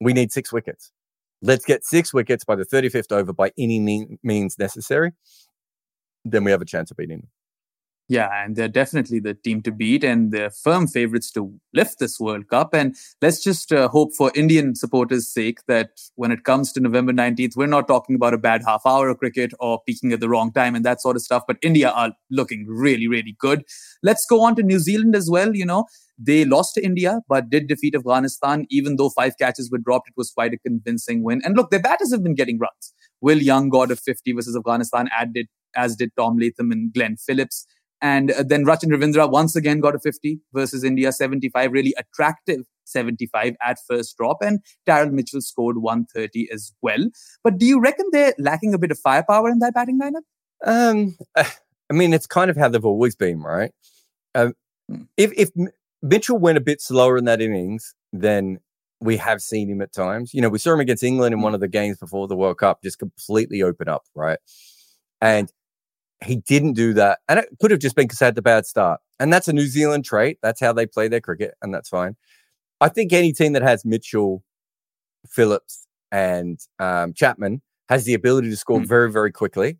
we 0.00 0.12
need 0.12 0.32
six 0.32 0.52
wickets. 0.52 0.92
Let's 1.40 1.64
get 1.64 1.84
six 1.84 2.12
wickets 2.12 2.44
by 2.44 2.56
the 2.56 2.64
35th 2.64 3.12
over 3.12 3.32
by 3.32 3.52
any 3.58 3.78
means 4.22 4.58
necessary. 4.58 5.12
Then 6.24 6.44
we 6.44 6.50
have 6.50 6.62
a 6.62 6.66
chance 6.66 6.90
of 6.90 6.96
beating 6.96 7.18
them. 7.18 7.28
Yeah, 8.10 8.30
and 8.42 8.56
they're 8.56 8.68
definitely 8.68 9.20
the 9.20 9.34
team 9.34 9.60
to 9.62 9.70
beat, 9.70 10.02
and 10.02 10.32
they're 10.32 10.48
firm 10.48 10.86
favorites 10.86 11.30
to 11.32 11.52
lift 11.74 11.98
this 11.98 12.18
World 12.18 12.48
Cup. 12.48 12.72
And 12.72 12.96
let's 13.20 13.42
just 13.42 13.70
uh, 13.70 13.88
hope 13.88 14.14
for 14.16 14.32
Indian 14.34 14.74
supporters' 14.74 15.30
sake 15.30 15.58
that 15.68 15.90
when 16.14 16.32
it 16.32 16.44
comes 16.44 16.72
to 16.72 16.80
November 16.80 17.12
19th, 17.12 17.54
we're 17.54 17.66
not 17.66 17.86
talking 17.86 18.14
about 18.16 18.32
a 18.32 18.38
bad 18.38 18.62
half 18.66 18.80
hour 18.86 19.10
of 19.10 19.18
cricket 19.18 19.52
or 19.60 19.82
peaking 19.86 20.14
at 20.14 20.20
the 20.20 20.28
wrong 20.28 20.50
time 20.52 20.74
and 20.74 20.86
that 20.86 21.02
sort 21.02 21.16
of 21.16 21.22
stuff. 21.22 21.42
But 21.46 21.58
India 21.60 21.90
are 21.90 22.12
looking 22.30 22.64
really, 22.66 23.06
really 23.06 23.36
good. 23.38 23.62
Let's 24.02 24.24
go 24.24 24.40
on 24.40 24.56
to 24.56 24.62
New 24.62 24.78
Zealand 24.78 25.14
as 25.14 25.28
well. 25.28 25.54
You 25.54 25.66
know, 25.66 25.84
they 26.18 26.46
lost 26.46 26.76
to 26.76 26.82
India, 26.82 27.20
but 27.28 27.50
did 27.50 27.68
defeat 27.68 27.94
Afghanistan. 27.94 28.66
Even 28.70 28.96
though 28.96 29.10
five 29.10 29.34
catches 29.38 29.70
were 29.70 29.76
dropped, 29.76 30.08
it 30.08 30.14
was 30.16 30.30
quite 30.30 30.54
a 30.54 30.58
convincing 30.58 31.22
win. 31.22 31.42
And 31.44 31.56
look, 31.56 31.70
their 31.70 31.82
batters 31.82 32.10
have 32.12 32.22
been 32.22 32.34
getting 32.34 32.58
runs. 32.58 32.94
Will 33.20 33.38
Young 33.38 33.68
got 33.68 33.90
a 33.90 33.96
50 33.96 34.32
versus 34.32 34.56
Afghanistan, 34.56 35.10
as 35.14 35.28
did, 35.34 35.48
as 35.76 35.94
did 35.94 36.10
Tom 36.16 36.38
Latham 36.38 36.72
and 36.72 36.92
Glenn 36.94 37.16
Phillips. 37.16 37.66
And 38.00 38.30
uh, 38.30 38.44
then 38.46 38.64
Rachin 38.64 38.90
Ravindra 38.90 39.30
once 39.30 39.56
again 39.56 39.80
got 39.80 39.94
a 39.94 39.98
50 39.98 40.40
versus 40.52 40.84
India 40.84 41.12
75, 41.12 41.72
really 41.72 41.94
attractive 41.98 42.60
75 42.84 43.56
at 43.62 43.78
first 43.88 44.16
drop. 44.16 44.38
And 44.40 44.60
Daryl 44.86 45.10
Mitchell 45.12 45.40
scored 45.40 45.78
130 45.78 46.48
as 46.52 46.72
well. 46.80 47.06
But 47.42 47.58
do 47.58 47.66
you 47.66 47.80
reckon 47.80 48.06
they're 48.12 48.34
lacking 48.38 48.74
a 48.74 48.78
bit 48.78 48.90
of 48.90 48.98
firepower 48.98 49.48
in 49.50 49.58
that 49.60 49.74
batting 49.74 49.98
lineup? 50.00 50.22
Um, 50.64 51.16
I 51.36 51.92
mean, 51.92 52.12
it's 52.12 52.26
kind 52.26 52.50
of 52.50 52.56
how 52.56 52.68
they've 52.68 52.84
always 52.84 53.16
been, 53.16 53.40
right? 53.42 53.72
Um, 54.34 54.54
Hmm. 54.90 55.02
if 55.18 55.32
if 55.36 55.50
Mitchell 56.02 56.38
went 56.38 56.56
a 56.56 56.62
bit 56.62 56.80
slower 56.80 57.18
in 57.18 57.24
that 57.26 57.42
innings, 57.42 57.94
then 58.12 58.58
we 59.00 59.18
have 59.18 59.42
seen 59.42 59.68
him 59.68 59.82
at 59.82 59.92
times. 59.92 60.32
You 60.32 60.40
know, 60.40 60.48
we 60.48 60.58
saw 60.58 60.72
him 60.72 60.80
against 60.80 61.02
England 61.04 61.32
in 61.34 61.40
Hmm. 61.40 61.44
one 61.44 61.54
of 61.54 61.60
the 61.60 61.68
games 61.68 61.98
before 61.98 62.26
the 62.26 62.36
World 62.36 62.58
Cup, 62.58 62.82
just 62.82 62.98
completely 62.98 63.62
open 63.62 63.88
up, 63.88 64.04
right? 64.14 64.38
And 65.20 65.52
he 66.24 66.36
didn't 66.36 66.74
do 66.74 66.92
that, 66.94 67.20
and 67.28 67.38
it 67.38 67.48
could 67.60 67.70
have 67.70 67.80
just 67.80 67.96
been 67.96 68.06
because 68.06 68.20
had 68.20 68.34
the 68.34 68.42
bad 68.42 68.66
start. 68.66 69.00
And 69.20 69.32
that's 69.32 69.48
a 69.48 69.52
New 69.52 69.66
Zealand 69.66 70.04
trait. 70.04 70.38
That's 70.42 70.60
how 70.60 70.72
they 70.72 70.86
play 70.86 71.08
their 71.08 71.20
cricket, 71.20 71.54
and 71.62 71.72
that's 71.74 71.88
fine. 71.88 72.16
I 72.80 72.88
think 72.88 73.12
any 73.12 73.32
team 73.32 73.52
that 73.54 73.62
has 73.62 73.84
Mitchell, 73.84 74.42
Phillips, 75.28 75.86
and 76.12 76.58
um, 76.78 77.12
Chapman 77.14 77.62
has 77.88 78.04
the 78.04 78.14
ability 78.14 78.50
to 78.50 78.56
score 78.56 78.80
Hmm. 78.80 78.86
very, 78.86 79.10
very 79.10 79.32
quickly 79.32 79.78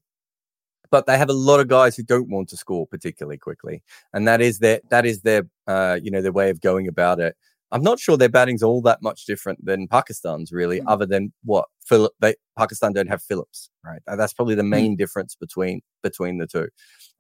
but 0.91 1.07
they 1.07 1.19
have 1.19 1.29
a 1.29 1.35
lot 1.35 1.61
of 1.61 1.69
guys 1.69 1.97
who 1.97 2.03
don't 2.03 2.31
want 2.31 2.49
to 2.49 2.57
score 2.57 2.87
particularly 2.87 3.39
quickly, 3.39 3.83
and 4.13 4.27
that 4.27 4.41
is 4.41 4.59
their 4.59 4.81
that 4.91 5.05
is 5.05 5.23
their 5.23 5.47
uh, 5.67 5.99
you 6.03 6.11
know 6.11 6.23
their 6.23 6.33
way 6.33 6.51
of 6.51 6.61
going 6.61 6.89
about 6.89 7.21
it. 7.21 7.37
I'm 7.71 7.83
not 7.83 8.01
sure 8.01 8.17
their 8.17 8.29
batting's 8.29 8.63
all 8.63 8.81
that 8.83 9.03
much 9.03 9.27
different 9.27 9.65
than 9.65 9.89
Pakistan's 9.89 10.53
really, 10.53 10.81
Mm. 10.81 10.85
other 10.87 11.07
than 11.07 11.33
what 11.45 11.67
Philip 11.87 12.13
they 12.21 12.35
Pakistan 12.57 12.93
don't 12.93 13.09
have 13.09 13.23
Phillips, 13.23 13.71
right? 13.85 14.01
That's 14.07 14.33
probably 14.33 14.55
the 14.55 14.63
main 14.63 14.97
difference 14.97 15.35
between 15.35 15.81
between 16.03 16.39
the 16.39 16.47
two. 16.47 16.69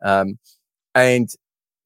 Um, 0.02 0.38
and 0.94 1.28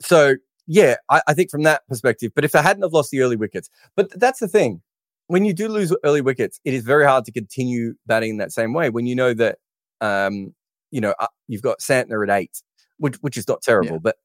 so 0.01 0.37
yeah, 0.67 0.97
I, 1.11 1.23
I 1.27 1.35
think 1.35 1.51
from 1.51 1.65
that 1.65 1.83
perspective, 1.89 2.33
but 2.35 2.45
if 2.45 2.53
they 2.53 2.63
hadn't 2.63 2.83
have 2.83 2.93
lost 2.93 3.11
the 3.11 3.21
early 3.21 3.37
wickets, 3.37 3.69
but 3.97 4.09
that's 4.19 4.39
the 4.41 4.49
thing. 4.49 4.81
When 5.27 5.45
you 5.45 5.55
do 5.55 5.69
lose 5.69 5.95
early 6.05 6.21
wickets, 6.21 6.61
it 6.65 6.75
is 6.75 6.85
very 6.85 7.05
hard 7.05 7.25
to 7.25 7.33
continue 7.33 7.95
batting 8.07 8.31
in 8.31 8.37
that 8.39 8.53
same 8.53 8.73
way. 8.75 8.91
When 8.91 9.07
you 9.07 9.15
know 9.17 9.35
that 9.35 9.59
um, 10.01 10.55
you 10.91 11.01
know, 11.01 11.15
uh, 11.19 11.27
you've 11.49 11.63
got 11.63 11.79
Santner 11.81 12.23
at 12.29 12.31
eight, 12.39 12.63
which 12.99 13.17
which 13.23 13.37
is 13.37 13.49
not 13.49 13.63
terrible, 13.63 13.99
but 14.01 14.17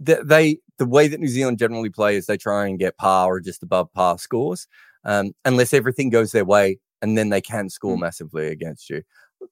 they 0.00 0.58
the 0.78 0.86
way 0.86 1.08
that 1.08 1.20
New 1.20 1.28
Zealand 1.28 1.58
generally 1.58 1.90
play 1.90 2.16
is 2.16 2.26
they 2.26 2.36
try 2.36 2.66
and 2.66 2.78
get 2.78 2.96
par 2.98 3.28
or 3.34 3.40
just 3.40 3.62
above 3.62 3.92
par 3.92 4.18
scores, 4.18 4.66
um, 5.04 5.32
unless 5.44 5.72
everything 5.74 6.10
goes 6.10 6.32
their 6.32 6.44
way, 6.44 6.78
and 7.02 7.16
then 7.18 7.28
they 7.30 7.40
can 7.40 7.68
score 7.68 7.96
Mm. 7.96 8.00
massively 8.00 8.48
against 8.48 8.88
you. 8.90 9.02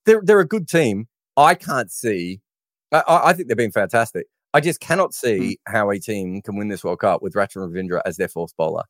They're 0.04 0.22
they're 0.22 0.40
a 0.40 0.46
good 0.46 0.68
team. 0.68 1.08
I 1.36 1.54
can't 1.54 1.90
see. 1.92 2.40
I, 2.92 3.02
I 3.08 3.32
think 3.32 3.48
they've 3.48 3.56
been 3.56 3.72
fantastic. 3.72 4.26
I 4.54 4.60
just 4.60 4.80
cannot 4.80 5.12
see 5.12 5.58
how 5.66 5.90
a 5.90 5.98
team 5.98 6.40
can 6.42 6.56
win 6.56 6.68
this 6.68 6.82
World 6.82 7.00
Cup 7.00 7.20
with 7.22 7.34
Rachin 7.34 7.56
Ravindra 7.68 8.00
as 8.06 8.16
their 8.16 8.28
fourth 8.28 8.56
bowler. 8.56 8.84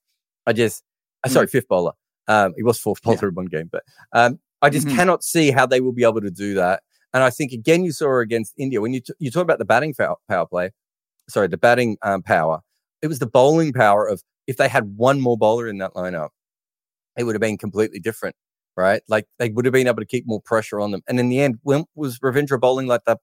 I 0.47 0.53
just, 0.53 0.84
uh, 1.24 1.28
sorry, 1.28 1.49
fifth 1.49 1.66
bowler. 1.66 1.93
Um, 2.28 2.53
he 2.57 2.62
was 2.62 2.78
fourth 2.78 3.03
bowler 3.03 3.28
in 3.28 3.34
one 3.34 3.47
game, 3.47 3.68
but 3.72 3.82
um, 4.12 4.39
I 4.62 4.70
just 4.70 4.87
Mhm. 4.87 4.95
cannot 4.95 5.24
see 5.24 5.51
how 5.51 5.66
they 5.66 5.80
will 5.80 5.93
be 5.93 6.05
able 6.05 6.20
to 6.20 6.30
do 6.30 6.55
that. 6.55 6.82
And 7.12 7.24
I 7.24 7.30
think 7.30 7.53
again, 7.53 7.84
you 7.84 7.93
saw 7.93 8.20
against 8.20 8.53
India 8.59 8.80
when 8.80 8.93
you 8.93 9.01
t- 9.01 9.14
you 9.18 9.30
talk 9.30 9.43
about 9.43 9.59
the 9.59 9.64
batting 9.64 9.95
power 9.95 10.47
play. 10.47 10.70
Sorry, 11.28 11.48
the 11.48 11.56
batting 11.56 11.96
um, 12.02 12.22
power. 12.22 12.60
It 13.02 13.08
was 13.08 13.18
the 13.18 13.26
bowling 13.26 13.72
power 13.72 14.06
of 14.06 14.22
if 14.46 14.56
they 14.56 14.68
had 14.68 14.96
one 14.96 15.20
more 15.20 15.36
bowler 15.36 15.68
in 15.68 15.78
that 15.78 15.94
lineup, 15.94 16.28
it 17.16 17.24
would 17.24 17.34
have 17.34 17.40
been 17.40 17.58
completely 17.58 17.98
different, 17.98 18.36
right? 18.76 19.02
Like 19.08 19.26
they 19.38 19.50
would 19.50 19.64
have 19.64 19.72
been 19.72 19.86
able 19.86 20.00
to 20.00 20.06
keep 20.06 20.26
more 20.26 20.40
pressure 20.40 20.80
on 20.80 20.92
them. 20.92 21.02
And 21.08 21.18
in 21.18 21.28
the 21.28 21.40
end, 21.40 21.58
when 21.62 21.84
was 21.94 22.18
Ravindra 22.20 22.60
bowling 22.60 22.86
like 22.86 23.02
the 23.06 23.16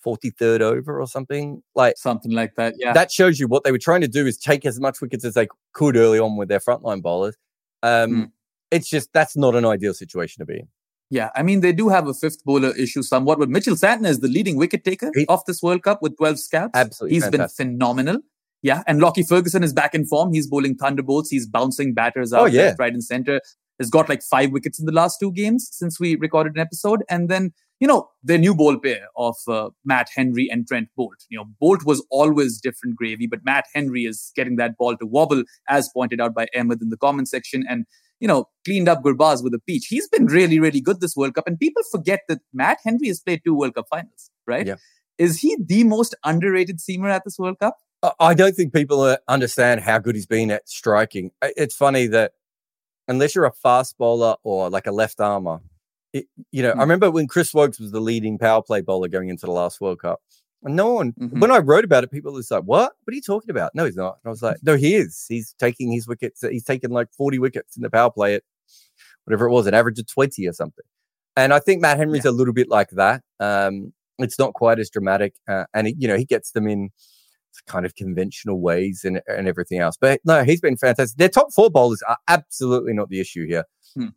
forty 0.00 0.30
third 0.30 0.62
over 0.62 1.00
or 1.00 1.06
something? 1.06 1.62
Like 1.74 1.98
Something 1.98 2.32
like 2.32 2.54
that. 2.56 2.74
Yeah. 2.78 2.92
that 2.94 3.12
shows 3.12 3.38
you 3.38 3.48
what 3.48 3.64
they 3.64 3.72
were 3.72 3.78
trying 3.78 4.00
to 4.00 4.08
do 4.08 4.26
is 4.26 4.38
take 4.38 4.64
as 4.64 4.80
much 4.80 5.00
wickets 5.00 5.24
as 5.24 5.34
they 5.34 5.48
could 5.72 5.96
early 5.96 6.18
on 6.18 6.36
with 6.36 6.48
their 6.48 6.60
frontline 6.60 7.02
bowlers. 7.02 7.36
Um, 7.82 8.10
Hmm. 8.10 8.24
It's 8.70 8.88
just 8.88 9.12
that's 9.12 9.36
not 9.36 9.56
an 9.56 9.64
ideal 9.66 9.92
situation 9.92 10.40
to 10.40 10.46
be 10.46 10.60
in. 10.60 10.68
Yeah, 11.10 11.30
I 11.34 11.42
mean, 11.42 11.60
they 11.60 11.72
do 11.72 11.88
have 11.88 12.06
a 12.06 12.14
fifth 12.14 12.44
bowler 12.44 12.74
issue 12.76 13.02
somewhat, 13.02 13.38
but 13.40 13.48
Mitchell 13.48 13.74
Santner 13.74 14.06
is 14.06 14.20
the 14.20 14.28
leading 14.28 14.56
wicket 14.56 14.84
taker 14.84 15.10
He- 15.14 15.26
of 15.26 15.44
this 15.44 15.60
World 15.62 15.82
Cup 15.82 16.02
with 16.02 16.16
12 16.16 16.38
scalps. 16.38 16.70
Absolutely 16.78 17.16
He's 17.16 17.24
fantastic. 17.24 17.58
been 17.66 17.72
phenomenal. 17.78 18.18
Yeah, 18.62 18.82
and 18.86 19.00
Lockie 19.00 19.22
Ferguson 19.24 19.64
is 19.64 19.72
back 19.72 19.94
in 19.94 20.04
form. 20.06 20.32
He's 20.32 20.46
bowling 20.46 20.76
thunderbolts. 20.76 21.30
He's 21.30 21.46
bouncing 21.46 21.94
batters 21.94 22.32
out 22.32 22.42
Oh, 22.42 22.44
yeah. 22.46 22.62
left, 22.62 22.78
right, 22.78 22.92
and 22.92 23.02
center. 23.02 23.40
Has 23.80 23.88
got 23.90 24.08
like 24.10 24.22
five 24.22 24.50
wickets 24.52 24.78
in 24.78 24.84
the 24.84 24.92
last 24.92 25.18
two 25.18 25.32
games 25.32 25.68
since 25.72 25.98
we 25.98 26.14
recorded 26.16 26.54
an 26.54 26.60
episode. 26.60 27.02
And 27.08 27.30
then, 27.30 27.54
you 27.80 27.88
know, 27.88 28.10
their 28.22 28.36
new 28.36 28.54
ball 28.54 28.78
pair 28.78 29.06
of 29.16 29.36
uh, 29.48 29.70
Matt 29.86 30.10
Henry 30.14 30.48
and 30.52 30.68
Trent 30.68 30.88
Boult. 30.98 31.24
You 31.30 31.38
know, 31.38 31.46
Boult 31.60 31.86
was 31.86 32.04
always 32.10 32.60
different 32.60 32.96
gravy, 32.96 33.26
but 33.26 33.40
Matt 33.42 33.64
Henry 33.74 34.04
is 34.04 34.30
getting 34.36 34.56
that 34.56 34.76
ball 34.76 34.98
to 34.98 35.06
wobble, 35.06 35.44
as 35.70 35.88
pointed 35.94 36.20
out 36.20 36.34
by 36.34 36.46
Ahmed 36.54 36.82
in 36.82 36.90
the 36.90 36.98
comment 36.98 37.28
section. 37.28 37.64
And 37.70 37.86
you 38.20 38.28
know, 38.28 38.46
cleaned 38.64 38.88
up 38.88 39.02
Gurbaz 39.02 39.42
with 39.42 39.54
a 39.54 39.58
peach. 39.66 39.86
He's 39.86 40.08
been 40.08 40.26
really, 40.26 40.60
really 40.60 40.80
good 40.80 41.00
this 41.00 41.16
World 41.16 41.34
Cup. 41.34 41.46
And 41.46 41.58
people 41.58 41.82
forget 41.90 42.20
that 42.28 42.40
Matt 42.52 42.78
Henry 42.84 43.08
has 43.08 43.20
played 43.20 43.40
two 43.44 43.54
World 43.54 43.74
Cup 43.74 43.86
finals, 43.90 44.30
right? 44.46 44.66
Yeah. 44.66 44.76
Is 45.18 45.40
he 45.40 45.56
the 45.64 45.84
most 45.84 46.14
underrated 46.24 46.78
seamer 46.78 47.10
at 47.10 47.24
this 47.24 47.38
World 47.38 47.58
Cup? 47.58 47.76
I- 48.18 48.34
don't 48.34 48.54
think 48.54 48.72
people 48.72 49.00
uh, 49.02 49.18
understand 49.28 49.80
how 49.82 49.98
good 49.98 50.14
he's 50.14 50.26
been 50.26 50.50
at 50.50 50.68
striking. 50.68 51.32
It's 51.42 51.74
funny 51.74 52.06
that 52.08 52.32
unless 53.08 53.34
you're 53.34 53.44
a 53.44 53.52
fast 53.52 53.98
bowler 53.98 54.36
or 54.42 54.70
like 54.70 54.86
a 54.86 54.92
left 54.92 55.20
armer, 55.20 55.60
it, 56.12 56.26
you 56.50 56.62
know, 56.62 56.72
Hmm. 56.72 56.80
I 56.80 56.82
remember 56.82 57.10
when 57.10 57.26
Chris 57.28 57.52
Woakes 57.52 57.78
was 57.78 57.90
the 57.90 58.00
leading 58.00 58.38
power 58.38 58.62
play 58.62 58.80
bowler 58.80 59.08
going 59.08 59.28
into 59.28 59.46
the 59.46 59.52
last 59.52 59.80
World 59.80 60.00
Cup. 60.00 60.20
No 60.62 60.92
one, 60.92 61.12
Mhm. 61.12 61.40
when 61.40 61.50
I 61.50 61.58
wrote 61.58 61.84
about 61.84 62.04
it, 62.04 62.10
people 62.10 62.32
was 62.32 62.50
like, 62.50 62.64
"What? 62.64 62.92
What 63.04 63.12
are 63.12 63.14
you 63.14 63.22
talking 63.22 63.50
about?" 63.50 63.74
No, 63.74 63.84
he's 63.86 63.96
not. 63.96 64.18
And 64.22 64.28
I 64.28 64.30
was 64.30 64.42
like, 64.42 64.58
"No, 64.62 64.76
he 64.76 64.94
is. 64.94 65.24
He's 65.28 65.54
taking 65.58 65.90
his 65.90 66.06
wickets. 66.06 66.42
He's 66.42 66.64
taken 66.64 66.90
like 66.90 67.08
40 67.16 67.38
wickets 67.38 67.76
in 67.76 67.82
the 67.82 67.90
power 67.90 68.10
play 68.10 68.34
at 68.34 68.42
whatever 69.24 69.46
it 69.46 69.50
was, 69.52 69.66
an 69.66 69.74
average 69.74 69.98
of 69.98 70.06
20 70.06 70.46
or 70.46 70.52
something." 70.52 70.84
And 71.36 71.54
I 71.54 71.60
think 71.60 71.80
Matt 71.80 71.96
Henry's 71.96 72.24
a 72.26 72.32
little 72.32 72.52
bit 72.52 72.68
like 72.68 72.90
that. 72.90 73.22
Um, 73.38 73.94
it's 74.18 74.38
not 74.38 74.52
quite 74.52 74.78
as 74.78 74.90
dramatic, 74.90 75.34
uh, 75.48 75.64
and 75.72 75.86
he, 75.86 75.96
you 75.98 76.06
know, 76.08 76.16
he 76.18 76.26
gets 76.26 76.50
them 76.52 76.66
in 76.68 76.90
kind 77.66 77.84
of 77.86 77.94
conventional 77.94 78.60
ways 78.60 79.02
and, 79.04 79.20
and 79.26 79.48
everything 79.48 79.78
else. 79.80 79.96
But 80.00 80.20
no, 80.24 80.44
he's 80.44 80.60
been 80.60 80.76
fantastic. 80.76 81.16
Their 81.16 81.28
top 81.28 81.52
four 81.54 81.70
bowlers 81.70 82.02
are 82.06 82.18
absolutely 82.28 82.92
not 82.92 83.08
the 83.08 83.18
issue 83.20 83.46
here. 83.46 83.64
Hmm. 83.94 84.08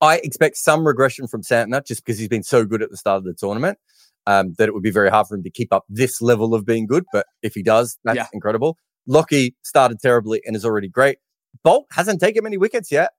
I 0.00 0.18
expect 0.18 0.56
some 0.58 0.86
regression 0.86 1.26
from 1.26 1.42
Santner 1.42 1.84
just 1.86 2.04
because 2.04 2.18
he's 2.18 2.28
been 2.28 2.42
so 2.42 2.64
good 2.64 2.82
at 2.82 2.90
the 2.90 2.96
start 2.96 3.18
of 3.18 3.24
the 3.24 3.32
tournament 3.34 3.78
um, 4.26 4.54
that 4.58 4.68
it 4.68 4.74
would 4.74 4.82
be 4.82 4.90
very 4.90 5.10
hard 5.10 5.26
for 5.26 5.34
him 5.36 5.42
to 5.42 5.50
keep 5.50 5.72
up 5.72 5.84
this 5.88 6.20
level 6.20 6.54
of 6.54 6.64
being 6.66 6.86
good. 6.86 7.04
But 7.12 7.26
if 7.42 7.54
he 7.54 7.62
does, 7.62 7.98
that's 8.04 8.16
Yeah. 8.16 8.26
incredible. 8.32 8.76
Lockie 9.06 9.54
started 9.62 10.00
terribly 10.00 10.42
and 10.44 10.56
is 10.56 10.64
already 10.64 10.88
great. 10.88 11.18
Boult 11.64 11.84
hasn't 11.92 12.20
taken 12.20 12.44
many 12.44 12.56
wickets 12.56 12.90
yet. 12.90 13.12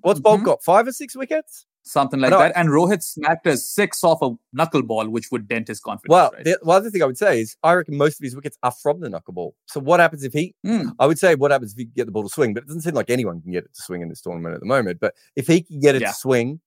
What's 0.00 0.20
Boult 0.20 0.40
Mhm. 0.40 0.44
got? 0.44 0.62
Five 0.64 0.86
or 0.86 0.92
six 0.92 1.16
wickets? 1.16 1.66
Something 1.82 2.18
like 2.18 2.30
that. 2.32 2.52
And 2.56 2.68
Rohit 2.70 3.00
smacked 3.02 3.46
a 3.46 3.56
six 3.56 4.02
off 4.02 4.20
a 4.20 4.30
knuckleball, 4.56 5.08
which 5.10 5.30
would 5.30 5.46
dent 5.46 5.68
his 5.68 5.78
confidence. 5.78 6.10
Well, 6.10 6.30
right? 6.34 6.44
the, 6.44 6.58
well, 6.64 6.76
other 6.78 6.90
thing 6.90 7.00
I 7.00 7.06
would 7.06 7.16
say 7.16 7.40
is 7.42 7.56
I 7.62 7.74
reckon 7.74 7.96
most 7.96 8.18
of 8.18 8.24
his 8.24 8.34
wickets 8.34 8.58
are 8.64 8.72
from 8.72 8.98
the 9.00 9.08
knuckleball. 9.08 9.52
So 9.66 9.78
what 9.78 10.00
happens 10.00 10.24
if 10.24 10.32
he? 10.32 10.54
Hmm. 10.64 10.88
I 10.98 11.06
would 11.06 11.18
say 11.18 11.36
what 11.36 11.52
happens 11.52 11.72
if 11.72 11.78
he 11.78 11.84
can 11.84 11.92
get 11.94 12.06
the 12.06 12.12
ball 12.12 12.24
to 12.24 12.28
swing, 12.28 12.54
but 12.54 12.64
it 12.64 12.66
doesn't 12.66 12.82
seem 12.82 12.94
like 12.94 13.08
anyone 13.08 13.40
can 13.40 13.52
get 13.52 13.64
it 13.64 13.72
to 13.74 13.82
swing 13.82 14.02
in 14.02 14.08
this 14.08 14.20
tournament 14.20 14.54
at 14.54 14.60
the 14.60 14.66
moment. 14.66 14.98
But 15.00 15.14
if 15.36 15.46
he 15.46 15.62
can 15.62 15.78
get 15.78 15.94
it 15.94 16.02
Yeah. 16.02 16.08
to 16.08 16.14
swing, 16.14 16.60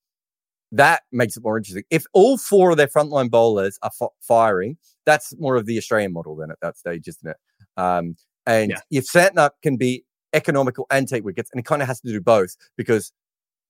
that 0.72 1.02
makes 1.12 1.36
it 1.38 1.44
more 1.44 1.58
interesting. 1.58 1.84
If 1.90 2.06
all 2.14 2.38
four 2.38 2.72
of 2.72 2.78
their 2.78 2.88
frontline 2.88 3.30
bowlers 3.32 3.80
are 3.82 3.92
f- 4.02 4.10
firing, 4.22 4.78
that's 5.06 5.34
more 5.40 5.56
of 5.56 5.66
the 5.66 5.78
Australian 5.78 6.14
model 6.14 6.36
than 6.36 6.52
at 6.52 6.60
that 6.62 6.78
stage, 6.78 7.08
isn't 7.08 7.30
it? 7.30 7.38
Um, 7.78 8.16
and 8.46 8.72
Yeah. 8.72 8.80
if 8.92 9.06
Santner 9.06 9.50
can 9.64 9.78
be 9.78 10.04
economical 10.34 10.86
and 10.92 11.08
take 11.08 11.24
wickets, 11.24 11.50
and 11.52 11.60
he 11.60 11.64
kind 11.64 11.82
of 11.82 11.88
has 11.88 12.00
to 12.02 12.08
do 12.12 12.22
both 12.22 12.56
because 12.78 13.12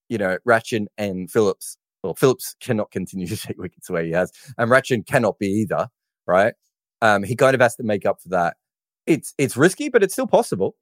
you 0.10 0.18
know 0.18 0.38
Rachin 0.48 0.88
and 0.98 1.30
Phillips, 1.32 1.78
well, 2.04 2.16
Phillips 2.16 2.56
cannot 2.60 2.92
continue 2.92 3.28
to 3.28 3.38
take 3.48 3.58
wickets 3.58 3.88
the 3.88 3.94
way 3.94 4.06
he 4.08 4.12
has, 4.12 4.32
and 4.58 4.70
Rachin 4.70 5.06
cannot 5.06 5.40
be 5.40 5.48
either, 5.48 5.88
right? 6.28 6.54
Um, 7.02 7.24
he 7.24 7.36
kind 7.36 7.56
of 7.56 7.62
has 7.62 7.76
to 7.78 7.84
make 7.84 8.06
up 8.06 8.22
for 8.22 8.30
that. 8.30 8.58
it's 9.06 9.34
it's 9.38 9.56
risky, 9.56 9.88
but 9.90 10.04
it's 10.04 10.14
still 10.14 10.28
possible. 10.28 10.76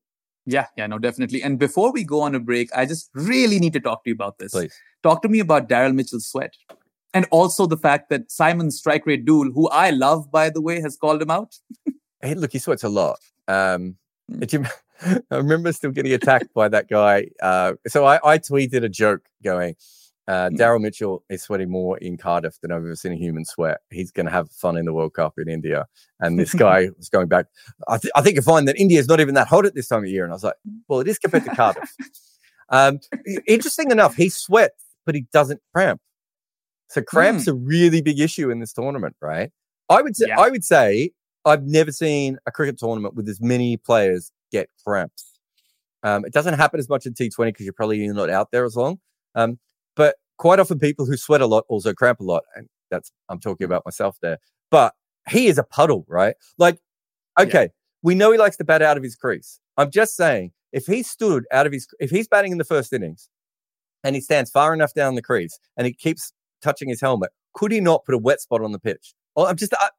Yeah, 0.50 0.68
yeah, 0.78 0.88
no, 0.88 0.98
definitely. 0.98 1.44
And 1.44 1.60
before 1.60 1.92
we 1.92 2.04
go 2.06 2.22
on 2.22 2.34
a 2.34 2.40
break, 2.40 2.70
I 2.74 2.86
just 2.86 3.10
really 3.14 3.60
need 3.60 3.74
to 3.74 3.82
talk 3.82 4.04
to 4.06 4.10
you 4.10 4.14
about 4.16 4.40
this. 4.40 4.54
Please. 4.54 4.74
Talk 5.04 5.22
to 5.24 5.28
me 5.30 5.40
about 5.42 5.68
Daryl 5.68 5.94
Mitchell's 5.94 6.26
sweat. 6.26 6.54
And 7.14 7.26
also 7.32 7.66
the 7.68 7.76
fact 7.78 8.10
that 8.10 8.32
Simon 8.32 8.72
Strike 8.72 9.06
Rate 9.06 9.26
Doull, 9.26 9.52
who 9.52 9.68
I 9.70 9.90
love, 9.90 10.32
by 10.32 10.50
the 10.50 10.62
way, 10.62 10.80
has 10.82 10.96
called 10.98 11.22
him 11.22 11.30
out. 11.30 11.56
Hey, 12.22 12.34
look, 12.34 12.52
he 12.52 12.58
sweats 12.58 12.84
a 12.84 12.90
lot. 12.90 13.20
Um, 13.48 13.98
Mm. 14.32 14.40
did 14.40 14.54
you, 14.54 14.66
I 15.32 15.36
remember 15.38 15.72
still 15.72 15.92
getting 15.92 16.12
attacked 16.14 16.52
by 16.54 16.68
that 16.68 16.90
guy. 16.90 17.28
Uh, 17.42 17.74
so 17.88 18.06
I, 18.06 18.20
I 18.24 18.38
tweeted 18.40 18.84
a 18.84 18.90
joke 18.90 19.22
going, 19.44 19.76
uh, 20.28 20.50
Mm. 20.50 20.58
Daryl 20.58 20.82
Mitchell 20.82 21.24
is 21.30 21.42
sweating 21.44 21.70
more 21.70 21.98
in 22.00 22.18
Cardiff 22.18 22.60
than 22.62 22.72
I've 22.72 22.84
ever 22.84 22.96
seen 22.96 23.14
a 23.14 23.16
human 23.16 23.46
sweat. 23.46 23.80
He's 23.90 24.12
going 24.12 24.26
to 24.26 24.32
have 24.32 24.52
fun 24.52 24.76
in 24.78 24.86
the 24.86 24.94
World 24.94 25.14
Cup 25.14 25.34
in 25.38 25.48
India. 25.48 25.86
And 26.20 26.38
this 26.38 26.54
guy 26.66 26.90
was 26.98 27.08
going 27.10 27.28
back. 27.28 27.46
I, 27.88 27.98
th- 27.98 28.12
I 28.16 28.22
think 28.22 28.36
you 28.36 28.42
find 28.42 28.68
that 28.68 28.78
India 28.78 29.00
is 29.00 29.08
not 29.08 29.20
even 29.22 29.36
that 29.36 29.48
hot 29.48 29.66
at 29.66 29.74
this 29.74 29.88
time 29.88 30.04
of 30.04 30.10
year. 30.10 30.24
And 30.24 30.34
I 30.34 30.36
was 30.36 30.44
like, 30.44 30.56
well, 30.88 31.00
it 31.00 31.08
is 31.08 31.18
compared 31.18 31.46
to 31.46 31.56
Cardiff. 31.56 31.90
um, 32.70 33.00
interesting 33.48 33.90
enough, 33.92 34.16
he 34.16 34.28
sweats, 34.30 34.84
but 35.06 35.16
he 35.16 35.26
doesn't 35.32 35.62
cramp. 35.74 36.02
So 36.90 37.02
cramps 37.02 37.48
a 37.48 37.54
really 37.54 38.02
big 38.02 38.20
issue 38.20 38.50
in 38.50 38.60
this 38.60 38.74
tournament, 38.74 39.16
right? 39.22 39.52
I 39.90 40.02
would 40.02 40.16
say, 40.16 40.28
Yeah. 40.28 40.40
I 40.40 40.50
would 40.50 40.64
say 40.64 41.12
I've 41.46 41.64
never 41.64 41.92
seen 41.92 42.38
a 42.46 42.52
cricket 42.52 42.78
tournament 42.78 43.16
with 43.16 43.28
as 43.30 43.40
many 43.42 43.78
players 43.78 44.32
get 44.52 44.70
cramps. 44.86 45.40
Um, 46.04 46.26
it 46.26 46.34
doesn't 46.34 46.54
happen 46.56 46.80
as 46.80 46.90
much 46.90 47.06
in 47.06 47.14
T20 47.14 47.48
because 47.48 47.66
you're 47.66 47.74
probably 47.74 48.06
not 48.08 48.30
out 48.30 48.52
there 48.52 48.66
as 48.66 48.76
long. 48.76 49.00
Um, 49.36 49.60
but 49.98 50.16
quite 50.38 50.60
often, 50.60 50.80
people 50.80 51.06
who 51.06 51.18
sweat 51.18 51.42
a 51.42 51.48
lot 51.48 51.66
also 51.68 51.94
cramp 51.94 52.22
a 52.22 52.24
lot, 52.24 52.44
and 52.56 52.68
that's 52.90 53.12
I'm 53.28 53.40
talking 53.40 53.66
about 53.66 53.84
myself 53.86 54.18
there. 54.22 54.38
But 54.72 54.94
he 55.30 55.48
is 55.48 55.58
a 55.58 55.64
puddle, 55.64 56.06
right? 56.08 56.36
Like, 56.58 56.80
okay, 57.40 57.70
we 58.04 58.16
know 58.16 58.32
he 58.32 58.38
likes 58.38 58.56
to 58.58 58.64
bat 58.64 58.82
out 58.82 58.96
of 58.98 59.04
his 59.04 59.16
crease. 59.16 59.60
I'm 59.76 59.92
just 59.92 60.16
saying, 60.16 60.52
if 60.72 60.86
he 60.86 61.04
stood 61.04 61.44
out 61.52 61.66
of 61.68 61.74
his, 61.74 61.88
if 62.00 62.10
he's 62.12 62.28
batting 62.30 62.52
in 62.54 62.58
the 62.58 62.64
first 62.64 62.94
innings, 62.94 63.30
and 64.04 64.16
he 64.16 64.22
stands 64.22 64.50
far 64.50 64.74
enough 64.74 64.94
down 64.94 65.16
the 65.16 65.22
crease, 65.22 65.60
and 65.76 65.86
he 65.86 65.94
keeps 65.94 66.32
touching 66.62 66.88
his 66.90 67.02
helmet, 67.02 67.32
could 67.54 67.72
he 67.72 67.80
not 67.82 68.06
put 68.06 68.16
a 68.16 68.18
wet 68.18 68.40
spot 68.40 68.62
on 68.62 68.72
the 68.72 68.80
pitch? 68.80 69.14
Well, 69.36 69.48
I'm 69.48 69.58
just, 69.58 69.74
I, 69.80 69.90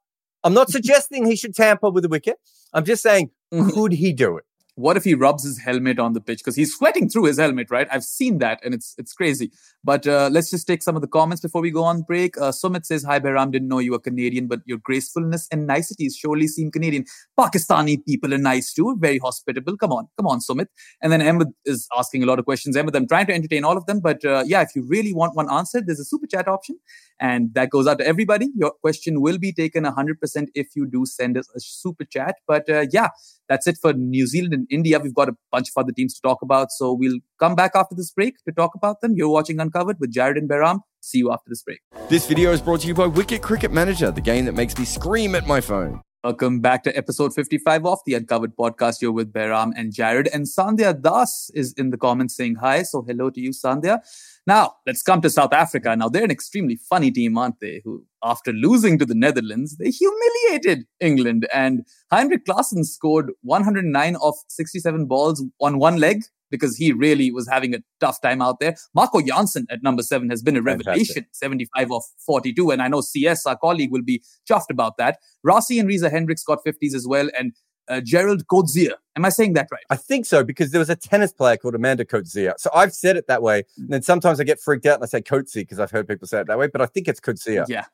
I'm 0.44 0.55
not 0.55 0.70
suggesting 0.76 1.26
he 1.26 1.36
should 1.36 1.55
tamper 1.55 1.90
with 1.90 2.03
the 2.05 2.09
wicket. 2.09 2.36
I'm 2.72 2.84
just 2.84 3.03
saying, 3.03 3.30
Mhm. 3.53 3.72
could 3.72 3.92
he 3.92 4.12
do 4.12 4.36
it? 4.36 4.44
What 4.79 4.97
if 4.97 5.03
he 5.03 5.14
rubs 5.14 5.43
his 5.45 5.59
helmet 5.59 5.99
on 5.99 6.12
the 6.12 6.20
pitch? 6.20 6.39
Because 6.39 6.55
he's 6.55 6.74
sweating 6.74 7.09
through 7.09 7.24
his 7.24 7.39
helmet 7.39 7.68
right? 7.70 7.89
I've 7.91 8.05
seen 8.05 8.39
that 8.39 8.61
and 8.64 8.72
it's 8.72 8.95
it's 8.97 9.12
crazy. 9.12 9.51
But 9.83 10.07
uh, 10.07 10.29
let's 10.33 10.51
just 10.51 10.66
take 10.66 10.83
some 10.83 10.95
of 10.95 11.03
the 11.03 11.09
comments 11.09 11.43
before 11.43 11.61
we 11.61 11.72
go 11.72 11.83
on 11.83 12.03
break. 12.03 12.39
Uh, 12.39 12.53
sumit 12.53 12.87
says 12.87 13.03
hi 13.03 13.18
Behram 13.18 13.51
didn't 13.51 13.68
know 13.68 13.81
you 13.81 13.93
were 13.93 13.99
canadian 13.99 14.47
but 14.47 14.61
your 14.66 14.79
gracefulness 14.79 15.49
and 15.51 15.66
niceties 15.66 16.16
surely 16.16 16.47
seem 16.47 16.70
canadian. 16.70 17.05
Pakistani 17.39 18.05
people 18.07 18.33
are 18.33 18.39
nice 18.39 18.72
too. 18.72 18.97
Very 19.01 19.18
hospitable. 19.18 19.76
Come 19.76 19.93
on 19.93 20.07
come 20.16 20.29
on 20.29 20.39
sumit. 20.39 20.66
And 21.03 21.12
then 21.12 21.22
Ahmed 21.22 21.49
is 21.64 21.89
asking 21.97 22.22
a 22.22 22.26
lot 22.26 22.39
of 22.39 22.45
questions. 22.45 22.76
Ahmed, 22.76 22.95
i'm 22.95 23.09
trying 23.09 23.26
to 23.26 23.35
entertain 23.35 23.64
all 23.64 23.76
of 23.76 23.87
them 23.87 23.99
but 24.01 24.24
uh, 24.24 24.45
yeah 24.47 24.62
if 24.62 24.76
you 24.76 24.87
really 24.87 25.12
want 25.12 25.35
one 25.35 25.51
answered 25.51 25.87
there's 25.87 26.01
a 26.01 26.05
super 26.05 26.26
chat 26.26 26.47
option 26.47 26.79
and 27.18 27.53
that 27.55 27.70
goes 27.70 27.89
out 27.89 27.99
to 27.99 28.07
everybody. 28.07 28.49
Your 28.55 28.70
question 28.70 29.20
will 29.20 29.39
be 29.39 29.53
taken 29.53 29.83
100% 29.85 30.47
if 30.55 30.68
you 30.76 30.87
do 30.87 31.05
send 31.05 31.37
us 31.37 31.49
a 31.57 31.59
super 31.61 32.05
chat. 32.05 32.37
But 32.47 32.70
uh, 32.70 32.87
yeah 32.93 33.09
that's 33.49 33.66
it 33.66 33.78
for 33.80 33.92
New 33.92 34.26
Zealand 34.26 34.55
and 34.55 34.66
India. 34.70 34.99
We've 34.99 35.14
got 35.14 35.28
a 35.28 35.36
bunch 35.51 35.68
of 35.68 35.80
other 35.80 35.92
teams 35.92 36.14
to 36.14 36.20
talk 36.22 36.42
about. 36.42 36.70
So 36.70 36.92
we'll 36.92 37.18
come 37.38 37.55
back 37.55 37.72
after 37.74 37.94
this 37.94 38.11
break 38.11 38.34
to 38.44 38.53
talk 38.53 38.74
about 38.74 39.01
them. 39.01 39.14
You're 39.14 39.28
watching 39.28 39.61
Uncovered 39.61 39.99
with 40.01 40.12
Jarrod 40.12 40.36
and 40.36 40.49
Behram. 40.49 40.80
See 41.01 41.18
you 41.18 41.32
after 41.32 41.49
this 41.49 41.62
break. 41.62 41.80
This 42.09 42.26
video 42.26 42.53
is 42.53 42.61
brought 42.61 42.80
to 42.80 42.88
you 42.88 42.94
by 42.94 43.07
Wicket 43.07 43.42
Cricket 43.42 43.72
Manager, 43.72 44.11
the 44.11 44.20
game 44.20 44.44
that 44.44 44.55
makes 44.55 44.76
me 44.78 44.84
scream 44.84 45.34
at 45.34 45.46
my 45.46 45.61
phone. 45.61 46.03
Welcome 46.25 46.59
back 46.59 46.83
to 46.83 46.97
episode 46.97 47.33
55 47.33 47.87
of 47.87 48.01
the 48.05 48.14
Uncovered 48.14 48.57
podcast. 48.57 49.01
You're 49.01 49.12
with 49.12 49.33
Behram 49.33 49.71
and 49.77 49.93
Jarrod. 49.93 50.29
And 50.35 50.47
Sandhya 50.47 51.01
Das 51.01 51.49
is 51.55 51.73
in 51.75 51.91
the 51.91 51.97
comments 51.97 52.35
saying 52.35 52.57
hi. 52.57 52.83
So 52.83 53.03
hello 53.03 53.31
to 53.31 53.41
you, 53.41 53.51
Sandhya. 53.51 54.01
Now, 54.45 54.75
let's 54.85 55.01
come 55.01 55.21
to 55.21 55.31
South 55.31 55.53
Africa. 55.53 55.95
Now, 55.95 56.09
they're 56.09 56.25
an 56.25 56.33
extremely 56.33 56.75
funny 56.75 57.12
team, 57.12 57.39
aren't 57.39 57.61
they? 57.61 57.83
Who, 57.85 58.05
after 58.25 58.53
losing 58.53 58.99
to 58.99 59.07
the 59.07 59.14
Netherlands, 59.14 59.77
they 59.77 59.91
humiliated 59.91 60.87
England. 60.99 61.47
And 61.55 61.87
Heinrich 62.11 62.45
Klaassen 62.47 62.85
scored 62.85 63.31
109 63.43 64.16
of 64.21 64.35
67 64.49 65.07
balls 65.07 65.45
on 65.61 65.79
one 65.79 65.99
leg 65.99 66.25
because 66.51 66.76
he 66.76 66.92
really 66.92 67.30
was 67.30 67.49
having 67.49 67.74
a 67.74 67.78
tough 68.01 68.20
time 68.20 68.42
out 68.42 68.61
there. 68.61 68.76
Marco 68.94 69.20
Jansen 69.20 69.66
at 69.70 69.82
number 69.82 70.03
seven 70.03 70.30
has 70.30 70.42
been 70.42 70.57
a 70.57 70.62
Fantastic. 70.62 70.86
revelation, 70.86 71.26
75 71.32 71.92
of 71.92 72.03
42. 72.24 72.70
And 72.70 72.82
I 72.82 72.88
know 72.88 73.01
CS, 73.01 73.46
our 73.46 73.57
colleague, 73.57 73.92
will 73.92 74.03
be 74.03 74.22
chuffed 74.49 74.70
about 74.70 74.96
that. 74.99 75.18
Rassie 75.46 75.78
and 75.78 75.88
Reza 75.88 76.11
Hendricks 76.11 76.44
got 76.44 76.64
50s 76.64 76.94
as 76.94 77.07
well. 77.07 77.28
And 77.38 77.53
uh, 77.88 78.01
Gerald 78.01 78.46
Coetzee. 78.46 78.92
Am 79.16 79.24
I 79.24 79.30
saying 79.30 79.55
that 79.55 79.68
right? 79.72 79.82
I 79.90 79.96
think 79.96 80.26
so 80.26 80.44
because 80.44 80.70
there 80.70 80.78
was 80.78 80.90
a 80.90 80.96
tennis 80.96 81.32
player 81.32 81.57
called 81.57 81.74
Amanda 81.74 82.05
Coetzee. 82.05 82.53
So 82.59 82.70
I've 82.74 82.92
said 82.92 83.16
it 83.16 83.26
that 83.26 83.42
way. 83.42 83.64
And 83.76 83.88
then 83.88 84.03
sometimes 84.03 84.40
I 84.40 84.44
get 84.44 84.61
freaked 84.61 84.86
out 84.86 84.96
and 84.96 85.05
I 85.05 85.07
say 85.07 85.20
Coetzee 85.20 85.62
because 85.62 85.80
I've 85.80 85.90
heard 85.90 86.07
people 86.07 86.28
say 86.28 86.40
it 86.40 86.46
that 86.46 86.59
way, 86.59 86.68
but 86.68 86.80
I 86.80 86.86
think 86.86 87.09
it's 87.09 87.20
Coetzee. 87.20 87.64
Yeah. 87.68 87.86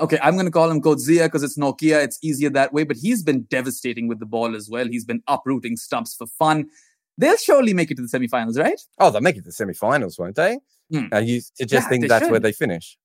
Okay, 0.00 0.18
I'm 0.22 0.34
going 0.34 0.46
to 0.46 0.50
call 0.52 0.70
him 0.70 0.80
Coetzee 0.80 1.22
because 1.22 1.42
it's 1.42 1.58
Nokia. 1.58 2.02
It's 2.02 2.18
easier 2.22 2.50
that 2.50 2.72
way. 2.72 2.84
But 2.84 2.96
he's 2.96 3.22
been 3.22 3.42
devastating 3.42 4.08
with 4.08 4.20
the 4.20 4.26
ball 4.26 4.56
as 4.56 4.68
well. 4.70 4.88
He's 4.88 5.04
been 5.04 5.22
uprooting 5.28 5.76
stumps 5.76 6.16
for 6.16 6.26
fun. 6.26 6.68
They'll 7.18 7.36
surely 7.36 7.74
make 7.74 7.90
it 7.90 7.96
to 7.96 8.02
the 8.02 8.08
semifinals, 8.08 8.58
right? 8.58 8.80
Oh, 8.98 9.10
they'll 9.10 9.20
make 9.20 9.36
it 9.36 9.40
to 9.40 9.46
the 9.46 9.52
semi-finals, 9.52 10.18
won't 10.18 10.36
they? 10.36 10.58
Hmm. 10.90 11.06
Are 11.12 11.20
you 11.20 11.40
suggesting 11.40 12.00
they 12.00 12.08
that's 12.08 12.30
where 12.30 12.40
they 12.40 12.52
finish? 12.52 12.96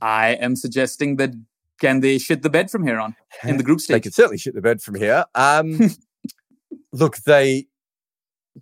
I 0.00 0.30
am 0.34 0.56
suggesting 0.56 1.16
that 1.16 1.30
can 1.80 2.00
they 2.00 2.18
shit 2.18 2.42
the 2.42 2.50
bed 2.50 2.70
from 2.70 2.86
here 2.86 2.98
on 2.98 3.16
in 3.42 3.56
the 3.56 3.62
group 3.62 3.80
stage? 3.80 3.94
They 3.94 4.00
could 4.00 4.14
certainly 4.14 4.38
shit 4.38 4.54
the 4.54 4.62
bed 4.62 4.82
from 4.82 4.94
here. 4.96 5.24
Um, 5.34 5.90
look, 6.92 7.16
they 7.18 7.66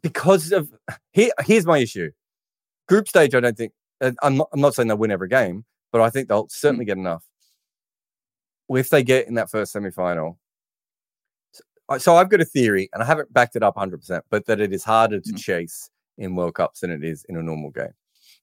because 0.03 0.53
of 0.53 0.71
here. 1.13 1.31
Here's 1.45 1.67
my 1.67 1.79
issue. 1.79 2.11
Group 2.89 3.09
stage, 3.09 3.35
I 3.35 3.41
don't 3.41 3.57
think. 3.57 3.73
I'm 4.23 4.37
not. 4.37 4.49
I'm 4.53 4.61
not 4.61 4.75
saying 4.75 4.89
they'll 4.89 4.99
win 4.99 5.11
every 5.11 5.29
game, 5.29 5.65
but 5.91 6.01
I 6.01 6.11
think 6.11 6.29
they'll 6.29 6.49
certainly 6.49 6.85
get 6.85 6.97
enough. 6.97 7.25
If 8.69 8.89
they 8.89 9.03
get 9.03 9.29
in 9.29 9.35
that 9.35 9.51
first 9.51 9.73
semi-final, 9.73 10.31
so, 10.31 10.39
so 11.99 12.17
I've 12.17 12.29
got 12.31 12.41
a 12.41 12.45
theory, 12.45 12.89
and 12.93 13.03
I 13.03 13.07
haven't 13.07 13.33
backed 13.33 13.57
it 13.57 13.63
up 13.63 13.77
100, 13.77 13.99
percent 13.99 14.25
but 14.31 14.47
that 14.47 14.61
it 14.61 14.73
is 14.73 14.85
harder 14.85 15.21
to 15.21 15.33
Mm. 15.33 15.39
chase 15.39 15.91
in 16.19 16.35
World 16.37 16.55
Cups 16.55 16.81
than 16.81 16.91
it 16.91 17.05
is 17.05 17.25
in 17.29 17.37
a 17.37 17.43
normal 17.43 17.71
game. 17.71 17.93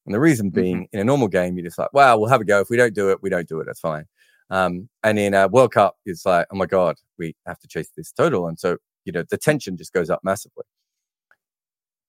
And 0.05 0.15
the 0.15 0.19
reason 0.19 0.49
being, 0.49 0.87
in 0.93 0.99
a 0.99 1.03
normal 1.03 1.27
game, 1.27 1.55
you're 1.57 1.65
just 1.65 1.77
like, 1.77 1.93
wow, 1.93 2.17
we'll 2.17 2.29
have 2.29 2.41
a 2.41 2.45
go. 2.45 2.59
If 2.61 2.69
we 2.69 2.77
don't 2.77 2.95
do 2.95 3.09
it, 3.11 3.21
we 3.21 3.29
don't 3.29 3.47
do 3.47 3.59
it. 3.59 3.65
That's 3.65 3.79
fine." 3.79 4.05
Um, 4.49 4.89
and 5.03 5.19
in 5.19 5.33
a 5.35 5.47
World 5.47 5.71
Cup, 5.73 5.97
it's 6.05 6.25
like, 6.25 6.47
oh 6.51 6.55
my 6.55 6.65
God, 6.65 6.95
we 7.19 7.35
have 7.45 7.59
to 7.59 7.67
chase 7.67 7.89
this 7.95 8.11
total. 8.11 8.47
And 8.47 8.59
so, 8.59 8.77
you 9.05 9.11
know, 9.11 9.23
the 9.29 9.37
tension 9.37 9.77
just 9.77 9.93
goes 9.93 10.09
up 10.09 10.21
massively. 10.23 10.63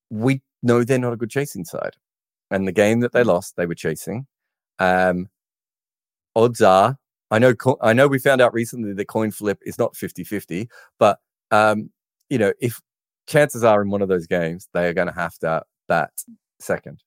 We 0.09 0.41
know 0.63 0.83
they're 0.83 0.99
not 0.99 1.13
a 1.13 1.17
good 1.17 1.31
chasing 1.31 1.65
side. 1.67 1.97
And 2.51 2.67
the 2.67 2.73
game 2.73 3.01
that 3.01 3.13
they 3.13 3.25
lost, 3.25 3.57
they 3.57 3.67
were 3.67 3.75
chasing. 3.75 4.27
Um, 4.79 5.29
odds 6.35 6.61
are, 6.63 6.97
I 7.31 7.39
know, 7.39 7.55
I 7.83 7.93
know 7.93 8.09
we 8.09 8.19
found 8.19 8.41
out 8.41 8.55
recently 8.55 8.93
that 8.95 9.05
coin 9.07 9.31
flip 9.31 9.59
is 9.65 9.79
not 9.79 9.95
50 9.95 10.25
50, 10.25 10.69
but, 10.99 11.21
um, 11.51 11.91
you 12.29 12.39
know, 12.39 12.53
if 12.61 12.81
chances 13.27 13.63
are 13.65 13.83
in 13.83 13.91
one 13.91 14.03
of 14.03 14.09
those 14.09 14.27
games, 14.27 14.69
they 14.75 14.87
are 14.87 14.93
going 14.95 15.09
to 15.09 15.15
have 15.15 15.39
to 15.39 15.63
bat 15.89 16.11
second. 16.61 17.03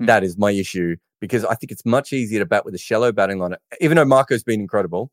Hmm. 0.00 0.06
That 0.06 0.24
is 0.24 0.36
my 0.38 0.50
issue 0.52 0.96
because 1.20 1.44
I 1.44 1.54
think 1.54 1.72
it's 1.72 1.84
much 1.84 2.12
easier 2.12 2.38
to 2.40 2.46
bat 2.46 2.64
with 2.64 2.74
a 2.74 2.78
shallow 2.78 3.10
batting 3.12 3.38
line. 3.38 3.56
Even 3.80 3.96
though 3.96 4.04
Marco's 4.04 4.44
been 4.44 4.60
incredible, 4.60 5.10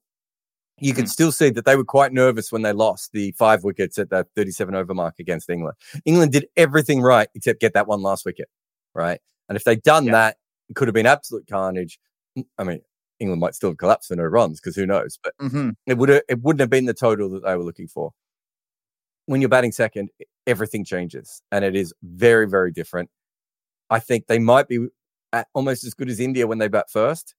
you 0.80 0.94
can 0.94 1.06
Mm. 1.06 1.10
still 1.10 1.32
see 1.32 1.50
that 1.52 1.66
they 1.66 1.76
were 1.78 1.86
quite 1.86 2.12
nervous 2.12 2.52
when 2.52 2.62
they 2.62 2.74
lost 2.74 3.12
the 3.14 3.32
five 3.34 3.64
wickets 3.64 3.98
at 3.98 4.10
that 4.10 4.28
37 4.36 4.76
over 4.76 4.94
mark 4.94 5.16
against 5.20 5.50
England. 5.50 5.76
England 6.04 6.34
did 6.34 6.48
everything 6.58 7.02
right 7.02 7.30
except 7.34 7.62
get 7.62 7.74
that 7.74 7.88
one 7.88 8.02
last 8.02 8.26
wicket, 8.26 8.50
right? 8.94 9.20
And 9.48 9.56
if 9.56 9.64
they'd 9.64 9.82
done 9.84 10.06
Yeah. 10.06 10.12
that, 10.12 10.38
it 10.70 10.76
could 10.76 10.88
have 10.90 10.94
been 10.96 11.06
absolute 11.06 11.48
carnage. 11.48 11.98
Mm, 12.38 12.46
I 12.58 12.64
mean, 12.66 12.82
England 13.20 13.40
might 13.40 13.56
still 13.56 13.70
have 13.70 13.78
collapsed 13.78 14.08
for 14.10 14.16
no 14.16 14.24
runs 14.24 14.60
because 14.60 14.76
who 14.76 14.86
knows? 14.86 15.18
But 15.24 15.34
Mhm. 15.42 15.76
it 15.86 15.98
would 15.98 16.10
have, 16.10 16.22
it 16.28 16.42
wouldn't 16.42 16.60
have 16.60 16.70
been 16.70 16.86
the 16.86 16.94
total 16.94 17.30
that 17.30 17.44
they 17.44 17.56
were 17.56 17.64
looking 17.64 17.88
for. 17.88 18.12
When 19.28 19.42
you're 19.42 19.50
batting 19.50 19.72
second, 19.72 20.10
everything 20.46 20.86
changes, 20.86 21.42
and 21.52 21.66
it 21.66 21.76
is 21.76 21.94
very, 22.04 22.48
very 22.48 22.72
different. 22.72 23.10
I 23.90 24.00
think 24.00 24.28
they 24.28 24.40
might 24.40 24.68
be 24.68 24.88
at 25.34 25.48
almost 25.54 25.84
as 25.84 25.94
good 25.94 26.10
as 26.10 26.20
India 26.20 26.46
when 26.46 26.60
they 26.60 26.68
bat 26.68 26.90
first. 26.92 27.34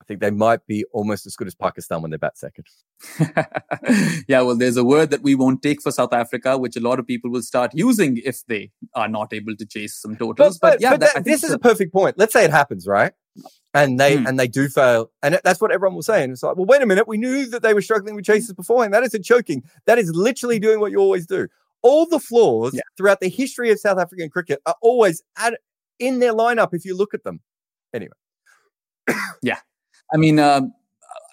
I 0.00 0.04
think 0.06 0.20
they 0.20 0.30
might 0.30 0.66
be 0.66 0.84
almost 0.92 1.26
as 1.26 1.36
good 1.36 1.46
as 1.46 1.54
Pakistan 1.54 2.00
when 2.00 2.10
they 2.10 2.16
bat 2.16 2.38
second. 2.38 2.64
yeah, 4.28 4.40
well, 4.40 4.56
there's 4.56 4.78
a 4.78 4.84
word 4.84 5.10
that 5.10 5.22
we 5.22 5.34
won't 5.34 5.62
take 5.62 5.82
for 5.82 5.90
South 5.92 6.12
Africa, 6.14 6.56
which 6.56 6.74
a 6.76 6.80
lot 6.80 6.98
of 6.98 7.06
people 7.06 7.30
will 7.30 7.42
start 7.42 7.72
using 7.74 8.16
if 8.24 8.44
they 8.46 8.70
are 8.94 9.08
not 9.08 9.32
able 9.34 9.54
to 9.56 9.66
chase 9.66 9.94
some 10.00 10.16
totals. 10.16 10.58
But, 10.58 10.80
yeah, 10.80 10.92
but 10.92 11.00
that- 11.00 11.14
that- 11.16 11.24
this 11.24 11.44
is 11.44 11.52
a 11.52 11.58
perfect 11.58 11.92
point. 11.92 12.16
Let's 12.18 12.32
say 12.32 12.44
it 12.44 12.50
happens, 12.50 12.86
right? 12.86 13.12
And 13.72 14.00
they 14.00 14.16
Hmm. 14.16 14.26
and 14.26 14.38
they 14.40 14.48
do 14.48 14.68
fail, 14.68 15.10
and 15.22 15.38
that's 15.44 15.60
what 15.60 15.70
everyone 15.70 15.94
was 15.96 16.06
saying. 16.06 16.32
It's 16.32 16.42
like, 16.42 16.56
well, 16.56 16.66
wait 16.66 16.82
a 16.82 16.86
minute, 16.86 17.06
we 17.06 17.16
knew 17.16 17.46
that 17.50 17.62
they 17.62 17.72
were 17.72 17.82
struggling 17.82 18.16
with 18.16 18.24
chases 18.24 18.52
beforehand. 18.52 18.92
That 18.92 19.04
isn't 19.04 19.22
choking. 19.24 19.62
That 19.86 19.98
is 19.98 20.10
literally 20.12 20.58
doing 20.58 20.80
what 20.80 20.90
you 20.90 20.98
always 20.98 21.26
do. 21.26 21.46
All 21.82 22.04
the 22.06 22.18
flaws 22.18 22.74
Yeah. 22.74 22.80
throughout 22.96 23.20
the 23.20 23.28
history 23.28 23.70
of 23.70 23.78
South 23.78 23.98
African 23.98 24.28
cricket 24.28 24.60
are 24.66 24.74
always 24.82 25.22
at, 25.38 25.60
in 26.00 26.18
their 26.18 26.32
lineup. 26.34 26.74
If 26.74 26.84
you 26.84 26.96
look 26.96 27.14
at 27.14 27.22
them, 27.22 27.40
anyway 27.94 28.12
yeah 29.42 29.58
I 30.12 30.16
mean, 30.16 30.38
um, 30.40 30.72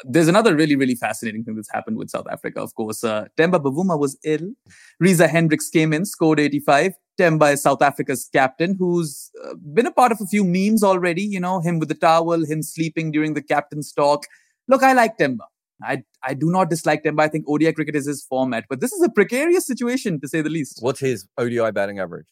there's 0.04 0.28
another 0.28 0.56
really, 0.56 0.76
really 0.76 0.94
fascinating 0.96 1.44
thing 1.44 1.56
that's 1.56 1.72
happened 1.74 1.98
with 1.98 2.12
South 2.12 2.28
Africa, 2.32 2.62
of 2.62 2.76
course. 2.76 3.04
Uh, 3.04 3.26
Temba 3.36 3.60
Bavuma 3.60 3.98
was 4.00 4.16
ill. 4.24 4.52
Reza 5.00 5.28
Hendricks 5.28 5.70
came 5.70 5.92
in, 5.94 6.06
scored 6.06 6.40
85. 6.40 6.94
Temba 7.18 7.54
is 7.54 7.62
South 7.62 7.82
Africa's 7.82 8.30
captain, 8.32 8.76
who's 8.78 9.32
uh, 9.46 9.56
been 9.74 9.86
a 9.86 9.92
part 9.92 10.12
of 10.12 10.20
a 10.22 10.26
few 10.26 10.44
memes 10.44 10.84
already. 10.84 11.24
You 11.24 11.40
know, 11.40 11.60
him 11.60 11.80
with 11.80 11.90
the 11.90 11.96
towel, 11.96 12.46
him 12.46 12.62
sleeping 12.62 13.12
during 13.12 13.34
the 13.34 13.42
captain's 13.42 13.92
talk. 13.92 14.26
Look, 14.68 14.84
I 14.84 14.94
like 14.94 15.18
Temba. 15.18 15.46
I, 15.82 16.04
I 16.24 16.34
do 16.34 16.50
not 16.50 16.70
dislike 16.70 17.04
Temba. 17.04 17.22
I 17.22 17.28
think 17.28 17.46
ODI 17.48 17.74
cricket 17.74 17.96
is 17.96 18.08
his 18.08 18.24
format, 18.24 18.66
but 18.70 18.80
this 18.80 18.92
is 18.92 19.02
a 19.04 19.10
precarious 19.10 19.68
situation 19.68 20.20
to 20.22 20.28
say 20.28 20.42
the 20.42 20.50
least. 20.50 20.80
What's 20.82 21.00
his 21.00 21.28
ODI 21.38 21.72
batting 21.72 22.00
average? 22.00 22.28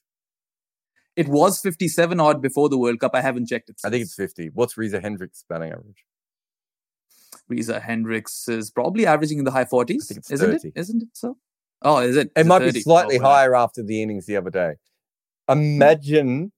It 1.15 1.29
was 1.29 1.61
57 1.61 2.19
odd 2.19 2.41
before 2.41 2.69
the 2.69 2.77
World 2.77 2.99
Cup. 2.99 3.11
I 3.13 3.21
haven't 3.21 3.47
checked 3.47 3.69
it. 3.69 3.79
Since. 3.79 3.89
I 3.89 3.91
think 3.91 4.03
it's 4.03 4.15
50. 4.15 4.51
What's 4.53 4.77
Reza 4.77 4.99
Hendricks' 4.99 5.45
batting 5.47 5.71
average? 5.71 6.03
Reza 7.47 7.79
Hendricks 7.79 8.47
is 8.49 8.71
probably 8.71 9.05
averaging 9.05 9.39
in 9.39 9.45
the 9.45 9.51
high 9.51 9.65
40s. 9.65 10.11
isn't 10.31 10.51
30. 10.51 10.67
it? 10.69 10.73
Isn't 10.75 11.03
it 11.03 11.09
so? 11.13 11.37
Oh, 11.81 11.97
is 11.99 12.15
it? 12.15 12.31
It 12.35 12.41
Is 12.41 12.45
might 12.47 12.59
30? 12.59 12.71
be 12.71 12.81
slightly 12.81 13.19
Oh, 13.19 13.23
wow. 13.23 13.29
higher 13.29 13.55
after 13.55 13.83
the 13.83 14.01
innings 14.01 14.25
the 14.25 14.37
other 14.37 14.49
day. 14.49 14.75
Imagine 15.49 16.51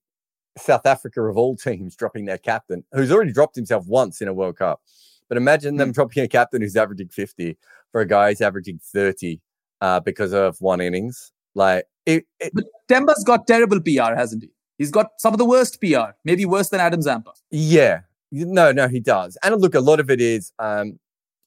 South 0.57 0.85
Africa 0.85 1.21
of 1.21 1.37
all 1.37 1.55
teams 1.55 1.95
dropping 1.95 2.25
their 2.25 2.37
captain, 2.37 2.83
who's 2.93 3.11
already 3.11 3.33
dropped 3.33 3.55
himself 3.55 3.85
once 3.87 4.21
in 4.21 4.27
a 4.27 4.33
World 4.33 4.57
Cup. 4.57 4.81
But 5.29 5.37
imagine 5.37 5.75
them 5.75 5.91
dropping 5.91 6.23
a 6.23 6.27
captain 6.27 6.61
who's 6.61 6.75
averaging 6.77 7.09
50 7.09 7.57
for 7.91 8.01
a 8.01 8.05
guy 8.07 8.29
who's 8.29 8.41
averaging 8.41 8.79
30 8.81 9.41
uh, 9.81 9.99
because 9.99 10.33
of 10.33 10.55
one 10.61 10.79
innings. 10.79 11.31
Like 11.53 11.85
it, 12.05 12.25
it 12.39 12.53
But 12.53 12.65
Temba's 12.87 13.23
got 13.25 13.45
terrible 13.45 13.81
PR, 13.81 14.15
hasn't 14.15 14.43
he? 14.43 14.49
He's 14.77 14.91
got 14.91 15.07
some 15.17 15.33
of 15.33 15.37
the 15.39 15.45
worst 15.45 15.81
PR, 15.81 16.11
maybe 16.23 16.45
worse 16.45 16.69
than 16.69 16.79
Adam 16.79 17.01
Zampa. 17.01 17.31
yeah. 17.51 18.01
No, 18.29 18.73
no, 18.73 18.89
he 18.89 18.99
does. 18.99 19.37
And 19.41 19.55
look, 19.61 19.73
a 19.73 19.79
lot 19.79 20.01
of 20.01 20.09
it 20.09 20.19
is 20.19 20.51
um 20.59 20.99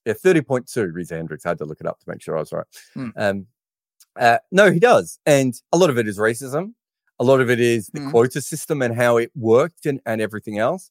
yeah, 0.06 0.14
30.2, 0.14 0.94
Reza 0.94 1.14
Hendricks. 1.14 1.44
I 1.44 1.50
had 1.50 1.58
to 1.58 1.66
look 1.66 1.78
it 1.78 1.86
up 1.86 2.00
to 2.00 2.08
make 2.08 2.22
sure 2.22 2.36
I 2.38 2.40
was 2.40 2.52
right. 2.52 2.64
Hmm. 2.94 3.08
Um 3.16 3.46
uh, 4.18 4.38
no, 4.50 4.70
he 4.70 4.78
does. 4.80 5.18
And 5.26 5.54
a 5.72 5.78
lot 5.78 5.90
of 5.90 5.98
it 5.98 6.08
is 6.08 6.18
racism. 6.18 6.74
A 7.18 7.24
lot 7.24 7.40
of 7.40 7.50
it 7.50 7.60
is 7.60 7.88
the 7.92 8.00
Hmm. 8.00 8.10
quota 8.10 8.40
system 8.40 8.80
and 8.82 8.94
how 8.94 9.16
it 9.18 9.30
worked 9.34 9.84
and, 9.86 10.00
and 10.06 10.20
everything 10.20 10.58
else. 10.58 10.90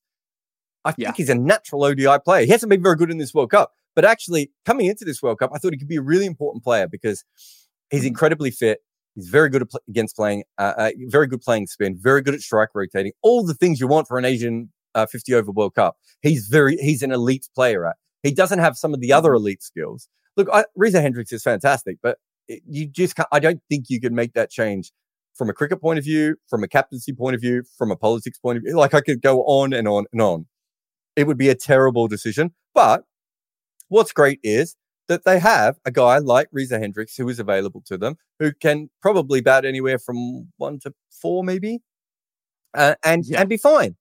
I 0.85 0.93
Yeah. 0.97 1.07
think 1.07 1.17
he's 1.17 1.29
a 1.29 1.35
natural 1.35 1.83
ODI 1.83 2.19
player. 2.19 2.45
He 2.45 2.51
hasn't 2.51 2.69
been 2.69 2.83
very 2.83 2.95
good 2.95 3.11
in 3.11 3.17
this 3.17 3.33
World 3.33 3.51
Cup, 3.51 3.73
but 3.95 4.05
actually 4.05 4.51
coming 4.65 4.85
into 4.87 5.03
this 5.05 5.21
World 5.21 5.39
Cup, 5.39 5.51
I 5.53 5.57
thought 5.57 5.73
he 5.73 5.79
could 5.79 5.87
be 5.87 5.97
a 5.97 6.01
really 6.01 6.25
important 6.25 6.63
player 6.63 6.87
because 6.87 7.23
he's 7.89 8.01
Hmm. 8.01 8.07
incredibly 8.07 8.51
fit. 8.51 8.79
He's 9.15 9.27
very 9.27 9.49
good 9.49 9.67
pl- 9.69 9.81
against 9.89 10.15
playing, 10.15 10.43
uh, 10.59 10.73
uh, 10.77 10.91
very 11.07 11.27
good 11.27 11.41
playing 11.41 11.67
spin, 11.67 11.97
very 11.99 12.21
good 12.21 12.35
at 12.35 12.41
strike 12.41 12.69
rotating, 12.73 13.11
all 13.23 13.43
the 13.43 13.55
things 13.55 13.79
you 13.79 13.87
want 13.87 14.07
for 14.07 14.17
an 14.17 14.25
Asian 14.25 14.71
uh, 14.95 15.05
50 15.07 15.33
over 15.33 15.51
World 15.51 15.75
Cup. 15.75 15.97
He's 16.21 16.47
very, 16.47 16.77
he's 16.77 17.01
an 17.03 17.11
elite 17.11 17.47
player 17.53 17.85
at. 17.85 17.95
He 18.23 18.31
doesn't 18.31 18.59
have 18.59 18.77
some 18.77 18.93
of 18.93 19.01
the 19.01 19.11
other 19.13 19.33
elite 19.33 19.61
skills. 19.63 20.07
Look, 20.37 20.47
I, 20.53 20.65
Reza 20.75 21.01
Hendricks 21.01 21.31
is 21.31 21.43
fantastic, 21.43 21.97
but 22.01 22.17
you 22.67 22.87
just 22.87 23.15
can't, 23.15 23.27
I 23.31 23.39
don't 23.39 23.61
think 23.69 23.85
you 23.89 23.99
can 24.01 24.15
make 24.15 24.33
that 24.33 24.49
change 24.49 24.91
from 25.35 25.49
a 25.49 25.53
cricket 25.53 25.81
point 25.81 25.99
of 25.99 26.05
view, 26.05 26.35
from 26.49 26.63
a 26.63 26.67
captaincy 26.67 27.13
point 27.13 27.35
of 27.35 27.41
view, 27.41 27.63
from 27.77 27.91
a 27.91 27.95
politics 27.95 28.37
point 28.39 28.57
of 28.57 28.63
view. 28.63 28.75
Like 28.75 28.93
I 28.93 29.01
could 29.01 29.21
go 29.21 29.41
on 29.43 29.73
and 29.73 29.87
on 29.87 30.05
and 30.11 30.21
on. 30.21 30.47
It 31.15 31.27
would 31.27 31.37
be 31.37 31.49
a 31.49 31.55
terrible 31.55 32.07
decision. 32.07 32.53
But 32.73 33.03
what's 33.87 34.11
great 34.11 34.39
is 34.43 34.75
that 35.07 35.25
they 35.25 35.39
have 35.39 35.77
a 35.85 35.91
guy 35.91 36.17
like 36.19 36.47
Reza 36.51 36.77
Hendricks 36.79 37.15
who 37.17 37.27
is 37.29 37.39
available 37.39 37.81
to 37.87 37.97
them, 37.97 38.15
who 38.39 38.51
can 38.53 38.89
probably 39.01 39.41
bat 39.41 39.65
anywhere 39.65 39.97
from 39.99 40.49
one 40.57 40.79
to 40.79 40.93
four, 41.21 41.43
maybe, 41.43 41.79
uh, 42.73 42.95
and 43.03 43.25
Yeah. 43.25 43.41
and 43.41 43.49
be 43.49 43.57
fine. 43.57 43.95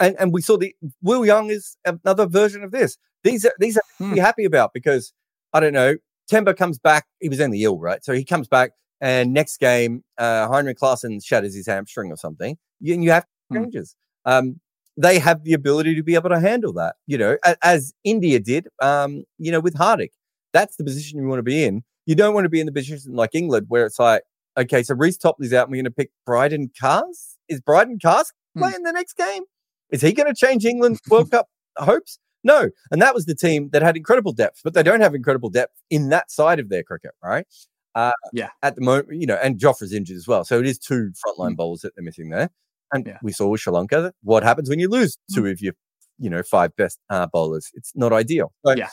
And 0.00 0.16
and 0.18 0.32
we 0.32 0.42
saw 0.42 0.56
the 0.56 0.74
Will 1.02 1.24
Young 1.26 1.50
is 1.50 1.76
another 1.84 2.26
version 2.26 2.62
of 2.62 2.70
this. 2.70 2.96
These 3.24 3.44
are 3.44 3.52
these 3.58 3.76
are 3.76 3.82
Hmm. 3.98 4.14
happy 4.16 4.44
about 4.44 4.72
because 4.74 5.12
I 5.52 5.60
don't 5.60 5.72
know. 5.72 5.96
Temba 6.30 6.56
comes 6.56 6.78
back. 6.78 7.06
He 7.20 7.28
was 7.28 7.40
only 7.40 7.62
ill, 7.62 7.78
right? 7.78 8.04
So 8.04 8.12
he 8.12 8.24
comes 8.24 8.48
back, 8.48 8.72
and 9.00 9.32
next 9.32 9.58
game, 9.58 10.02
uh, 10.18 10.48
Heinrich 10.48 10.78
Klaassen 10.78 11.24
shatters 11.24 11.54
his 11.54 11.66
hamstring 11.66 12.10
or 12.10 12.16
something. 12.16 12.56
You, 12.80 12.94
and 12.94 13.04
you 13.04 13.10
have 13.10 13.24
Hmm. 13.50 13.62
changes. 13.62 13.94
Um, 14.24 14.60
they 14.96 15.18
have 15.20 15.44
the 15.44 15.52
ability 15.52 15.94
to 15.94 16.02
be 16.02 16.14
able 16.14 16.30
to 16.30 16.40
handle 16.40 16.72
that, 16.72 16.96
you 17.06 17.16
know, 17.18 17.36
as, 17.44 17.56
as 17.62 17.94
India 18.02 18.40
did, 18.40 18.66
um, 18.82 19.24
you 19.38 19.52
know, 19.52 19.60
with 19.60 19.74
Hardik. 19.74 20.10
That's 20.52 20.76
the 20.76 20.84
position 20.84 21.20
you 21.20 21.28
want 21.28 21.38
to 21.38 21.42
be 21.44 21.62
in. 21.64 21.84
You 22.06 22.14
don't 22.14 22.34
want 22.34 22.44
to 22.44 22.48
be 22.48 22.60
in 22.60 22.66
the 22.66 22.72
position 22.72 23.14
like 23.14 23.34
England 23.34 23.66
where 23.68 23.84
it's 23.86 23.98
like, 23.98 24.22
okay, 24.56 24.82
so 24.82 24.94
Reece 24.94 25.18
Topley's 25.18 25.52
out 25.52 25.66
and 25.66 25.70
we're 25.72 25.76
going 25.76 25.84
to 25.84 25.90
pick 25.90 26.10
Brydon 26.24 26.70
Carse. 26.80 27.36
Is 27.48 27.60
Brydon 27.60 27.98
Carse 28.02 28.32
Hmm. 28.54 28.60
playing 28.62 28.82
the 28.84 28.92
next 28.92 29.16
game? 29.16 29.42
Is 29.90 30.00
he 30.00 30.12
going 30.12 30.32
to 30.32 30.34
change 30.34 30.64
England's 30.64 30.98
World 31.10 31.30
Cup 31.30 31.46
hopes? 31.76 32.18
No. 32.46 32.70
And 32.92 33.02
that 33.02 33.12
was 33.14 33.26
the 33.26 33.34
team 33.34 33.70
that 33.72 33.82
had 33.82 33.96
incredible 33.96 34.32
depth, 34.32 34.60
but 34.64 34.72
they 34.72 34.82
don't 34.84 35.00
have 35.00 35.14
incredible 35.14 35.50
depth 35.50 35.74
in 35.90 36.08
that 36.10 36.30
side 36.30 36.60
of 36.60 36.68
their 36.68 36.82
cricket, 36.84 37.10
right? 37.22 37.46
Uh, 37.94 38.12
Yeah. 38.32 38.50
At 38.62 38.76
the 38.76 38.82
moment, 38.82 39.08
you 39.20 39.26
know, 39.26 39.38
and 39.42 39.58
Jofra's 39.58 39.92
injured 39.92 40.16
as 40.16 40.26
well. 40.28 40.44
So 40.44 40.58
it 40.60 40.66
is 40.66 40.78
two 40.78 41.10
frontline 41.26 41.52
Mm. 41.52 41.56
bowlers 41.56 41.80
that 41.80 41.94
they're 41.96 42.04
missing 42.04 42.30
there. 42.30 42.50
And 42.92 43.04
Yeah. 43.06 43.18
we 43.22 43.32
saw 43.32 43.48
with 43.48 43.60
Sri 43.62 43.72
Lanka 43.72 44.12
what 44.22 44.42
happens 44.44 44.68
when 44.70 44.78
you 44.78 44.88
lose 44.88 45.18
two 45.34 45.46
of 45.46 45.60
your, 45.60 45.74
you 46.18 46.30
know, 46.30 46.42
five 46.44 46.74
best 46.76 47.00
uh, 47.10 47.26
bowlers. 47.26 47.70
It's 47.74 47.92
not 47.96 48.12
ideal. 48.12 48.52
So, 48.64 48.74
Yeah. 48.76 48.90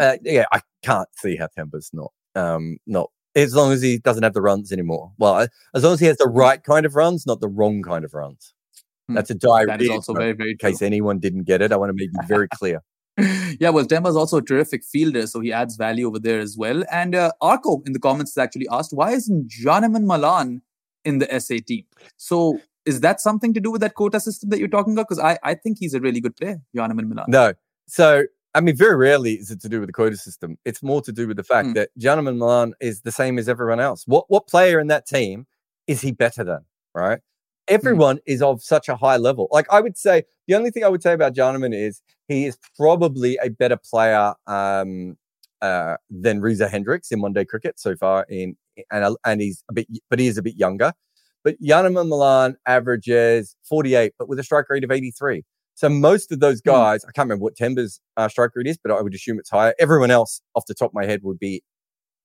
Uh, 0.00 0.16
yeah, 0.22 0.46
I 0.52 0.62
can't 0.82 1.08
see 1.16 1.36
how 1.36 1.48
Temba's 1.54 1.90
not, 1.92 2.12
um, 2.34 2.78
not 2.86 3.10
as 3.34 3.54
long 3.54 3.72
as 3.72 3.82
he 3.82 3.98
doesn't 3.98 4.22
have 4.22 4.32
the 4.34 4.40
runs 4.40 4.72
anymore. 4.72 5.12
Well, 5.18 5.46
as 5.74 5.84
long 5.84 5.92
as 5.94 6.00
he 6.00 6.06
has 6.06 6.16
the 6.16 6.28
right 6.28 6.62
kind 6.64 6.86
of 6.86 6.94
runs, 6.96 7.26
not 7.26 7.40
the 7.40 7.48
wrong 7.48 7.82
kind 7.82 8.04
of 8.04 8.14
runs. 8.14 8.54
Hmm. 9.12 9.16
That's 9.16 9.30
a 9.30 9.34
diarrhea. 9.34 9.66
That 9.66 9.82
is 9.82 9.90
also 9.90 10.14
very, 10.14 10.32
very 10.32 10.50
in 10.52 10.56
case 10.58 10.82
anyone 10.82 11.18
didn't 11.18 11.44
get 11.44 11.62
it, 11.62 11.72
I 11.72 11.76
want 11.76 11.90
to 11.90 11.94
make 11.94 12.10
it 12.12 12.26
very 12.28 12.48
clear. 12.54 12.82
yeah, 13.60 13.68
well, 13.68 13.84
Temba's 13.84 14.16
also 14.16 14.38
a 14.38 14.42
terrific 14.42 14.82
fielder, 14.84 15.26
so 15.26 15.40
he 15.40 15.52
adds 15.52 15.76
value 15.76 16.06
over 16.06 16.18
there 16.18 16.40
as 16.40 16.56
well. 16.56 16.82
And 16.90 17.14
uh, 17.14 17.32
Arco 17.40 17.82
in 17.86 17.92
the 17.92 17.98
comments 18.00 18.34
has 18.34 18.42
actually 18.42 18.66
asked, 18.70 18.92
why 18.94 19.10
isn't 19.12 19.48
Janneman 19.50 20.04
Malan 20.04 20.62
in 21.04 21.18
the 21.18 21.28
SA 21.40 21.56
team? 21.66 21.84
So 22.16 22.58
is 22.86 23.00
that 23.00 23.20
something 23.20 23.52
to 23.54 23.60
do 23.60 23.70
with 23.70 23.82
that 23.82 23.94
quota 23.94 24.18
system 24.18 24.48
that 24.48 24.58
you're 24.58 24.68
talking 24.68 24.94
about? 24.94 25.08
Because 25.08 25.18
I, 25.22 25.38
I 25.42 25.54
think 25.54 25.76
he's 25.78 25.92
a 25.94 26.00
really 26.00 26.20
good 26.20 26.34
player, 26.36 26.60
Janneman 26.74 27.06
Malan. 27.08 27.26
No. 27.28 27.52
So, 27.86 28.24
I 28.54 28.60
mean, 28.62 28.76
very 28.76 28.96
rarely 28.96 29.34
is 29.34 29.50
it 29.50 29.60
to 29.60 29.68
do 29.68 29.80
with 29.80 29.88
the 29.90 29.92
quota 29.92 30.16
system. 30.16 30.56
It's 30.64 30.82
more 30.82 31.02
to 31.02 31.12
do 31.12 31.28
with 31.28 31.36
the 31.36 31.44
fact 31.44 31.68
Hmm. 31.68 31.72
that 31.74 31.90
Janneman 32.00 32.38
Malan 32.38 32.74
is 32.80 33.02
the 33.02 33.12
same 33.12 33.38
as 33.38 33.46
everyone 33.48 33.78
else. 33.80 34.04
What 34.06 34.24
what 34.28 34.46
player 34.48 34.80
in 34.80 34.86
that 34.88 35.06
team 35.06 35.46
is 35.86 36.00
he 36.00 36.12
better 36.12 36.44
than? 36.44 36.64
Right? 36.94 37.20
Everyone 37.68 38.18
is 38.26 38.42
of 38.42 38.62
such 38.62 38.88
a 38.88 38.96
high 38.96 39.16
level. 39.16 39.48
Like 39.50 39.66
I 39.70 39.80
would 39.80 39.96
say, 39.96 40.24
the 40.48 40.54
only 40.54 40.70
thing 40.70 40.84
I 40.84 40.88
would 40.88 41.02
say 41.02 41.12
about 41.12 41.34
Janneman 41.34 41.74
is 41.74 42.02
he 42.28 42.44
is 42.46 42.58
probably 42.76 43.38
a 43.42 43.50
better 43.50 43.76
player 43.76 44.34
um, 44.46 45.16
uh, 45.60 45.96
than 46.10 46.40
Reza 46.40 46.68
Hendricks 46.68 47.12
in 47.12 47.20
one 47.20 47.32
day 47.32 47.44
cricket 47.44 47.78
so 47.78 47.96
far. 47.96 48.26
In 48.28 48.56
and 48.90 49.16
and 49.24 49.40
he's 49.40 49.62
a 49.70 49.72
bit, 49.74 49.86
but 50.10 50.18
he 50.18 50.26
is 50.26 50.38
a 50.38 50.42
bit 50.42 50.56
younger. 50.56 50.92
But 51.44 51.60
Janneman 51.60 52.08
Malan 52.08 52.56
averages 52.66 53.56
48, 53.68 54.14
but 54.18 54.28
with 54.28 54.38
a 54.38 54.44
strike 54.44 54.68
rate 54.70 54.84
of 54.84 54.90
83. 54.92 55.42
So 55.74 55.88
most 55.88 56.30
of 56.30 56.40
those 56.40 56.60
Hmm. 56.64 56.70
guys, 56.70 57.04
I 57.04 57.10
can't 57.12 57.26
remember 57.26 57.42
what 57.44 57.56
Temba's 57.56 58.00
uh, 58.16 58.28
strike 58.28 58.50
rate 58.54 58.66
is, 58.66 58.78
but 58.82 58.92
I 58.92 59.00
would 59.00 59.14
assume 59.14 59.38
it's 59.38 59.50
higher. 59.50 59.74
Everyone 59.78 60.10
else, 60.10 60.40
off 60.54 60.66
the 60.66 60.74
top 60.74 60.90
of 60.90 60.94
my 60.94 61.06
head, 61.06 61.20
would 61.22 61.38
be 61.38 61.62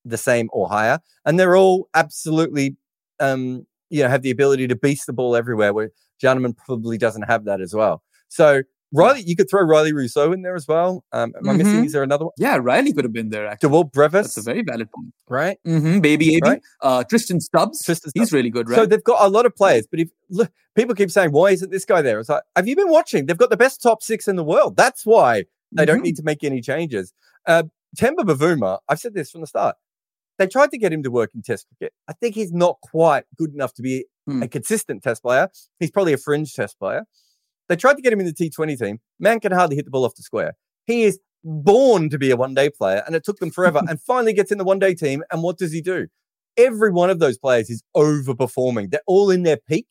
the 0.06 0.18
same 0.18 0.50
or 0.54 0.68
higher, 0.70 1.00
and 1.26 1.40
they're 1.40 1.56
all 1.56 1.90
absolutely, 1.96 2.78
um, 3.20 3.66
you 3.90 4.04
know, 4.04 4.10
have 4.10 4.22
the 4.22 4.32
ability 4.32 4.68
to 4.68 4.76
beast 4.76 5.06
the 5.08 5.14
ball 5.14 5.36
everywhere. 5.36 5.74
Where 5.74 5.92
Janneman 6.22 6.56
probably 6.58 6.98
doesn't 6.98 7.24
have 7.24 7.46
that 7.46 7.62
as 7.62 7.74
well. 7.74 8.04
So 8.30 8.64
Rilee, 8.96 9.24
you 9.26 9.36
could 9.36 9.50
throw 9.50 9.62
Rilee 9.64 9.92
Rossouw 9.92 10.34
in 10.34 10.42
there 10.44 10.56
as 10.56 10.66
well. 10.68 11.04
Um, 11.12 11.34
am 11.38 11.50
I 11.50 11.54
missing? 11.54 11.84
Is 11.86 11.92
there 11.92 12.04
another 12.04 12.26
one? 12.26 12.32
Yeah, 12.38 12.58
Rilee 12.58 12.94
could 12.96 13.04
have 13.04 13.12
been 13.12 13.30
there, 13.30 13.46
actually. 13.46 13.68
Dewald 13.68 13.92
Brevis, 13.92 14.34
That's 14.34 14.38
a 14.38 14.42
very 14.50 14.62
valid 14.64 14.90
point. 14.92 15.14
right? 15.30 15.58
hmm 15.66 16.00
Baby 16.00 16.36
AB. 16.38 16.40
Right. 16.42 16.62
Uh, 16.82 17.04
Tristan 17.04 17.42
Stubbs. 17.42 17.84
Tristan 17.84 18.12
He's 18.16 18.32
really 18.32 18.50
good, 18.50 18.70
right? 18.70 18.78
So 18.78 18.86
they've 18.86 19.04
got 19.04 19.26
a 19.26 19.28
lot 19.30 19.46
of 19.46 19.54
players, 19.56 19.86
but 19.92 20.00
if 20.00 20.10
look, 20.30 20.50
people 20.76 20.96
keep 20.96 21.12
saying, 21.12 21.32
"Why 21.34 21.52
isn't 21.52 21.70
this 21.70 21.84
guy 21.84 22.02
there?" 22.02 22.18
It's 22.20 22.30
like, 22.30 22.44
have 22.56 22.66
you 22.68 22.78
been 22.78 22.90
watching? 22.90 23.26
They've 23.26 23.38
got 23.38 23.50
the 23.50 23.58
best 23.58 23.82
top 23.82 24.02
six 24.02 24.26
in 24.28 24.38
the 24.38 24.44
world. 24.44 24.78
That's 24.78 25.06
why 25.06 25.44
they 25.74 25.86
don't 25.86 26.00
Mhm. 26.00 26.04
need 26.04 26.16
to 26.18 26.24
make 26.24 26.44
any 26.46 26.62
changes. 26.62 27.12
Uh, 27.46 27.64
Temba 27.98 28.20
Bavuma, 28.20 28.80
I've 28.88 29.00
said 29.00 29.14
this 29.14 29.32
from 29.32 29.42
the 29.42 29.48
start. 29.48 29.76
They 30.38 30.48
tried 30.48 30.72
to 30.72 30.78
get 30.78 30.94
him 30.94 31.04
to 31.04 31.12
work 31.12 31.32
in 31.34 31.42
Test 31.42 31.68
cricket. 31.68 31.94
I 32.08 32.14
think 32.14 32.36
he's 32.36 32.52
not 32.54 32.78
quite 32.82 33.24
good 33.38 33.54
enough 33.54 33.74
to 33.76 33.82
be 33.82 34.06
Hmm. 34.28 34.44
a 34.44 34.48
consistent 34.48 35.04
Test 35.04 35.22
player. 35.24 35.50
He's 35.80 35.90
probably 35.92 36.14
a 36.14 36.18
fringe 36.18 36.54
Test 36.54 36.78
player. 36.80 37.06
They 37.70 37.76
tried 37.76 37.96
to 37.96 38.02
get 38.02 38.12
him 38.14 38.20
in 38.20 38.26
the 38.26 38.34
T20 38.34 38.78
team. 38.78 39.00
Man 39.20 39.40
can 39.40 39.52
hardly 39.52 39.76
hit 39.78 39.86
the 39.86 39.92
ball 39.92 40.06
off 40.06 40.16
the 40.16 40.24
square. 40.24 40.54
He 40.86 41.04
is 41.04 41.20
born 41.44 42.10
to 42.10 42.18
be 42.18 42.32
a 42.32 42.36
one 42.38 42.54
day 42.54 42.70
player, 42.70 43.04
and 43.06 43.16
it 43.16 43.24
took 43.24 43.38
them 43.40 43.52
forever. 43.52 43.82
and 43.90 44.02
finally 44.02 44.34
gets 44.34 44.52
in 44.52 44.58
the 44.58 44.64
one 44.64 44.80
day 44.80 44.94
team. 44.94 45.24
And 45.32 45.44
what 45.44 45.58
does 45.58 45.72
he 45.72 45.82
do? 45.82 46.08
Every 46.58 46.92
one 46.92 47.10
of 47.10 47.20
those 47.20 47.38
players 47.38 47.70
is 47.70 47.84
overperforming. 47.96 48.92
They're 48.92 49.02
all 49.08 49.30
in 49.30 49.44
their 49.44 49.58
peak, 49.58 49.88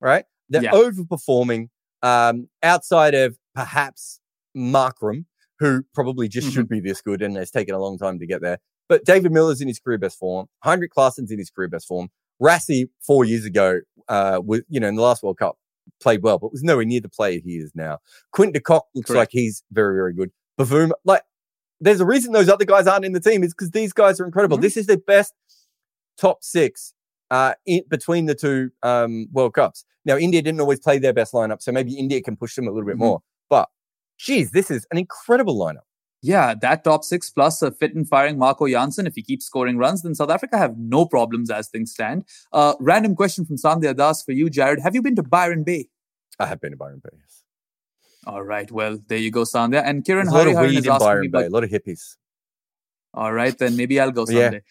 right? 0.00 0.24
They're 0.48 0.62
Yeah. 0.64 0.72
overperforming 0.72 1.68
um, 2.02 2.48
outside 2.62 3.14
of 3.14 3.36
perhaps 3.54 4.20
Markram, 4.56 5.24
who 5.58 5.82
probably 5.94 6.28
just 6.28 6.48
Mhm. 6.48 6.52
should 6.52 6.68
be 6.68 6.78
this 6.78 7.00
good 7.00 7.22
and 7.22 7.36
has 7.36 7.50
taken 7.50 7.74
a 7.74 7.78
long 7.78 7.98
time 7.98 8.18
to 8.20 8.26
get 8.26 8.42
there. 8.42 8.58
But 8.88 9.04
David 9.04 9.32
Miller's 9.32 9.60
in 9.60 9.68
his 9.68 9.78
career 9.78 9.98
best 9.98 10.18
form. 10.18 10.48
Heinrich 10.62 10.92
Klaassen's 10.96 11.30
in 11.30 11.38
his 11.38 11.50
career 11.50 11.68
best 11.68 11.86
form. 11.88 12.08
Rassie, 12.42 12.88
four 13.00 13.24
years 13.24 13.44
ago, 13.44 13.80
uh, 14.08 14.40
was, 14.44 14.62
you 14.68 14.78
know, 14.78 14.88
in 14.88 14.94
the 14.96 15.02
last 15.02 15.22
World 15.22 15.38
Cup, 15.38 15.58
played 16.00 16.22
well, 16.22 16.38
but 16.38 16.52
was 16.52 16.62
nowhere 16.62 16.84
near 16.84 17.00
the 17.00 17.08
player 17.08 17.40
he 17.42 17.56
is 17.56 17.72
now. 17.74 17.98
Quint 18.32 18.52
de 18.54 18.60
Kock 18.60 18.86
looks 18.94 19.08
Correct. 19.08 19.18
like 19.18 19.28
he's 19.32 19.64
very, 19.72 19.94
very 19.94 20.12
good. 20.12 20.30
Bavuma. 20.60 20.92
Like, 21.04 21.22
there's 21.80 22.00
a 22.00 22.06
reason 22.06 22.32
those 22.32 22.48
other 22.48 22.64
guys 22.64 22.86
aren't 22.86 23.04
in 23.04 23.12
the 23.12 23.20
team 23.20 23.42
is 23.42 23.52
because 23.54 23.70
these 23.70 23.92
guys 23.92 24.20
are 24.20 24.24
incredible. 24.26 24.58
Mhm. 24.58 24.62
This 24.62 24.76
is 24.76 24.86
the 24.86 24.98
best 24.98 25.34
top 26.16 26.42
six 26.42 26.92
uh, 27.30 27.54
in 27.66 27.82
between 27.88 28.26
the 28.26 28.34
two 28.34 28.70
um, 28.82 29.26
World 29.32 29.54
Cups. 29.54 29.84
Now, 30.04 30.16
India 30.16 30.40
didn't 30.42 30.60
always 30.60 30.78
play 30.80 30.98
their 30.98 31.12
best 31.12 31.32
lineup, 31.32 31.60
so 31.60 31.72
maybe 31.72 31.94
India 31.98 32.22
can 32.22 32.36
push 32.36 32.54
them 32.54 32.66
a 32.68 32.70
little 32.70 32.86
bit 32.86 32.96
Mhm. 32.96 33.00
more. 33.00 33.22
But, 33.50 33.68
geez, 34.18 34.52
this 34.52 34.70
is 34.70 34.86
an 34.90 34.98
incredible 34.98 35.56
lineup. 35.58 35.80
Yeah, 36.26 36.54
that 36.62 36.82
top 36.82 37.04
six 37.04 37.30
plus 37.30 37.62
a 37.62 37.70
fit 37.70 37.94
and 37.94 38.06
firing 38.08 38.36
Marco 38.36 38.66
Jansen. 38.68 39.06
If 39.06 39.14
he 39.14 39.22
keeps 39.22 39.46
scoring 39.46 39.76
runs, 39.78 40.02
then 40.02 40.14
South 40.20 40.30
Africa 40.30 40.58
have 40.58 40.76
no 40.76 41.06
problems 41.06 41.50
as 41.50 41.68
things 41.68 41.92
stand. 41.92 42.24
Uh, 42.52 42.74
random 42.80 43.14
question 43.14 43.44
from 43.44 43.56
Sandhya 43.56 43.94
Das 43.96 44.24
for 44.24 44.32
you, 44.32 44.46
Jarrod. 44.46 44.80
Have 44.82 44.94
you 44.96 45.02
been 45.02 45.14
to 45.16 45.22
Byron 45.22 45.62
Bay? 45.62 45.88
I 46.40 46.46
have 46.46 46.60
been 46.60 46.72
to 46.72 46.76
Byron 46.76 47.00
Bay. 47.04 47.10
yes. 47.22 47.42
All 48.26 48.42
right, 48.42 48.68
well, 48.72 48.98
there 49.06 49.18
you 49.18 49.30
go, 49.30 49.42
Sandhya. 49.42 49.82
And 49.84 50.02
Kiran 50.02 50.24
There's 50.24 50.28
a 50.28 50.32
lot 50.32 50.48
of 50.48 50.58
weed 50.68 50.84
in 50.86 50.98
Byron 50.98 51.30
Bay, 51.30 51.46
a 51.46 51.50
lot 51.50 51.62
of 51.62 51.70
hippies. 51.70 52.16
All 53.14 53.32
right, 53.32 53.56
then 53.56 53.76
maybe 53.76 54.00
I'll 54.00 54.10
go 54.10 54.26
Yeah. 54.28 54.46
someday. 54.50 54.62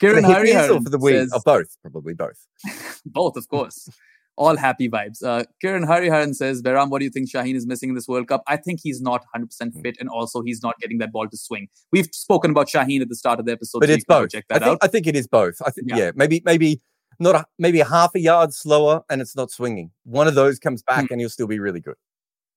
The 0.00 0.06
hippies 0.08 0.70
or 0.74 0.82
for 0.82 0.90
the 0.90 0.98
weed? 0.98 1.12
says 1.12 1.32
Or 1.32 1.40
both, 1.44 1.76
probably 1.82 2.14
both. 2.14 2.44
both, 3.06 3.36
of 3.36 3.48
course. 3.48 3.88
All 4.36 4.56
happy 4.56 4.88
vibes. 4.88 5.22
Uh, 5.22 5.44
Kiran 5.62 5.86
Hariharan 5.86 6.34
says, 6.34 6.60
Behram, 6.62 6.90
what 6.90 6.98
do 6.98 7.04
you 7.04 7.10
think 7.10 7.30
Shaheen 7.30 7.54
is 7.54 7.66
missing 7.66 7.90
in 7.90 7.94
this 7.94 8.08
World 8.08 8.26
Cup? 8.26 8.42
I 8.48 8.56
think 8.56 8.80
he's 8.82 9.00
not 9.00 9.24
100% 9.34 9.72
Hmm. 9.74 9.80
fit, 9.80 9.96
and 10.00 10.08
also 10.08 10.42
he's 10.42 10.62
not 10.62 10.78
getting 10.80 10.98
that 10.98 11.12
ball 11.12 11.28
to 11.28 11.36
swing. 11.36 11.68
We've 11.92 12.08
spoken 12.12 12.50
about 12.50 12.66
Shaheen 12.68 13.00
at 13.00 13.08
the 13.08 13.14
start 13.14 13.38
of 13.38 13.46
the 13.46 13.52
episode, 13.52 13.80
but 13.80 13.88
so 13.88 13.94
it's 13.94 14.04
both. 14.04 14.30
check 14.30 14.44
I 14.50 14.58
think, 14.58 14.64
out. 14.72 14.78
I 14.82 14.88
think 14.88 15.06
it 15.06 15.14
is 15.14 15.26
both. 15.28 15.54
I 15.64 15.70
think 15.70 15.88
Yeah. 15.88 15.96
yeah. 15.96 16.10
maybe 16.16 16.42
maybe 16.44 16.80
not 17.20 17.36
a, 17.36 17.46
maybe 17.60 17.78
a 17.78 17.84
half 17.84 18.12
a 18.16 18.20
yard 18.20 18.52
slower 18.52 19.02
and 19.08 19.20
it's 19.22 19.36
not 19.36 19.50
swinging. 19.52 19.92
One 20.02 20.26
of 20.26 20.34
those 20.34 20.58
comes 20.58 20.82
back 20.82 21.02
Hmm. 21.06 21.12
and 21.12 21.20
he'll 21.20 21.30
still 21.30 21.46
be 21.46 21.60
really 21.60 21.80
good. 21.80 21.94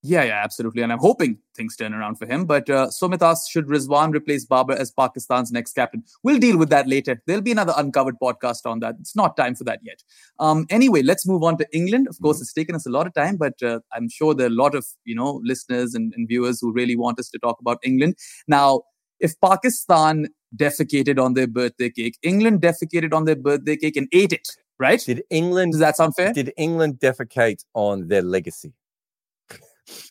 Yeah, 0.07 0.23
yeah, 0.23 0.41
absolutely. 0.41 0.83
And 0.83 0.93
I'm 0.93 0.99
hoping 0.99 1.37
things 1.53 1.75
turn 1.75 1.93
around 1.93 2.15
for 2.15 2.25
him. 2.25 2.45
But 2.45 2.69
uh, 2.69 2.87
Sumit 2.87 3.21
asks, 3.21 3.49
should 3.49 3.67
Rizwan 3.67 4.15
replace 4.15 4.45
Babar 4.45 4.77
as 4.77 4.89
Pakistan's 4.89 5.51
next 5.51 5.73
captain? 5.73 6.01
We'll 6.23 6.39
deal 6.39 6.57
with 6.57 6.69
that 6.69 6.87
later. 6.87 7.21
There'll 7.27 7.41
be 7.41 7.51
another 7.51 7.73
uncovered 7.75 8.15
podcast 8.21 8.65
on 8.65 8.79
that. 8.79 8.95
It's 9.01 9.17
not 9.17 9.35
time 9.35 9.53
for 9.53 9.65
that 9.65 9.81
yet. 9.83 10.01
Um, 10.39 10.65
anyway, 10.69 11.01
let's 11.01 11.27
move 11.27 11.43
on 11.43 11.57
to 11.57 11.67
England. 11.73 12.07
Of 12.07 12.21
course, 12.21 12.39
it's 12.39 12.53
taken 12.53 12.73
us 12.73 12.85
a 12.85 12.89
lot 12.89 13.05
of 13.05 13.13
time, 13.15 13.35
but 13.35 13.61
uh, 13.61 13.79
I'm 13.93 14.07
sure 14.07 14.33
there 14.33 14.47
are 14.47 14.49
a 14.49 14.53
lot 14.53 14.75
of 14.75 14.85
you 15.03 15.13
know 15.13 15.41
listeners 15.43 15.93
and, 15.93 16.13
and 16.15 16.25
viewers 16.25 16.61
who 16.61 16.71
really 16.71 16.95
want 16.95 17.19
us 17.19 17.29
to 17.31 17.39
talk 17.39 17.57
about 17.59 17.79
England. 17.83 18.15
Now, 18.47 18.83
if 19.19 19.33
Pakistan 19.41 20.27
defecated 20.55 21.21
on 21.21 21.33
their 21.33 21.47
birthday 21.47 21.89
cake, 21.89 22.17
England 22.23 22.61
defecated 22.61 23.13
on 23.13 23.25
their 23.25 23.35
birthday 23.35 23.75
cake 23.75 23.97
and 23.97 24.07
ate 24.13 24.31
it, 24.31 24.47
right? 24.79 25.01
Did 25.01 25.23
England 25.29 25.73
Does 25.73 25.81
that 25.81 25.97
sound 25.97 26.15
fair? 26.15 26.31
did 26.31 26.53
England 26.55 26.99
defecate 27.01 27.65
on 27.73 28.07
their 28.07 28.21
legacy? 28.21 28.71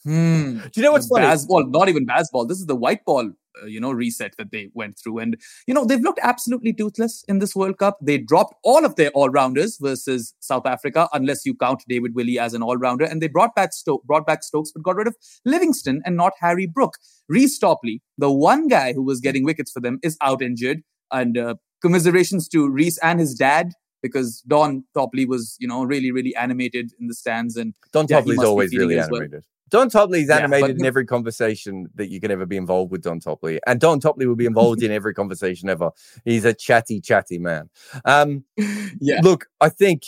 Hmm. 0.05 0.59
Do 0.73 0.81
you 0.81 0.83
know 0.83 0.93
what's 0.93 1.09
the 1.09 1.17
funny? 1.17 1.27
Baseball, 1.27 1.67
not 1.67 1.89
even 1.89 2.07
baseball. 2.07 2.47
This 2.47 2.59
is 2.59 2.67
the 2.67 2.77
white 2.77 3.05
ball, 3.05 3.31
uh, 3.63 3.67
you 3.67 3.81
know, 3.81 3.93
reset 3.93 4.35
that 4.39 4.51
they 4.51 4.71
went 4.75 4.99
through, 4.99 5.19
and 5.19 5.37
you 5.67 5.75
know 5.75 5.85
they've 5.85 6.01
looked 6.01 6.21
absolutely 6.23 6.73
toothless 6.73 7.25
in 7.29 7.39
this 7.39 7.55
World 7.55 7.79
Cup. 7.79 7.99
They 8.01 8.19
dropped 8.19 8.55
all 8.63 8.85
of 8.85 8.97
their 8.97 9.11
all 9.11 9.29
rounders 9.29 9.79
versus 9.81 10.35
South 10.41 10.67
Africa, 10.67 11.09
unless 11.13 11.45
you 11.45 11.55
count 11.55 11.83
David 11.89 12.15
Willey 12.15 12.39
as 12.39 12.55
an 12.55 12.63
all 12.63 12.77
rounder, 12.77 13.05
and 13.05 13.21
they 13.21 13.29
brought 13.29 13.55
back 13.55 13.73
Sto- 13.73 14.03
brought 14.05 14.27
back 14.27 14.43
Stokes, 14.43 14.73
but 14.73 14.83
got 14.83 14.97
rid 14.97 15.07
of 15.07 15.17
Livingstone 15.45 16.03
and 16.05 16.17
not 16.17 16.33
Harry 16.41 16.67
Brook. 16.67 16.95
Reece 17.29 17.59
Topley, 17.59 18.03
the 18.19 18.31
one 18.31 18.69
guy 18.69 18.93
who 18.93 19.03
was 19.03 19.21
getting 19.21 19.45
wickets 19.45 19.73
for 19.73 19.81
them, 19.81 19.99
is 20.03 20.17
out 20.21 20.43
injured, 20.43 20.83
and 21.11 21.37
uh, 21.37 21.55
commiserations 21.83 22.49
to 22.49 22.69
Reece 22.69 22.99
and 22.99 23.21
his 23.21 23.35
dad. 23.35 23.73
Because 24.03 24.43
Don 24.47 24.85
Topley 24.95 25.25
was, 25.27 25.57
you 25.59 25.67
know, 25.67 25.83
really, 25.83 26.13
really 26.13 26.37
animated 26.37 26.93
in 27.01 27.09
the 27.09 27.15
stands, 27.15 27.57
and 27.57 27.75
Don 27.93 28.07
Yeah, 28.09 28.19
Topley's 28.19 28.39
always 28.39 28.77
really 28.77 29.01
animated. 29.01 29.33
well. 29.33 29.41
Don 29.69 29.89
Topley's 29.91 30.29
Yeah, 30.29 30.37
animated 30.39 30.77
but- 30.77 30.81
in 30.81 30.87
every 30.87 31.05
conversation 31.07 31.89
that 31.97 32.09
you 32.09 32.21
can 32.21 32.31
ever 32.31 32.47
be 32.47 32.57
involved 32.57 32.93
with 32.93 33.03
Don 33.03 33.19
Topley. 33.21 33.59
And 33.67 33.81
Don 33.81 33.99
Topley 34.01 34.27
will 34.27 34.37
be 34.37 34.47
involved 34.47 34.83
in 34.83 34.93
every 34.93 35.13
conversation 35.15 35.69
ever. 35.69 35.91
He's 36.25 36.45
a 36.45 36.55
chatty, 36.55 37.01
chatty 37.01 37.39
man. 37.39 37.69
Um, 38.05 38.45
yeah, 39.01 39.21
Look, 39.23 39.47
I 39.61 39.69
think 39.69 40.05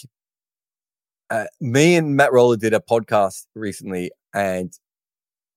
uh, 1.31 1.47
me 1.61 1.97
and 1.97 2.17
Matt 2.17 2.33
Roller 2.33 2.57
did 2.57 2.73
a 2.73 2.81
podcast 2.81 3.47
recently, 3.55 4.11
and 4.35 4.73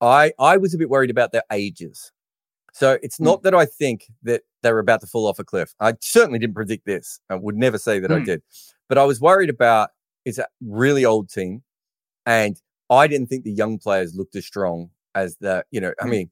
I 0.00 0.32
I 0.38 0.56
was 0.56 0.74
a 0.74 0.78
bit 0.78 0.90
worried 0.90 1.10
about 1.10 1.32
their 1.32 1.44
ages. 1.52 2.12
So 2.74 2.98
it's 3.02 3.16
Hmm. 3.18 3.24
not 3.24 3.42
that 3.44 3.54
I 3.54 3.66
think 3.66 4.06
that 4.22 4.42
they're 4.62 4.78
about 4.78 5.00
to 5.02 5.06
fall 5.06 5.26
off 5.26 5.38
a 5.38 5.44
cliff. 5.44 5.74
I 5.80 5.94
certainly 6.00 6.38
didn't 6.38 6.54
predict 6.56 6.86
this. 6.86 7.20
I 7.30 7.36
would 7.36 7.56
never 7.56 7.78
say 7.78 8.00
that 8.00 8.10
I 8.10 8.18
Hmm. 8.18 8.24
did, 8.24 8.42
but 8.88 8.98
I 8.98 9.04
was 9.04 9.20
worried 9.20 9.50
about 9.50 9.90
it's 10.24 10.38
a 10.38 10.46
really 10.60 11.04
old 11.04 11.30
team, 11.30 11.62
and 12.26 12.60
I 12.92 13.06
didn't 13.06 13.28
think 13.28 13.44
the 13.44 13.52
young 13.52 13.78
players 13.78 14.14
looked 14.14 14.36
as 14.36 14.46
strong 14.46 14.90
as 15.14 15.36
the 15.38 15.64
you 15.70 15.80
know. 15.80 15.92
I 16.00 16.04
Hmm. 16.04 16.10
mean, 16.10 16.30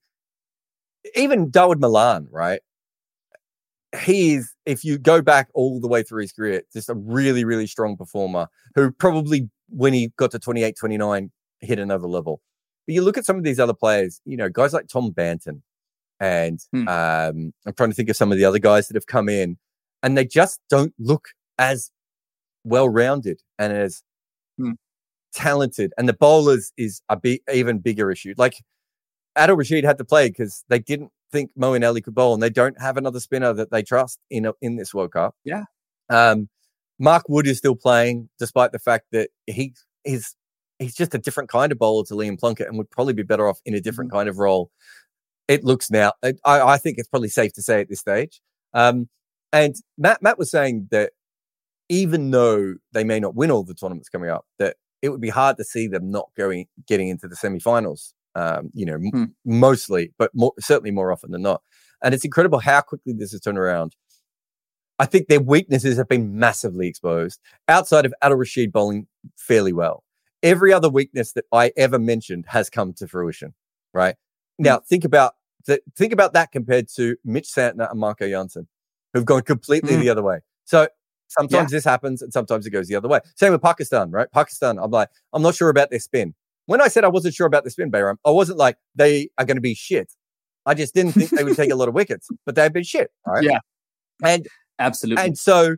even 1.17 1.51
Dawid 1.51 1.79
Malan, 1.81 2.29
right? 2.31 2.61
he 4.05 4.35
is, 4.35 4.55
if 4.67 4.85
you 4.85 4.99
go 4.99 5.21
back 5.21 5.49
all 5.53 5.81
the 5.81 5.89
way 5.89 6.03
through 6.05 6.23
his 6.23 6.31
career, 6.31 6.63
just 6.73 6.89
a 6.89 6.95
really, 6.95 7.45
really 7.45 7.67
strong 7.67 7.97
performer 7.97 8.47
who 8.77 8.93
probably, 8.93 9.51
when 9.69 9.93
he 9.93 10.13
got 10.17 10.31
to 10.31 10.39
28, 10.39 10.77
29, 10.79 11.31
hit 11.61 11.79
another 11.81 12.07
level. 12.07 12.41
But 12.87 12.95
you 12.95 13.03
look 13.03 13.19
at 13.19 13.25
some 13.27 13.37
of 13.37 13.43
these 13.43 13.59
other 13.59 13.75
players, 13.75 14.21
you 14.25 14.37
know, 14.37 14.49
guys 14.49 14.73
like 14.73 14.87
Tom 14.87 15.11
Banton, 15.13 15.63
and 16.21 16.61
Hmm. 16.73 16.87
um, 16.87 17.53
I'm 17.67 17.75
trying 17.77 17.91
to 17.91 17.97
think 17.97 18.11
of 18.11 18.17
some 18.17 18.31
of 18.31 18.39
the 18.39 18.45
other 18.45 18.61
guys 18.61 18.87
that 18.87 18.95
have 18.95 19.07
come 19.07 19.29
in, 19.29 19.59
and 20.05 20.17
they 20.17 20.25
just 20.25 20.61
don't 20.71 20.95
look 21.01 21.31
as 21.59 21.91
well 22.63 22.89
rounded 22.89 23.41
and 23.59 23.73
as 23.73 24.05
Hmm. 24.57 24.73
Talented. 25.35 25.93
And 25.97 26.09
the 26.09 26.15
bowlers 26.15 26.73
is 26.77 27.03
a 27.09 27.17
big, 27.17 27.41
even 27.53 27.79
bigger 27.79 28.11
issue. 28.11 28.35
Like 28.37 28.55
Adil 29.37 29.57
Rashid 29.57 29.85
had 29.85 29.99
to 29.99 30.05
play 30.05 30.29
because 30.29 30.65
they 30.69 30.79
didn't 30.79 31.11
think 31.33 31.51
Moeen 31.59 31.87
Ali 31.87 32.01
could 32.01 32.15
bowl, 32.15 32.35
and 32.35 32.43
they 32.43 32.51
don't 32.51 32.81
have 32.81 32.97
another 32.97 33.21
spinner 33.21 33.53
that 33.53 33.71
they 33.71 33.83
trust 33.83 34.19
in 34.31 34.47
a, 34.47 34.53
in 34.61 34.77
this 34.77 34.93
World 34.93 35.13
Cup. 35.13 35.35
Yeah. 35.45 35.65
Um, 36.09 36.49
Mark 36.99 37.25
Wood 37.29 37.47
is 37.47 37.59
still 37.59 37.77
playing, 37.77 38.29
despite 38.39 38.73
the 38.73 38.79
fact 38.79 39.07
that 39.13 39.31
he 39.47 39.75
is 40.05 40.35
he's 40.79 40.95
just 40.95 41.15
a 41.15 41.19
different 41.19 41.49
kind 41.49 41.73
of 41.73 41.79
bowler 41.79 42.05
to 42.07 42.15
Liam 42.15 42.39
Plunkett, 42.39 42.69
and 42.69 42.77
would 42.79 42.91
probably 42.91 43.15
be 43.15 43.23
better 43.23 43.49
off 43.49 43.61
in 43.65 43.75
a 43.75 43.81
different 43.81 44.11
kind 44.11 44.29
of 44.29 44.39
role. 44.39 44.71
It 45.49 45.65
looks 45.65 45.91
now. 45.91 46.13
I, 46.23 46.35
I 46.45 46.79
think 46.79 46.99
it's 46.99 47.09
probably 47.09 47.29
safe 47.29 47.53
to 47.55 47.63
say 47.63 47.81
at 47.81 47.89
this 47.89 48.01
stage. 48.01 48.41
Um, 48.73 49.09
and 49.53 49.75
Matt 49.99 50.23
Matt 50.23 50.39
was 50.39 50.51
saying 50.51 50.89
that 50.91 51.13
even 51.89 52.31
though 52.31 52.77
they 52.93 53.03
may 53.03 53.19
not 53.19 53.35
win 53.35 53.51
all 53.51 53.65
the 53.65 53.75
tournaments 53.75 54.09
coming 54.09 54.31
up, 54.31 54.47
that 54.59 54.77
it 55.03 55.09
would 55.09 55.21
be 55.21 55.29
hard 55.31 55.57
to 55.57 55.65
see 55.65 55.87
them 55.87 56.11
not 56.11 56.31
going 56.37 56.67
getting 56.87 57.09
into 57.09 57.27
the 57.29 57.37
semi-finals. 57.37 58.15
Um, 58.37 58.71
you 58.75 58.87
know, 58.87 58.95
m- 58.95 59.11
Hmm. 59.11 59.25
mostly, 59.45 60.13
but 60.19 60.31
more, 60.35 60.53
certainly 60.61 60.93
more 60.93 61.11
often 61.11 61.33
than 61.33 61.43
not. 61.43 61.63
And 62.03 62.15
it's 62.15 62.25
incredible 62.25 62.61
how 62.61 62.81
quickly 62.81 63.13
this 63.13 63.33
has 63.33 63.41
turned 63.41 63.59
around. 63.59 63.97
I 65.01 65.07
think 65.07 65.29
their 65.29 65.41
weaknesses 65.41 65.97
have 65.97 66.09
been 66.09 66.39
massively 66.39 66.87
exposed 66.87 67.41
outside 67.69 68.05
of 68.07 68.15
Adil 68.23 68.39
Rashid 68.39 68.71
bowling 68.71 69.07
fairly 69.37 69.73
well. 69.73 70.05
Every 70.43 70.73
other 70.73 70.89
weakness 70.89 71.33
that 71.33 71.45
I 71.53 71.73
ever 71.77 71.99
mentioned 71.99 72.45
has 72.49 72.71
come 72.71 72.93
to 72.95 73.09
fruition. 73.09 73.55
Right 73.93 74.15
now, 74.59 74.79
think 74.79 75.05
about 75.05 75.35
th- 75.67 75.83
think 75.97 76.13
about 76.13 76.33
that 76.35 76.53
compared 76.53 76.89
to 76.97 77.17
Mitch 77.25 77.49
Santner 77.49 77.91
and 77.91 77.99
Marco 77.99 78.29
Jansen, 78.29 78.69
who've 79.13 79.25
gone 79.25 79.43
completely 79.43 79.95
Mm. 79.97 80.01
the 80.03 80.09
other 80.11 80.23
way. 80.23 80.41
So 80.65 80.89
sometimes 81.31 81.71
this 81.71 81.85
happens 81.85 82.23
and 82.23 82.33
sometimes 82.33 82.67
it 82.67 82.71
goes 82.71 82.89
the 82.89 82.97
other 82.97 83.09
way. 83.09 83.21
Same 83.37 83.53
with 83.53 83.63
Pakistan, 83.63 84.11
right? 84.11 84.31
Pakistan, 84.33 84.79
I'm 84.79 84.91
like, 84.91 85.09
I'm 85.33 85.43
not 85.43 85.55
sure 85.55 85.71
about 85.71 85.91
their 85.91 86.01
spin. 86.01 86.35
When 86.67 86.81
I 86.81 86.89
said 86.89 87.05
I 87.05 87.09
wasn't 87.09 87.35
sure 87.35 87.47
about 87.47 87.65
the 87.65 87.71
spin, 87.71 87.91
Behram, 87.91 88.17
I 88.25 88.31
wasn't 88.31 88.59
like 88.59 88.77
they 88.95 89.31
are 89.39 89.45
going 89.45 89.57
to 89.57 89.63
be 89.63 89.75
shit. 89.75 90.13
I 90.67 90.75
just 90.75 90.95
didn't 90.95 91.13
think 91.13 91.31
they 91.31 91.43
would 91.43 91.57
take 91.57 91.71
a 91.71 91.75
lot 91.75 91.89
of 91.89 91.95
wickets, 91.95 92.29
but 92.47 92.55
they've 92.55 92.73
been 92.73 92.85
shit. 92.85 93.11
Right? 93.27 93.45
Yeah. 93.45 93.59
And 94.23 94.47
Absolutely. 94.79 95.25
and 95.25 95.39
so 95.39 95.77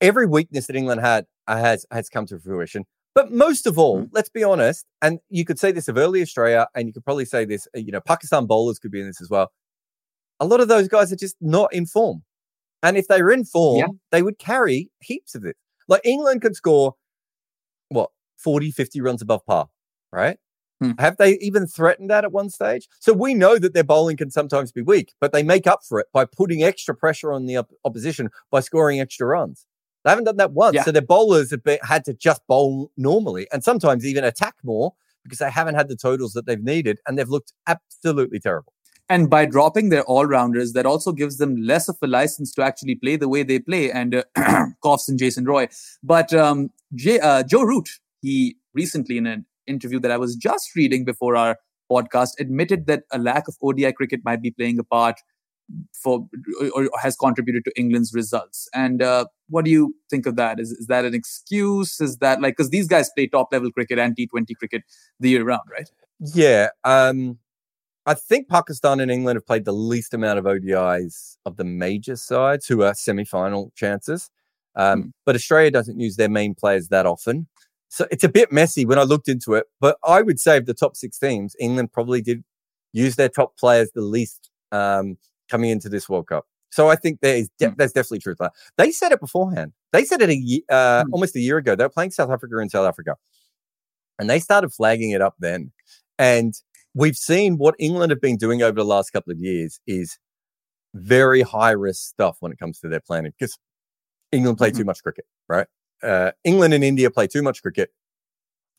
every 0.00 0.26
weakness 0.26 0.66
that 0.66 0.76
England 0.76 1.00
had 1.00 1.26
uh, 1.48 1.56
has 1.56 1.86
has 1.90 2.08
come 2.08 2.26
to 2.26 2.38
fruition. 2.38 2.84
But 3.14 3.30
most 3.30 3.66
of 3.66 3.78
all, 3.78 4.06
let's 4.12 4.30
be 4.30 4.42
honest, 4.42 4.86
and 5.02 5.18
you 5.28 5.44
could 5.44 5.58
say 5.58 5.70
this 5.70 5.86
of 5.86 5.98
early 5.98 6.22
Australia, 6.22 6.66
and 6.74 6.86
you 6.86 6.94
could 6.94 7.04
probably 7.04 7.26
say 7.26 7.44
this, 7.44 7.68
uh, 7.76 7.80
you 7.80 7.92
know, 7.92 8.00
Pakistan 8.00 8.46
bowlers 8.46 8.78
could 8.78 8.90
be 8.90 9.00
in 9.00 9.06
this 9.06 9.20
as 9.20 9.28
well. 9.28 9.52
A 10.40 10.46
lot 10.46 10.60
of 10.60 10.68
those 10.68 10.88
guys 10.88 11.12
are 11.12 11.16
just 11.16 11.36
not 11.40 11.72
in 11.74 11.84
form. 11.84 12.22
And 12.82 12.96
if 12.96 13.08
they 13.08 13.22
were 13.22 13.30
in 13.32 13.44
form, 13.44 13.78
Yeah. 13.78 13.86
they 14.10 14.22
would 14.22 14.38
carry 14.38 14.90
heaps 15.00 15.34
of 15.34 15.44
it. 15.44 15.56
Like 15.88 16.00
England 16.04 16.42
could 16.42 16.56
score, 16.56 16.94
what, 17.88 18.10
40, 18.38 18.70
50 18.70 19.00
runs 19.00 19.22
above 19.22 19.44
par, 19.46 19.68
right? 20.10 20.38
Hmm. 20.80 20.92
Have 20.98 21.16
they 21.16 21.38
even 21.38 21.66
threatened 21.66 22.10
that 22.10 22.24
at 22.24 22.32
one 22.32 22.50
stage? 22.50 22.88
So 22.98 23.12
we 23.12 23.34
know 23.34 23.58
that 23.58 23.72
their 23.72 23.84
bowling 23.84 24.16
can 24.16 24.30
sometimes 24.30 24.72
be 24.72 24.82
weak, 24.82 25.12
but 25.20 25.32
they 25.32 25.42
make 25.44 25.66
up 25.66 25.80
for 25.88 26.00
it 26.00 26.06
by 26.12 26.24
putting 26.24 26.62
extra 26.64 26.94
pressure 26.94 27.32
on 27.32 27.46
the 27.46 27.56
op- 27.56 27.70
opposition 27.84 28.30
by 28.50 28.60
scoring 28.60 29.00
extra 29.00 29.26
runs. 29.26 29.64
They 30.04 30.10
haven't 30.10 30.24
done 30.24 30.38
that 30.38 30.52
once. 30.52 30.74
Yeah. 30.74 30.82
So 30.82 30.90
their 30.90 31.02
bowlers 31.02 31.52
have 31.52 31.62
been, 31.62 31.78
had 31.82 32.04
to 32.06 32.14
just 32.14 32.44
bowl 32.48 32.90
normally 32.96 33.46
and 33.52 33.62
sometimes 33.62 34.04
even 34.04 34.24
attack 34.24 34.56
more 34.64 34.94
because 35.22 35.38
they 35.38 35.50
haven't 35.50 35.76
had 35.76 35.86
the 35.88 35.94
totals 35.94 36.32
that 36.32 36.46
they've 36.46 36.60
needed 36.62 36.98
and 37.06 37.16
they've 37.16 37.28
looked 37.28 37.52
absolutely 37.68 38.40
terrible. 38.40 38.72
And 39.08 39.28
by 39.28 39.44
dropping 39.44 39.90
their 39.90 40.04
all 40.04 40.24
rounders, 40.26 40.72
that 40.72 40.86
also 40.86 41.12
gives 41.12 41.36
them 41.36 41.56
less 41.56 41.88
of 41.88 41.96
a 42.02 42.06
license 42.06 42.54
to 42.54 42.62
actually 42.62 42.94
play 42.94 43.16
the 43.16 43.28
way 43.28 43.42
they 43.42 43.58
play. 43.58 43.90
And 43.90 44.14
uh, 44.14 44.66
coughs 44.82 45.08
and 45.08 45.18
Jason 45.18 45.44
Roy. 45.44 45.68
But 46.02 46.32
um, 46.32 46.70
J- 46.94 47.20
uh, 47.20 47.42
Joe 47.42 47.62
Root, 47.62 47.88
he 48.20 48.56
recently 48.74 49.18
in 49.18 49.26
an 49.26 49.44
interview 49.66 50.00
that 50.00 50.10
I 50.10 50.16
was 50.16 50.34
just 50.36 50.74
reading 50.74 51.04
before 51.04 51.36
our 51.36 51.58
podcast 51.90 52.30
admitted 52.38 52.86
that 52.86 53.02
a 53.12 53.18
lack 53.18 53.48
of 53.48 53.56
ODI 53.62 53.92
cricket 53.92 54.20
might 54.24 54.40
be 54.40 54.50
playing 54.50 54.78
a 54.78 54.84
part 54.84 55.20
for 55.92 56.26
or 56.74 56.88
has 57.00 57.16
contributed 57.16 57.64
to 57.64 57.72
England's 57.78 58.12
results. 58.14 58.68
And 58.74 59.02
uh, 59.02 59.26
what 59.48 59.64
do 59.64 59.70
you 59.70 59.94
think 60.10 60.26
of 60.26 60.36
that? 60.36 60.60
Is 60.60 60.72
is 60.72 60.86
that 60.86 61.04
an 61.04 61.14
excuse? 61.14 62.00
Is 62.00 62.18
that 62.18 62.40
like 62.40 62.56
because 62.56 62.70
these 62.70 62.88
guys 62.88 63.10
play 63.16 63.26
top 63.26 63.48
level 63.52 63.70
cricket 63.70 63.98
and 63.98 64.16
T20 64.16 64.56
cricket 64.56 64.82
the 65.20 65.30
year 65.30 65.44
round, 65.44 65.62
right? 65.70 65.88
Yeah. 66.34 66.68
Um, 66.84 67.38
I 68.04 68.14
think 68.14 68.48
Pakistan 68.48 69.00
and 69.00 69.10
England 69.10 69.36
have 69.36 69.46
played 69.46 69.64
the 69.64 69.72
least 69.72 70.12
amount 70.12 70.38
of 70.38 70.44
ODIs 70.44 71.36
of 71.46 71.56
the 71.56 71.64
major 71.64 72.16
sides 72.16 72.66
who 72.66 72.82
are 72.82 72.94
semi 72.94 73.24
final 73.24 73.72
chances. 73.76 74.30
Um, 74.74 75.02
mm. 75.02 75.12
But 75.24 75.36
Australia 75.36 75.70
doesn't 75.70 76.00
use 76.00 76.16
their 76.16 76.28
main 76.28 76.54
players 76.54 76.88
that 76.88 77.06
often. 77.06 77.46
So 77.88 78.06
it's 78.10 78.24
a 78.24 78.28
bit 78.28 78.50
messy 78.50 78.86
when 78.86 78.98
I 78.98 79.02
looked 79.02 79.28
into 79.28 79.54
it. 79.54 79.66
But 79.80 79.98
I 80.04 80.22
would 80.22 80.40
say 80.40 80.56
of 80.56 80.66
the 80.66 80.74
top 80.74 80.96
six 80.96 81.18
teams, 81.18 81.54
England 81.60 81.92
probably 81.92 82.22
did 82.22 82.42
use 82.92 83.16
their 83.16 83.28
top 83.28 83.56
players 83.56 83.90
the 83.94 84.00
least 84.00 84.50
um, 84.72 85.18
coming 85.50 85.70
into 85.70 85.88
this 85.88 86.08
World 86.08 86.26
Cup. 86.26 86.46
So 86.70 86.88
I 86.88 86.96
think 86.96 87.20
there 87.20 87.36
is 87.36 87.50
de- 87.58 87.68
mm. 87.68 87.76
there's 87.76 87.92
definitely 87.92 88.20
truth 88.20 88.38
there. 88.40 88.50
They 88.78 88.90
said 88.90 89.12
it 89.12 89.20
beforehand. 89.20 89.72
They 89.92 90.04
said 90.04 90.22
it 90.22 90.30
a 90.30 90.62
uh, 90.70 91.04
mm. 91.04 91.12
almost 91.12 91.36
a 91.36 91.40
year 91.40 91.58
ago. 91.58 91.76
They 91.76 91.84
were 91.84 91.90
playing 91.90 92.12
South 92.12 92.30
Africa 92.30 92.58
in 92.58 92.70
South 92.70 92.88
Africa, 92.88 93.16
and 94.18 94.28
they 94.28 94.40
started 94.40 94.72
flagging 94.72 95.10
it 95.10 95.20
up 95.20 95.34
then. 95.38 95.70
And 96.18 96.54
we've 96.94 97.16
seen 97.16 97.56
what 97.56 97.74
England 97.78 98.10
have 98.10 98.20
been 98.20 98.36
doing 98.36 98.62
over 98.62 98.74
the 98.74 98.84
last 98.84 99.10
couple 99.10 99.32
of 99.32 99.38
years 99.38 99.80
is 99.86 100.18
very 100.94 101.42
high 101.42 101.70
risk 101.70 102.10
stuff 102.10 102.36
when 102.40 102.52
it 102.52 102.58
comes 102.58 102.78
to 102.80 102.88
their 102.88 103.00
planning 103.00 103.32
because 103.38 103.56
England 104.30 104.58
play 104.58 104.70
mm-hmm. 104.70 104.78
too 104.78 104.84
much 104.84 105.02
cricket, 105.02 105.24
right? 105.48 105.66
Uh, 106.02 106.32
England 106.44 106.74
and 106.74 106.84
India 106.84 107.10
play 107.10 107.26
too 107.26 107.42
much 107.42 107.62
cricket, 107.62 107.90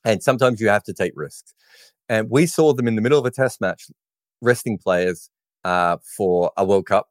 and 0.03 0.21
sometimes 0.21 0.59
you 0.59 0.67
have 0.67 0.83
to 0.83 0.93
take 0.93 1.13
risks. 1.15 1.53
And 2.09 2.29
we 2.29 2.45
saw 2.45 2.73
them 2.73 2.87
in 2.87 2.95
the 2.95 3.01
middle 3.01 3.19
of 3.19 3.25
a 3.25 3.31
test 3.31 3.61
match 3.61 3.85
resting 4.41 4.77
players 4.77 5.29
uh, 5.63 5.97
for 6.17 6.51
a 6.57 6.65
World 6.65 6.85
Cup. 6.85 7.07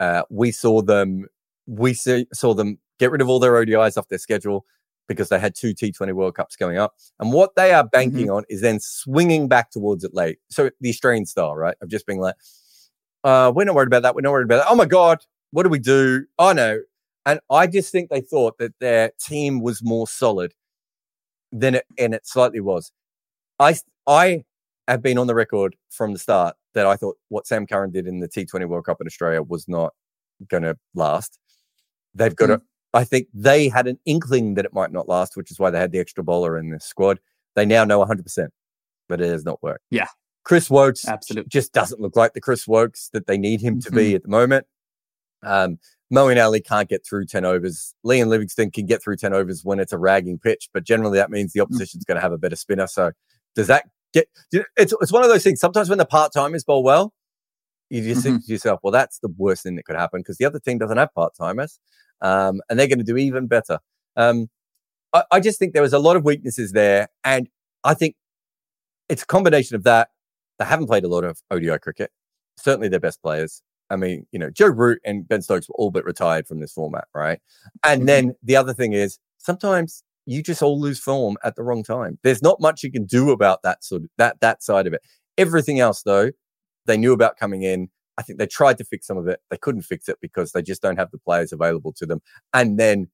Uh, 0.00 0.22
we 0.30 0.50
saw 0.50 0.82
them. 0.82 1.26
We 1.66 1.94
see, 1.94 2.26
saw 2.32 2.54
them 2.54 2.78
get 2.98 3.12
rid 3.12 3.20
of 3.20 3.28
all 3.28 3.38
their 3.38 3.52
ODIs 3.52 3.96
off 3.96 4.08
their 4.08 4.18
schedule 4.18 4.64
because 5.10 5.28
they 5.28 5.40
had 5.40 5.56
two 5.56 5.74
T20 5.74 6.12
World 6.12 6.36
Cups 6.36 6.54
going 6.54 6.78
up. 6.78 6.94
And 7.18 7.32
what 7.32 7.56
they 7.56 7.72
are 7.72 7.82
banking 7.82 8.26
mm-hmm. 8.26 8.36
on 8.36 8.44
is 8.48 8.60
then 8.60 8.78
swinging 8.78 9.48
back 9.48 9.72
towards 9.72 10.04
it 10.04 10.14
late. 10.14 10.38
So 10.50 10.70
the 10.80 10.88
Australian 10.88 11.26
style, 11.26 11.56
right? 11.56 11.74
Of 11.82 11.88
just 11.88 12.06
being 12.06 12.20
like, 12.20 12.36
uh, 13.24 13.50
we're 13.52 13.64
not 13.64 13.74
worried 13.74 13.88
about 13.88 14.02
that. 14.02 14.14
We're 14.14 14.20
not 14.20 14.30
worried 14.30 14.44
about 14.44 14.58
that. 14.58 14.70
Oh 14.70 14.76
my 14.76 14.84
God, 14.84 15.18
what 15.50 15.64
do 15.64 15.68
we 15.68 15.80
do? 15.80 16.26
Oh 16.38 16.52
no. 16.52 16.78
And 17.26 17.40
I 17.50 17.66
just 17.66 17.90
think 17.90 18.08
they 18.08 18.20
thought 18.20 18.58
that 18.58 18.72
their 18.78 19.10
team 19.20 19.60
was 19.60 19.82
more 19.82 20.06
solid 20.06 20.54
than 21.50 21.74
it, 21.74 21.86
and 21.98 22.14
it 22.14 22.24
slightly 22.24 22.60
was. 22.60 22.92
I, 23.58 23.74
I 24.06 24.44
have 24.86 25.02
been 25.02 25.18
on 25.18 25.26
the 25.26 25.34
record 25.34 25.74
from 25.90 26.12
the 26.12 26.20
start 26.20 26.54
that 26.74 26.86
I 26.86 26.94
thought 26.94 27.16
what 27.30 27.48
Sam 27.48 27.66
Curran 27.66 27.90
did 27.90 28.06
in 28.06 28.20
the 28.20 28.28
T20 28.28 28.64
World 28.68 28.84
Cup 28.84 29.00
in 29.00 29.08
Australia 29.08 29.42
was 29.42 29.66
not 29.66 29.92
going 30.48 30.62
to 30.62 30.78
last. 30.94 31.40
They've 32.14 32.34
got 32.34 32.50
mm-hmm. 32.50 32.64
I 32.92 33.04
think 33.04 33.28
they 33.32 33.68
had 33.68 33.86
an 33.86 33.98
inkling 34.04 34.54
that 34.54 34.64
it 34.64 34.72
might 34.72 34.92
not 34.92 35.08
last, 35.08 35.36
which 35.36 35.50
is 35.50 35.58
why 35.58 35.70
they 35.70 35.78
had 35.78 35.92
the 35.92 36.00
extra 36.00 36.24
bowler 36.24 36.58
in 36.58 36.70
the 36.70 36.80
squad. 36.80 37.20
They 37.54 37.64
now 37.64 37.84
know 37.84 38.04
100%, 38.04 38.48
but 39.08 39.20
it 39.20 39.28
has 39.28 39.44
not 39.44 39.62
worked. 39.62 39.84
Yeah. 39.90 40.08
Chris 40.44 40.70
Woakes 40.70 41.06
Absolutely. 41.06 41.48
just 41.48 41.72
doesn't 41.72 42.00
look 42.00 42.16
like 42.16 42.32
the 42.32 42.40
Chris 42.40 42.66
Woakes 42.66 43.10
that 43.12 43.26
they 43.26 43.38
need 43.38 43.60
him 43.60 43.80
to 43.80 43.88
mm-hmm. 43.88 43.96
be 43.96 44.14
at 44.14 44.22
the 44.22 44.28
moment. 44.28 44.66
Um, 45.42 45.78
Moeen 46.12 46.42
Ali 46.42 46.60
can't 46.60 46.88
get 46.88 47.06
through 47.06 47.26
10 47.26 47.44
overs. 47.44 47.94
Liam 48.04 48.26
Livingstone 48.26 48.70
can 48.70 48.86
get 48.86 49.02
through 49.02 49.16
10 49.16 49.32
overs 49.32 49.64
when 49.64 49.78
it's 49.78 49.92
a 49.92 49.98
ragging 49.98 50.38
pitch, 50.38 50.68
but 50.74 50.84
generally 50.84 51.18
that 51.18 51.30
means 51.30 51.52
the 51.52 51.60
mm. 51.60 51.64
opposition's 51.64 52.04
mm-hmm. 52.04 52.12
going 52.12 52.16
to 52.16 52.22
have 52.22 52.32
a 52.32 52.38
better 52.38 52.56
spinner. 52.56 52.86
So 52.86 53.12
does 53.54 53.68
that 53.68 53.84
get, 54.12 54.28
it's, 54.52 54.92
it's 55.00 55.12
one 55.12 55.22
of 55.22 55.28
those 55.28 55.44
things. 55.44 55.60
Sometimes 55.60 55.88
when 55.88 55.98
the 55.98 56.06
part 56.06 56.32
timers 56.32 56.64
bowl 56.64 56.82
well, 56.82 57.12
you 57.90 58.02
just 58.02 58.20
mm-hmm. 58.20 58.34
think 58.34 58.46
to 58.46 58.52
yourself, 58.52 58.80
well, 58.82 58.92
that's 58.92 59.18
the 59.20 59.32
worst 59.36 59.62
thing 59.62 59.76
that 59.76 59.84
could 59.84 59.96
happen 59.96 60.20
because 60.20 60.38
the 60.38 60.44
other 60.44 60.58
team 60.58 60.78
doesn't 60.78 60.96
have 60.96 61.14
part 61.14 61.34
timers 61.36 61.78
um, 62.20 62.60
and 62.68 62.78
they're 62.78 62.86
going 62.86 62.98
to 62.98 63.04
do 63.04 63.16
even 63.16 63.46
better. 63.46 63.78
Um, 64.16 64.48
I, 65.12 65.24
I, 65.30 65.40
just 65.40 65.58
think 65.58 65.72
there 65.72 65.82
was 65.82 65.92
a 65.92 65.98
lot 65.98 66.16
of 66.16 66.24
weaknesses 66.24 66.72
there, 66.72 67.08
and 67.24 67.48
I 67.84 67.94
think 67.94 68.16
it's 69.08 69.22
a 69.22 69.26
combination 69.26 69.76
of 69.76 69.84
that. 69.84 70.08
They 70.58 70.64
haven't 70.64 70.86
played 70.86 71.04
a 71.04 71.08
lot 71.08 71.24
of 71.24 71.40
ODI 71.50 71.78
cricket. 71.78 72.10
Certainly, 72.58 72.88
their 72.88 73.00
best 73.00 73.22
players. 73.22 73.62
I 73.90 73.96
mean, 73.96 74.26
you 74.30 74.38
know, 74.38 74.50
Joe 74.50 74.68
Root 74.68 75.00
and 75.04 75.26
Ben 75.26 75.42
Stokes 75.42 75.68
were 75.68 75.74
all 75.74 75.90
but 75.90 76.04
retired 76.04 76.46
from 76.46 76.60
this 76.60 76.72
format, 76.72 77.08
right? 77.14 77.40
And 77.84 78.00
mm-hmm. 78.00 78.06
then 78.06 78.34
the 78.42 78.56
other 78.56 78.72
thing 78.72 78.92
is 78.92 79.18
sometimes 79.38 80.04
you 80.26 80.42
just 80.42 80.62
all 80.62 80.80
lose 80.80 81.00
form 81.00 81.36
at 81.42 81.56
the 81.56 81.62
wrong 81.62 81.82
time. 81.82 82.18
There's 82.22 82.42
not 82.42 82.60
much 82.60 82.84
you 82.84 82.92
can 82.92 83.04
do 83.04 83.30
about 83.30 83.62
that 83.62 83.82
sort 83.82 84.02
of 84.02 84.10
that 84.16 84.40
that 84.40 84.62
side 84.62 84.86
of 84.86 84.92
it. 84.92 85.02
Everything 85.36 85.80
else, 85.80 86.02
though, 86.02 86.30
they 86.86 86.96
knew 86.96 87.12
about 87.12 87.36
coming 87.36 87.62
in. 87.62 87.88
I 88.20 88.22
think 88.22 88.38
they 88.38 88.46
tried 88.46 88.76
to 88.76 88.84
fix 88.84 89.06
some 89.06 89.16
of 89.16 89.26
it. 89.28 89.40
They 89.50 89.56
couldn't 89.56 89.80
fix 89.80 90.06
it 90.06 90.18
because 90.20 90.52
they 90.52 90.60
just 90.60 90.82
don't 90.82 90.98
have 90.98 91.10
the 91.10 91.16
players 91.16 91.54
available 91.54 91.94
to 91.94 92.04
them. 92.04 92.20
And 92.52 92.78
then 92.78 93.08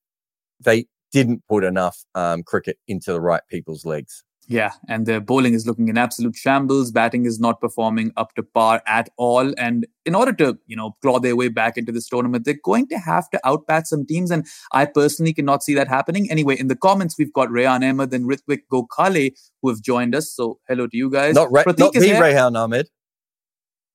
they 0.59 0.87
didn't 1.13 1.45
put 1.49 1.63
enough 1.63 2.05
um, 2.17 2.43
cricket 2.43 2.79
into 2.89 3.13
the 3.13 3.21
right 3.21 3.43
people's 3.49 3.85
legs. 3.85 4.25
Yeah, 4.49 4.73
and 4.89 5.07
their 5.07 5.21
bowling 5.21 5.55
is 5.55 5.65
looking 5.65 5.89
in 5.89 5.97
absolute 5.97 6.35
shambles. 6.35 6.91
Batting 6.91 7.25
is 7.25 7.39
not 7.39 7.61
performing 7.61 8.13
up 8.17 8.35
to 8.35 8.43
par 8.43 8.83
at 8.87 9.09
all. 9.17 9.53
And 9.59 9.87
in 10.05 10.17
order 10.17 10.33
to, 10.35 10.59
you 10.67 10.77
know, 10.77 10.97
claw 11.03 11.21
their 11.21 11.37
way 11.37 11.49
back 11.49 11.77
into 11.77 11.93
this 11.93 12.09
tournament, 12.09 12.45
they're 12.45 12.59
going 12.65 12.89
to 12.89 12.99
have 12.99 13.31
to 13.31 13.41
outbat 13.45 13.87
some 13.87 14.07
teams. 14.07 14.33
And 14.33 14.45
I 14.73 14.87
personally 14.87 15.33
cannot 15.33 15.63
see 15.63 15.75
that 15.75 15.89
happening. 15.89 16.31
Anyway, 16.31 16.59
in 16.59 16.67
the 16.67 16.77
comments, 16.77 17.17
we've 17.19 17.33
got 17.33 17.51
Rehan 17.51 17.89
Ahmed 17.89 18.13
and 18.13 18.25
Ritvik 18.25 18.61
Gokhale 18.73 19.33
who 19.63 19.69
have 19.69 19.83
joined 19.83 20.15
us. 20.15 20.33
So 20.33 20.59
hello 20.69 20.89
to 20.89 20.97
you 20.97 21.11
guys. 21.11 21.35
Not, 21.35 21.53
Re- 21.53 21.65
not 21.79 21.93
the 21.93 22.19
Rehan 22.21 22.57
Ahmed. 22.57 22.89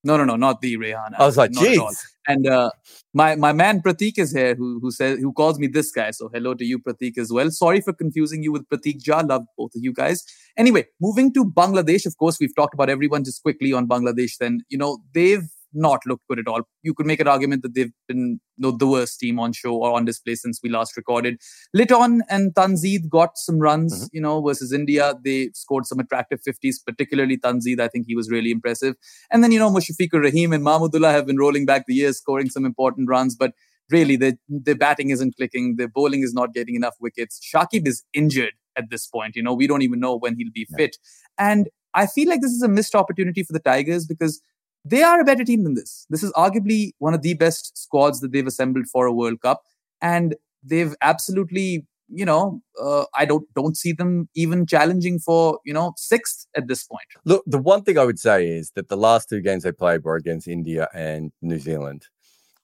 No, 0.04 0.18
no, 0.18 0.26
no, 0.26 0.36
not 0.36 0.62
the 0.62 0.78
Rehan. 0.78 1.14
I 1.18 1.26
was 1.26 1.38
like, 1.38 1.52
geez. 1.52 2.08
And 2.28 2.48
uh, 2.48 2.72
my 3.14 3.36
my 3.36 3.52
man 3.52 3.82
Pratik 3.82 4.18
is 4.18 4.32
here, 4.32 4.56
who 4.56 4.80
who 4.80 4.92
says 4.92 5.20
who 5.20 5.32
calls 5.34 5.60
me 5.60 5.68
this 5.68 5.92
guy. 5.92 6.12
So 6.12 6.30
hello 6.34 6.54
to 6.54 6.66
you, 6.66 6.80
Pratik, 6.80 7.18
as 7.18 7.32
well. 7.32 7.50
Sorry 7.52 7.82
for 7.82 7.94
confusing 7.94 8.44
you 8.44 8.52
with 8.52 8.68
Pratik 8.68 9.04
Jha. 9.04 9.28
Love 9.28 9.46
both 9.58 9.76
of 9.76 9.84
you 9.84 9.94
guys. 9.94 10.24
Anyway, 10.58 10.86
moving 11.00 11.34
to 11.34 11.46
Bangladesh. 11.46 12.06
Of 12.06 12.18
course, 12.18 12.40
we've 12.40 12.56
talked 12.56 12.74
about 12.74 12.90
everyone 12.90 13.24
just 13.24 13.42
quickly 13.42 13.74
on 13.74 13.88
Bangladesh. 13.88 14.38
Then 14.40 14.62
you 14.70 14.78
know 14.78 15.00
they've 15.14 15.48
not 15.74 16.02
looked 16.06 16.28
good 16.28 16.40
at 16.40 16.48
all. 16.48 16.62
You 16.84 16.94
could 16.94 17.06
make 17.06 17.20
an 17.20 17.28
argument 17.28 17.64
that 17.64 17.74
they've 17.74 17.92
been 18.08 18.40
you 18.58 18.70
know, 18.70 18.72
the 18.72 18.88
worst 18.88 19.20
team 19.20 19.40
on 19.40 19.54
show 19.54 19.76
or 19.76 19.92
on 19.92 20.06
display 20.06 20.36
since 20.36 20.60
we 20.62 20.70
last 20.70 20.96
recorded. 20.98 21.40
Liton 21.74 22.22
and 22.30 22.56
Tanzid 22.56 23.10
got 23.10 23.38
some 23.38 23.60
runs, 23.60 23.94
mm-hmm. 23.94 24.08
you 24.14 24.22
know, 24.22 24.42
versus 24.42 24.72
India. 24.72 25.14
They 25.24 25.50
scored 25.54 25.86
some 25.86 26.00
attractive 26.00 26.42
50s, 26.48 26.76
particularly 26.86 27.38
Tanzid. 27.38 27.80
I 27.80 27.88
think 27.88 28.06
he 28.08 28.16
was 28.16 28.30
really 28.30 28.52
impressive. 28.52 28.96
And 29.32 29.44
then, 29.44 29.52
you 29.52 29.60
know, 29.60 29.72
Mushfiqur 29.72 30.22
Rahim 30.22 30.54
and 30.54 30.66
Mahmudullah 30.66 31.12
have 31.12 31.26
been 31.26 31.38
rolling 31.38 31.66
back 31.66 31.86
the 31.88 31.96
years, 31.96 32.18
scoring 32.18 32.50
some 32.50 32.66
important 32.66 33.10
runs. 33.10 33.36
But 33.36 33.54
really, 33.90 34.16
the, 34.16 34.38
the 34.50 34.76
batting 34.76 35.10
isn't 35.10 35.36
clicking. 35.38 35.76
The 35.78 35.88
bowling 35.88 36.22
is 36.22 36.34
not 36.34 36.54
getting 36.54 36.76
enough 36.76 36.96
wickets. 37.00 37.40
Shakib 37.54 37.88
is 37.88 38.04
injured 38.14 38.54
at 38.76 38.90
this 38.90 39.08
point. 39.08 39.36
You 39.36 39.44
know, 39.44 39.54
we 39.54 39.68
don't 39.68 39.82
even 39.82 40.00
know 40.00 40.18
when 40.18 40.36
he'll 40.36 40.52
be 40.54 40.68
yeah. 40.70 40.78
fit. 40.78 40.98
And 41.38 41.70
I 41.94 42.08
feel 42.08 42.30
like 42.30 42.42
this 42.42 42.52
is 42.52 42.62
a 42.62 42.70
missed 42.70 42.96
opportunity 42.96 43.44
for 43.44 43.54
the 43.54 43.60
Tigers 43.60 44.06
because 44.06 44.42
they 44.84 45.04
are 45.04 45.20
a 45.20 45.26
better 45.26 45.44
team 45.44 45.64
than 45.64 45.76
this. 45.76 46.06
This 46.10 46.24
is 46.24 46.32
arguably 46.34 46.92
one 47.00 47.14
of 47.14 47.22
the 47.22 47.34
best 47.36 47.78
squads 47.78 48.20
that 48.22 48.32
they've 48.32 48.48
assembled 48.48 48.88
for 48.88 49.06
a 49.06 49.14
World 49.14 49.42
Cup, 49.42 49.62
and 50.02 50.36
they've 50.64 50.96
absolutely, 51.02 51.86
you 52.10 52.26
know, 52.26 52.62
uh, 52.82 53.06
I 53.16 53.26
don't 53.26 53.46
don't 53.54 53.78
see 53.78 53.94
them 53.94 54.28
even 54.36 54.66
challenging 54.66 55.20
for 55.20 55.60
you 55.66 55.74
know 55.74 55.94
sixth 55.98 56.48
at 56.56 56.68
this 56.68 56.84
point. 56.84 57.06
Look, 57.26 57.44
the 57.46 57.60
one 57.60 57.84
thing 57.84 57.98
I 57.98 58.06
would 58.06 58.20
say 58.20 58.48
is 58.48 58.72
that 58.72 58.90
the 58.90 58.98
last 58.98 59.30
two 59.30 59.42
games 59.42 59.64
they 59.64 59.72
played 59.72 60.04
were 60.04 60.16
against 60.16 60.48
India 60.48 60.88
and 60.94 61.32
New 61.42 61.60
Zealand, 61.60 62.08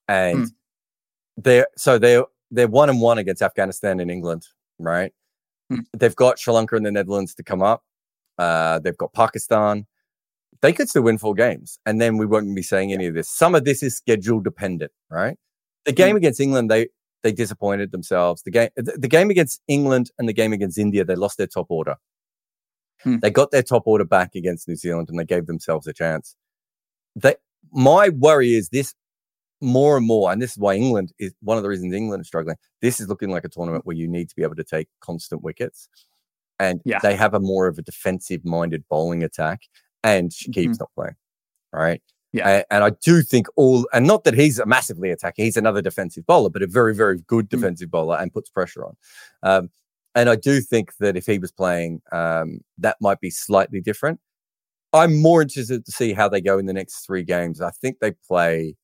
and 0.08 0.46
mm. 0.46 0.52
they're 1.38 1.68
so 1.78 2.00
they're 2.00 2.26
they're 2.50 2.68
one 2.68 2.90
and 2.90 3.02
one 3.02 3.20
against 3.20 3.42
Afghanistan 3.42 4.00
and 4.00 4.10
England, 4.10 4.48
right? 4.80 5.14
Mm. 5.72 5.86
They've 5.96 6.16
got 6.16 6.40
Sri 6.40 6.54
Lanka 6.54 6.76
and 6.76 6.86
the 6.86 6.92
Netherlands 6.92 7.36
to 7.36 7.44
come 7.44 7.62
up. 7.62 7.84
Uh, 8.38 8.80
they've 8.80 8.98
got 8.98 9.14
Pakistan 9.14 9.86
they 10.62 10.74
could 10.74 10.90
still 10.90 11.04
win 11.04 11.18
four 11.18 11.34
games, 11.34 11.80
and 11.86 12.02
then 12.02 12.18
we 12.18 12.26
won't 12.26 12.56
be 12.56 12.64
saying 12.64 12.94
any 12.94 13.08
of 13.08 13.14
this. 13.14 13.30
Some 13.30 13.56
of 13.56 13.66
this 13.66 13.84
is 13.84 13.96
schedule 13.96 14.40
dependent, 14.40 14.92
right? 15.10 15.38
The 15.86 15.92
game 15.92 16.16
mm. 16.16 16.18
against 16.18 16.40
England, 16.40 16.70
they 16.72 16.88
they 17.24 17.32
disappointed 17.32 17.92
themselves. 17.92 18.44
The 18.44 18.52
game, 18.52 18.70
the, 18.76 18.94
the, 18.98 19.08
game 19.08 19.30
against 19.30 19.62
England 19.68 20.12
and 20.18 20.30
the 20.30 20.34
game 20.34 20.54
against 20.54 20.78
India, 20.78 21.04
they 21.04 21.16
lost 21.16 21.38
their 21.38 21.48
top 21.48 21.68
order. 21.70 21.96
Hmm. 23.02 23.18
They 23.22 23.30
got 23.30 23.52
their 23.52 23.64
top 23.64 23.84
order 23.86 24.06
back 24.06 24.36
against 24.36 24.68
New 24.68 24.76
Zealand, 24.76 25.10
and 25.10 25.20
they 25.20 25.26
gave 25.26 25.46
themselves 25.46 25.88
a 25.88 25.94
chance. 25.94 26.36
They, 27.16 27.36
my 27.72 28.10
worry 28.10 28.54
is 28.54 28.70
this 28.70 28.94
more 29.62 29.98
and 29.98 30.06
more, 30.06 30.32
and 30.32 30.42
this 30.42 30.52
is 30.52 30.58
why 30.58 30.76
England 30.76 31.12
is 31.20 31.34
one 31.42 31.58
of 31.58 31.64
the 31.64 31.70
reasons 31.70 31.94
England 31.94 32.22
is 32.22 32.28
struggling. 32.28 32.58
This 32.82 33.00
is 33.00 33.08
looking 33.08 33.30
like 33.30 33.44
a 33.44 33.50
tournament 33.50 33.86
where 33.86 33.96
you 33.96 34.08
need 34.08 34.30
to 34.30 34.36
be 34.36 34.44
able 34.44 34.56
to 34.56 34.64
take 34.64 34.88
constant 35.02 35.44
wickets, 35.44 35.90
and 36.60 36.82
yeah. 36.86 37.00
they 37.00 37.16
have 37.16 37.34
a 37.34 37.40
more 37.40 37.68
of 37.68 37.78
a 37.78 37.82
defensive 37.82 38.46
minded 38.46 38.84
bowling 38.90 39.24
attack 39.24 39.62
and 40.08 40.32
Shakib's 40.32 40.56
mm-hmm. 40.56 40.72
not 40.80 40.92
playing. 40.96 41.16
Right. 41.74 42.02
Yeah. 42.34 42.50
And, 42.50 42.66
and, 42.72 42.84
I 42.84 42.92
do 43.04 43.22
think 43.22 43.48
all, 43.56 43.88
and 43.94 44.06
not 44.06 44.24
that 44.24 44.34
he's 44.34 44.60
a 44.60 44.66
massively 44.66 45.12
attacking, 45.12 45.46
he's 45.46 45.58
another 45.58 45.82
defensive 45.82 46.26
bowler, 46.26 46.50
but 46.50 46.62
a 46.62 46.68
very, 46.68 46.94
very 46.94 47.20
good 47.28 47.46
mm. 47.46 47.50
defensive 47.50 47.90
mm. 47.90 47.92
bowler 47.92 48.18
and 48.18 48.34
puts 48.34 48.50
pressure 48.50 48.86
on. 48.86 48.98
Um, 49.44 49.70
and 50.16 50.30
I 50.30 50.36
do 50.36 50.62
think 50.62 50.96
that 51.00 51.16
if 51.16 51.26
he 51.26 51.40
was 51.40 51.52
playing, 51.52 52.02
um, 52.12 52.62
that 52.80 52.98
might 53.02 53.20
be 53.20 53.30
slightly 53.30 53.82
different. 53.82 54.20
I'm 54.94 55.22
more 55.22 55.42
interested 55.42 55.86
to 55.86 55.92
see 55.92 56.14
how 56.14 56.28
they 56.30 56.42
go 56.42 56.58
in 56.58 56.66
the 56.66 56.74
next 56.74 57.06
three 57.06 57.24
games. 57.24 57.62
I 57.62 57.72
think 57.72 58.00
they 58.00 58.14
play. 58.28 58.76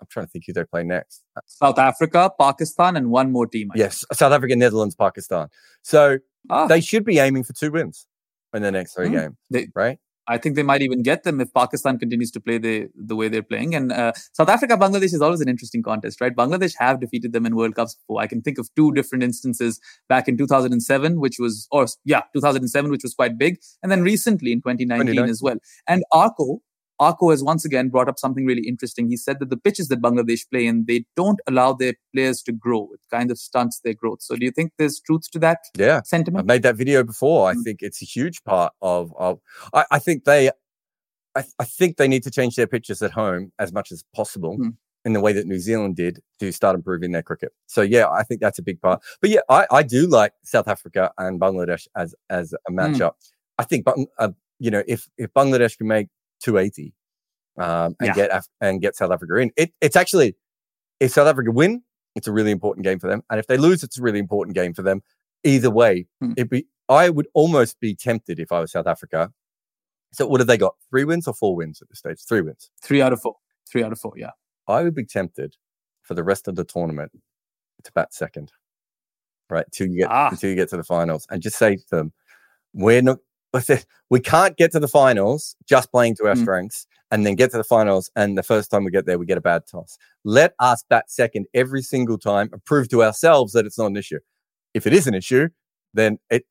I'm 0.00 0.06
trying 0.10 0.26
to 0.26 0.30
think 0.30 0.44
who 0.46 0.52
they 0.52 0.64
play 0.64 0.84
next. 0.84 1.24
South 1.46 1.78
Africa, 1.78 2.30
Pakistan, 2.38 2.96
and 2.96 3.10
one 3.10 3.32
more 3.32 3.46
team. 3.46 3.70
I 3.74 3.78
Yes, 3.78 4.04
South 4.12 4.32
Africa, 4.32 4.54
Netherlands, 4.54 4.94
Pakistan. 4.94 5.48
So. 5.82 6.18
Ah, 6.48 6.66
they 6.68 6.80
should 6.80 7.04
be 7.04 7.18
aiming 7.18 7.42
for 7.42 7.54
two 7.54 7.72
wins 7.72 8.06
in 8.54 8.62
the 8.62 8.70
next 8.70 8.94
three 8.94 9.08
Hmm. 9.08 9.14
games, 9.14 9.36
They- 9.50 9.68
right? 9.74 9.98
I 10.28 10.38
think 10.38 10.56
they 10.56 10.62
might 10.62 10.82
even 10.82 11.02
get 11.02 11.22
them 11.24 11.40
if 11.40 11.52
Pakistan 11.54 11.98
continues 11.98 12.30
to 12.32 12.40
play 12.40 12.58
the 12.58 12.88
the 12.94 13.16
way 13.16 13.28
they're 13.28 13.42
playing. 13.42 13.74
And 13.74 13.92
uh, 13.92 14.12
South 14.32 14.48
Africa, 14.48 14.76
Bangladesh 14.76 15.14
is 15.14 15.22
always 15.22 15.40
an 15.40 15.48
interesting 15.48 15.82
contest, 15.82 16.20
right? 16.20 16.34
Bangladesh 16.34 16.74
have 16.78 17.00
defeated 17.00 17.32
them 17.32 17.46
in 17.46 17.56
World 17.56 17.74
Cups 17.74 17.94
before. 17.94 18.20
I 18.20 18.26
can 18.26 18.42
think 18.42 18.58
of 18.58 18.68
two 18.74 18.92
different 18.92 19.22
instances 19.24 19.80
back 20.08 20.28
in 20.28 20.36
2007, 20.36 21.20
which 21.20 21.36
was, 21.38 21.68
or 21.70 21.86
yeah, 22.04 22.22
2007, 22.34 22.90
which 22.90 23.02
was 23.02 23.14
quite 23.14 23.38
big, 23.38 23.58
and 23.82 23.92
then 23.92 24.02
recently 24.02 24.52
in 24.52 24.58
2019 24.58 25.06
2019. 25.06 25.30
as 25.30 25.42
well. 25.42 25.56
And 25.86 26.04
Arco, 26.12 26.60
Arco 26.98 27.30
has 27.30 27.42
once 27.44 27.64
again 27.64 27.88
brought 27.88 28.08
up 28.08 28.18
something 28.18 28.46
really 28.46 28.66
interesting. 28.66 29.08
He 29.08 29.16
said 29.16 29.38
that 29.40 29.50
the 29.50 29.56
pitches 29.56 29.88
that 29.88 30.00
Bangladesh 30.00 30.48
play 30.50 30.66
in, 30.66 30.84
they 30.86 31.04
don't 31.14 31.40
allow 31.46 31.72
their 31.74 31.94
players 32.14 32.42
to 32.44 32.52
grow. 32.52 32.88
It 32.94 33.00
kind 33.10 33.30
of 33.30 33.38
stunts 33.38 33.80
their 33.84 33.94
growth. 33.94 34.22
So, 34.22 34.36
do 34.36 34.44
you 34.44 34.50
think 34.50 34.72
there's 34.78 35.00
truth 35.00 35.30
to 35.32 35.38
that 35.40 35.58
Yeah. 35.76 36.02
sentiment? 36.02 36.40
I've 36.42 36.46
made 36.46 36.62
that 36.62 36.76
video 36.76 37.04
before. 37.04 37.48
I 37.50 37.54
Mm. 37.54 37.64
think 37.64 37.82
it's 37.82 38.00
a 38.02 38.06
huge 38.06 38.42
part 38.44 38.72
of. 38.80 39.12
of 39.18 39.40
I, 39.74 39.84
I 39.90 39.98
think 39.98 40.24
they, 40.24 40.48
I, 41.34 41.44
I 41.58 41.64
think 41.64 41.96
they 41.98 42.08
need 42.08 42.22
to 42.22 42.30
change 42.30 42.56
their 42.56 42.66
pitches 42.66 43.02
at 43.02 43.10
home 43.10 43.52
as 43.58 43.72
much 43.72 43.92
as 43.92 44.02
possible 44.14 44.56
Mm. 44.58 44.74
in 45.04 45.12
the 45.12 45.20
way 45.20 45.32
that 45.34 45.46
New 45.46 45.58
Zealand 45.58 45.96
did 45.96 46.20
to 46.40 46.50
start 46.50 46.74
improving 46.74 47.12
their 47.12 47.22
cricket. 47.22 47.52
So 47.66 47.82
yeah, 47.82 48.08
I 48.08 48.22
think 48.22 48.40
that's 48.40 48.58
a 48.58 48.62
big 48.62 48.80
part. 48.80 49.02
But 49.20 49.30
yeah, 49.30 49.40
I, 49.50 49.66
I 49.70 49.82
do 49.82 50.06
like 50.06 50.32
South 50.44 50.66
Africa 50.66 51.12
and 51.18 51.38
Bangladesh 51.40 51.86
as 51.94 52.14
as 52.30 52.54
a 52.54 52.72
Mm. 52.72 52.76
matchup. 52.78 53.12
I 53.58 53.64
think, 53.64 53.84
but 53.84 53.96
uh, 54.18 54.30
you 54.58 54.70
know, 54.70 54.82
if 54.88 55.08
if 55.18 55.30
Bangladesh 55.34 55.76
can 55.76 55.88
make 55.88 56.08
280 56.42 56.94
um, 57.58 57.96
and 58.00 58.08
Yeah. 58.08 58.14
get 58.14 58.30
Af- 58.32 58.48
and 58.60 58.80
get 58.80 58.96
South 58.96 59.10
Africa 59.10 59.36
in, 59.36 59.50
it, 59.56 59.72
it's 59.80 59.96
actually 59.96 60.36
if 61.00 61.12
South 61.12 61.26
Africa 61.28 61.50
win, 61.50 61.82
it's 62.14 62.26
a 62.26 62.32
really 62.32 62.50
important 62.50 62.84
game 62.84 62.98
for 62.98 63.08
them, 63.08 63.22
and 63.30 63.38
if 63.38 63.46
they 63.46 63.56
lose, 63.58 63.82
it's 63.82 63.98
a 63.98 64.02
really 64.02 64.18
important 64.18 64.54
game 64.54 64.72
for 64.74 64.82
them. 64.82 65.02
Either 65.44 65.70
way, 65.70 66.06
Hmm. 66.20 66.32
it'd 66.36 66.48
be. 66.50 66.66
I 66.88 67.10
would 67.10 67.26
almost 67.34 67.78
be 67.80 67.94
tempted 67.94 68.38
if 68.38 68.52
I 68.52 68.60
was 68.60 68.72
South 68.72 68.86
Africa. 68.86 69.32
So 70.12 70.26
what 70.26 70.40
have 70.40 70.46
they 70.46 70.56
got? 70.56 70.76
Three 70.88 71.04
wins 71.04 71.26
or 71.28 71.34
four 71.34 71.54
wins 71.56 71.82
at 71.82 71.88
this 71.88 71.98
stage? 71.98 72.20
Three 72.26 72.40
wins. 72.40 72.70
Three 72.82 73.02
out 73.02 73.12
of 73.12 73.20
four. 73.20 73.36
Three 73.70 73.82
out 73.82 73.92
of 73.92 73.98
four, 74.00 74.12
yeah. 74.16 74.30
I 74.68 74.82
would 74.82 74.94
be 74.94 75.04
tempted 75.04 75.56
for 76.02 76.14
the 76.14 76.22
rest 76.24 76.46
of 76.48 76.54
the 76.54 76.64
tournament 76.64 77.10
to 77.84 77.92
bat 77.92 78.14
second, 78.14 78.52
right? 79.50 79.66
Till 79.72 79.88
you 79.88 79.98
get 79.98 80.10
Ah. 80.10 80.28
until 80.30 80.48
you 80.50 80.56
get 80.56 80.68
to 80.70 80.76
the 80.76 80.84
finals, 80.84 81.26
and 81.30 81.42
just 81.42 81.58
say 81.58 81.76
to 81.76 81.84
them, 81.90 82.12
"We're 82.72 83.02
not. 83.02 83.18
We 84.10 84.20
can't 84.20 84.56
get 84.56 84.72
to 84.72 84.80
the 84.80 84.88
finals 84.88 85.56
just 85.68 85.90
playing 85.90 86.16
to 86.16 86.26
our 86.26 86.34
Mm. 86.34 86.42
strengths, 86.42 86.86
and 87.10 87.24
then 87.26 87.34
get 87.34 87.50
to 87.52 87.56
the 87.56 87.64
finals, 87.64 88.10
and 88.16 88.36
the 88.36 88.42
first 88.42 88.70
time 88.70 88.84
we 88.84 88.90
get 88.90 89.06
there, 89.06 89.18
we 89.18 89.26
get 89.26 89.38
a 89.38 89.40
bad 89.42 89.62
toss. 89.66 89.96
Let 90.24 90.54
us 90.58 90.84
bat 90.88 91.10
second 91.10 91.46
every 91.54 91.82
single 91.82 92.18
time, 92.18 92.48
and 92.52 92.64
prove 92.64 92.88
to 92.90 93.02
ourselves 93.02 93.52
that 93.52 93.66
it's 93.66 93.78
not 93.78 93.86
an 93.86 93.96
issue. 93.96 94.18
If 94.74 94.86
it 94.86 94.92
is 94.92 95.06
an 95.06 95.14
issue, 95.14 95.48
then 95.94 96.18
it." 96.30 96.44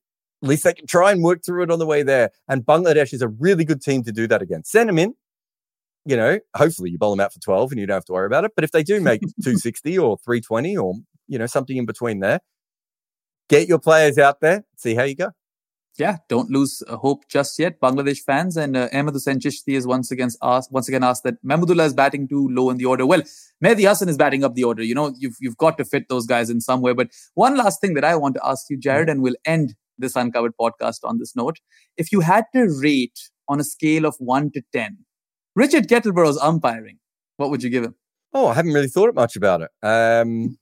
At 0.44 0.50
least 0.50 0.64
they 0.66 0.74
can 0.74 0.86
try 0.86 1.12
and 1.12 1.24
work 1.24 1.44
through 1.44 1.64
it 1.64 1.72
on 1.72 1.80
the 1.80 1.86
way 1.88 2.04
there. 2.04 2.30
And 2.48 2.64
Bangladesh 2.64 3.14
is 3.14 3.22
a 3.24 3.28
really 3.30 3.64
good 3.66 3.82
team 3.82 4.04
to 4.04 4.12
do 4.12 4.28
that 4.28 4.42
against. 4.44 4.70
Send 4.70 4.90
them 4.90 5.00
in, 5.00 5.16
you 6.06 6.16
know, 6.16 6.40
hopefully 6.56 6.92
you 6.92 7.00
bowl 7.00 7.12
them 7.12 7.22
out 7.22 7.34
for 7.34 7.40
12 7.40 7.72
and 7.72 7.80
you 7.80 7.88
don't 7.88 7.96
have 7.96 8.06
to 8.06 8.12
worry 8.12 8.28
about 8.28 8.44
it. 8.46 8.52
But 8.54 8.64
if 8.64 8.70
they 8.72 8.84
do 8.84 9.00
make 9.02 9.22
260 9.44 9.98
or 9.98 10.18
320 10.18 10.78
or, 10.78 10.96
you 11.28 11.40
know, 11.40 11.48
something 11.48 11.78
in 11.78 11.86
between 11.86 12.20
there, 12.20 12.42
get 13.50 13.68
your 13.68 13.80
players 13.80 14.20
out 14.20 14.40
there, 14.42 14.66
see 14.76 14.94
how 14.94 15.04
you 15.04 15.16
go. 15.16 15.32
Yeah, 15.98 16.18
don't 16.28 16.50
lose 16.50 16.84
uh, 16.90 16.98
hope 16.98 17.26
just 17.30 17.58
yet, 17.58 17.80
Bangladesh 17.80 18.20
fans. 18.20 18.58
And 18.58 18.76
uh, 18.76 18.90
Ahmed 18.92 19.14
Hussain 19.14 19.40
Chishti 19.40 19.78
is 19.78 19.88
once 19.88 20.12
again 20.12 20.30
asked, 20.42 20.72
once 20.72 20.90
again 20.90 21.06
asked 21.06 21.24
that 21.24 21.36
Mahmudullah 21.46 21.86
is 21.86 21.94
batting 21.94 22.28
too 22.28 22.50
low 22.52 22.70
in 22.70 22.78
the 22.78 22.84
order. 22.86 23.06
Well, 23.06 23.22
Mehdi 23.64 23.88
Hassan 23.88 24.10
is 24.10 24.18
batting 24.18 24.44
up 24.44 24.56
the 24.56 24.66
order. 24.66 24.84
You 24.84 24.94
know, 24.94 25.14
you've 25.18 25.38
you've 25.40 25.56
got 25.56 25.78
to 25.78 25.86
fit 25.86 26.10
those 26.10 26.26
guys 26.26 26.50
in 26.50 26.60
somewhere. 26.60 26.94
But 26.94 27.12
one 27.36 27.56
last 27.56 27.80
thing 27.80 27.94
that 27.94 28.04
I 28.04 28.16
want 28.18 28.36
to 28.36 28.46
ask 28.46 28.66
you, 28.70 28.78
Jarrod, 28.78 29.10
and 29.10 29.22
we'll 29.22 29.38
end 29.46 29.76
this 29.98 30.18
uncovered 30.18 30.52
podcast 30.60 31.00
on 31.06 31.18
this 31.18 31.34
note. 31.34 31.60
If 31.96 32.12
you 32.12 32.20
had 32.20 32.44
to 32.54 32.68
rate 32.82 33.30
on 33.48 33.62
a 33.62 33.64
scale 33.64 34.06
of 34.06 34.16
one 34.20 34.52
to 34.52 34.62
ten, 34.74 34.98
Richard 35.56 35.88
Kettleborough's 35.88 36.38
umpiring, 36.40 37.00
what 37.38 37.50
would 37.50 37.64
you 37.64 37.70
give 37.70 37.86
him? 37.86 37.96
Oh, 38.34 38.48
I 38.48 38.56
haven't 38.56 38.74
really 38.74 38.90
thought 38.90 39.16
much 39.16 39.38
about 39.38 39.62
it. 39.62 39.70
Um, 39.82 40.58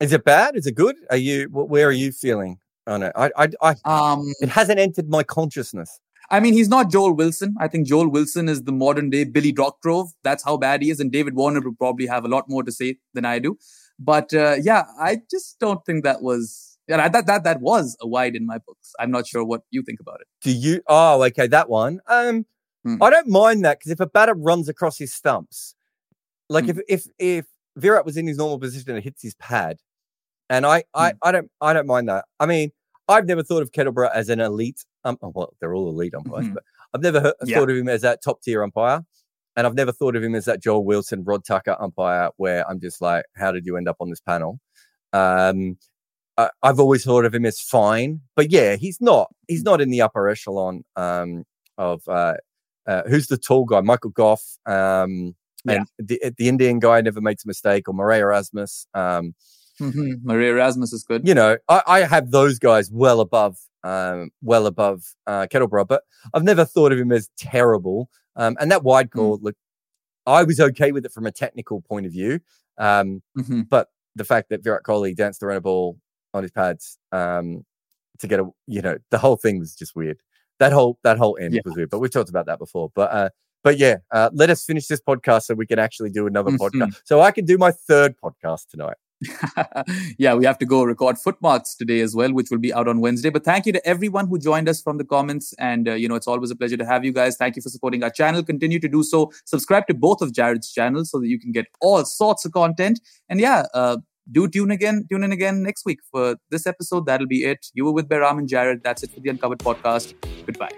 is 0.00 0.14
it 0.14 0.24
bad? 0.24 0.56
Is 0.56 0.66
it 0.66 0.74
good? 0.74 0.96
Are 1.10 1.18
you, 1.18 1.48
where 1.50 1.86
are 1.86 1.92
you 1.92 2.12
feeling 2.12 2.60
on 2.86 3.02
it? 3.02 3.12
I, 3.16 3.30
I, 3.36 3.48
I, 3.62 3.74
Um, 3.84 4.32
it 4.40 4.48
hasn't 4.48 4.78
entered 4.78 5.08
my 5.08 5.22
consciousness. 5.22 6.00
I 6.32 6.38
mean, 6.38 6.54
he's 6.54 6.68
not 6.68 6.90
Joel 6.90 7.14
Wilson. 7.14 7.56
I 7.58 7.66
think 7.66 7.86
Joel 7.88 8.08
Wilson 8.08 8.48
is 8.48 8.62
the 8.62 8.72
modern 8.72 9.10
day 9.10 9.24
Billy 9.24 9.52
Doctrove. 9.52 10.10
That's 10.22 10.44
how 10.44 10.56
bad 10.56 10.80
he 10.82 10.90
is. 10.90 11.00
And 11.00 11.10
David 11.10 11.34
Warner 11.34 11.60
would 11.60 11.76
probably 11.78 12.06
have 12.06 12.24
a 12.24 12.28
lot 12.28 12.48
more 12.48 12.62
to 12.62 12.70
say 12.70 12.98
than 13.14 13.24
I 13.24 13.40
do. 13.40 13.58
But 13.98 14.32
uh, 14.32 14.56
yeah, 14.62 14.84
I 15.00 15.22
just 15.30 15.58
don't 15.58 15.84
think 15.84 16.04
that 16.04 16.22
was. 16.22 16.78
Yeah, 16.88 17.06
that 17.08 17.26
that 17.26 17.44
that 17.44 17.60
was 17.60 17.96
a 18.00 18.06
wide 18.08 18.34
in 18.34 18.46
my 18.46 18.58
books. 18.58 18.92
I'm 18.98 19.10
not 19.12 19.26
sure 19.26 19.44
what 19.44 19.62
you 19.70 19.82
think 19.82 20.00
about 20.00 20.20
it. 20.20 20.26
Do 20.42 20.50
you? 20.52 20.82
Oh, 20.88 21.22
okay, 21.24 21.46
that 21.48 21.68
one. 21.68 22.00
Um, 22.06 22.46
Hmm. 22.82 22.96
I 23.02 23.10
don't 23.10 23.28
mind 23.28 23.62
that 23.66 23.78
because 23.78 23.92
if 23.92 24.00
a 24.00 24.06
batter 24.06 24.32
runs 24.32 24.66
across 24.66 24.96
his 24.96 25.12
stumps, 25.12 25.74
like 26.48 26.64
Hmm. 26.64 26.70
if 26.70 26.78
if 26.88 27.06
if 27.18 27.46
Virat 27.76 28.06
was 28.06 28.16
in 28.16 28.26
his 28.26 28.38
normal 28.38 28.58
position 28.58 28.90
and 28.94 29.04
hits 29.04 29.22
his 29.22 29.34
pad, 29.34 29.76
and 30.50 30.66
I 30.66 30.84
I 30.94 31.12
Hmm. 31.12 31.16
I 31.22 31.32
don't 31.32 31.50
I 31.62 31.72
don't 31.72 31.86
mind 31.86 32.08
that. 32.10 32.26
I 32.38 32.44
mean, 32.46 32.70
I've 33.08 33.24
never 33.26 33.42
thought 33.42 33.62
of 33.62 33.72
Kettleborough 33.72 34.10
as 34.14 34.28
an 34.28 34.40
elite. 34.40 34.84
Um, 35.04 35.16
oh, 35.22 35.32
well, 35.34 35.54
they're 35.60 35.74
all 35.74 35.88
elite 35.88 36.14
umpires, 36.14 36.44
Mhm. 36.46 36.54
but 36.54 36.62
I've 36.92 37.00
never 37.02 37.20
heard, 37.20 37.34
Yeah. 37.44 37.58
thought 37.58 37.70
of 37.70 37.76
him 37.76 37.88
as 37.88 38.02
that 38.02 38.22
top 38.22 38.42
tier 38.42 38.62
umpire. 38.62 39.00
And 39.56 39.66
I've 39.66 39.74
never 39.74 39.90
thought 39.92 40.14
of 40.16 40.22
him 40.22 40.34
as 40.34 40.44
that 40.44 40.60
Joel 40.62 40.84
Wilson, 40.84 41.24
Rod 41.24 41.44
Tucker 41.44 41.76
umpire, 41.80 42.30
where 42.36 42.68
I'm 42.70 42.78
just 42.80 43.00
like, 43.00 43.24
how 43.36 43.50
did 43.52 43.64
you 43.66 43.76
end 43.76 43.88
up 43.88 43.96
on 44.00 44.08
this 44.10 44.20
panel? 44.20 44.60
Um, 45.12 45.76
I, 46.38 46.50
I've 46.62 46.78
always 46.80 47.04
thought 47.04 47.24
of 47.24 47.34
him 47.34 47.44
as 47.44 47.60
fine, 47.60 48.20
but 48.36 48.50
yeah, 48.52 48.76
he's 48.76 49.00
not. 49.00 49.28
He's 49.48 49.62
not 49.64 49.80
in 49.80 49.90
the 49.90 50.02
upper 50.02 50.28
echelon 50.28 50.84
um, 50.96 51.44
of 51.78 52.02
uh, 52.08 52.34
uh, 52.86 53.02
who's 53.08 53.26
the 53.26 53.36
tall 53.38 53.64
guy, 53.64 53.80
Michael 53.80 54.10
Gough, 54.10 54.58
um, 54.66 55.34
and 55.66 55.86
the 55.98 56.32
the 56.38 56.48
Indian 56.48 56.78
guy 56.78 57.00
never 57.00 57.20
makes 57.20 57.44
a 57.44 57.48
mistake, 57.48 57.88
or 57.88 57.94
Marais 57.94 58.20
Erasmus. 58.20 58.86
Um, 58.94 59.34
Mm-hmm. 59.80 60.12
Marais 60.26 60.48
Erasmus 60.50 60.92
is 60.92 61.02
good. 61.02 61.26
you 61.26 61.34
know, 61.34 61.56
I, 61.68 61.82
I 61.86 62.00
have 62.02 62.30
those 62.30 62.58
guys 62.58 62.90
well 62.92 63.20
above, 63.20 63.58
um, 63.82 64.30
well 64.42 64.66
above 64.66 65.02
uh, 65.26 65.46
Kettleborough, 65.50 65.88
but 65.88 66.02
I've 66.34 66.44
never 66.44 66.64
thought 66.64 66.92
of 66.92 66.98
him 66.98 67.10
as 67.12 67.28
terrible. 67.38 68.08
Um, 68.36 68.56
and 68.60 68.70
that 68.70 68.84
wide 68.84 69.10
call, 69.10 69.38
look, 69.42 69.56
I 70.26 70.44
was 70.44 70.60
okay 70.60 70.92
with 70.92 71.04
it 71.04 71.12
from 71.12 71.26
a 71.26 71.32
technical 71.32 71.80
point 71.80 72.06
of 72.06 72.12
view. 72.12 72.40
Um, 72.78 73.22
Mhm. 73.36 73.68
but 73.68 73.88
the 74.14 74.24
fact 74.24 74.50
that 74.50 74.62
Virat 74.62 74.82
Kohli 74.84 75.14
danced 75.16 75.42
around 75.42 75.56
a 75.56 75.60
ball 75.60 75.98
on 76.34 76.42
his 76.42 76.52
pads 76.52 76.98
um, 77.12 77.64
to 78.20 78.26
get 78.28 78.38
a, 78.40 78.48
you 78.66 78.82
know, 78.82 78.98
the 79.10 79.18
whole 79.18 79.36
thing 79.36 79.58
was 79.58 79.74
just 79.74 79.96
weird. 79.96 80.18
That 80.60 80.72
whole 80.72 80.98
that 81.04 81.16
whole 81.18 81.38
end 81.40 81.54
Yeah. 81.54 81.62
was 81.64 81.74
weird. 81.74 81.90
But 81.90 82.00
we've 82.00 82.10
talked 82.10 82.28
about 82.28 82.46
that 82.46 82.58
before. 82.58 82.90
But 82.94 83.10
uh, 83.12 83.28
but 83.62 83.78
yeah, 83.78 83.96
uh, 84.10 84.30
let 84.32 84.50
us 84.50 84.64
finish 84.64 84.86
this 84.86 85.00
podcast 85.00 85.42
so 85.44 85.54
we 85.54 85.66
can 85.66 85.78
actually 85.78 86.10
do 86.10 86.26
another 86.26 86.50
Mhm. 86.50 86.58
podcast. 86.58 87.00
So 87.04 87.20
I 87.20 87.30
can 87.30 87.44
do 87.46 87.56
my 87.58 87.72
third 87.72 88.14
podcast 88.22 88.68
tonight. 88.68 88.96
yeah, 90.18 90.34
we 90.34 90.44
have 90.44 90.58
to 90.58 90.66
go 90.66 90.82
record 90.82 91.18
footmarks 91.18 91.74
today 91.74 92.00
as 92.00 92.14
well, 92.14 92.32
which 92.32 92.50
will 92.50 92.58
be 92.58 92.72
out 92.72 92.88
on 92.88 93.00
Wednesday. 93.00 93.30
But 93.30 93.44
thank 93.44 93.66
you 93.66 93.72
to 93.72 93.86
everyone 93.86 94.28
who 94.28 94.38
joined 94.38 94.68
us 94.68 94.80
from 94.80 94.98
the 94.98 95.04
comments. 95.04 95.52
And, 95.58 95.88
uh, 95.88 95.94
you 95.94 96.08
know, 96.08 96.14
it's 96.14 96.26
always 96.26 96.50
a 96.50 96.56
pleasure 96.56 96.76
to 96.76 96.86
have 96.86 97.04
you 97.04 97.12
guys. 97.12 97.36
Thank 97.36 97.56
you 97.56 97.62
for 97.62 97.68
supporting 97.68 98.02
our 98.02 98.10
channel. 98.10 98.42
Continue 98.42 98.80
to 98.80 98.88
do 98.88 99.02
so. 99.02 99.30
Subscribe 99.44 99.86
to 99.88 99.94
both 99.94 100.22
of 100.22 100.32
Jarrod's 100.32 100.72
channels 100.72 101.10
so 101.10 101.20
that 101.20 101.28
you 101.28 101.38
can 101.38 101.52
get 101.52 101.66
all 101.80 102.04
sorts 102.04 102.44
of 102.44 102.52
content. 102.52 103.00
And 103.28 103.40
yeah, 103.40 103.64
uh, 103.74 103.98
do 104.30 104.48
tune 104.48 104.70
again, 104.70 105.06
tune 105.10 105.24
in 105.24 105.32
again 105.32 105.62
next 105.62 105.84
week 105.84 105.98
for 106.10 106.36
this 106.50 106.66
episode. 106.66 107.06
That'll 107.06 107.26
be 107.26 107.44
it. 107.44 107.66
You 107.74 107.84
were 107.84 107.92
with 107.92 108.08
Behram 108.08 108.38
and 108.38 108.48
Jarrod. 108.48 108.82
That's 108.82 109.02
it 109.02 109.10
for 109.12 109.20
the 109.20 109.28
Uncovered 109.30 109.58
podcast. 109.58 110.14
Goodbye. 110.46 110.70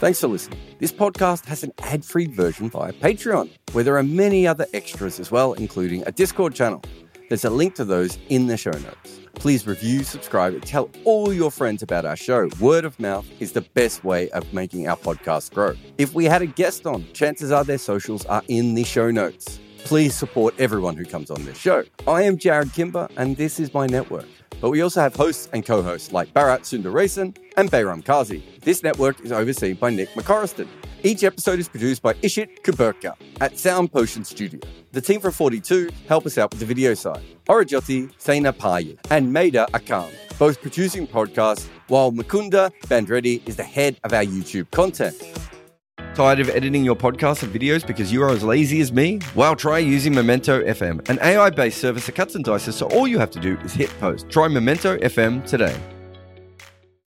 Thanks 0.00 0.20
for 0.20 0.28
listening. 0.28 0.69
This 0.80 0.92
podcast 0.92 1.44
has 1.44 1.62
an 1.62 1.74
ad 1.80 2.06
free 2.06 2.26
version 2.26 2.70
via 2.70 2.94
Patreon, 2.94 3.50
where 3.72 3.84
there 3.84 3.98
are 3.98 4.02
many 4.02 4.46
other 4.46 4.64
extras 4.72 5.20
as 5.20 5.30
well, 5.30 5.52
including 5.52 6.02
a 6.06 6.10
Discord 6.10 6.54
channel. 6.54 6.82
There's 7.28 7.44
a 7.44 7.50
link 7.50 7.74
to 7.74 7.84
those 7.84 8.16
in 8.30 8.46
the 8.46 8.56
show 8.56 8.70
notes. 8.70 9.20
Please 9.34 9.66
review, 9.66 10.04
subscribe, 10.04 10.54
and 10.54 10.62
tell 10.62 10.88
all 11.04 11.34
your 11.34 11.50
friends 11.50 11.82
about 11.82 12.06
our 12.06 12.16
show. 12.16 12.48
Word 12.58 12.86
of 12.86 12.98
mouth 12.98 13.26
is 13.40 13.52
the 13.52 13.60
best 13.60 14.04
way 14.04 14.30
of 14.30 14.54
making 14.54 14.88
our 14.88 14.96
podcast 14.96 15.52
grow. 15.52 15.74
If 15.98 16.14
we 16.14 16.24
had 16.24 16.40
a 16.40 16.46
guest 16.46 16.86
on, 16.86 17.04
chances 17.12 17.52
are 17.52 17.62
their 17.62 17.76
socials 17.76 18.24
are 18.24 18.42
in 18.48 18.74
the 18.74 18.84
show 18.84 19.10
notes. 19.10 19.60
Please 19.84 20.14
support 20.14 20.54
everyone 20.58 20.96
who 20.96 21.04
comes 21.04 21.30
on 21.30 21.44
this 21.44 21.58
show. 21.58 21.84
I 22.08 22.22
am 22.22 22.38
Jarrod 22.38 22.72
Kimber, 22.72 23.06
and 23.18 23.36
this 23.36 23.60
is 23.60 23.74
my 23.74 23.86
network. 23.86 24.24
But 24.60 24.70
we 24.70 24.82
also 24.82 25.00
have 25.00 25.14
hosts 25.16 25.48
and 25.52 25.64
co 25.64 25.82
hosts 25.82 26.12
like 26.12 26.32
Bharat 26.34 26.60
Sundaresan 26.60 27.36
and 27.56 27.70
Behram 27.70 28.02
Qazi. 28.02 28.42
This 28.60 28.82
network 28.82 29.20
is 29.20 29.32
overseen 29.32 29.74
by 29.76 29.90
Nick 29.90 30.10
McCorriston. 30.10 30.68
Each 31.02 31.24
episode 31.24 31.58
is 31.58 31.68
produced 31.68 32.02
by 32.02 32.12
Ishit 32.14 32.60
Kuberkar 32.62 33.14
at 33.40 33.58
Sound 33.58 33.90
Potion 33.90 34.22
Studio. 34.22 34.60
The 34.92 35.00
team 35.00 35.20
from 35.20 35.32
42 35.32 35.88
help 36.06 36.26
us 36.26 36.36
out 36.36 36.50
with 36.50 36.60
the 36.60 36.66
video 36.66 36.92
side. 36.92 37.22
Aurojyoti, 37.48 38.12
Saina 38.18 38.54
and 39.10 39.32
Maida 39.32 39.66
Akam, 39.72 40.10
both 40.38 40.60
producing 40.60 41.06
podcasts 41.06 41.68
while 41.88 42.12
Mukunda 42.12 42.70
Bandreddi 42.82 43.46
is 43.48 43.56
the 43.56 43.64
head 43.64 43.98
of 44.04 44.12
our 44.12 44.24
YouTube 44.24 44.70
content. 44.72 45.16
Tired 46.14 46.40
of 46.40 46.48
editing 46.50 46.84
your 46.84 46.96
podcasts 46.96 47.44
and 47.44 47.52
videos 47.52 47.86
because 47.86 48.12
you 48.12 48.22
are 48.22 48.30
as 48.30 48.42
lazy 48.42 48.80
as 48.80 48.92
me? 48.92 49.20
Well, 49.36 49.54
try 49.54 49.78
using 49.78 50.12
Memento 50.12 50.62
FM, 50.64 51.08
an 51.08 51.20
AI 51.22 51.50
based 51.50 51.78
service 51.78 52.06
that 52.06 52.16
cuts 52.16 52.34
and 52.34 52.44
dices 52.44 52.74
so 52.74 52.88
all 52.88 53.06
you 53.06 53.18
have 53.18 53.30
to 53.30 53.40
do 53.40 53.56
is 53.58 53.72
hit 53.72 53.90
post. 54.00 54.28
Try 54.28 54.48
Memento 54.48 54.98
FM 54.98 55.46
today. 55.46 55.76